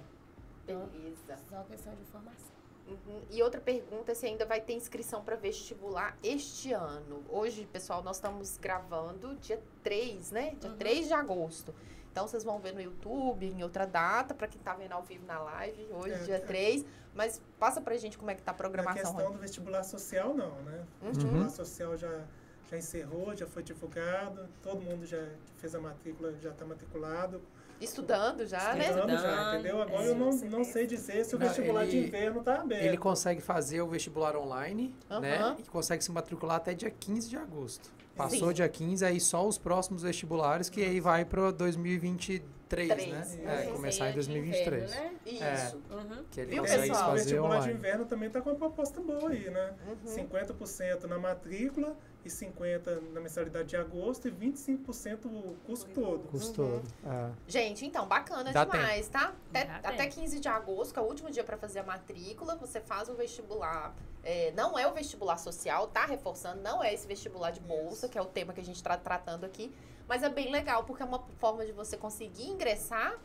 Então, 0.63 0.85
Beleza. 0.87 1.37
só 1.49 1.61
questão 1.63 1.93
de 1.93 2.01
informação. 2.01 2.53
Uhum. 2.87 3.21
E 3.31 3.41
outra 3.41 3.59
pergunta 3.61 4.13
se 4.13 4.25
ainda 4.25 4.45
vai 4.45 4.59
ter 4.61 4.73
inscrição 4.73 5.23
para 5.23 5.35
vestibular 5.37 6.17
este 6.23 6.73
ano. 6.73 7.23
Hoje, 7.29 7.65
pessoal, 7.71 8.03
nós 8.03 8.17
estamos 8.17 8.57
gravando 8.57 9.35
dia 9.37 9.61
3, 9.83 10.31
né? 10.31 10.55
Dia 10.59 10.69
Uhum. 10.69 10.77
3 10.77 11.07
de 11.07 11.13
agosto. 11.13 11.73
Então 12.13 12.27
vocês 12.27 12.43
vão 12.43 12.59
ver 12.59 12.73
no 12.75 12.79
YouTube, 12.79 13.43
em 13.43 13.63
outra 13.63 13.87
data, 13.87 14.35
para 14.35 14.47
quem 14.47 14.61
tá 14.61 14.75
vendo 14.75 14.91
ao 14.91 15.01
vivo 15.01 15.25
na 15.25 15.39
live, 15.39 15.87
hoje, 15.91 16.13
É, 16.13 16.17
dia 16.19 16.35
é. 16.35 16.39
3. 16.39 16.85
Mas 17.15 17.41
passa 17.57 17.81
pra 17.81 17.97
gente 17.97 18.19
como 18.19 18.29
é 18.29 18.35
que 18.35 18.41
tá 18.43 18.51
a 18.51 18.53
A 18.53 18.57
programação. 18.57 19.01
questão 19.01 19.23
Rony. 19.23 19.33
do 19.35 19.41
vestibular 19.41 19.83
social, 19.83 20.31
não, 20.35 20.51
né? 20.61 20.83
O 21.01 21.05
Uhum. 21.05 21.11
vestibular 21.11 21.49
social 21.49 21.97
já, 21.97 22.21
já 22.69 22.77
encerrou, 22.77 23.35
já 23.35 23.47
foi 23.47 23.63
divulgado, 23.63 24.47
todo 24.61 24.79
mundo 24.79 25.07
já 25.07 25.17
que 25.17 25.53
fez 25.57 25.73
a 25.73 25.79
matrícula 25.79 26.33
já 26.39 26.51
está 26.51 26.63
matriculado. 26.65 27.41
Estudando 27.81 28.45
já, 28.45 28.75
né? 28.75 28.85
Estudando 28.89 29.09
já, 29.09 29.15
Estudando, 29.15 29.53
entendeu? 29.55 29.81
Agora 29.81 30.03
é. 30.03 30.09
eu 30.09 30.15
não, 30.15 30.29
não 30.31 30.63
sei 30.63 30.85
dizer 30.85 31.25
se 31.25 31.35
o 31.35 31.39
Não, 31.39 31.47
vestibular 31.47 31.85
de 31.87 31.97
ele- 31.97 32.07
inverno 32.07 32.39
está 32.41 32.61
aberto. 32.61 32.83
Ele 32.83 32.97
consegue 32.97 33.41
fazer 33.41 33.81
o 33.81 33.87
vestibular 33.87 34.35
online, 34.35 34.95
né? 35.19 35.37
Aham. 35.39 35.55
E 35.59 35.63
consegue 35.63 36.03
se 36.03 36.11
matricular 36.11 36.57
até 36.57 36.75
dia 36.75 36.91
15 36.91 37.27
de 37.27 37.37
agosto. 37.37 37.91
Passou 38.15 38.49
Sim. 38.49 38.53
dia 38.53 38.69
15, 38.69 39.03
aí 39.05 39.19
só 39.19 39.47
os 39.47 39.57
próximos 39.57 40.03
vestibulares, 40.03 40.69
que 40.69 40.83
aí 40.83 40.99
vai 40.99 41.25
para 41.25 41.49
2023, 41.51 42.43
Três, 42.69 43.07
né? 43.07 43.21
isso. 43.25 43.39
É, 43.47 43.67
Uhum. 43.67 43.73
começar 43.75 44.09
em 44.09 44.13
Seria 44.13 44.21
de 44.23 44.29
2023. 44.29 44.83
inverno, 44.91 45.03
né? 45.03 45.55
Isso. 45.65 45.81
Uhum. 45.91 46.23
Que 46.31 46.41
ele 46.41 46.51
Viu, 46.51 46.63
pessoal? 46.63 47.09
o 47.09 47.13
vestibular 47.13 47.19
de 47.23 47.39
online. 47.39 47.73
inverno 47.73 48.05
também 48.05 48.27
está 48.27 48.41
com 48.41 48.49
uma 48.51 48.55
proposta 48.55 49.01
boa 49.01 49.29
aí, 49.29 49.49
né? 49.49 49.73
Uhum. 49.87 50.15
50% 50.15 51.03
na 51.07 51.17
matrícula 51.19 51.95
50% 52.29 53.11
na 53.13 53.21
mensalidade 53.21 53.69
de 53.69 53.77
agosto 53.77 54.27
e 54.27 54.31
25% 54.31 55.25
o 55.25 55.55
curso 55.65 55.85
todo. 55.87 56.27
Custo 56.29 56.61
Uhum. 56.61 56.79
todo. 56.81 56.93
É. 57.05 57.31
Gente, 57.47 57.85
então, 57.85 58.07
bacana 58.07 58.51
Dá 58.51 58.65
demais, 58.65 59.07
tá? 59.07 59.33
Até, 59.49 59.65
Dá 59.65 59.75
até 59.77 60.03
tempo. 60.03 60.15
15 60.15 60.39
de 60.39 60.47
agosto, 60.47 60.93
que 60.93 60.99
é 60.99 61.01
o 61.01 61.05
último 61.05 61.29
dia 61.29 61.43
para 61.43 61.57
fazer 61.57 61.79
a 61.79 61.83
matrícula, 61.83 62.55
você 62.55 62.79
faz 62.79 63.09
o 63.09 63.13
vestibular. 63.13 63.93
É, 64.23 64.51
não 64.55 64.77
é 64.79 64.87
o 64.87 64.93
vestibular 64.93 65.37
social, 65.37 65.87
tá? 65.87 66.05
Reforçando, 66.05 66.61
não 66.61 66.83
é 66.83 66.93
esse 66.93 67.05
vestibular 67.07 67.51
de 67.51 67.59
bolsa, 67.59 68.07
que 68.07 68.17
é 68.17 68.21
o 68.21 68.25
tema 68.25 68.53
que 68.53 68.61
a 68.61 68.63
gente 68.63 68.77
está 68.77 68.95
tratando 68.95 69.43
aqui. 69.45 69.73
Mas 70.07 70.23
é 70.23 70.29
bem 70.29 70.51
legal, 70.51 70.83
porque 70.83 71.01
é 71.01 71.05
uma 71.05 71.19
forma 71.39 71.65
de 71.65 71.71
você 71.71 71.97
conseguir 71.97 72.47
ingressar 72.47 73.17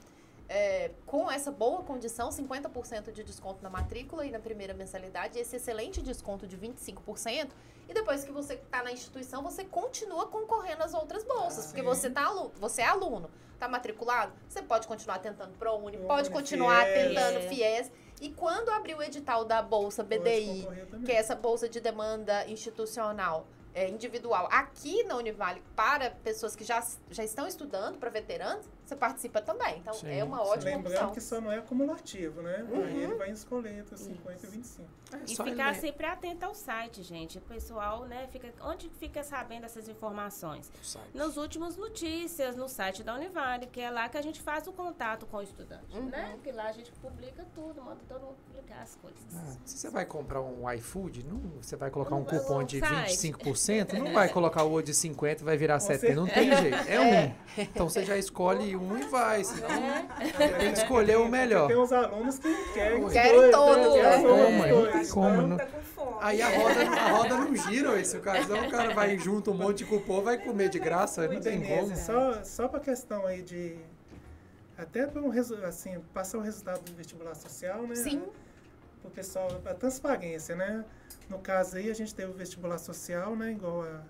é, 0.48 0.90
com 1.06 1.30
essa 1.30 1.50
boa 1.50 1.82
condição, 1.82 2.30
50% 2.30 3.12
de 3.12 3.22
desconto 3.22 3.62
na 3.62 3.68
matrícula 3.68 4.24
e 4.24 4.30
na 4.30 4.38
primeira 4.38 4.72
mensalidade, 4.72 5.38
esse 5.38 5.56
excelente 5.56 6.00
desconto 6.00 6.46
de 6.46 6.56
25%. 6.56 7.50
E 7.88 7.94
depois 7.94 8.24
que 8.24 8.30
você 8.32 8.54
está 8.54 8.82
na 8.82 8.92
instituição, 8.92 9.42
você 9.42 9.64
continua 9.64 10.26
concorrendo 10.26 10.82
às 10.82 10.94
outras 10.94 11.24
bolsas, 11.24 11.64
Ah, 11.64 11.68
porque 11.68 11.82
você, 11.82 12.10
tá, 12.10 12.26
alu- 12.26 12.50
você 12.58 12.82
é 12.82 12.86
aluno, 12.86 13.30
tá 13.58 13.68
matriculado, 13.68 14.32
você 14.48 14.62
pode 14.62 14.86
continuar 14.86 15.18
tentando 15.18 15.52
ProUni, 15.58 15.98
pode 15.98 16.30
continuar 16.30 16.84
FIES. 16.86 17.08
tentando 17.08 17.40
FIES. 17.48 17.92
E 18.20 18.30
quando 18.30 18.70
abrir 18.70 18.94
o 18.96 19.02
edital 19.02 19.44
da 19.44 19.62
Bolsa 19.62 20.02
BDI, 20.02 20.66
que 21.06 21.12
é 21.12 21.16
essa 21.16 21.34
bolsa 21.36 21.68
de 21.68 21.80
demanda 21.80 22.46
institucional, 22.48 23.46
é, 23.78 23.88
individual 23.88 24.48
aqui 24.50 25.04
na 25.04 25.16
Univale 25.16 25.62
para 25.76 26.10
pessoas 26.10 26.56
que 26.56 26.64
já, 26.64 26.84
já 27.10 27.22
estão 27.22 27.46
estudando, 27.46 27.96
para 27.98 28.10
veteranos, 28.10 28.66
você 28.84 28.96
participa 28.96 29.40
também. 29.40 29.78
Então, 29.78 29.94
Sim, 29.94 30.10
é 30.10 30.24
uma 30.24 30.38
sim. 30.38 30.50
ótima 30.50 30.70
Lembrando 30.70 30.94
opção. 30.94 31.10
que 31.12 31.20
só 31.20 31.40
não 31.40 31.52
é 31.52 31.58
acumulativo, 31.58 32.42
né? 32.42 32.66
Uhum. 32.70 32.84
Aí 32.84 33.02
ele 33.04 33.14
vai 33.14 33.30
escolher 33.30 33.78
entre 33.78 33.94
os 33.94 34.00
50 34.00 34.46
e 34.46 34.50
25. 34.50 34.88
É 35.12 35.16
E 35.26 35.36
ficar 35.36 35.70
ele- 35.72 35.80
sempre 35.80 36.06
atento 36.06 36.44
ao 36.44 36.54
site, 36.54 37.02
gente. 37.02 37.38
O 37.38 37.40
pessoal, 37.42 38.04
né, 38.06 38.26
fica. 38.32 38.52
Onde 38.62 38.88
fica 38.90 39.22
sabendo 39.22 39.64
essas 39.64 39.88
informações? 39.88 40.70
Nas 41.14 41.36
últimas 41.36 41.76
notícias, 41.76 42.56
no 42.56 42.68
site 42.68 43.02
da 43.02 43.14
Univale, 43.14 43.66
que 43.66 43.80
é 43.80 43.90
lá 43.90 44.08
que 44.08 44.16
a 44.18 44.22
gente 44.22 44.40
faz 44.40 44.66
o 44.66 44.72
contato 44.72 45.26
com 45.26 45.36
o 45.38 45.42
estudante, 45.42 45.96
Uhum. 45.96 46.06
né? 46.08 46.32
Porque 46.34 46.50
lá 46.52 46.64
a 46.68 46.72
gente 46.72 46.90
publica 46.92 47.46
tudo, 47.54 47.82
manda 47.82 48.00
todo 48.08 48.22
mundo 48.22 48.36
publicar 48.46 48.82
as 48.82 48.94
coisas. 48.96 49.20
Ah, 49.34 49.56
se 49.64 49.78
você 49.78 49.90
vai 49.90 50.04
comprar 50.06 50.40
um 50.40 50.70
iFood, 50.72 51.26
não, 51.26 51.38
você 51.62 51.76
vai 51.76 51.90
colocar 51.90 52.14
um 52.14 52.24
cupom 52.24 52.64
de 52.64 52.80
site. 52.80 53.10
25%, 53.10 53.67
não 53.98 54.12
vai 54.12 54.28
colocar 54.28 54.64
o 54.64 54.82
de 54.82 54.94
50 54.94 55.42
e 55.42 55.44
vai 55.44 55.56
virar 55.56 55.74
Com 55.74 55.86
70, 55.86 56.14
não 56.14 56.26
tem 56.26 56.56
jeito, 56.56 56.76
é 56.88 57.00
um. 57.00 57.62
Então 57.62 57.88
você 57.88 58.04
já 58.04 58.16
escolhe 58.16 58.76
um 58.76 58.98
e 58.98 59.04
vai, 59.04 59.44
senão 59.44 59.68
tem 60.58 60.72
que 60.72 60.78
escolher 60.78 61.18
o 61.18 61.28
melhor. 61.28 61.68
Tem 61.68 61.76
uns 61.76 61.92
alunos 61.92 62.38
que 62.38 62.72
querem 62.72 63.04
os 63.04 63.12
Querem 63.12 63.32
dois, 63.32 63.50
todos, 63.52 63.94
né? 63.94 64.02
né? 64.02 64.10
Querem 64.10 64.22
Como, 64.22 64.58
os 64.58 64.64
é? 64.64 64.68
dois. 64.68 64.92
Não 64.92 65.00
tem 65.00 65.08
como, 65.10 65.28
Então, 65.28 65.46
não. 65.48 65.56
Tá 65.56 65.66
com 65.66 65.80
fome. 65.82 66.16
Aí 66.20 66.42
a 66.42 66.48
roda, 66.48 66.90
a 66.90 67.10
roda 67.10 67.34
não 67.36 67.56
gira, 67.56 67.90
ué, 67.92 68.04
se 68.04 68.16
o 68.16 68.20
cara, 68.20 68.42
senão 68.42 68.66
o 68.66 68.70
cara 68.70 68.94
vai 68.94 69.18
junto 69.18 69.50
um 69.50 69.54
monte 69.54 69.78
de 69.78 69.84
cupom, 69.84 70.22
vai 70.22 70.38
comer 70.38 70.68
de 70.68 70.78
graça, 70.78 71.22
não 71.28 71.40
tem 71.40 71.60
Denise, 71.60 71.80
como. 71.80 71.96
Só, 71.96 72.44
só 72.44 72.68
para 72.68 72.80
questão 72.80 73.26
aí 73.26 73.42
de. 73.42 73.76
Até 74.76 75.06
para 75.06 75.20
um, 75.20 75.32
assim, 75.66 75.98
passar 76.14 76.38
o 76.38 76.40
resultado 76.40 76.80
do 76.82 76.94
vestibular 76.94 77.34
social, 77.34 77.82
né? 77.82 77.96
Sim. 77.96 78.22
O 79.08 79.10
pessoal, 79.10 79.48
a 79.64 79.74
transparência, 79.74 80.54
né? 80.54 80.84
No 81.28 81.38
caso 81.38 81.76
aí, 81.78 81.90
a 81.90 81.94
gente 81.94 82.14
teve 82.14 82.30
o 82.30 82.34
vestibular 82.34 82.78
social, 82.78 83.34
né? 83.34 83.52
Igual 83.52 83.82
a 83.82 84.02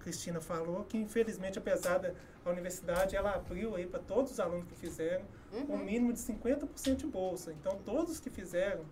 Cristina 0.00 0.40
falou, 0.40 0.82
que 0.84 0.96
infelizmente, 0.96 1.58
apesar 1.58 1.98
da 1.98 2.12
a 2.44 2.50
universidade, 2.50 3.16
ela 3.16 3.32
abriu 3.34 3.74
aí 3.74 3.86
para 3.86 3.98
todos 3.98 4.30
os 4.32 4.40
alunos 4.40 4.66
que 4.68 4.74
fizeram 4.76 5.24
um 5.52 5.72
Uhum. 5.72 5.78
mínimo 5.84 6.12
de 6.12 6.20
50% 6.20 6.96
de 6.96 7.06
bolsa. 7.06 7.52
Então, 7.52 7.76
todos 7.84 8.20
que 8.20 8.30
fizeram, 8.30 8.84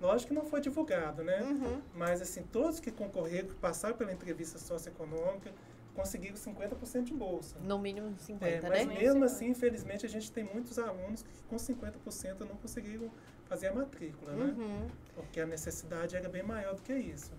lógico 0.00 0.28
que 0.28 0.34
não 0.34 0.46
foi 0.46 0.60
divulgado, 0.62 1.22
né? 1.22 1.42
Uhum. 1.42 1.82
Mas, 1.94 2.22
assim, 2.22 2.42
todos 2.44 2.80
que 2.80 2.90
concorreram, 2.90 3.48
que 3.48 3.54
passaram 3.56 3.94
pela 3.94 4.10
entrevista 4.10 4.58
socioeconômica, 4.58 5.52
conseguiram 5.94 6.34
50% 6.36 7.04
de 7.04 7.12
bolsa. 7.14 7.56
No 7.60 7.78
mínimo 7.78 8.12
50, 8.18 8.46
É, 8.46 8.60
né? 8.62 8.68
mas 8.70 8.86
mesmo 8.86 9.22
assim, 9.24 9.48
infelizmente, 9.48 10.06
a 10.06 10.08
gente 10.08 10.32
tem 10.32 10.42
muitos 10.42 10.78
alunos 10.78 11.22
que 11.22 11.42
com 11.48 11.56
50% 11.56 12.40
não 12.40 12.56
conseguiram 12.56 13.10
fazer 13.46 13.68
a 13.68 13.74
matrícula, 13.74 14.32
né? 14.32 14.54
Uhum. 14.56 14.86
Porque 15.14 15.40
a 15.40 15.46
necessidade 15.46 16.16
era 16.16 16.28
bem 16.28 16.42
maior 16.42 16.74
do 16.74 16.82
que 16.82 16.92
isso. 16.94 17.32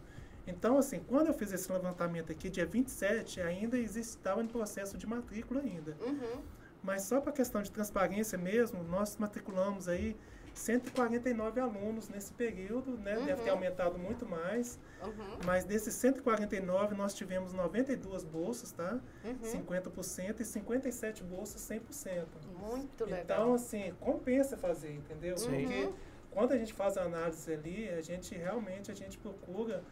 Então, 0.48 0.78
assim, 0.78 1.00
quando 1.00 1.28
eu 1.28 1.34
fiz 1.34 1.52
esse 1.52 1.72
levantamento 1.72 2.32
aqui, 2.32 2.50
dia 2.50 2.66
27, 2.66 3.42
ainda 3.42 3.78
estava 3.78 4.42
em 4.44 4.48
processo 4.48 4.98
de 4.98 5.08
matrícula 5.08 5.60
ainda. 5.62 5.98
Uhum. 6.02 6.42
Mas 6.84 7.02
só 7.04 7.20
para 7.20 7.32
questão 7.32 7.62
de 7.64 7.72
transparência 7.72 8.38
mesmo, 8.38 8.84
nós 8.84 9.18
matriculamos 9.18 9.88
aí 9.88 10.16
149 10.54 11.60
alunos 11.60 12.08
nesse 12.10 12.32
período, 12.32 12.92
né? 12.98 13.16
Deve 13.16 13.42
ter 13.42 13.50
Uhum. 13.50 13.56
aumentado 13.56 13.98
muito 13.98 14.26
mais. 14.26 14.80
Uhum. 15.04 15.40
Mas 15.46 15.66
desses 15.66 15.94
149, 15.96 16.96
nós 16.96 17.14
tivemos 17.14 17.52
92 17.52 18.24
bolsas, 18.24 18.72
tá? 18.72 19.00
Uhum. 19.24 19.36
50% 19.42 20.40
e 20.42 20.46
57 20.46 21.24
bolsas 21.24 21.60
100%. 21.62 22.28
Muito 22.66 23.06
legal. 23.06 23.22
Então, 23.24 23.54
assim, 23.54 23.94
compensa 24.00 24.58
fazer, 24.58 24.94
entendeu? 24.94 25.38
Sim. 25.38 25.50
Porque 25.50 25.86
Uhum. 25.86 25.94
quando 26.32 26.52
a 26.54 26.58
gente 26.58 26.74
faz 26.74 26.98
a 26.98 27.04
análise 27.04 27.52
ali, 27.54 27.90
a 27.90 28.02
gente 28.02 28.36
realmente 28.36 28.92
a 28.92 28.96
gente 28.96 29.18
procura 29.18 29.84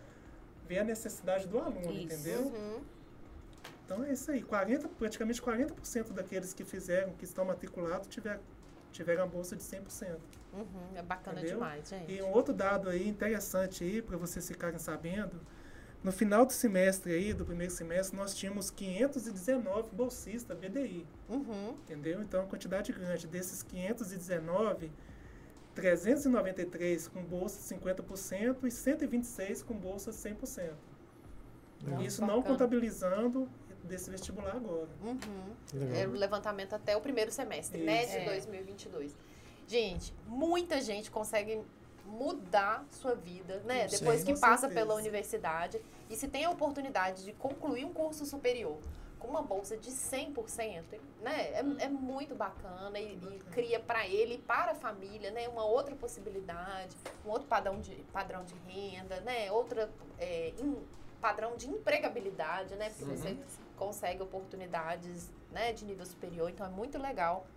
ver 0.68 0.80
a 0.80 0.84
necessidade 0.84 1.48
do 1.48 1.60
aluno, 1.60 1.92
Isso. 1.92 2.02
entendeu? 2.06 2.42
Uhum. 2.42 2.82
Então 3.86 4.04
é 4.04 4.14
isso 4.14 4.32
aí, 4.32 4.42
40, 4.42 4.88
praticamente 4.88 5.42
40% 5.42 6.14
daqueles 6.14 6.54
que 6.54 6.64
fizeram, 6.64 7.12
que 7.14 7.26
estão 7.26 7.44
matriculados, 7.46 8.08
tiver, 8.08 8.40
tiveram 8.92 9.24
a 9.24 9.28
bolsa 9.28 9.56
de 9.56 9.64
100%. 9.64 10.18
Uhum. 10.54 10.66
É 10.96 11.02
bacana 11.02 11.40
Entendeu? 11.40 11.58
demais, 11.58 11.90
gente. 11.90 12.12
E 12.12 12.22
um 12.22 12.32
outro 12.32 12.54
dado 12.54 12.90
aí 12.90 13.08
interessante 13.08 13.84
aí, 13.84 14.02
para 14.02 14.16
vocês 14.18 14.48
ficarem 14.48 14.80
sabendo, 14.80 15.40
no 16.04 16.12
final 16.12 16.46
do 16.46 16.52
semestre 16.54 17.14
aí, 17.14 17.34
do 17.34 17.46
primeiro 17.46 17.72
semestre, 17.72 18.16
nós 18.18 18.36
tínhamos 18.36 18.70
519 18.70 19.90
bolsistas 19.96 20.58
BDI. 20.58 21.06
Uhum. 21.30 21.70
Entendeu? 21.84 22.22
Então, 22.22 22.44
a 22.44 22.46
quantidade 22.46 22.92
grande 22.92 23.26
desses 23.28 23.64
519, 23.64 24.92
393 25.74 27.08
com 27.08 27.24
bolsa 27.24 27.58
de 27.76 27.82
50% 27.82 28.58
e 28.66 28.72
126 28.72 29.64
com 29.64 29.74
bolsa 29.76 30.12
de 30.12 30.18
100%. 30.18 30.72
Legal. 31.84 32.02
Isso 32.02 32.22
não 32.22 32.38
Bacana. 32.38 32.48
contabilizando 32.48 33.50
desse 33.84 34.10
vestibular 34.10 34.56
agora. 34.56 34.88
Uhum. 35.04 35.96
É 35.96 36.08
o 36.08 36.12
levantamento 36.12 36.74
até 36.74 36.96
o 36.96 37.02
primeiro 37.02 37.32
semestre, 37.32 37.78
Isso. 37.80 37.86
né, 37.86 38.06
de 38.06 38.16
É. 38.18 38.26
2022. 38.26 39.16
Gente, 39.68 40.14
muita 40.28 40.80
gente 40.82 41.10
consegue 41.12 41.62
mudar 42.06 42.86
sua 42.92 43.16
vida, 43.16 43.62
né, 43.66 43.88
Sim, 43.88 44.00
depois 44.00 44.24
que 44.24 44.34
passa 44.40 44.68
certeza. 44.68 44.82
pela 44.82 44.96
universidade. 44.96 45.82
E 46.10 46.16
se 46.16 46.28
tem 46.28 46.46
a 46.46 46.50
oportunidade 46.50 47.24
de 47.24 47.34
concluir 47.34 47.86
um 47.86 47.94
curso 47.94 48.26
superior 48.26 48.78
com 49.20 49.28
uma 49.30 49.42
bolsa 49.42 49.78
de 49.78 49.90
100%, 49.90 50.84
né, 51.22 51.50
é, 51.54 51.60
é 51.86 51.88
muito 51.88 52.36
bacana 52.36 53.00
e, 53.00 53.14
e 53.16 53.40
cria 53.52 53.80
para 53.80 54.06
ele 54.06 54.36
e 54.36 54.38
para 54.38 54.72
a 54.72 54.76
família, 54.76 55.32
né, 55.32 55.48
uma 55.48 55.64
outra 55.66 55.96
possibilidade, 55.96 56.96
um 57.26 57.30
outro 57.30 57.48
padrão 57.48 57.80
de, 57.80 57.96
padrão 58.12 58.44
de 58.44 58.54
renda, 58.68 59.22
né, 59.22 59.50
outra 59.52 59.90
é, 60.20 60.54
em- 60.60 60.86
padrão 61.22 61.56
de 61.56 61.70
empregabilidade, 61.70 62.76
né, 62.76 62.90
porque 62.90 63.06
Uhum. 63.06 63.16
você 63.18 63.38
consegue 63.78 64.22
oportunidades, 64.22 65.32
né, 65.52 65.72
de 65.72 65.86
nível 65.86 66.06
superior, 66.06 66.50
então 66.50 66.66
é 66.66 66.70
muito 66.70 66.98
legal. 66.98 67.48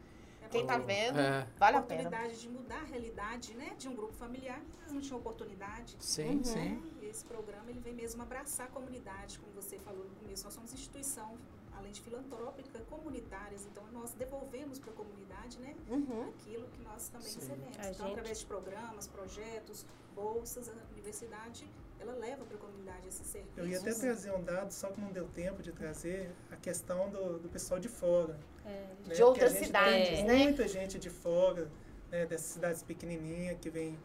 Quem 0.51 0.67
tá 0.67 0.77
uma 0.77 0.85
vendo, 0.85 1.19
É, 1.19 1.47
vale 1.59 1.77
a 1.77 1.83
pena. 1.83 2.01
oportunidade 2.03 2.41
de 2.41 2.49
mudar 2.49 2.81
a 2.81 2.85
realidade, 2.85 3.55
né, 3.55 3.75
de 3.79 3.89
um 3.89 3.95
grupo 3.95 4.13
familiar 4.15 4.61
vezes 4.79 4.93
não 4.93 5.01
tinha 5.01 5.17
oportunidade. 5.17 5.97
sim, 5.99 6.37
Uhum. 6.37 6.45
sim. 6.45 6.83
esse 7.03 7.25
programa 7.25 7.71
ele 7.71 7.81
vem 7.81 7.95
mesmo 7.95 8.23
abraçar 8.23 8.67
a 8.67 8.71
comunidade, 8.71 9.39
como 9.39 9.53
você 9.53 9.79
falou 9.79 10.05
no 10.05 10.15
começo. 10.17 10.45
Nós 10.45 10.53
somos 10.55 10.73
instituição, 10.73 11.37
além 11.77 11.91
de 11.93 12.01
filantrópica, 12.01 12.79
comunitárias. 12.91 13.65
Então 13.67 13.85
nós 13.93 14.13
devolvemos 14.13 14.79
para 14.79 14.91
a 14.91 14.95
comunidade, 14.95 15.59
né, 15.59 15.75
Uhum. 15.89 16.29
aquilo 16.31 16.67
que 16.69 16.83
nós 16.83 17.09
também 17.09 17.29
Sim. 17.29 17.41
recebemos. 17.41 17.79
A 17.79 17.91
então 17.91 17.93
gente- 18.07 18.11
através 18.19 18.39
de 18.41 18.47
programas, 18.47 19.07
projetos, 19.09 19.87
bolsas, 20.15 20.69
a 20.69 20.73
universidade 20.93 21.69
ela 21.99 22.13
leva 22.15 22.45
para 22.45 22.57
a 22.57 22.61
comunidade 22.61 23.09
esse 23.09 23.25
serviço. 23.25 23.59
Eu 23.59 23.67
ia 23.67 23.79
até 23.79 23.95
trazer 23.95 24.31
um 24.35 24.43
dado, 24.45 24.71
só 24.71 24.89
que 24.91 25.01
não 25.01 25.11
deu 25.13 25.27
tempo 25.29 25.63
de 25.63 25.73
trazer, 25.73 26.31
a 26.51 26.57
questão 26.57 27.09
do, 27.09 27.39
do 27.39 27.49
pessoal 27.49 27.81
de 27.81 27.89
fora. 27.89 28.39
É, 28.67 29.09
né? 29.09 29.15
De 29.15 29.23
outras 29.23 29.53
cidades, 29.53 30.23
né? 30.25 30.35
Muita 30.35 30.67
gente 30.67 30.99
de 30.99 31.09
fora, 31.09 31.71
né, 32.11 32.27
dessas 32.27 32.47
cidades 32.47 32.83
pequenininhas 32.83 33.59
que 33.61 33.71
vem 33.71 33.97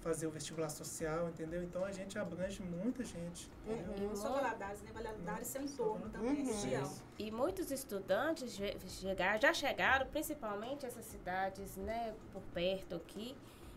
fazer 0.00 0.26
o 0.26 0.30
vestibular 0.30 0.68
social, 0.68 1.28
entendeu? 1.30 1.62
Então 1.62 1.82
a 1.82 1.90
gente 1.90 2.18
abrange 2.18 2.62
muita 2.62 3.02
gente. 3.02 3.50
entendeu? 3.66 4.08
Não 4.10 4.14
só 4.16 4.28
Valadares, 4.34 4.82
né? 4.82 4.90
Valadares 4.92 5.48
seu 5.48 5.62
entorno 5.62 6.08
também, 6.10 6.30
Uhum. 6.30 6.44
região. 6.44 6.92
E 7.18 7.30
muitos 7.30 7.70
estudantes 7.70 8.54
chegar, 8.86 9.40
já 9.40 9.52
chegaram, 9.54 10.06
principalmente 10.08 10.84
essas 10.84 11.06
cidades, 11.06 11.76
né, 11.76 12.14
por 12.32 12.42
perto 12.52 12.96
aqui, 12.96 13.34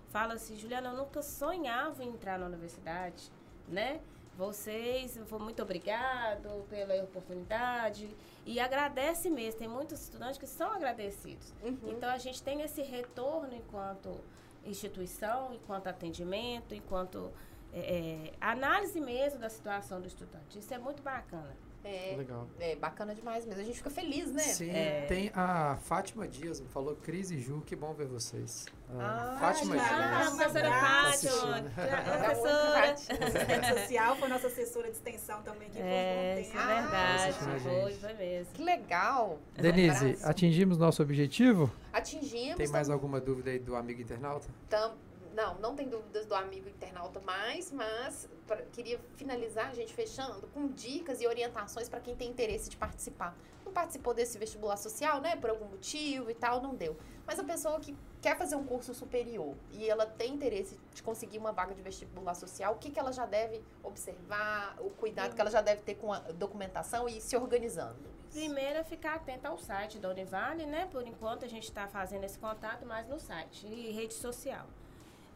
falam 0.09 0.35
assim, 0.35 0.57
Juliana, 0.57 0.89
eu 0.89 0.97
nunca 0.97 1.21
sonhava 1.21 2.03
em 2.03 2.09
entrar 2.09 2.37
na 2.37 2.45
universidade, 2.45 3.31
né? 3.67 4.01
Vocês, 4.37 5.17
muito 5.39 5.63
obrigado 5.63 6.63
pela 6.69 7.03
oportunidade. 7.03 8.07
E 8.45 8.59
agradece 8.59 9.29
mesmo, 9.31 9.59
tem 9.59 9.67
muitos 9.67 9.99
estudantes 10.03 10.37
que 10.37 10.45
são 10.45 10.71
agradecidos. 10.71 11.51
Uhum. 11.63 11.77
Então 11.87 12.07
a 12.09 12.19
gente 12.19 12.41
tem 12.43 12.61
esse 12.61 12.83
retorno 12.83 13.53
enquanto 13.55 14.19
instituição, 14.63 15.53
enquanto 15.55 15.87
atendimento, 15.87 16.75
enquanto 16.75 17.31
é, 17.73 17.79
é, 17.79 18.33
análise 18.39 19.01
mesmo 19.01 19.39
da 19.39 19.49
situação 19.49 19.99
do 19.99 20.07
estudante. 20.07 20.59
Isso 20.59 20.71
é 20.73 20.77
muito 20.77 21.01
bacana. 21.01 21.57
É, 21.83 22.15
Legal. 22.17 22.47
é 22.59 22.75
bacana 22.75 23.15
demais 23.15 23.45
mesmo. 23.45 23.61
A 23.61 23.65
gente 23.65 23.77
fica 23.77 23.89
feliz, 23.89 24.31
né? 24.31 24.43
Sim, 24.43 24.69
É. 24.69 25.05
tem 25.07 25.31
a 25.33 25.77
Fátima 25.77 26.27
Dias, 26.27 26.59
me 26.59 26.67
falou, 26.67 26.95
Cris 26.95 27.31
e 27.31 27.39
Ju, 27.39 27.61
que 27.65 27.75
bom 27.75 27.93
ver 27.93 28.07
vocês. 28.07 28.65
Ah, 28.97 29.33
A 29.35 29.39
Fátima 29.39 29.77
já. 29.77 29.83
Ah, 29.83 30.31
professora 30.31 30.69
Tá 30.69 30.79
Fátima, 30.79 31.09
assistindo. 31.09 31.71
professora. 31.73 32.91
Assistente 32.93 33.79
social, 33.81 34.15
foi 34.15 34.27
nossa 34.29 34.47
assessora 34.47 34.85
de 34.89 34.93
extensão 34.95 35.41
também, 35.41 35.69
que 35.69 35.77
É, 35.79 36.35
um 36.37 36.41
isso 36.41 36.57
é 36.57 36.65
verdade. 36.65 37.23
assistindo 37.29 37.55
a 37.55 37.59
Foi, 37.59 37.93
foi 37.93 38.13
mesmo. 38.13 38.53
Que 38.53 38.63
legal. 38.63 39.39
Denise, 39.55 40.05
Abraço. 40.05 40.29
atingimos 40.29 40.77
nosso 40.77 41.01
objetivo? 41.01 41.69
Atingimos. 41.91 42.55
Tem 42.55 42.67
mais 42.69 42.87
tam- 42.87 42.93
alguma 42.95 43.19
dúvida 43.19 43.49
aí 43.51 43.59
do 43.59 43.75
amigo 43.75 44.01
internauta? 44.01 44.47
tam- 44.69 44.95
Não, 45.35 45.53
não 45.59 45.75
tem 45.75 45.87
dúvidas 45.87 46.25
do 46.25 46.33
amigo 46.33 46.67
internauta 46.67 47.19
mais, 47.19 47.71
mas 47.71 48.27
pra- 48.47 48.63
queria 48.73 48.99
finalizar, 49.17 49.67
a 49.69 49.73
gente 49.73 49.93
fechando, 49.93 50.47
com 50.51 50.67
dicas 50.67 51.21
e 51.21 51.27
orientações 51.27 51.87
para 51.87 51.99
quem 51.99 52.15
tem 52.15 52.27
interesse 52.27 52.71
de 52.71 52.75
participar. 52.77 53.37
Não 53.63 53.71
participou 53.71 54.15
desse 54.15 54.35
vestibular 54.39 54.77
social, 54.77 55.21
né? 55.21 55.35
Por 55.35 55.51
algum 55.51 55.65
motivo 55.65 56.31
e 56.31 56.33
tal, 56.33 56.59
não 56.59 56.73
deu. 56.73 56.97
Mas 57.27 57.37
a 57.37 57.43
pessoa 57.43 57.79
que 57.79 57.95
quer 58.21 58.37
fazer 58.37 58.55
um 58.55 58.63
curso 58.63 58.93
superior 58.93 59.55
e 59.71 59.89
ela 59.89 60.05
tem 60.05 60.33
interesse 60.33 60.79
de 60.93 61.03
conseguir 61.03 61.37
uma 61.37 61.51
vaga 61.51 61.73
de 61.73 61.81
vestibular 61.81 62.33
social, 62.33 62.73
o 62.73 62.77
que, 62.77 62.89
que 62.89 62.99
ela 62.99 63.11
já 63.11 63.25
deve 63.25 63.63
observar, 63.83 64.75
o 64.79 64.89
cuidado 64.89 65.35
que 65.35 65.41
ela 65.41 65.51
já 65.51 65.61
deve 65.61 65.81
ter 65.81 65.95
com 65.95 66.11
a 66.11 66.19
documentação 66.19 67.07
e 67.07 67.21
se 67.21 67.35
organizando? 67.35 68.17
Primeiro 68.31 68.79
é 68.79 68.83
ficar 68.83 69.15
atento 69.15 69.47
ao 69.47 69.57
site 69.57 69.97
da 69.99 70.09
Univale, 70.09 70.65
né? 70.65 70.87
Por 70.91 71.07
enquanto 71.07 71.45
a 71.45 71.47
gente 71.47 71.63
está 71.63 71.87
fazendo 71.87 72.23
esse 72.23 72.37
contato 72.37 72.85
mais 72.85 73.07
no 73.07 73.19
site 73.19 73.65
e 73.65 73.91
rede 73.91 74.13
social. 74.13 74.67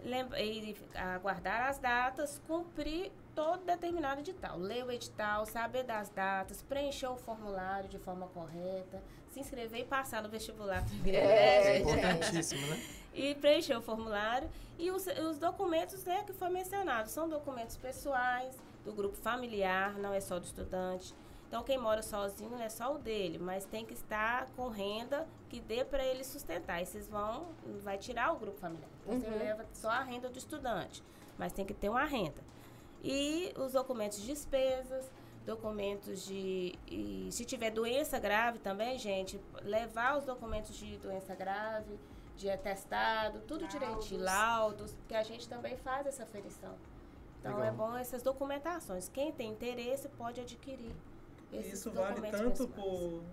Lembra, 0.03 0.39
e 0.41 0.75
aguardar 0.95 1.69
as 1.69 1.77
datas, 1.77 2.41
cumprir 2.47 3.11
todo 3.35 3.63
determinado 3.63 4.19
edital. 4.21 4.57
Ler 4.57 4.83
o 4.83 4.91
edital, 4.91 5.45
saber 5.45 5.83
das 5.83 6.09
datas, 6.09 6.61
preencher 6.63 7.07
o 7.07 7.15
formulário 7.15 7.87
de 7.87 7.99
forma 7.99 8.27
correta, 8.27 9.01
se 9.31 9.39
inscrever 9.39 9.79
e 9.81 9.85
passar 9.85 10.21
no 10.21 10.29
vestibular 10.29 10.83
primeiro. 10.85 11.25
É, 11.27 11.57
É 11.57 11.77
gente? 11.77 11.89
importantíssimo, 11.89 12.67
né? 12.67 12.83
e 13.13 13.35
preencher 13.35 13.75
o 13.75 13.81
formulário. 13.81 14.49
E 14.79 14.89
os, 14.91 15.05
os 15.05 15.37
documentos 15.37 16.03
né, 16.05 16.23
que 16.25 16.33
foi 16.33 16.49
mencionado 16.49 17.09
são 17.09 17.27
documentos 17.29 17.77
pessoais, 17.77 18.55
do 18.85 18.91
grupo 18.93 19.15
familiar, 19.17 19.93
não 19.99 20.11
é 20.13 20.19
só 20.19 20.39
do 20.39 20.45
estudante. 20.45 21.13
Então, 21.47 21.61
quem 21.63 21.77
mora 21.77 22.01
sozinho 22.01 22.57
é 22.59 22.69
só 22.69 22.95
o 22.95 22.97
dele, 22.97 23.37
mas 23.37 23.65
tem 23.65 23.85
que 23.85 23.93
estar 23.93 24.47
com 24.55 24.69
renda 24.69 25.27
que 25.49 25.59
dê 25.59 25.83
para 25.83 26.03
ele 26.03 26.23
sustentar. 26.23 26.81
E 26.81 26.85
vocês 26.85 27.07
vão, 27.09 27.49
vai 27.83 27.97
tirar 27.97 28.31
o 28.33 28.37
grupo 28.39 28.57
familiar. 28.57 28.87
Então, 29.05 29.19
Você 29.19 29.27
Uhum. 29.27 29.37
leva 29.37 29.65
só 29.73 29.89
a 29.89 30.01
renda 30.01 30.29
do 30.29 30.37
estudante, 30.39 31.03
mas 31.37 31.51
tem 31.51 31.65
que 31.65 31.73
ter 31.73 31.89
uma 31.89 32.05
renda. 32.05 32.41
E 33.03 33.53
os 33.57 33.73
documentos 33.73 34.19
de 34.21 34.27
despesas, 34.27 35.11
documentos 35.45 36.25
de. 36.25 36.75
E 36.87 37.27
se 37.31 37.43
tiver 37.45 37.71
doença 37.71 38.19
grave 38.19 38.59
também, 38.59 38.97
gente, 38.97 39.39
levar 39.63 40.17
os 40.17 40.25
documentos 40.25 40.75
de 40.75 40.97
doença 40.97 41.33
grave, 41.35 41.99
de 42.35 42.49
atestado, 42.49 43.41
tudo 43.47 43.67
direitinho, 43.67 44.21
laudos, 44.23 44.93
porque 44.93 45.15
a 45.15 45.23
gente 45.23 45.47
também 45.47 45.75
faz 45.77 46.05
essa 46.07 46.23
aferição. 46.23 46.75
Então 47.39 47.53
Legal. 47.57 47.67
é 47.67 47.71
bom 47.71 47.97
essas 47.97 48.21
documentações. 48.21 49.09
Quem 49.09 49.31
tem 49.31 49.49
interesse 49.51 50.07
pode 50.09 50.39
adquirir. 50.41 50.93
Esses 51.51 51.73
Isso 51.73 51.91
vale 51.91 52.09
documentos 52.15 52.39
tanto 52.39 52.67
pessoais. 52.67 52.73
por 52.75 53.23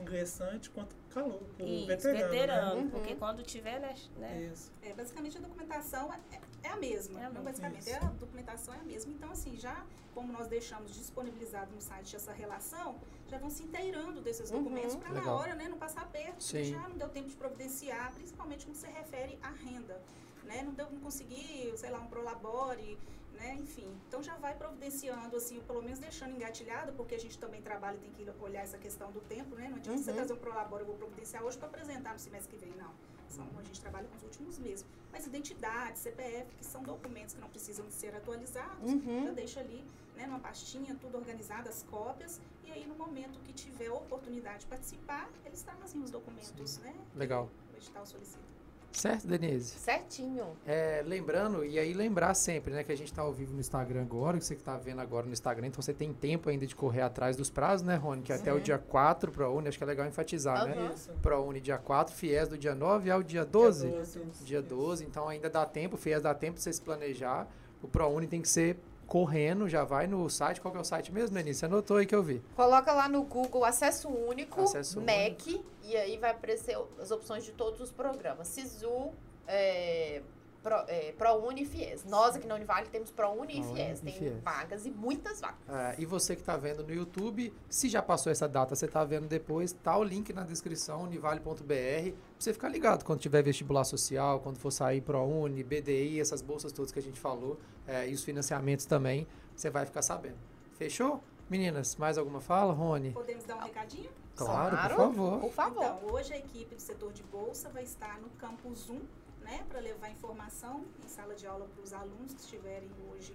ingressante 0.00 0.70
quanto 0.70 0.96
calor, 1.10 1.40
por 1.56 1.66
Isso, 1.66 1.86
veterano. 1.86 2.30
veterano, 2.30 2.74
Né? 2.76 2.80
Uhum. 2.82 2.90
porque 2.90 3.14
quando 3.16 3.42
tiver, 3.42 3.78
né? 3.80 3.94
né, 4.16 4.50
Isso. 4.52 4.72
É, 4.82 4.92
basicamente 4.94 5.36
a 5.38 5.40
documentação 5.40 6.12
é, 6.12 6.40
é 6.62 6.68
a 6.68 6.76
mesma. 6.76 7.20
É 7.20 7.24
a 7.24 7.30
não, 7.30 7.34
mesma. 7.42 7.50
basicamente, 7.50 7.80
Isso. 7.80 7.90
é 7.90 7.96
a 7.98 8.08
documentação 8.10 8.74
é 8.74 8.78
a 8.78 8.82
mesma. 8.84 9.12
Então, 9.12 9.30
assim, 9.30 9.56
já 9.56 9.84
como 10.14 10.32
nós 10.32 10.48
deixamos 10.48 10.92
disponibilizado 10.94 11.72
no 11.72 11.80
site 11.80 12.16
essa 12.16 12.32
relação, 12.32 12.98
já 13.28 13.38
vão 13.38 13.48
se 13.50 13.62
inteirando 13.62 14.20
desses 14.20 14.50
Uhum. 14.50 14.58
documentos 14.64 14.96
para 14.96 15.10
na 15.12 15.32
hora, 15.32 15.54
né, 15.54 15.68
não 15.68 15.78
passar 15.78 16.06
perto, 16.08 16.38
porque 16.44 16.64
Sim. 16.64 16.72
já 16.72 16.88
não 16.88 16.96
deu 16.96 17.08
tempo 17.08 17.28
de 17.28 17.36
providenciar, 17.36 18.12
principalmente 18.14 18.66
que 18.66 18.74
se 18.76 18.86
refere 18.88 19.38
à 19.42 19.50
renda. 19.50 20.00
Né? 20.44 20.62
Não 20.62 20.72
deu 20.72 20.90
não 20.90 20.98
conseguir, 21.00 21.72
sei 21.76 21.90
lá, 21.90 22.00
um 22.00 22.08
prolabore, 22.08 22.98
né? 23.34 23.54
Enfim. 23.60 23.86
Então 24.08 24.20
já 24.22 24.34
vai 24.36 24.54
providenciando, 24.56 25.36
assim, 25.36 25.60
pelo 25.60 25.82
menos 25.82 25.98
deixando 25.98 26.34
engatilhado, 26.34 26.92
porque 26.94 27.14
a 27.14 27.18
gente 27.20 27.38
também 27.38 27.60
trabalha 27.62 27.96
e 27.96 28.00
tem 28.00 28.10
que 28.12 28.28
olhar 28.42 28.62
essa 28.62 28.78
questão 28.78 29.12
do 29.12 29.20
tempo, 29.20 29.54
né? 29.54 29.68
Não 29.68 29.76
adianta 29.76 29.98
você 30.02 30.10
Uhum. 30.10 30.16
trazer 30.16 30.32
um 30.32 30.38
prolabore, 30.38 30.82
eu 30.82 30.86
vou 30.86 30.96
providenciar 30.96 31.44
hoje 31.44 31.56
para 31.58 31.68
apresentar 31.68 32.14
no 32.14 32.18
semestre 32.18 32.56
que 32.56 32.64
vem, 32.64 32.74
não. 32.76 32.92
São, 33.28 33.46
a 33.58 33.62
gente 33.62 33.80
trabalha 33.80 34.06
com 34.08 34.16
os 34.16 34.22
últimos 34.22 34.58
meses. 34.58 34.84
Mas 35.12 35.26
identidade, 35.26 35.98
CPF, 35.98 36.54
que 36.56 36.64
são 36.64 36.82
documentos 36.82 37.34
que 37.34 37.40
não 37.40 37.48
precisam 37.48 37.86
de 37.86 37.92
ser 37.94 38.14
atualizados, 38.14 38.90
Uhum. 38.92 39.24
já 39.24 39.32
deixa 39.32 39.60
ali, 39.60 39.84
né, 40.16 40.26
numa 40.26 40.38
pastinha, 40.40 40.94
tudo 41.00 41.16
organizado, 41.18 41.68
as 41.68 41.82
cópias, 41.84 42.40
e 42.64 42.70
aí 42.70 42.86
no 42.86 42.94
momento 42.94 43.38
que 43.40 43.52
tiver 43.52 43.90
oportunidade 43.90 44.60
de 44.60 44.66
participar, 44.66 45.30
eles 45.44 45.62
trazem 45.62 46.02
os 46.02 46.10
documentos, 46.10 46.78
né? 46.78 46.94
Legal. 47.14 47.48
O 47.72 47.76
edital 47.76 48.04
solicita. 48.06 48.47
Certo, 48.90 49.26
Denise? 49.26 49.78
Certinho. 49.78 50.56
É, 50.66 51.02
lembrando, 51.06 51.64
e 51.64 51.78
aí 51.78 51.92
lembrar 51.92 52.34
sempre, 52.34 52.72
né, 52.72 52.82
que 52.82 52.90
a 52.90 52.96
gente 52.96 53.12
tá 53.12 53.22
ao 53.22 53.32
vivo 53.32 53.52
no 53.52 53.60
Instagram 53.60 54.02
agora, 54.02 54.38
que 54.38 54.44
você 54.44 54.56
que 54.56 54.62
tá 54.62 54.76
vendo 54.76 55.00
agora 55.00 55.26
no 55.26 55.32
Instagram, 55.32 55.68
então 55.68 55.80
você 55.80 55.94
tem 55.94 56.12
tempo 56.12 56.48
ainda 56.48 56.66
de 56.66 56.74
correr 56.74 57.02
atrás 57.02 57.36
dos 57.36 57.50
prazos, 57.50 57.86
né, 57.86 57.96
Rony? 57.96 58.22
Que 58.22 58.32
é 58.32 58.36
até 58.36 58.52
o 58.52 58.60
dia 58.60 58.78
4 58.78 59.30
para 59.30 59.48
Uni, 59.48 59.68
acho 59.68 59.78
que 59.78 59.84
é 59.84 59.86
legal 59.86 60.06
enfatizar, 60.06 60.66
né? 60.66 60.74
Aham. 60.74 60.92
Isso. 60.94 61.12
Para 61.22 61.38
Uni 61.38 61.60
dia 61.60 61.78
4, 61.78 62.14
FIES 62.14 62.48
do 62.48 62.58
dia 62.58 62.74
9 62.74 63.10
ao 63.10 63.22
dia 63.22 63.44
12. 63.44 63.88
Dia 63.88 63.98
12. 63.98 64.44
Dia 64.44 64.62
12, 64.62 65.04
então 65.04 65.28
ainda 65.28 65.48
dá 65.48 65.64
tempo, 65.64 65.96
FIES 65.96 66.22
dá 66.22 66.34
tempo 66.34 66.56
de 66.56 66.62
você 66.62 66.72
se 66.72 66.80
planejar. 66.80 67.46
O 67.82 67.88
ProUni 67.88 68.26
tem 68.26 68.42
que 68.42 68.48
ser 68.48 68.76
correndo, 69.08 69.66
já 69.68 69.82
vai 69.82 70.06
no 70.06 70.28
site. 70.28 70.60
Qual 70.60 70.70
que 70.70 70.78
é 70.78 70.80
o 70.80 70.84
site 70.84 71.10
mesmo, 71.10 71.34
Denise? 71.34 71.58
Você 71.58 71.66
anotou 71.66 71.96
aí 71.96 72.06
que 72.06 72.14
eu 72.14 72.22
vi. 72.22 72.40
Coloca 72.54 72.92
lá 72.92 73.08
no 73.08 73.22
Google 73.22 73.64
Acesso 73.64 74.08
Único, 74.08 74.60
Acesso 74.60 75.00
MEC, 75.00 75.64
e 75.82 75.96
aí 75.96 76.16
vai 76.18 76.30
aparecer 76.30 76.78
as 77.00 77.10
opções 77.10 77.44
de 77.44 77.52
todos 77.52 77.80
os 77.80 77.90
programas. 77.90 78.46
SISU, 78.48 79.10
é, 79.46 80.20
Pro, 80.62 80.74
é, 80.88 81.12
ProUni 81.12 81.62
e 81.62 81.64
FIES. 81.64 82.04
Nós 82.04 82.34
aqui 82.34 82.46
na 82.46 82.56
Univale 82.56 82.88
temos 82.88 83.10
ProUni 83.10 83.60
e 83.60 83.62
FIES. 83.62 84.00
Tem 84.00 84.12
FIES. 84.12 84.42
vagas 84.42 84.86
e 84.86 84.90
muitas 84.90 85.40
vagas. 85.40 85.58
Ah, 85.68 85.94
e 85.96 86.04
você 86.04 86.34
que 86.34 86.42
está 86.42 86.56
vendo 86.56 86.82
no 86.84 86.92
YouTube, 86.92 87.52
se 87.68 87.88
já 87.88 88.02
passou 88.02 88.32
essa 88.32 88.48
data, 88.48 88.74
você 88.74 88.86
está 88.86 89.04
vendo 89.04 89.28
depois, 89.28 89.72
tá 89.72 89.96
o 89.96 90.02
link 90.02 90.32
na 90.32 90.42
descrição, 90.42 91.02
univale.br, 91.04 91.62
pra 91.62 92.12
você 92.38 92.52
ficar 92.52 92.68
ligado 92.68 93.04
quando 93.04 93.20
tiver 93.20 93.42
vestibular 93.42 93.84
social, 93.84 94.40
quando 94.40 94.58
for 94.58 94.70
sair 94.72 95.00
ProUni, 95.00 95.62
BDI, 95.62 96.20
essas 96.20 96.42
bolsas 96.42 96.72
todas 96.72 96.90
que 96.90 96.98
a 96.98 97.02
gente 97.02 97.20
falou, 97.20 97.58
eh, 97.86 98.08
e 98.10 98.14
os 98.14 98.24
financiamentos 98.24 98.84
também, 98.84 99.26
você 99.54 99.70
vai 99.70 99.86
ficar 99.86 100.02
sabendo. 100.02 100.36
Fechou? 100.72 101.22
Meninas, 101.48 101.96
mais 101.96 102.18
alguma 102.18 102.40
fala, 102.40 102.72
Rony? 102.74 103.12
Podemos 103.12 103.44
dar 103.44 103.56
um 103.56 103.60
recadinho? 103.60 104.10
Claro, 104.36 104.70
Claro. 104.76 104.94
por 104.94 104.96
favor. 105.04 105.40
Por 105.40 105.52
favor. 105.52 105.82
Então, 105.84 105.98
hoje 106.12 106.32
a 106.32 106.38
equipe 106.38 106.74
do 106.74 106.80
setor 106.80 107.12
de 107.12 107.22
bolsa 107.24 107.70
vai 107.70 107.82
estar 107.82 108.20
no 108.20 108.28
campus 108.38 108.88
1, 108.90 109.00
né, 109.48 109.64
para 109.68 109.80
levar 109.80 110.10
informação 110.10 110.84
em 111.02 111.08
sala 111.08 111.34
de 111.34 111.46
aula 111.46 111.66
para 111.72 111.82
os 111.82 111.92
alunos 111.94 112.34
que 112.34 112.40
estiverem 112.40 112.90
hoje 113.08 113.34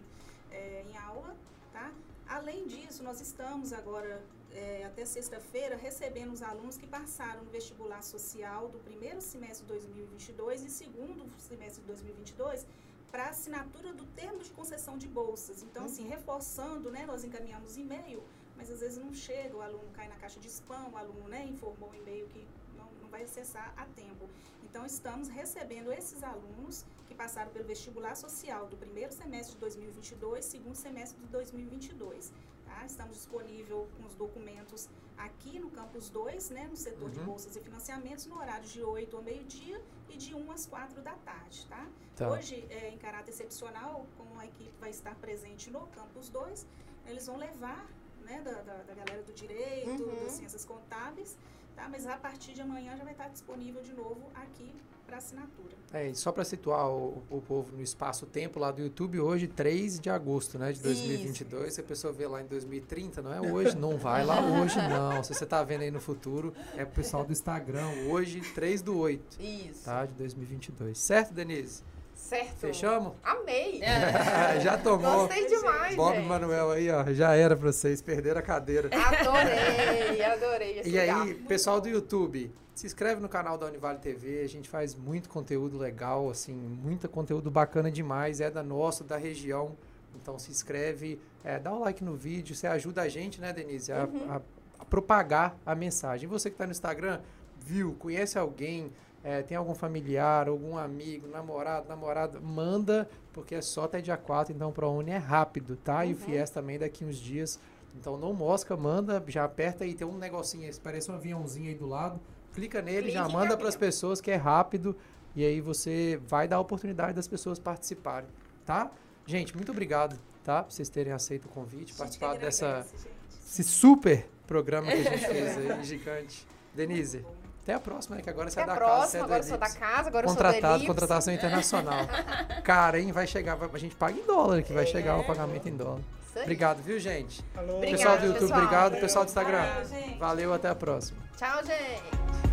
eh, 0.52 0.86
em 0.88 0.96
aula, 0.98 1.36
tá? 1.72 1.92
Além 2.28 2.68
disso, 2.68 3.02
nós 3.04 3.20
estamos 3.20 3.74
agora, 3.74 4.24
eh, 4.52 4.84
até 4.86 5.04
sexta-feira, 5.06 5.76
recebendo 5.76 6.32
os 6.32 6.44
alunos 6.44 6.78
que 6.78 6.86
passaram 6.86 7.44
no 7.44 7.50
vestibular 7.50 8.04
social 8.04 8.70
do 8.70 8.78
primeiro 8.90 9.22
semestre 9.22 9.64
de 9.66 9.70
2022 9.74 10.64
e 10.64 10.70
segundo 10.70 11.26
semestre 11.40 11.82
de 11.82 11.88
2022 11.88 12.68
para 13.12 13.30
assinatura 13.30 13.92
do 13.92 14.06
termo 14.20 14.40
de 14.48 14.52
concessão 14.52 14.96
de 14.98 15.08
bolsas. 15.08 15.64
Então, 15.64 15.86
assim, 15.86 16.08
reforçando, 16.08 16.92
né, 16.92 17.06
nós 17.08 17.24
encaminhamos 17.24 17.76
e-mail, 17.76 18.24
mas 18.56 18.70
às 18.70 18.82
vezes 18.82 18.98
não 19.04 19.14
chega, 19.14 19.56
o 19.58 19.62
aluno 19.62 19.90
cai 19.94 20.08
na 20.08 20.16
caixa 20.16 20.40
de 20.40 20.48
spam, 20.48 20.90
o 20.94 20.98
aluno 20.98 21.28
né, 21.28 21.44
informou 21.46 21.90
o 21.90 21.96
e-mail 21.96 22.28
que 22.28 22.48
não, 22.78 22.88
não 23.02 23.10
vai 23.10 23.24
acessar 23.24 23.74
a 23.76 23.86
tempo. 24.02 24.30
Então, 24.74 24.88
estamos 24.88 25.28
recebendo 25.28 25.94
esses 25.94 26.24
alunos 26.24 26.84
que 27.06 27.14
passaram 27.14 27.52
pelo 27.52 27.64
vestibular 27.64 28.16
social 28.16 28.66
do 28.66 28.76
primeiro 28.76 29.14
semestre 29.14 29.54
de 29.54 29.60
2022, 29.60 30.44
segundo 30.44 30.74
semestre 30.74 31.22
de 31.22 31.28
2022. 31.28 32.34
Tá? 32.66 32.84
Estamos 32.84 33.18
disponíveis 33.18 33.68
com 33.96 34.04
os 34.08 34.16
documentos 34.16 34.90
aqui 35.16 35.60
no 35.60 35.70
campus 35.70 36.10
2, 36.10 36.50
né, 36.50 36.66
no 36.68 36.76
setor 36.76 37.12
de 37.12 37.20
Uhum. 37.20 37.26
bolsas 37.26 37.56
e 37.56 37.60
financiamentos, 37.62 38.26
no 38.26 38.36
horário 38.40 38.68
de 38.68 38.82
8 38.82 39.16
ao 39.16 39.22
meio-dia 39.22 39.80
e 40.10 40.18
de 40.18 40.34
1 40.34 40.52
às 40.52 40.66
4 40.66 41.04
da 41.04 41.14
tarde. 41.18 41.68
Tá? 41.68 41.88
Tá. 42.16 42.30
Hoje, 42.32 42.66
é, 42.72 42.90
em 42.90 42.98
caráter 42.98 43.30
excepcional, 43.30 44.08
como 44.18 44.40
a 44.40 44.48
equipe 44.48 44.74
vai 44.80 44.90
estar 44.90 45.14
presente 45.18 45.70
no 45.70 45.86
campus 45.90 46.30
2, 46.30 46.66
eles 47.06 47.28
vão 47.28 47.38
levar 47.38 47.88
né, 48.24 48.42
da, 48.42 48.54
da, 48.64 48.78
da 48.82 48.94
galera 48.96 49.22
do 49.22 49.34
direito, 49.34 50.02
Uhum. 50.02 50.24
das 50.24 50.32
ciências 50.32 50.66
contábeis, 50.66 51.38
tá? 51.76 51.88
mas 51.90 52.06
a 52.08 52.18
partir 52.18 52.54
de 52.54 52.62
amanhã 52.62 52.96
já 52.96 53.04
vai 53.04 53.14
estar 53.14 53.28
disponível 53.30 53.82
de 53.82 53.94
novo 53.94 54.30
aqui 54.36 54.74
para 55.06 55.18
assinatura. 55.18 55.74
É, 55.92 56.10
e 56.10 56.16
só 56.16 56.32
para 56.32 56.44
situar 56.44 56.90
o, 56.90 57.24
o 57.30 57.42
povo 57.42 57.76
no 57.76 57.84
espaço-tempo 57.84 58.60
lá 58.60 58.72
do 58.72 58.82
YouTube, 58.82 59.20
hoje, 59.20 59.48
3 59.48 60.00
de 60.00 60.10
agosto 60.10 60.58
né, 60.58 60.72
de 60.72 60.82
2022. 60.82 61.74
Se 61.74 61.82
a 61.82 61.84
pessoa 61.84 62.12
vê 62.12 62.28
lá 62.28 62.42
em 62.42 62.48
2030, 62.48 63.22
não 63.22 63.34
é 63.34 63.40
hoje, 63.40 63.78
não 63.78 63.98
vai 63.98 64.26
lá 64.26 64.42
hoje, 64.60 64.78
não. 64.90 65.24
Se 65.24 65.34
você 65.34 65.46
tá 65.46 65.64
vendo 65.64 65.82
aí 65.82 65.92
no 65.92 66.00
futuro, 66.00 66.54
é 66.76 66.84
pro 66.84 66.96
pessoal 66.96 67.24
do 67.24 67.32
Instagram, 67.32 67.88
hoje, 68.10 68.42
3 68.42 68.82
do 68.82 68.98
8, 68.98 69.40
Isso. 69.40 69.86
tá? 69.86 70.06
De 70.06 70.14
2022. 70.14 70.98
Certo, 70.98 71.34
Denise? 71.34 71.84
Certo. 72.24 72.56
Fechamos? 72.58 73.14
Amei. 73.24 73.82
já 74.64 74.78
tomou. 74.78 75.28
Gostei 75.28 75.46
demais, 75.46 75.96
Bob 75.96 76.16
gente. 76.16 76.26
Manuel 76.28 76.72
aí, 76.72 76.90
ó, 76.90 77.04
já 77.14 77.36
era 77.36 77.56
pra 77.56 77.72
vocês, 77.72 78.02
perderam 78.02 78.40
a 78.40 78.42
cadeira. 78.42 78.90
Adorei, 78.92 80.24
adorei 80.24 80.80
esse 80.80 80.90
E 80.90 81.00
aí, 81.00 81.12
lugar. 81.12 81.48
pessoal 81.48 81.82
do 81.82 81.90
YouTube, 81.90 82.52
se 82.74 82.86
inscreve 82.88 83.22
no 83.22 83.28
canal 83.30 83.58
da 83.58 83.66
Univale 83.66 84.00
TV, 84.00 84.42
a 84.42 84.48
gente 84.48 84.70
faz 84.70 84.96
muito 84.96 85.30
conteúdo 85.30 85.78
legal, 85.78 86.30
assim, 86.30 86.54
muito 86.54 87.08
conteúdo 87.10 87.52
bacana 87.52 87.92
demais, 87.92 88.40
é 88.42 88.50
da 88.50 88.64
nossa, 88.64 89.04
da 89.04 89.18
região. 89.18 89.76
Então 90.16 90.40
se 90.40 90.50
inscreve, 90.52 91.20
é, 91.44 91.60
dá 91.60 91.74
um 91.74 91.80
like 91.80 92.04
no 92.04 92.16
vídeo, 92.16 92.56
você 92.56 92.68
ajuda 92.68 93.02
a 93.02 93.10
gente, 93.10 93.42
né, 93.42 93.52
Denise, 93.52 93.92
a, 93.92 94.04
a- 94.30 94.42
a 94.80 94.86
propagar 94.86 95.58
a 95.66 95.76
mensagem. 95.76 96.28
Você 96.30 96.50
que 96.50 96.54
está 96.56 96.66
no 96.66 96.72
Instagram, 96.72 97.20
viu, 97.60 97.96
conhece 98.00 98.38
alguém 98.38 98.92
é, 99.24 99.42
tem 99.42 99.56
algum 99.56 99.74
familiar, 99.74 100.50
algum 100.50 100.78
amigo, 100.78 101.28
namorado, 101.28 101.88
namorada, 101.88 102.40
manda, 102.42 103.10
porque 103.32 103.56
é 103.56 103.62
só 103.62 103.86
até 103.86 104.02
dia 104.02 104.18
4, 104.18 104.54
então 104.54 104.70
o 104.70 104.74
ProUni 104.74 105.12
é 105.12 105.18
rápido, 105.18 105.78
tá? 105.78 106.06
E 106.06 106.14
o 106.14 106.16
FIES 106.16 106.50
também 106.50 106.78
daqui 106.78 107.06
uns 107.06 107.18
dias. 107.18 107.60
Então 107.96 108.18
não 108.18 108.34
mosca, 108.34 108.76
manda, 108.76 109.24
já 109.28 109.46
aperta 109.46 109.86
aí, 109.86 109.94
tem 109.94 110.06
um 110.06 110.18
negocinho, 110.18 110.70
parece 110.82 111.10
um 111.10 111.16
aviãozinho 111.16 111.70
aí 111.70 111.76
do 111.76 111.88
lado. 111.88 112.20
Clica 112.54 112.82
nele, 112.82 113.10
já 113.10 113.22
Clique 113.24 113.36
e 113.36 113.40
manda 113.40 113.56
para 113.56 113.70
as 113.70 113.76
pessoas 113.76 114.20
que 114.20 114.30
é 114.30 114.36
rápido 114.36 114.96
e 115.36 115.44
aí 115.46 115.62
você 115.62 116.20
vai 116.28 116.48
dar 116.48 116.58
a 116.58 116.60
oportunidade 116.60 117.14
das 117.14 117.28
pessoas 117.28 117.58
participarem, 117.58 118.30
tá? 118.66 118.92
Gente, 119.26 119.56
muito 119.56 119.72
obrigado, 119.72 120.20
tá? 120.44 120.64
Por 120.64 120.74
vocês 120.74 120.90
terem 120.90 121.14
aceito 121.14 121.46
o 121.46 121.50
convite, 121.50 121.94
participado 121.94 122.40
dessa 122.40 122.82
gente. 122.82 123.08
esse 123.46 123.64
super 123.64 124.28
programa 124.46 124.92
que 124.92 124.98
a 124.98 125.04
gente 125.04 125.26
fez 125.26 125.58
aí, 125.58 125.84
gigante. 125.86 126.48
Denise, 126.76 127.24
até 127.64 127.74
a 127.74 127.80
próxima, 127.80 128.16
né? 128.18 128.22
Que 128.22 128.30
agora 128.30 128.50
você 128.50 128.60
Até 128.60 128.70
é 128.70 128.74
a 128.74 128.76
da 128.76 128.80
casa, 128.82 128.94
você 128.94 129.00
próxima, 129.00 129.20
é 129.20 129.24
agora 129.24 129.40
eu 129.40 129.48
sou 129.48 129.58
da 129.58 129.70
casa, 129.70 130.10
agora 130.10 130.26
eu 130.26 130.30
sou 130.30 130.38
Contratado, 130.38 130.80
da 130.80 130.86
contratação 130.88 131.34
internacional. 131.34 132.08
Cara, 132.64 133.00
hein? 133.00 133.12
Vai 133.12 133.26
chegar, 133.26 133.56
vai- 133.56 133.70
a 133.74 133.78
gente 133.78 133.96
paga 133.96 134.20
em 134.20 134.26
dólar, 134.26 134.62
que 134.64 134.74
vai 134.74 134.86
chegar 134.86 135.18
o 135.18 135.24
pagamento 135.24 135.68
em 135.70 135.76
dólar. 135.76 136.02
Obrigado, 136.36 136.82
viu, 136.82 137.00
gente? 137.00 137.42
Pessoal 137.80 138.18
do 138.18 138.26
YouTube, 138.26 138.40
pessoal. 138.42 138.60
obrigado. 138.60 139.00
Pessoal 139.00 139.24
do 139.26 139.28
Instagram, 139.30 139.62
Valeu, 139.66 139.86
gente. 139.86 140.18
valeu, 140.18 140.54
até 140.54 140.68
a 140.70 140.76
próxima. 140.76 141.20
Tchau, 141.38 141.64
gente. 141.64 142.53